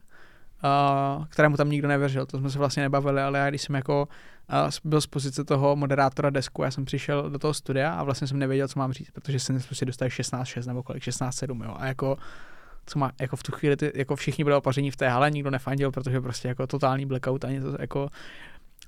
uh, 0.63 1.25
kterému 1.25 1.57
tam 1.57 1.69
nikdo 1.69 1.87
nevěřil. 1.87 2.25
To 2.25 2.37
jsme 2.37 2.49
se 2.49 2.59
vlastně 2.59 2.83
nebavili, 2.83 3.21
ale 3.21 3.39
já 3.39 3.49
když 3.49 3.61
jsem 3.61 3.75
jako 3.75 4.07
uh, 4.07 4.69
byl 4.83 5.01
z 5.01 5.07
pozice 5.07 5.43
toho 5.43 5.75
moderátora 5.75 6.29
desku, 6.29 6.63
já 6.63 6.71
jsem 6.71 6.85
přišel 6.85 7.29
do 7.29 7.39
toho 7.39 7.53
studia 7.53 7.93
a 7.93 8.03
vlastně 8.03 8.27
jsem 8.27 8.39
nevěděl, 8.39 8.67
co 8.67 8.79
mám 8.79 8.93
říct, 8.93 9.11
protože 9.11 9.39
jsem 9.39 9.59
prostě 9.61 9.85
dostal 9.85 10.07
16-6 10.07 10.67
nebo 10.67 10.83
kolik, 10.83 11.03
16-7, 11.03 11.65
jo. 11.65 11.75
A 11.77 11.87
jako 11.87 12.17
co 12.85 12.99
má, 12.99 13.11
jako 13.21 13.35
v 13.35 13.43
tu 13.43 13.51
chvíli, 13.51 13.77
ty, 13.77 13.91
jako 13.95 14.15
všichni 14.15 14.43
byli 14.43 14.55
opaření 14.55 14.91
v 14.91 14.95
té 14.95 15.09
hale, 15.09 15.31
nikdo 15.31 15.51
nefandil, 15.51 15.91
protože 15.91 16.21
prostě 16.21 16.47
jako 16.47 16.67
totální 16.67 17.05
blackout, 17.05 17.45
ani 17.45 17.61
to 17.61 17.75
jako 17.79 18.09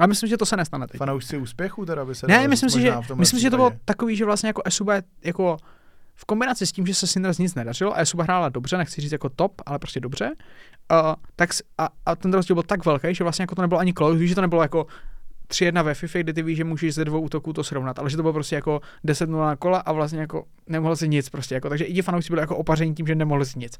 ale 0.01 0.07
myslím, 0.07 0.29
že 0.29 0.37
to 0.37 0.45
se 0.45 0.57
nestane 0.57 0.87
teď. 0.87 0.97
Fanoušci 0.97 1.37
úspěchu 1.37 1.85
teda 1.85 2.05
by 2.05 2.15
se 2.15 2.27
Ne, 2.27 2.47
myslím 2.47 2.69
si, 2.69 2.81
že, 2.81 2.93
myslím 3.15 3.39
si, 3.39 3.43
že 3.43 3.49
to 3.49 3.55
bylo 3.55 3.71
takový, 3.85 4.15
že 4.15 4.25
vlastně 4.25 4.47
jako 4.47 4.61
Esuba 4.65 4.95
je 4.95 5.03
jako 5.23 5.57
v 6.15 6.25
kombinaci 6.25 6.67
s 6.67 6.71
tím, 6.71 6.87
že 6.87 6.93
se 6.93 7.07
Sinners 7.07 7.37
nic 7.37 7.55
nedařilo 7.55 7.97
a 7.97 8.01
Esuba 8.01 8.23
hrála 8.23 8.49
dobře, 8.49 8.77
nechci 8.77 9.01
říct 9.01 9.11
jako 9.11 9.29
top, 9.29 9.61
ale 9.65 9.79
prostě 9.79 9.99
dobře, 9.99 10.31
uh, 10.91 11.13
tak 11.35 11.49
a, 11.77 11.89
a, 12.05 12.15
ten 12.15 12.33
rozdíl 12.33 12.53
byl 12.53 12.63
tak 12.63 12.85
velký, 12.85 13.15
že 13.15 13.23
vlastně 13.23 13.43
jako 13.43 13.55
to 13.55 13.61
nebylo 13.61 13.79
ani 13.79 13.93
close, 13.93 14.19
víš, 14.19 14.29
že 14.29 14.35
to 14.35 14.41
nebylo 14.41 14.61
jako 14.61 14.87
3-1 15.47 15.83
ve 15.83 15.93
FIFA, 15.93 16.19
kdy 16.19 16.33
ty 16.33 16.43
víš, 16.43 16.57
že 16.57 16.63
můžeš 16.63 16.93
ze 16.93 17.05
dvou 17.05 17.21
útoků 17.21 17.53
to 17.53 17.63
srovnat, 17.63 17.99
ale 17.99 18.09
že 18.09 18.17
to 18.17 18.23
bylo 18.23 18.33
prostě 18.33 18.55
jako 18.55 18.81
10-0 19.05 19.45
na 19.45 19.55
kola 19.55 19.79
a 19.79 19.91
vlastně 19.91 20.19
jako 20.19 20.45
nemohl 20.67 20.95
si 20.95 21.07
nic 21.07 21.29
prostě, 21.29 21.55
jako, 21.55 21.69
takže 21.69 21.85
i 21.85 21.93
ti 21.93 22.01
fanoušci 22.01 22.29
byli 22.29 22.41
jako 22.41 22.57
opaření 22.57 22.95
tím, 22.95 23.07
že 23.07 23.15
nemohli 23.15 23.45
si 23.45 23.59
nic. 23.59 23.77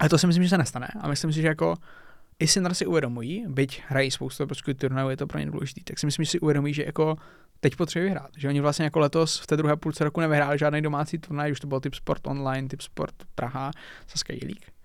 Ale 0.00 0.08
to 0.08 0.18
si 0.18 0.26
myslím, 0.26 0.42
že 0.42 0.48
se 0.48 0.58
nestane 0.58 0.88
a 1.00 1.08
myslím 1.08 1.32
si, 1.32 1.40
že 1.40 1.48
jako 1.48 1.74
i 2.38 2.46
Sinners 2.46 2.78
si 2.78 2.86
uvědomují, 2.86 3.44
byť 3.48 3.82
hrají 3.86 4.10
spoustu 4.10 4.46
prostě 4.46 4.74
turnajů, 4.74 5.08
je 5.08 5.16
to 5.16 5.26
pro 5.26 5.38
ně 5.38 5.46
důležitý, 5.46 5.84
tak 5.84 5.98
si 5.98 6.06
myslím, 6.06 6.24
že 6.24 6.30
si 6.30 6.40
uvědomují, 6.40 6.74
že 6.74 6.84
jako 6.84 7.16
teď 7.60 7.76
potřebují 7.76 8.08
vyhrát. 8.08 8.30
Že 8.36 8.48
oni 8.48 8.60
vlastně 8.60 8.84
jako 8.84 8.98
letos 8.98 9.40
v 9.40 9.46
té 9.46 9.56
druhé 9.56 9.76
půlce 9.76 10.04
roku 10.04 10.20
nevyhráli 10.20 10.58
žádný 10.58 10.82
domácí 10.82 11.18
turnaj, 11.18 11.52
už 11.52 11.60
to 11.60 11.66
byl 11.66 11.80
typ 11.80 11.94
Sport 11.94 12.26
Online, 12.26 12.68
typ 12.68 12.80
Sport 12.80 13.14
Praha, 13.34 13.70
Saska 14.06 14.32
League. 14.42 14.77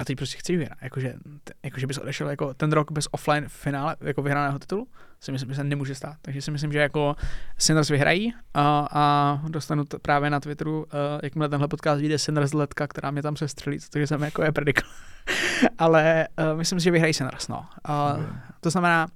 A 0.00 0.04
teď 0.04 0.16
prostě 0.16 0.38
chci 0.38 0.56
vyhrát. 0.56 0.78
Jakože, 0.82 1.14
jakože 1.62 1.86
bys 1.86 1.98
odešel 1.98 2.28
jako 2.28 2.54
ten 2.54 2.72
rok 2.72 2.92
bez 2.92 3.08
offline 3.10 3.48
finále, 3.48 3.96
jako 4.00 4.22
vyhraného 4.22 4.58
titulu, 4.58 4.88
si 5.20 5.32
myslím, 5.32 5.50
že 5.50 5.56
se 5.56 5.64
nemůže 5.64 5.94
stát. 5.94 6.16
Takže 6.22 6.42
si 6.42 6.50
myslím, 6.50 6.72
že 6.72 6.78
jako 6.78 7.16
Sinners 7.58 7.88
vyhrají 7.88 8.34
a, 8.54 8.88
a 8.92 9.40
dostanu 9.48 9.84
t- 9.84 9.98
právě 9.98 10.30
na 10.30 10.40
Twitteru, 10.40 10.82
uh, 10.82 10.88
jakmile 11.22 11.48
tenhle 11.48 11.68
podcast 11.68 12.00
vyjde 12.00 12.18
Sinners 12.18 12.52
letka, 12.52 12.86
která 12.86 13.10
mě 13.10 13.22
tam 13.22 13.34
přestřelí, 13.34 13.78
takže 13.90 14.06
jsem 14.06 14.22
jako 14.22 14.42
je 14.42 14.52
predikl. 14.52 14.82
Ale 15.78 16.28
uh, 16.38 16.58
myslím 16.58 16.80
si, 16.80 16.84
že 16.84 16.90
vyhrají 16.90 17.14
Sinners, 17.14 17.48
no. 17.48 17.66
Uh, 17.88 18.24
to 18.60 18.70
znamená, 18.70 19.08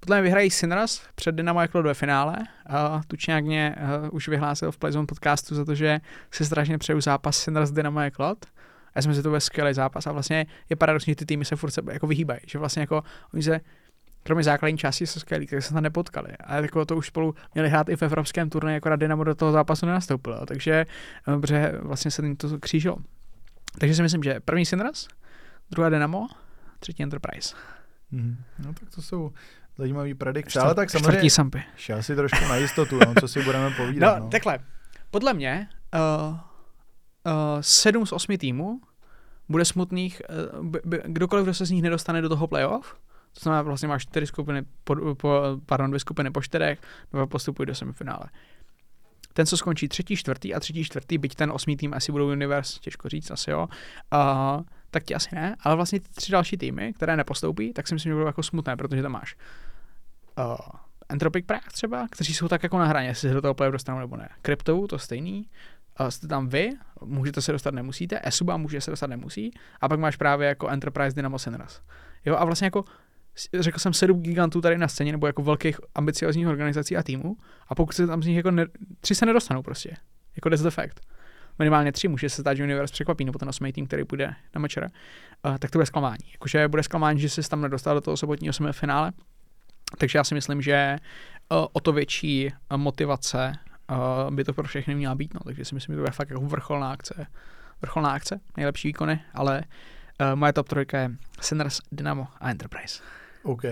podle 0.00 0.16
mě 0.16 0.22
vyhrají 0.22 0.50
Sinners 0.50 1.02
před 1.14 1.34
Dynamo 1.34 1.60
jako 1.60 1.82
ve 1.82 1.94
finále. 1.94 2.36
Uh, 2.36 3.02
Tučňák 3.06 3.44
mě 3.44 3.76
uh, 4.02 4.08
už 4.12 4.28
vyhlásil 4.28 4.72
v 4.72 4.78
Playzone 4.78 5.06
podcastu 5.06 5.54
za 5.54 5.64
to, 5.64 5.74
že 5.74 6.00
si 6.30 6.44
strašně 6.44 6.78
přeju 6.78 7.00
zápas 7.00 7.36
Sinners 7.36 7.70
Dynamo 7.70 8.00
Eklot. 8.00 8.46
A 8.94 8.98
já 8.98 9.02
si 9.02 9.08
myslím, 9.08 9.18
že 9.18 9.22
to 9.22 9.28
bude 9.28 9.40
skvělý 9.40 9.74
zápas 9.74 10.06
a 10.06 10.12
vlastně 10.12 10.46
je 10.70 10.76
paradoxní, 10.76 11.10
že 11.10 11.14
ty 11.16 11.26
týmy 11.26 11.44
se 11.44 11.56
furt 11.56 11.70
sebe 11.70 11.92
jako 11.92 12.06
vyhýbají, 12.06 12.40
že 12.46 12.58
vlastně 12.58 12.80
jako 12.80 13.02
oni 13.34 13.42
se 13.42 13.60
kromě 14.22 14.44
základní 14.44 14.78
části 14.78 15.06
se 15.06 15.20
skvělí, 15.20 15.46
tak 15.46 15.62
se 15.62 15.74
tam 15.74 15.82
nepotkali. 15.82 16.32
A 16.44 16.56
jako 16.56 16.84
to 16.84 16.96
už 16.96 17.06
spolu 17.06 17.34
měli 17.54 17.68
hrát 17.68 17.88
i 17.88 17.96
v 17.96 18.02
evropském 18.02 18.50
turnaji, 18.50 18.76
akorát 18.76 18.96
Dynamo 18.96 19.24
do 19.24 19.34
toho 19.34 19.52
zápasu 19.52 19.86
nenastoupilo. 19.86 20.46
Takže 20.46 20.72
eh, 21.28 21.30
dobře, 21.30 21.72
vlastně 21.82 22.10
se 22.10 22.22
jim 22.22 22.36
to 22.36 22.58
křížilo. 22.58 22.96
Takže 23.78 23.94
si 23.94 24.02
myslím, 24.02 24.22
že 24.22 24.40
první 24.40 24.66
Sinners, 24.66 25.08
druhá 25.70 25.88
Dynamo, 25.90 26.28
třetí 26.80 27.02
Enterprise. 27.02 27.54
Mhm. 28.10 28.36
No 28.58 28.72
tak 28.74 28.90
to 28.94 29.02
jsou 29.02 29.32
zajímavý 29.78 30.14
predikce, 30.14 30.60
ale 30.60 30.74
tak 30.74 30.90
samozřejmě 30.90 31.30
Sampy. 31.30 31.62
šel 31.76 32.02
si 32.02 32.16
trošku 32.16 32.44
na 32.48 32.56
jistotu, 32.56 32.98
no, 33.06 33.14
co 33.20 33.28
si 33.28 33.42
budeme 33.42 33.70
povídat. 33.76 34.18
No, 34.18 34.24
No, 34.24 34.30
takhle. 34.30 34.58
Podle 35.10 35.34
mě 35.34 35.68
uh, 36.30 36.36
sedm 37.60 38.06
z 38.06 38.12
osmi 38.12 38.38
týmů 38.38 38.80
bude 39.48 39.64
smutných, 39.64 40.22
by, 40.62 41.02
kdokoliv, 41.04 41.44
kdo 41.44 41.54
se 41.54 41.66
z 41.66 41.70
nich 41.70 41.82
nedostane 41.82 42.22
do 42.22 42.28
toho 42.28 42.46
playoff, 42.46 42.96
to 43.34 43.40
znamená 43.40 43.62
vlastně 43.62 43.88
máš 43.88 44.02
čtyři 44.02 44.26
skupiny, 44.26 44.62
po, 44.84 45.14
po, 45.14 45.40
pardon, 45.66 45.90
dvě 45.90 46.00
skupiny 46.00 46.30
po 46.30 46.42
čtyřech, 46.42 46.80
dva 47.12 47.26
postupují 47.26 47.66
do 47.66 47.74
semifinále. 47.74 48.24
Ten, 49.32 49.46
co 49.46 49.56
skončí 49.56 49.88
třetí, 49.88 50.16
čtvrtý 50.16 50.54
a 50.54 50.60
třetí, 50.60 50.84
čtvrtý, 50.84 51.18
byť 51.18 51.34
ten 51.34 51.50
osmý 51.52 51.76
tým 51.76 51.94
asi 51.94 52.12
budou 52.12 52.30
Universe, 52.30 52.80
těžko 52.80 53.08
říct 53.08 53.30
asi 53.30 53.50
jo, 53.50 53.68
uh, 54.12 54.62
tak 54.90 55.04
ti 55.04 55.14
asi 55.14 55.28
ne, 55.34 55.56
ale 55.60 55.76
vlastně 55.76 56.00
ty 56.00 56.08
tři 56.08 56.32
další 56.32 56.56
týmy, 56.56 56.92
které 56.92 57.16
nepostoupí, 57.16 57.72
tak 57.72 57.88
si 57.88 57.94
myslím, 57.94 58.10
že 58.10 58.14
budou 58.14 58.26
jako 58.26 58.42
smutné, 58.42 58.76
protože 58.76 59.02
tam 59.02 59.12
máš 59.12 59.36
uh, 60.38 60.56
Entropic 61.08 61.46
Prague 61.46 61.70
třeba, 61.72 62.06
kteří 62.10 62.34
jsou 62.34 62.48
tak 62.48 62.62
jako 62.62 62.78
na 62.78 62.86
hraně, 62.86 63.08
jestli 63.08 63.28
se 63.28 63.34
do 63.34 63.42
toho 63.42 63.54
playoff 63.54 63.72
dostanou 63.72 63.98
nebo 63.98 64.16
ne. 64.16 64.28
Kryptou 64.42 64.86
to 64.86 64.98
stejný, 64.98 65.48
jste 66.08 66.28
tam 66.28 66.48
vy, 66.48 66.70
můžete 67.04 67.42
se 67.42 67.52
dostat, 67.52 67.74
nemusíte, 67.74 68.20
Esuba 68.24 68.56
může 68.56 68.80
se 68.80 68.90
dostat, 68.90 69.06
nemusí, 69.06 69.50
a 69.80 69.88
pak 69.88 70.00
máš 70.00 70.16
právě 70.16 70.48
jako 70.48 70.68
Enterprise 70.68 71.14
Dynamo 71.14 71.38
Sinners. 71.38 71.80
Jo, 72.24 72.36
a 72.36 72.44
vlastně 72.44 72.66
jako 72.66 72.84
řekl 73.54 73.78
jsem 73.78 73.92
sedm 73.92 74.22
gigantů 74.22 74.60
tady 74.60 74.78
na 74.78 74.88
scéně, 74.88 75.12
nebo 75.12 75.26
jako 75.26 75.42
velkých 75.42 75.76
ambiciozních 75.94 76.46
organizací 76.46 76.96
a 76.96 77.02
týmů, 77.02 77.36
a 77.68 77.74
pokud 77.74 77.92
se 77.92 78.06
tam 78.06 78.22
z 78.22 78.26
nich 78.26 78.36
jako 78.36 78.50
ne, 78.50 78.66
tři 79.00 79.14
se 79.14 79.26
nedostanou 79.26 79.62
prostě. 79.62 79.96
Jako 80.36 80.50
that's 80.50 80.62
the 80.62 80.70
fact. 80.70 81.00
Minimálně 81.58 81.92
tři, 81.92 82.08
může 82.08 82.28
se 82.28 82.42
stát, 82.42 82.54
že 82.54 82.62
Universe 82.62 82.92
překvapí, 82.92 83.24
nebo 83.24 83.38
ten 83.38 83.48
osmý 83.48 83.72
tým, 83.72 83.86
který 83.86 84.04
půjde 84.04 84.34
na 84.54 84.60
mečera, 84.60 84.88
uh, 85.46 85.58
tak 85.58 85.70
to 85.70 85.78
bude 85.78 85.86
zklamání. 85.86 86.24
Jakože 86.32 86.68
bude 86.68 86.82
zklamání, 86.82 87.20
že 87.20 87.28
se 87.28 87.48
tam 87.48 87.60
nedostal 87.60 87.94
do 87.94 88.00
toho 88.00 88.16
sobotního 88.16 88.52
semifinále, 88.52 89.12
takže 89.98 90.18
já 90.18 90.24
si 90.24 90.34
myslím, 90.34 90.62
že 90.62 90.96
uh, 91.52 91.66
o 91.72 91.80
to 91.80 91.92
větší 91.92 92.52
uh, 92.72 92.78
motivace 92.78 93.52
uh, 93.90 94.34
by 94.34 94.44
to 94.44 94.52
pro 94.52 94.64
všechny 94.64 94.94
měla 94.94 95.14
být. 95.14 95.34
No. 95.34 95.40
Takže 95.44 95.64
si 95.64 95.74
myslím, 95.74 95.92
že 95.92 95.96
to 95.96 96.02
bude 96.02 96.12
fakt 96.12 96.30
jako 96.30 96.40
vrcholná 96.40 96.92
akce. 96.92 97.26
Vrcholná 97.82 98.10
akce, 98.10 98.40
nejlepší 98.56 98.88
výkony, 98.88 99.20
ale 99.34 99.62
uh, 100.20 100.26
moje 100.34 100.52
top 100.52 100.68
trojka 100.68 100.98
je 100.98 101.10
Sinners, 101.40 101.80
Dynamo 101.92 102.26
a 102.40 102.50
Enterprise. 102.50 103.02
OK. 103.42 103.62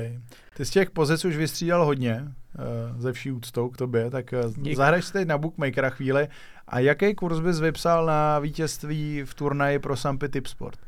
Ty 0.55 0.65
z 0.65 0.71
těch 0.71 0.91
pozic 0.91 1.25
už 1.25 1.37
vystřídal 1.37 1.85
hodně, 1.85 2.23
uh, 2.23 3.01
ze 3.01 3.13
vší 3.13 3.33
úctou 3.33 3.69
k 3.69 3.77
tobě, 3.77 4.11
tak 4.11 4.35
uh, 4.47 4.75
zahraješ 4.75 5.05
si 5.05 5.13
teď 5.13 5.29
na 5.29 5.39
Bookmakera 5.39 5.91
chvíli. 5.91 6.29
A 6.69 6.79
jaký 6.79 7.15
kurz 7.15 7.41
bys 7.41 7.61
vypsal 7.61 8.07
na 8.07 8.39
vítězství 8.39 9.23
v 9.25 9.35
turnaji 9.35 9.79
pro 9.79 9.97
Sampy 9.97 10.29
Tip 10.29 10.47
Sport? 10.47 10.79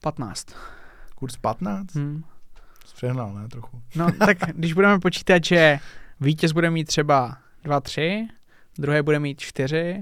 15. 0.00 0.46
Kurz 1.14 1.36
15? 1.36 1.94
Hmm. 1.94 2.24
Přehnal, 2.94 3.34
ne? 3.34 3.48
Trochu. 3.48 3.82
No, 3.96 4.12
tak 4.12 4.38
když 4.54 4.72
budeme 4.72 4.98
počítat, 4.98 5.44
že 5.44 5.78
vítěz 6.20 6.52
bude 6.52 6.70
mít 6.70 6.84
třeba 6.84 7.36
2-3, 7.64 8.28
druhý 8.78 9.02
bude 9.02 9.18
mít 9.18 9.40
4, 9.40 10.00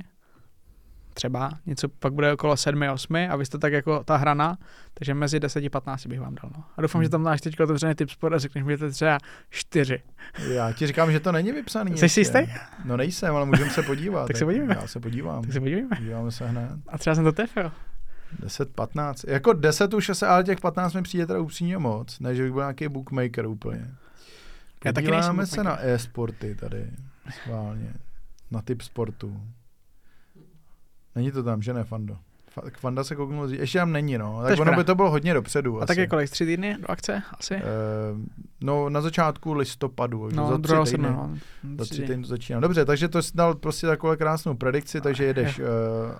třeba, 1.15 1.51
něco 1.67 1.89
pak 1.89 2.13
bude 2.13 2.33
okolo 2.33 2.57
7, 2.57 2.83
8 2.93 3.17
a 3.31 3.37
vy 3.37 3.47
jste 3.47 3.59
tak 3.59 3.73
jako 3.73 4.05
ta 4.05 4.17
hrana, 4.17 4.59
takže 4.95 5.15
mezi 5.15 5.41
10 5.41 5.65
a 5.65 5.71
15 5.71 6.07
bych 6.07 6.21
vám 6.21 6.35
dal. 6.35 6.51
No. 6.57 6.65
A 6.77 6.83
doufám, 6.83 6.99
hmm. 6.99 7.05
že 7.05 7.11
tam 7.11 7.23
máš 7.23 7.41
teď 7.41 7.61
otevřený 7.61 7.95
typ 7.95 8.11
sport 8.11 8.35
a 8.35 8.39
řekneš 8.39 8.65
mi 8.65 8.79
to 8.79 8.91
třeba 8.91 9.19
4. 9.51 10.03
Já 10.49 10.73
ti 10.73 10.87
říkám, 10.87 11.13
že 11.13 11.21
to 11.21 11.33
není 11.33 11.53
vypsaný. 11.53 11.99
Jsi 11.99 12.09
si 12.09 12.21
jistý? 12.21 12.39
No 12.85 12.97
nejsem, 12.97 13.37
ale 13.37 13.47
můžeme 13.47 13.71
se 13.71 13.83
podívat. 13.83 14.27
tak 14.27 14.37
se 14.37 14.45
podíváme. 14.45 14.77
Já 14.81 14.87
se 14.87 15.01
podívám. 15.01 15.43
Tak 15.43 15.53
se 15.53 15.61
podíváme. 15.61 15.97
Podíváme 15.97 16.31
se 16.31 16.49
hned. 16.49 16.71
A 16.89 16.99
třeba 16.99 17.15
jsem 17.15 17.25
to 17.25 17.33
tefil. 17.33 17.73
10, 18.39 18.75
15. 18.75 19.25
Jako 19.25 19.53
10 19.53 19.95
už 19.95 20.11
se, 20.13 20.27
ale 20.27 20.45
těch 20.45 20.61
15 20.61 20.95
mi 20.95 21.03
přijde 21.03 21.27
teda 21.27 21.41
upřímně 21.41 21.79
moc, 21.79 22.21
než 22.21 22.41
bych 22.41 22.53
byl 22.53 22.61
nějaký 22.61 22.89
bookmaker 22.89 23.47
úplně. 23.47 23.91
Podíváme 24.95 25.47
se 25.47 25.65
na 25.65 25.79
e-sporty 25.81 26.55
tady, 26.55 26.91
schválně. 27.31 27.95
Na 28.51 28.63
typ 28.63 28.83
sportu. 28.83 29.43
Není 31.15 31.33
to 31.33 31.43
tam, 31.43 31.63
že 31.63 31.75
ne, 31.75 31.85
Fando? 31.85 32.19
Fanda 32.77 33.05
se 33.05 33.17
kouknul, 33.17 33.55
ještě 33.55 33.79
tam 33.79 33.93
není, 33.93 34.19
no. 34.19 34.43
Tak 34.43 34.61
ono 34.61 34.73
by 34.73 34.85
to 34.85 34.95
bylo 34.95 35.11
hodně 35.11 35.35
dopředu. 35.35 35.77
A 35.77 35.79
asi. 35.79 35.87
tak 35.87 35.99
je 35.99 36.07
kolik, 36.07 36.31
tři 36.31 36.47
týdny 36.47 36.77
do 36.81 36.91
akce 36.91 37.23
asi? 37.39 37.55
Uh, 37.55 37.61
no 38.61 38.89
na 38.89 39.01
začátku 39.01 39.53
listopadu, 39.53 40.29
no, 40.33 40.49
za 40.49 40.59
tři 40.59 40.93
týdny, 40.93 41.09
no. 41.09 41.31
za 41.79 41.85
tři 41.85 42.03
týdny 42.03 42.25
začíná. 42.25 42.61
Dobře, 42.61 42.85
takže 42.85 43.09
to 43.09 43.23
jsi 43.23 43.31
dal 43.35 43.55
prostě 43.55 43.87
takovou 43.87 44.17
krásnou 44.17 44.55
predikci, 44.55 45.01
takže 45.01 45.25
jedeš 45.25 45.59
uh, 45.59 45.67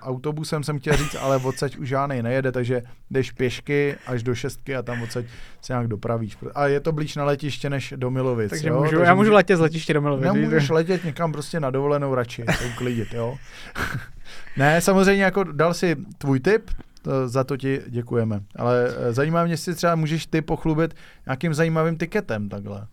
autobusem, 0.01 0.63
jsem 0.63 0.79
chtěl 0.79 0.97
říct, 0.97 1.15
ale 1.15 1.37
odsaď 1.37 1.77
už 1.77 1.87
žádný 1.87 2.21
nejede, 2.21 2.51
takže 2.51 2.81
jdeš 3.11 3.31
pěšky 3.31 3.95
až 4.07 4.23
do 4.23 4.35
šestky 4.35 4.75
a 4.75 4.81
tam 4.81 5.01
odsaď 5.01 5.25
se 5.61 5.73
nějak 5.73 5.87
dopravíš. 5.87 6.37
A 6.55 6.67
je 6.67 6.79
to 6.79 6.91
blíž 6.91 7.15
na 7.15 7.25
letiště 7.25 7.69
než 7.69 7.93
do 7.97 8.11
Milovic. 8.11 8.49
Takže, 8.49 8.67
jo? 8.67 8.79
můžu, 8.79 8.89
takže 8.89 9.05
já 9.05 9.15
můžu 9.15 9.33
letět 9.33 9.57
z 9.57 9.61
letiště 9.61 9.93
do 9.93 10.01
Milovic. 10.01 10.33
Nemůžeš 10.33 10.69
letět 10.69 11.03
někam 11.03 11.31
prostě 11.31 11.59
na 11.59 11.69
dovolenou 11.69 12.15
radši, 12.15 12.43
to 12.43 12.67
uklidit, 12.73 13.13
jo. 13.13 13.37
ne, 14.57 14.81
samozřejmě 14.81 15.23
jako 15.23 15.43
dal 15.43 15.73
si 15.73 15.95
tvůj 16.17 16.39
tip, 16.39 16.71
to, 17.01 17.29
za 17.29 17.43
to 17.43 17.57
ti 17.57 17.81
děkujeme. 17.87 18.39
Ale 18.55 18.87
eh, 18.97 19.13
zajímá 19.13 19.43
mě, 19.43 19.53
jestli 19.53 19.75
třeba 19.75 19.95
můžeš 19.95 20.25
ty 20.25 20.41
pochlubit 20.41 20.93
nějakým 21.25 21.53
zajímavým 21.53 21.97
tiketem 21.97 22.49
takhle. 22.49 22.87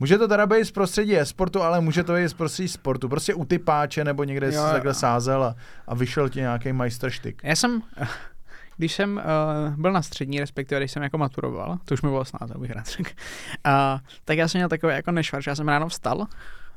Může 0.00 0.18
to 0.18 0.28
teda 0.28 0.46
být 0.46 0.64
z 0.64 0.70
prostředí 0.70 1.18
e-sportu, 1.18 1.62
ale 1.62 1.80
může 1.80 2.04
to 2.04 2.14
být 2.14 2.28
z 2.28 2.34
prostředí 2.34 2.68
sportu. 2.68 3.08
Prostě 3.08 3.34
u 3.34 3.44
typáče 3.44 4.04
nebo 4.04 4.24
někde 4.24 4.52
jsi 4.52 4.58
takhle 4.58 4.94
sázel 4.94 5.44
a, 5.44 5.54
a 5.86 5.94
vyšel 5.94 6.28
ti 6.28 6.40
nějaký 6.40 6.72
majstrštyk. 6.72 7.40
Já 7.44 7.56
jsem, 7.56 7.82
když 8.76 8.92
jsem 8.92 9.16
uh, 9.16 9.74
byl 9.76 9.92
na 9.92 10.02
střední, 10.02 10.40
respektive 10.40 10.80
když 10.80 10.92
jsem 10.92 11.02
jako 11.02 11.18
maturoval, 11.18 11.78
to 11.84 11.94
už 11.94 12.02
mi 12.02 12.08
bylo 12.08 12.24
snad, 12.24 12.50
abych 12.50 12.70
rád 12.70 12.86
řekl, 12.86 13.10
uh, 13.66 14.00
tak 14.24 14.38
já 14.38 14.48
jsem 14.48 14.58
měl 14.58 14.68
takový 14.68 14.94
jako 14.94 15.12
nešvar, 15.12 15.42
že 15.42 15.50
já 15.50 15.54
jsem 15.54 15.68
ráno 15.68 15.88
vstal, 15.88 16.26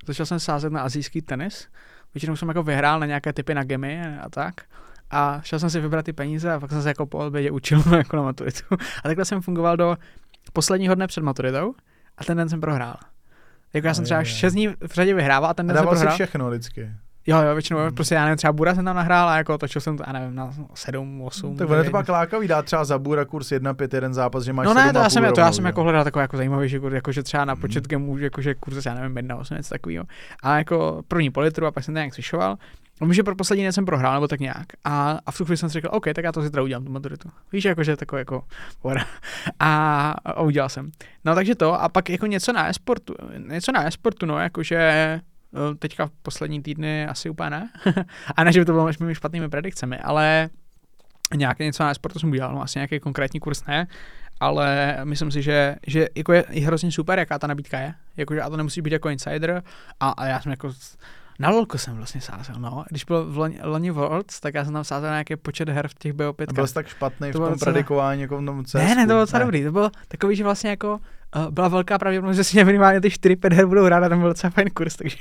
začal 0.07 0.25
jsem 0.25 0.39
sázet 0.39 0.73
na 0.73 0.81
azijský 0.81 1.21
tenis, 1.21 1.67
většinou 2.13 2.35
jsem 2.35 2.47
jako 2.47 2.63
vyhrál 2.63 2.99
na 2.99 3.05
nějaké 3.05 3.33
typy 3.33 3.53
na 3.53 3.63
gemy 3.63 4.17
a 4.21 4.29
tak. 4.29 4.53
A 5.11 5.41
šel 5.43 5.59
jsem 5.59 5.69
si 5.69 5.79
vybrat 5.79 6.05
ty 6.05 6.13
peníze 6.13 6.53
a 6.53 6.59
pak 6.59 6.69
jsem 6.71 6.81
se 6.81 6.87
jako 6.89 7.05
po 7.05 7.17
obědě 7.17 7.51
učil 7.51 7.83
jako 7.97 8.15
na 8.15 8.23
maturitu. 8.23 8.63
A 8.71 9.07
takhle 9.07 9.25
jsem 9.25 9.41
fungoval 9.41 9.77
do 9.77 9.97
posledního 10.53 10.95
dne 10.95 11.07
před 11.07 11.23
maturitou 11.23 11.73
a 12.17 12.23
ten 12.23 12.37
den 12.37 12.49
jsem 12.49 12.61
prohrál. 12.61 12.95
Jako 13.73 13.87
já 13.87 13.93
jsem 13.93 14.05
třeba 14.05 14.23
6 14.23 14.53
dní 14.53 14.67
v 14.67 14.93
řadě 14.93 15.13
vyhrával 15.13 15.49
a 15.49 15.53
ten 15.53 15.67
den 15.67 15.77
jsem 15.77 15.85
prohrál. 15.85 16.11
si 16.11 16.15
všechno 16.15 16.49
vždycky. 16.49 16.91
Jo, 17.29 17.41
jo, 17.41 17.53
většinou, 17.53 17.79
hmm. 17.79 17.95
prostě 17.95 18.15
já 18.15 18.23
nevím, 18.23 18.37
třeba 18.37 18.53
Bura 18.53 18.75
jsem 18.75 18.85
tam 18.85 18.95
nahrál 18.95 19.29
a 19.29 19.37
jako 19.37 19.57
točil 19.57 19.81
jsem 19.81 19.97
to, 19.97 20.03
já 20.07 20.13
nevím, 20.13 20.35
na 20.35 20.51
7, 20.73 21.21
8. 21.21 21.57
Tak 21.57 21.69
ono 21.69 21.83
to 21.83 21.91
pak 21.91 22.09
lákavý 22.09 22.47
dát 22.47 22.65
třeba 22.65 22.85
za 22.85 22.99
Bura 22.99 23.25
kurz 23.25 23.51
1, 23.51 23.73
5, 23.73 23.93
1 23.93 24.13
zápas, 24.13 24.43
že 24.43 24.53
máš 24.53 24.65
No 24.65 24.73
ne, 24.73 24.93
to 24.93 24.99
já 24.99 25.09
jsem, 25.09 25.23
rovnou, 25.23 25.35
to 25.35 25.41
já 25.41 25.51
jsem 25.51 25.65
jako 25.65 25.83
hledal 25.83 26.03
takový 26.03 26.21
jako 26.21 26.37
zajímavý 26.37 26.79
kurz, 26.79 26.93
jako 26.93 27.11
že 27.11 27.23
třeba 27.23 27.45
na 27.45 27.53
hmm. 27.53 27.61
počet 27.61 27.83
hmm. 27.83 27.87
gemů, 27.87 28.17
jako 28.17 28.41
že 28.41 28.55
kurz, 28.55 28.85
já 28.85 28.93
nevím, 28.93 29.17
1, 29.17 29.35
8, 29.35 29.57
něco 29.57 29.69
takového. 29.69 30.05
A 30.43 30.57
jako 30.57 31.01
první 31.07 31.31
po 31.31 31.39
litru 31.39 31.65
a 31.65 31.71
pak 31.71 31.83
jsem 31.83 31.93
to 31.93 31.97
nějak 31.97 32.13
zvyšoval. 32.13 32.57
Vím, 33.01 33.13
že 33.13 33.23
pro 33.23 33.35
poslední 33.35 33.63
den 33.63 33.73
jsem 33.73 33.85
prohrál, 33.85 34.13
nebo 34.13 34.27
tak 34.27 34.39
nějak. 34.39 34.65
A, 34.83 35.19
a 35.25 35.31
v 35.31 35.37
tu 35.37 35.45
chvíli 35.45 35.57
jsem 35.57 35.69
si 35.69 35.73
řekl, 35.73 35.89
OK, 35.91 36.05
tak 36.15 36.23
já 36.25 36.31
to 36.31 36.41
zítra 36.41 36.61
udělám, 36.61 36.85
tu 36.85 36.91
maturitu. 36.91 37.29
Víš, 37.51 37.65
jako, 37.65 37.83
že 37.83 37.97
takový 37.97 38.19
jako 38.19 38.43
a, 39.59 40.11
a, 40.25 40.41
udělal 40.41 40.69
jsem. 40.69 40.91
No 41.25 41.35
takže 41.35 41.55
to, 41.55 41.81
a 41.81 41.89
pak 41.89 42.09
jako 42.09 42.25
něco 42.25 42.53
na 42.53 42.69
e-sportu, 42.69 43.13
něco 43.37 43.71
na 43.71 43.87
e-sportu, 43.87 44.25
no, 44.25 44.39
jakože 44.39 45.19
No, 45.21 45.29
teďka 45.79 46.05
v 46.05 46.11
poslední 46.21 46.61
týdny 46.61 47.07
asi 47.07 47.29
úplně 47.29 47.49
ne. 47.49 47.69
a 48.35 48.43
ne, 48.43 48.53
že 48.53 48.59
by 48.59 48.65
to 48.65 48.71
bylo 48.71 48.89
mými 48.99 49.15
špatnými 49.15 49.49
predikcemi, 49.49 49.97
ale 49.97 50.49
nějaké 51.35 51.63
něco 51.63 51.83
na 51.83 51.93
sportu 51.93 52.19
jsem 52.19 52.29
udělal, 52.29 52.53
no 52.53 52.61
asi 52.61 52.79
nějaký 52.79 52.99
konkrétní 52.99 53.39
kurz 53.39 53.65
ne, 53.65 53.87
ale 54.39 54.97
myslím 55.03 55.31
si, 55.31 55.41
že, 55.41 55.75
že 55.87 56.07
jako 56.15 56.33
je, 56.33 56.45
je 56.49 56.65
hrozně 56.65 56.91
super, 56.91 57.19
jaká 57.19 57.39
ta 57.39 57.47
nabídka 57.47 57.79
je. 57.79 57.93
Jakože, 58.17 58.41
a 58.41 58.49
to 58.49 58.57
nemusí 58.57 58.81
být 58.81 58.93
jako 58.93 59.09
insider. 59.09 59.63
A, 59.99 60.09
a 60.09 60.25
já 60.25 60.39
jsem 60.41 60.51
jako 60.51 60.71
na 61.39 61.49
lolko 61.49 61.77
jsem 61.77 61.97
vlastně 61.97 62.21
sázel, 62.21 62.55
no. 62.59 62.85
Když 62.89 63.03
byl 63.03 63.25
v 63.31 63.37
loni, 63.37 63.59
loni 63.63 63.91
Worlds, 63.91 64.39
tak 64.39 64.53
já 64.53 64.65
jsem 64.65 64.73
tam 64.73 64.83
sázel 64.83 65.09
nějaký 65.09 65.35
počet 65.35 65.69
her 65.69 65.87
v 65.87 65.93
těch 65.93 66.13
BO5. 66.13 66.45
A 66.49 66.53
byl 66.53 66.67
jsi 66.67 66.73
tak 66.73 66.87
špatný 66.87 67.31
to 67.31 67.39
v 67.39 67.41
tom 67.41 67.53
docela... 67.53 67.71
predikování, 67.71 68.21
jako 68.21 68.41
v 68.41 68.45
tom 68.45 68.65
CSku. 68.65 68.77
Ne, 68.77 68.95
ne, 68.95 69.03
to 69.03 69.07
bylo 69.07 69.19
docela 69.19 69.39
dobrý. 69.43 69.63
To 69.63 69.71
bylo 69.71 69.91
takový, 70.07 70.35
že 70.35 70.43
vlastně 70.43 70.69
jako 70.69 70.99
byla 71.49 71.67
velká 71.67 71.97
pravděpodobnost, 71.97 72.37
že 72.37 72.43
si 72.43 72.63
minimálně 72.63 73.01
ty 73.01 73.07
4-5 73.07 73.53
her 73.53 73.65
budou 73.65 73.85
hrát 73.85 74.03
a 74.03 74.09
tam 74.09 74.19
byl 74.19 74.29
docela 74.29 74.51
fajn 74.51 74.69
kurz, 74.69 74.95
takže 74.95 75.17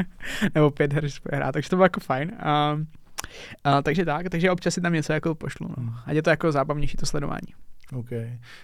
nebo 0.54 0.70
5 0.70 0.92
her, 0.92 1.06
že 1.06 1.18
hrát, 1.32 1.52
takže 1.52 1.70
to 1.70 1.76
bylo 1.76 1.84
jako 1.84 2.00
fajn. 2.00 2.32
Uh, 2.74 2.80
uh, 2.80 3.82
takže 3.82 4.04
tak, 4.04 4.28
takže 4.28 4.50
občas 4.50 4.74
si 4.74 4.80
tam 4.80 4.92
něco 4.92 5.12
jako 5.12 5.34
pošlu, 5.34 5.68
no. 5.68 5.74
Hmm. 5.78 5.94
Ať 6.06 6.14
je 6.16 6.22
to 6.22 6.30
jako 6.30 6.52
zábavnější 6.52 6.96
to 6.96 7.06
sledování. 7.06 7.54
OK. 7.96 8.10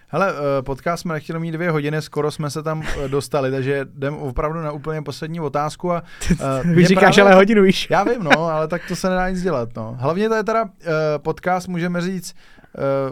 Hele, 0.09 0.33
eh, 0.33 0.63
podcast 0.63 1.01
jsme 1.01 1.15
nechtěli 1.15 1.41
mít 1.41 1.53
dvě 1.53 1.71
hodiny, 1.71 2.03
skoro 2.03 2.31
jsme 2.31 2.51
se 2.51 2.63
tam 2.63 2.83
eh, 2.83 3.09
dostali, 3.09 3.51
takže 3.51 3.87
jdem 3.97 4.15
opravdu 4.15 4.61
na 4.61 4.73
úplně 4.73 5.03
poslední 5.03 5.41
otázku. 5.41 5.93
A, 5.93 6.03
uh, 6.31 6.71
Vy 6.71 6.87
říkáš 6.87 7.15
právě, 7.15 7.23
ale 7.23 7.35
hodinu 7.35 7.63
víš. 7.63 7.91
Já 7.91 8.05
vím, 8.05 8.23
no, 8.23 8.41
ale 8.41 8.69
tak 8.69 8.83
to 8.89 8.97
se 8.97 9.09
nedá 9.09 9.31
nic 9.31 9.43
dělat. 9.43 9.69
No. 9.77 9.97
Hlavně 9.99 10.29
to 10.29 10.35
je 10.35 10.45
teda 10.45 10.63
uh, 10.63 10.71
podcast, 11.19 11.69
můžeme 11.69 12.01
říct, 12.01 12.35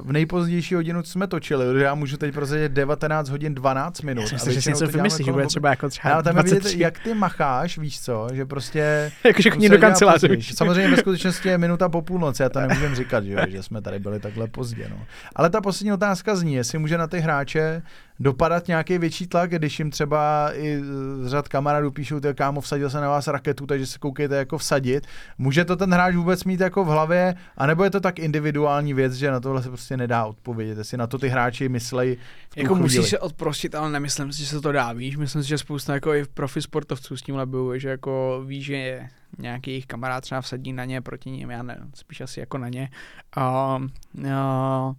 v 0.03 0.13
nejpozdější 0.13 0.75
hodinu 0.75 1.03
jsme 1.03 1.27
točili, 1.27 1.83
já 1.83 1.95
můžu 1.95 2.17
teď 2.17 2.35
prozradit 2.35 2.73
19 2.73 3.29
hodin 3.29 3.55
12 3.55 4.03
minut. 4.03 4.23
Já 4.23 4.29
myslím, 4.33 4.53
že 4.53 4.63
si 4.63 4.69
něco 4.69 4.87
vymyslíš, 4.87 5.27
že 5.27 5.33
bude 5.33 5.47
třeba 5.47 5.71
jako 5.71 5.89
třeba 5.89 6.15
Ale 6.15 6.23
tam 6.23 6.37
vidět, 6.37 6.75
jak 6.75 6.99
ty 6.99 7.15
macháš, 7.15 7.79
víš 7.79 8.01
co, 8.01 8.29
že 8.33 8.47
prostě... 8.47 9.13
Jakože 9.25 9.51
chodí 9.51 9.69
do 9.69 9.79
kanceláře. 9.79 10.29
Samozřejmě 10.55 10.91
ve 10.91 10.97
skutečnosti 10.97 11.49
je 11.49 11.59
minuta 11.59 11.89
po 11.89 12.03
půlnoci, 12.03 12.43
já 12.43 12.49
to 12.49 12.61
nemůžem 12.67 12.95
říkat, 12.95 13.25
že, 13.25 13.37
že 13.49 13.63
jsme 13.63 13.83
tady 13.83 13.99
byli 13.99 14.21
takhle 14.21 14.49
pozdě. 14.49 14.89
No. 14.91 15.07
Ale 15.37 15.51
ta 15.51 15.61
poslední 15.61 15.93
otázka 15.93 16.37
zní, 16.37 16.55
jestli 16.55 16.79
může 16.79 16.99
na 16.99 17.07
ty 17.07 17.21
hráče 17.21 17.83
dopadat 18.21 18.69
nějaký 18.69 18.99
větší 18.99 19.27
tlak, 19.27 19.51
když 19.51 19.79
jim 19.79 19.91
třeba 19.91 20.51
i 20.55 20.81
z 21.23 21.27
řad 21.27 21.49
kamarádů 21.49 21.91
píšou, 21.91 22.21
ty 22.21 22.35
kámo, 22.35 22.61
vsadil 22.61 22.91
se 22.91 23.01
na 23.01 23.09
vás 23.09 23.29
raketu, 23.29 23.67
takže 23.67 23.87
se 23.87 23.99
koukejte 23.99 24.37
jako 24.37 24.59
vsadit. 24.59 25.07
Může 25.39 25.65
to 25.65 25.77
ten 25.77 25.95
hráč 25.95 26.15
vůbec 26.15 26.45
mít 26.45 26.61
jako 26.61 26.85
v 26.85 26.89
hlavě, 26.89 27.35
anebo 27.57 27.85
je 27.85 27.91
to 27.91 28.01
tak 28.01 28.19
individuální 28.19 28.95
věc, 28.95 29.13
že 29.13 29.31
na 29.31 29.41
tohle 29.41 29.63
se 29.63 29.69
prostě 29.69 29.97
nedá 29.97 30.25
odpovědět, 30.25 30.79
jestli 30.79 30.99
na 30.99 31.07
to 31.07 31.19
ty 31.19 31.29
hráči 31.29 31.69
myslejí. 31.69 32.17
Jako 32.57 32.75
musí 32.75 33.03
se 33.03 33.19
odprostit, 33.19 33.75
ale 33.75 33.91
nemyslím 33.91 34.33
si, 34.33 34.41
že 34.41 34.47
se 34.47 34.61
to 34.61 34.73
dá, 34.73 34.93
víš, 34.93 35.17
myslím 35.17 35.43
si, 35.43 35.49
že 35.49 35.59
spousta 35.59 35.95
jako 35.95 36.15
i 36.15 36.25
profi 36.35 36.63
sportovců 36.63 37.17
s 37.17 37.23
tím 37.23 37.37
bojuje, 37.45 37.81
že 37.81 37.89
jako 37.89 38.43
ví, 38.47 38.63
že 38.63 38.77
je 38.77 39.09
nějaký 39.39 39.71
jejich 39.71 39.87
kamarád 39.87 40.23
třeba 40.23 40.41
vsadí 40.41 40.73
na 40.73 40.85
ně 40.85 41.01
proti 41.01 41.31
ním, 41.31 41.51
já 41.51 41.63
ne, 41.63 41.79
spíš 41.95 42.21
asi 42.21 42.41
jako 42.41 42.59
na 42.59 42.69
ně. 42.69 42.91
Uh, 43.37 43.85
uh, 44.25 44.95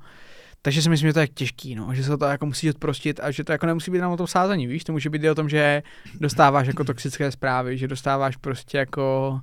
takže 0.67 0.81
si 0.81 0.89
myslím, 0.89 1.09
že 1.09 1.13
to 1.13 1.19
je 1.19 1.27
těžký, 1.27 1.75
no, 1.75 1.93
že 1.93 2.03
se 2.03 2.17
to 2.17 2.25
jako 2.25 2.45
musí 2.45 2.69
odprostit 2.69 3.19
a 3.23 3.31
že 3.31 3.43
to 3.43 3.51
jako 3.51 3.65
nemusí 3.65 3.91
být 3.91 3.97
jenom 3.97 4.13
o 4.13 4.17
tom 4.17 4.27
sázení, 4.27 4.67
víš, 4.67 4.83
to 4.83 4.91
může 4.91 5.09
být 5.09 5.23
i 5.23 5.29
o 5.29 5.35
tom, 5.35 5.49
že 5.49 5.83
dostáváš 6.19 6.67
jako 6.67 6.83
toxické 6.83 7.31
zprávy, 7.31 7.77
že 7.77 7.87
dostáváš 7.87 8.37
prostě 8.37 8.77
jako 8.77 9.39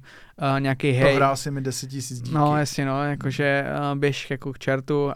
uh, 0.54 0.60
nějaký 0.60 0.90
hej. 0.90 1.10
Prohrál 1.10 1.36
si 1.36 1.50
mi 1.50 1.60
10 1.60 1.86
tisíc 1.86 2.20
díky. 2.20 2.34
No 2.34 2.56
jasně, 2.56 2.86
no, 2.86 3.04
jakože 3.04 3.66
uh, 3.92 3.98
běž 3.98 4.30
jako 4.30 4.52
k 4.52 4.58
čertu, 4.58 5.04
uh, 5.04 5.12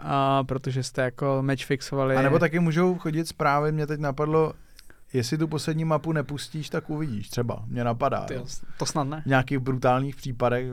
protože 0.46 0.82
jste 0.82 1.02
jako 1.02 1.38
match 1.40 1.64
fixovali. 1.64 2.16
A 2.16 2.22
nebo 2.22 2.38
taky 2.38 2.58
můžou 2.58 2.98
chodit 2.98 3.28
zprávy, 3.28 3.72
mě 3.72 3.86
teď 3.86 4.00
napadlo, 4.00 4.52
jestli 5.12 5.38
tu 5.38 5.48
poslední 5.48 5.84
mapu 5.84 6.12
nepustíš, 6.12 6.70
tak 6.70 6.90
uvidíš 6.90 7.28
třeba. 7.28 7.64
Mě 7.66 7.84
napadá. 7.84 8.20
Ty, 8.20 8.40
to 8.78 8.86
snad 8.86 9.04
ne. 9.04 9.22
V 9.22 9.26
nějakých 9.26 9.58
brutálních 9.58 10.16
případech, 10.16 10.66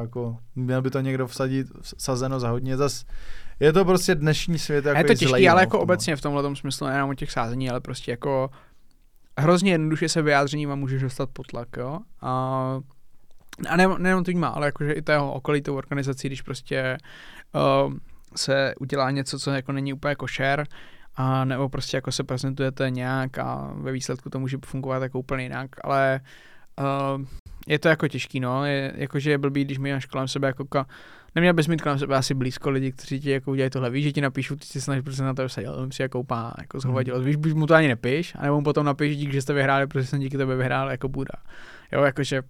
jako, 0.00 0.36
měl 0.54 0.82
by 0.82 0.90
to 0.90 1.00
někdo 1.00 1.26
vsadit, 1.26 1.66
sazeno 1.82 2.40
za 2.40 2.48
hodně. 2.48 2.76
Zas 2.76 3.04
je 3.60 3.72
to 3.72 3.84
prostě 3.84 4.14
dnešní 4.14 4.58
svět. 4.58 4.84
Jako 4.84 4.98
je 4.98 5.04
to 5.04 5.14
těžké, 5.14 5.50
ale 5.50 5.62
jako 5.62 5.80
obecně 5.80 6.16
v 6.16 6.20
tomhle 6.20 6.56
smyslu, 6.56 6.86
nejenom 6.86 7.10
o 7.10 7.14
těch 7.14 7.32
sázení, 7.32 7.70
ale 7.70 7.80
prostě 7.80 8.10
jako 8.10 8.50
hrozně 9.38 9.72
jednoduše 9.72 10.08
se 10.08 10.22
vyjádřením 10.22 10.70
a 10.70 10.74
můžeš 10.74 11.02
dostat 11.02 11.30
potlak, 11.32 11.68
jo. 11.76 11.98
A, 12.20 12.30
a 13.68 13.76
ne, 13.76 13.88
nejenom 13.98 14.24
má, 14.34 14.48
ale 14.48 14.66
jakože 14.66 14.92
i 14.92 15.02
tého 15.02 15.32
okolí 15.32 15.62
tou 15.62 15.76
organizací, 15.76 16.28
když 16.28 16.42
prostě 16.42 16.98
uh, 17.86 17.94
se 18.36 18.74
udělá 18.80 19.10
něco, 19.10 19.38
co 19.38 19.50
jako 19.50 19.72
není 19.72 19.92
úplně 19.92 20.14
košer 20.14 20.66
a 21.16 21.44
nebo 21.44 21.68
prostě 21.68 21.96
jako 21.96 22.12
se 22.12 22.24
prezentujete 22.24 22.90
nějak 22.90 23.38
a 23.38 23.72
ve 23.76 23.92
výsledku 23.92 24.30
to 24.30 24.38
může 24.38 24.58
fungovat 24.64 25.02
jako 25.02 25.18
úplně 25.18 25.42
jinak, 25.42 25.70
ale 25.84 26.20
uh, 26.80 27.24
je 27.66 27.78
to 27.78 27.88
jako 27.88 28.08
těžký, 28.08 28.40
no, 28.40 28.64
je, 28.64 28.92
jakože 28.96 29.30
je 29.30 29.38
blbý, 29.38 29.64
když 29.64 29.78
máš 29.78 30.06
kolem 30.06 30.28
sebe 30.28 30.46
jako 30.46 30.64
ka, 30.64 30.86
neměl 31.34 31.54
bys 31.54 31.68
mít 31.68 31.82
kolem 31.82 31.98
sebe 31.98 32.16
asi 32.16 32.34
blízko 32.34 32.70
lidi, 32.70 32.92
kteří 32.92 33.20
ti 33.20 33.30
jako 33.30 33.50
udělají 33.50 33.70
tohle, 33.70 33.90
víš, 33.90 34.04
že 34.04 34.12
ti 34.12 34.20
napíšu, 34.20 34.56
ty 34.56 34.66
si 34.66 34.80
snažíš 34.80 35.04
prostě 35.04 35.22
na 35.22 35.34
to 35.34 35.48
seděl, 35.48 35.74
on 35.74 35.90
si 35.90 36.02
jako 36.02 36.20
úplná, 36.20 36.54
jako 36.58 36.80
zhovadilo, 36.80 37.18
mm. 37.18 37.24
víš, 37.24 37.36
buď 37.36 37.52
mu 37.52 37.66
to 37.66 37.74
ani 37.74 37.88
nepíš, 37.88 38.34
anebo 38.38 38.56
mu 38.56 38.64
potom 38.64 38.86
napíš, 38.86 39.16
díky, 39.16 39.32
že 39.32 39.42
jste 39.42 39.52
vyhráli, 39.52 39.86
protože 39.86 40.06
jsem 40.06 40.20
díky 40.20 40.36
tebe 40.36 40.56
vyhrál 40.56 40.90
jako 40.90 41.08
Buda. 41.08 41.34
Jo, 41.92 42.02
jakože 42.02 42.42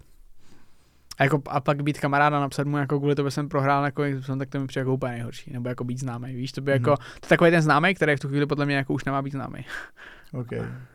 a, 1.18 1.24
jako, 1.24 1.42
a 1.46 1.60
pak 1.60 1.82
být 1.82 2.00
kamaráda 2.00 2.40
napsat 2.40 2.66
mu, 2.66 2.78
jako 2.78 2.98
kvůli 2.98 3.14
tobě 3.14 3.30
jsem 3.30 3.48
prohrál, 3.48 3.84
jako, 3.84 4.04
jsem, 4.04 4.38
tak 4.38 4.48
to 4.48 4.60
mi 4.60 4.66
přijde 4.66 4.80
jako 4.80 4.94
úplně 4.94 5.12
nejhorší. 5.12 5.52
Nebo 5.52 5.68
jako 5.68 5.84
být 5.84 5.98
známý, 5.98 6.34
víš, 6.34 6.52
to 6.52 6.60
by 6.60 6.70
mm. 6.70 6.74
jako, 6.74 6.96
to 6.96 7.26
je 7.26 7.28
takový 7.28 7.50
ten 7.50 7.62
známý, 7.62 7.94
který 7.94 8.16
v 8.16 8.20
tu 8.20 8.28
chvíli 8.28 8.46
podle 8.46 8.66
mě 8.66 8.76
jako 8.76 8.92
už 8.92 9.04
nemá 9.04 9.22
být 9.22 9.32
známý. 9.32 9.64
Okay. 10.32 10.60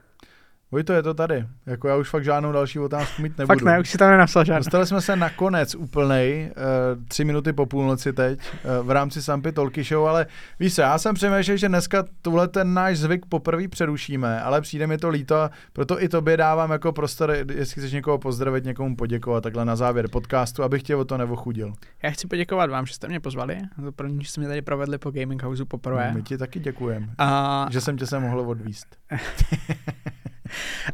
Vojto, 0.72 0.94
je 0.94 1.04
to 1.04 1.14
tady. 1.14 1.46
Jako 1.66 1.88
já 1.88 1.96
už 1.96 2.10
fakt 2.10 2.24
žádnou 2.24 2.52
další 2.52 2.80
otázku 2.80 3.22
mít 3.22 3.38
nebudu. 3.38 3.48
Fakt 3.48 3.66
ne, 3.66 3.80
už 3.80 3.90
si 3.90 3.98
tam 3.98 4.12
nenapsal 4.12 4.46
žádnou. 4.46 4.60
Dostali 4.60 4.86
jsme 4.86 5.02
se 5.02 5.16
na 5.16 5.30
konec 5.30 5.76
úplnej, 5.76 6.52
uh, 6.98 7.04
tři 7.06 7.26
minuty 7.26 7.54
po 7.54 7.66
půlnoci 7.66 8.14
teď, 8.14 8.40
uh, 8.40 8.88
v 8.88 8.92
rámci 8.92 9.22
Sampy 9.22 9.52
Tolky 9.52 9.84
Show, 9.84 10.08
ale 10.08 10.26
víš 10.60 10.74
se, 10.74 10.82
já 10.82 10.98
jsem 10.98 11.16
přemýšlel, 11.16 11.58
že 11.58 11.70
dneska 11.70 12.06
tuhle 12.22 12.48
ten 12.48 12.74
náš 12.74 12.98
zvyk 12.98 13.26
poprvé 13.26 13.68
přerušíme, 13.68 14.42
ale 14.42 14.62
přijde 14.62 14.88
mi 14.88 14.98
to 14.98 15.10
líto, 15.10 15.50
proto 15.74 16.04
i 16.04 16.10
tobě 16.10 16.38
dávám 16.38 16.72
jako 16.72 16.92
prostor, 16.92 17.32
jestli 17.32 17.82
chceš 17.82 17.92
někoho 17.92 18.18
pozdravit, 18.18 18.66
někomu 18.66 18.96
poděkovat 18.96 19.44
takhle 19.44 19.66
na 19.66 19.76
závěr 19.76 20.08
podcastu, 20.08 20.64
abych 20.64 20.84
tě 20.84 20.96
o 20.96 21.06
to 21.06 21.18
nevochudil. 21.18 21.74
Já 22.04 22.12
chci 22.12 22.28
poděkovat 22.28 22.70
vám, 22.70 22.86
že 22.86 22.94
jste 22.94 23.08
mě 23.08 23.20
pozvali. 23.20 23.58
Za 23.84 23.92
první, 23.92 24.24
že 24.24 24.30
jste 24.30 24.42
mě 24.42 24.48
tady 24.48 24.62
provedli 24.62 24.98
po 24.98 25.12
Gaming 25.12 25.44
Houseu 25.44 25.66
poprvé. 25.66 26.08
No, 26.08 26.18
my 26.18 26.24
ti 26.24 26.38
taky 26.38 26.60
děkujeme, 26.60 27.08
a... 27.18 27.68
že 27.72 27.82
jsem 27.82 27.98
tě 27.98 28.06
se 28.06 28.20
mohl 28.20 28.40
odvíst. 28.40 28.88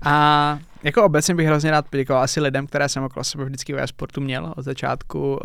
A 0.02 0.60
jako 0.84 1.03
obecně 1.03 1.36
bych 1.36 1.48
hrozně 1.48 1.72
rád 1.72 1.88
poděkoval 1.90 2.23
asi 2.23 2.41
lidem, 2.41 2.68
které 2.68 2.90
jsem 2.90 3.03
okolo 3.03 3.23
sebe 3.23 3.45
vždycky 3.45 3.73
v 3.73 3.88
sportu 3.88 4.22
měl 4.22 4.53
od 4.57 4.61
začátku 4.61 5.34
uh, 5.34 5.40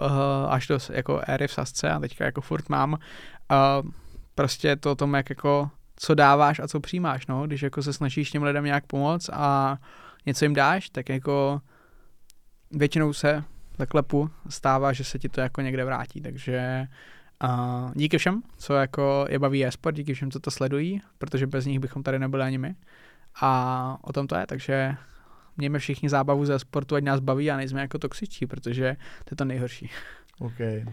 až 0.48 0.66
do 0.66 0.78
jako 0.92 1.20
éry 1.26 1.48
v 1.48 1.52
Sasce 1.52 1.90
a 1.90 2.00
teďka 2.00 2.24
jako 2.24 2.40
furt 2.40 2.68
mám. 2.68 2.92
Uh, 2.92 2.98
prostě 4.34 4.76
to 4.76 4.94
tom, 4.94 5.14
jak 5.14 5.30
jako 5.30 5.70
co 5.96 6.14
dáváš 6.14 6.58
a 6.58 6.68
co 6.68 6.80
přijímáš, 6.80 7.26
no, 7.26 7.46
když 7.46 7.62
jako 7.62 7.82
se 7.82 7.92
snažíš 7.92 8.30
těm 8.30 8.42
lidem 8.42 8.64
nějak 8.64 8.86
pomoct 8.86 9.30
a 9.32 9.78
něco 10.26 10.44
jim 10.44 10.54
dáš, 10.54 10.90
tak 10.90 11.08
jako 11.08 11.60
většinou 12.70 13.12
se 13.12 13.44
zaklepu 13.78 14.30
stává, 14.48 14.92
že 14.92 15.04
se 15.04 15.18
ti 15.18 15.28
to 15.28 15.40
jako 15.40 15.60
někde 15.60 15.84
vrátí, 15.84 16.20
takže 16.20 16.86
uh, 17.44 17.90
díky 17.94 18.18
všem, 18.18 18.42
co 18.58 18.74
jako 18.74 19.26
je 19.28 19.38
baví 19.38 19.66
e-sport, 19.66 19.96
díky 19.96 20.14
všem, 20.14 20.30
co 20.30 20.40
to 20.40 20.50
sledují, 20.50 21.02
protože 21.18 21.46
bez 21.46 21.66
nich 21.66 21.78
bychom 21.78 22.02
tady 22.02 22.18
nebyli 22.18 22.42
ani 22.42 22.58
my. 22.58 22.74
A 23.42 23.98
o 24.02 24.12
tom 24.12 24.26
to 24.26 24.36
je, 24.36 24.46
takže 24.46 24.96
mějme 25.56 25.78
všichni 25.78 26.08
zábavu 26.08 26.44
ze 26.44 26.58
sportu, 26.58 26.94
ať 26.94 27.04
nás 27.04 27.20
baví 27.20 27.50
a 27.50 27.56
nejsme 27.56 27.80
jako 27.80 27.98
toxičtí, 27.98 28.46
protože 28.46 28.96
to 29.24 29.28
je 29.32 29.36
to 29.36 29.44
nejhorší. 29.44 29.90
Okay. 30.38 30.84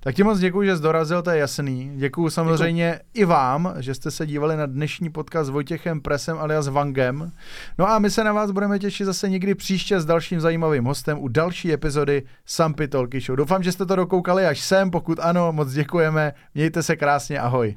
Tak 0.00 0.14
ti 0.14 0.24
moc 0.24 0.38
děkuji, 0.38 0.66
že 0.66 0.76
jsi 0.76 0.82
dorazil, 0.82 1.22
to 1.22 1.30
je 1.30 1.38
jasný. 1.38 1.92
Děkuji 1.96 2.30
samozřejmě 2.30 2.92
děkuji. 2.92 3.22
i 3.22 3.24
vám, 3.24 3.74
že 3.78 3.94
jste 3.94 4.10
se 4.10 4.26
dívali 4.26 4.56
na 4.56 4.66
dnešní 4.66 5.10
podcast 5.10 5.46
s 5.46 5.50
Vojtěchem 5.50 6.00
Presem 6.00 6.38
alias 6.38 6.68
Vangem. 6.68 7.32
No 7.78 7.88
a 7.88 7.98
my 7.98 8.10
se 8.10 8.24
na 8.24 8.32
vás 8.32 8.50
budeme 8.50 8.78
těšit 8.78 9.06
zase 9.06 9.28
někdy 9.28 9.54
příště 9.54 10.00
s 10.00 10.04
dalším 10.04 10.40
zajímavým 10.40 10.84
hostem 10.84 11.18
u 11.18 11.28
další 11.28 11.72
epizody 11.72 12.22
Sampy 12.44 12.88
Talky 12.88 13.20
Show. 13.20 13.36
Doufám, 13.36 13.62
že 13.62 13.72
jste 13.72 13.86
to 13.86 13.96
dokoukali 13.96 14.46
až 14.46 14.60
sem, 14.60 14.90
pokud 14.90 15.18
ano, 15.22 15.52
moc 15.52 15.72
děkujeme. 15.72 16.32
Mějte 16.54 16.82
se 16.82 16.96
krásně, 16.96 17.40
ahoj. 17.40 17.76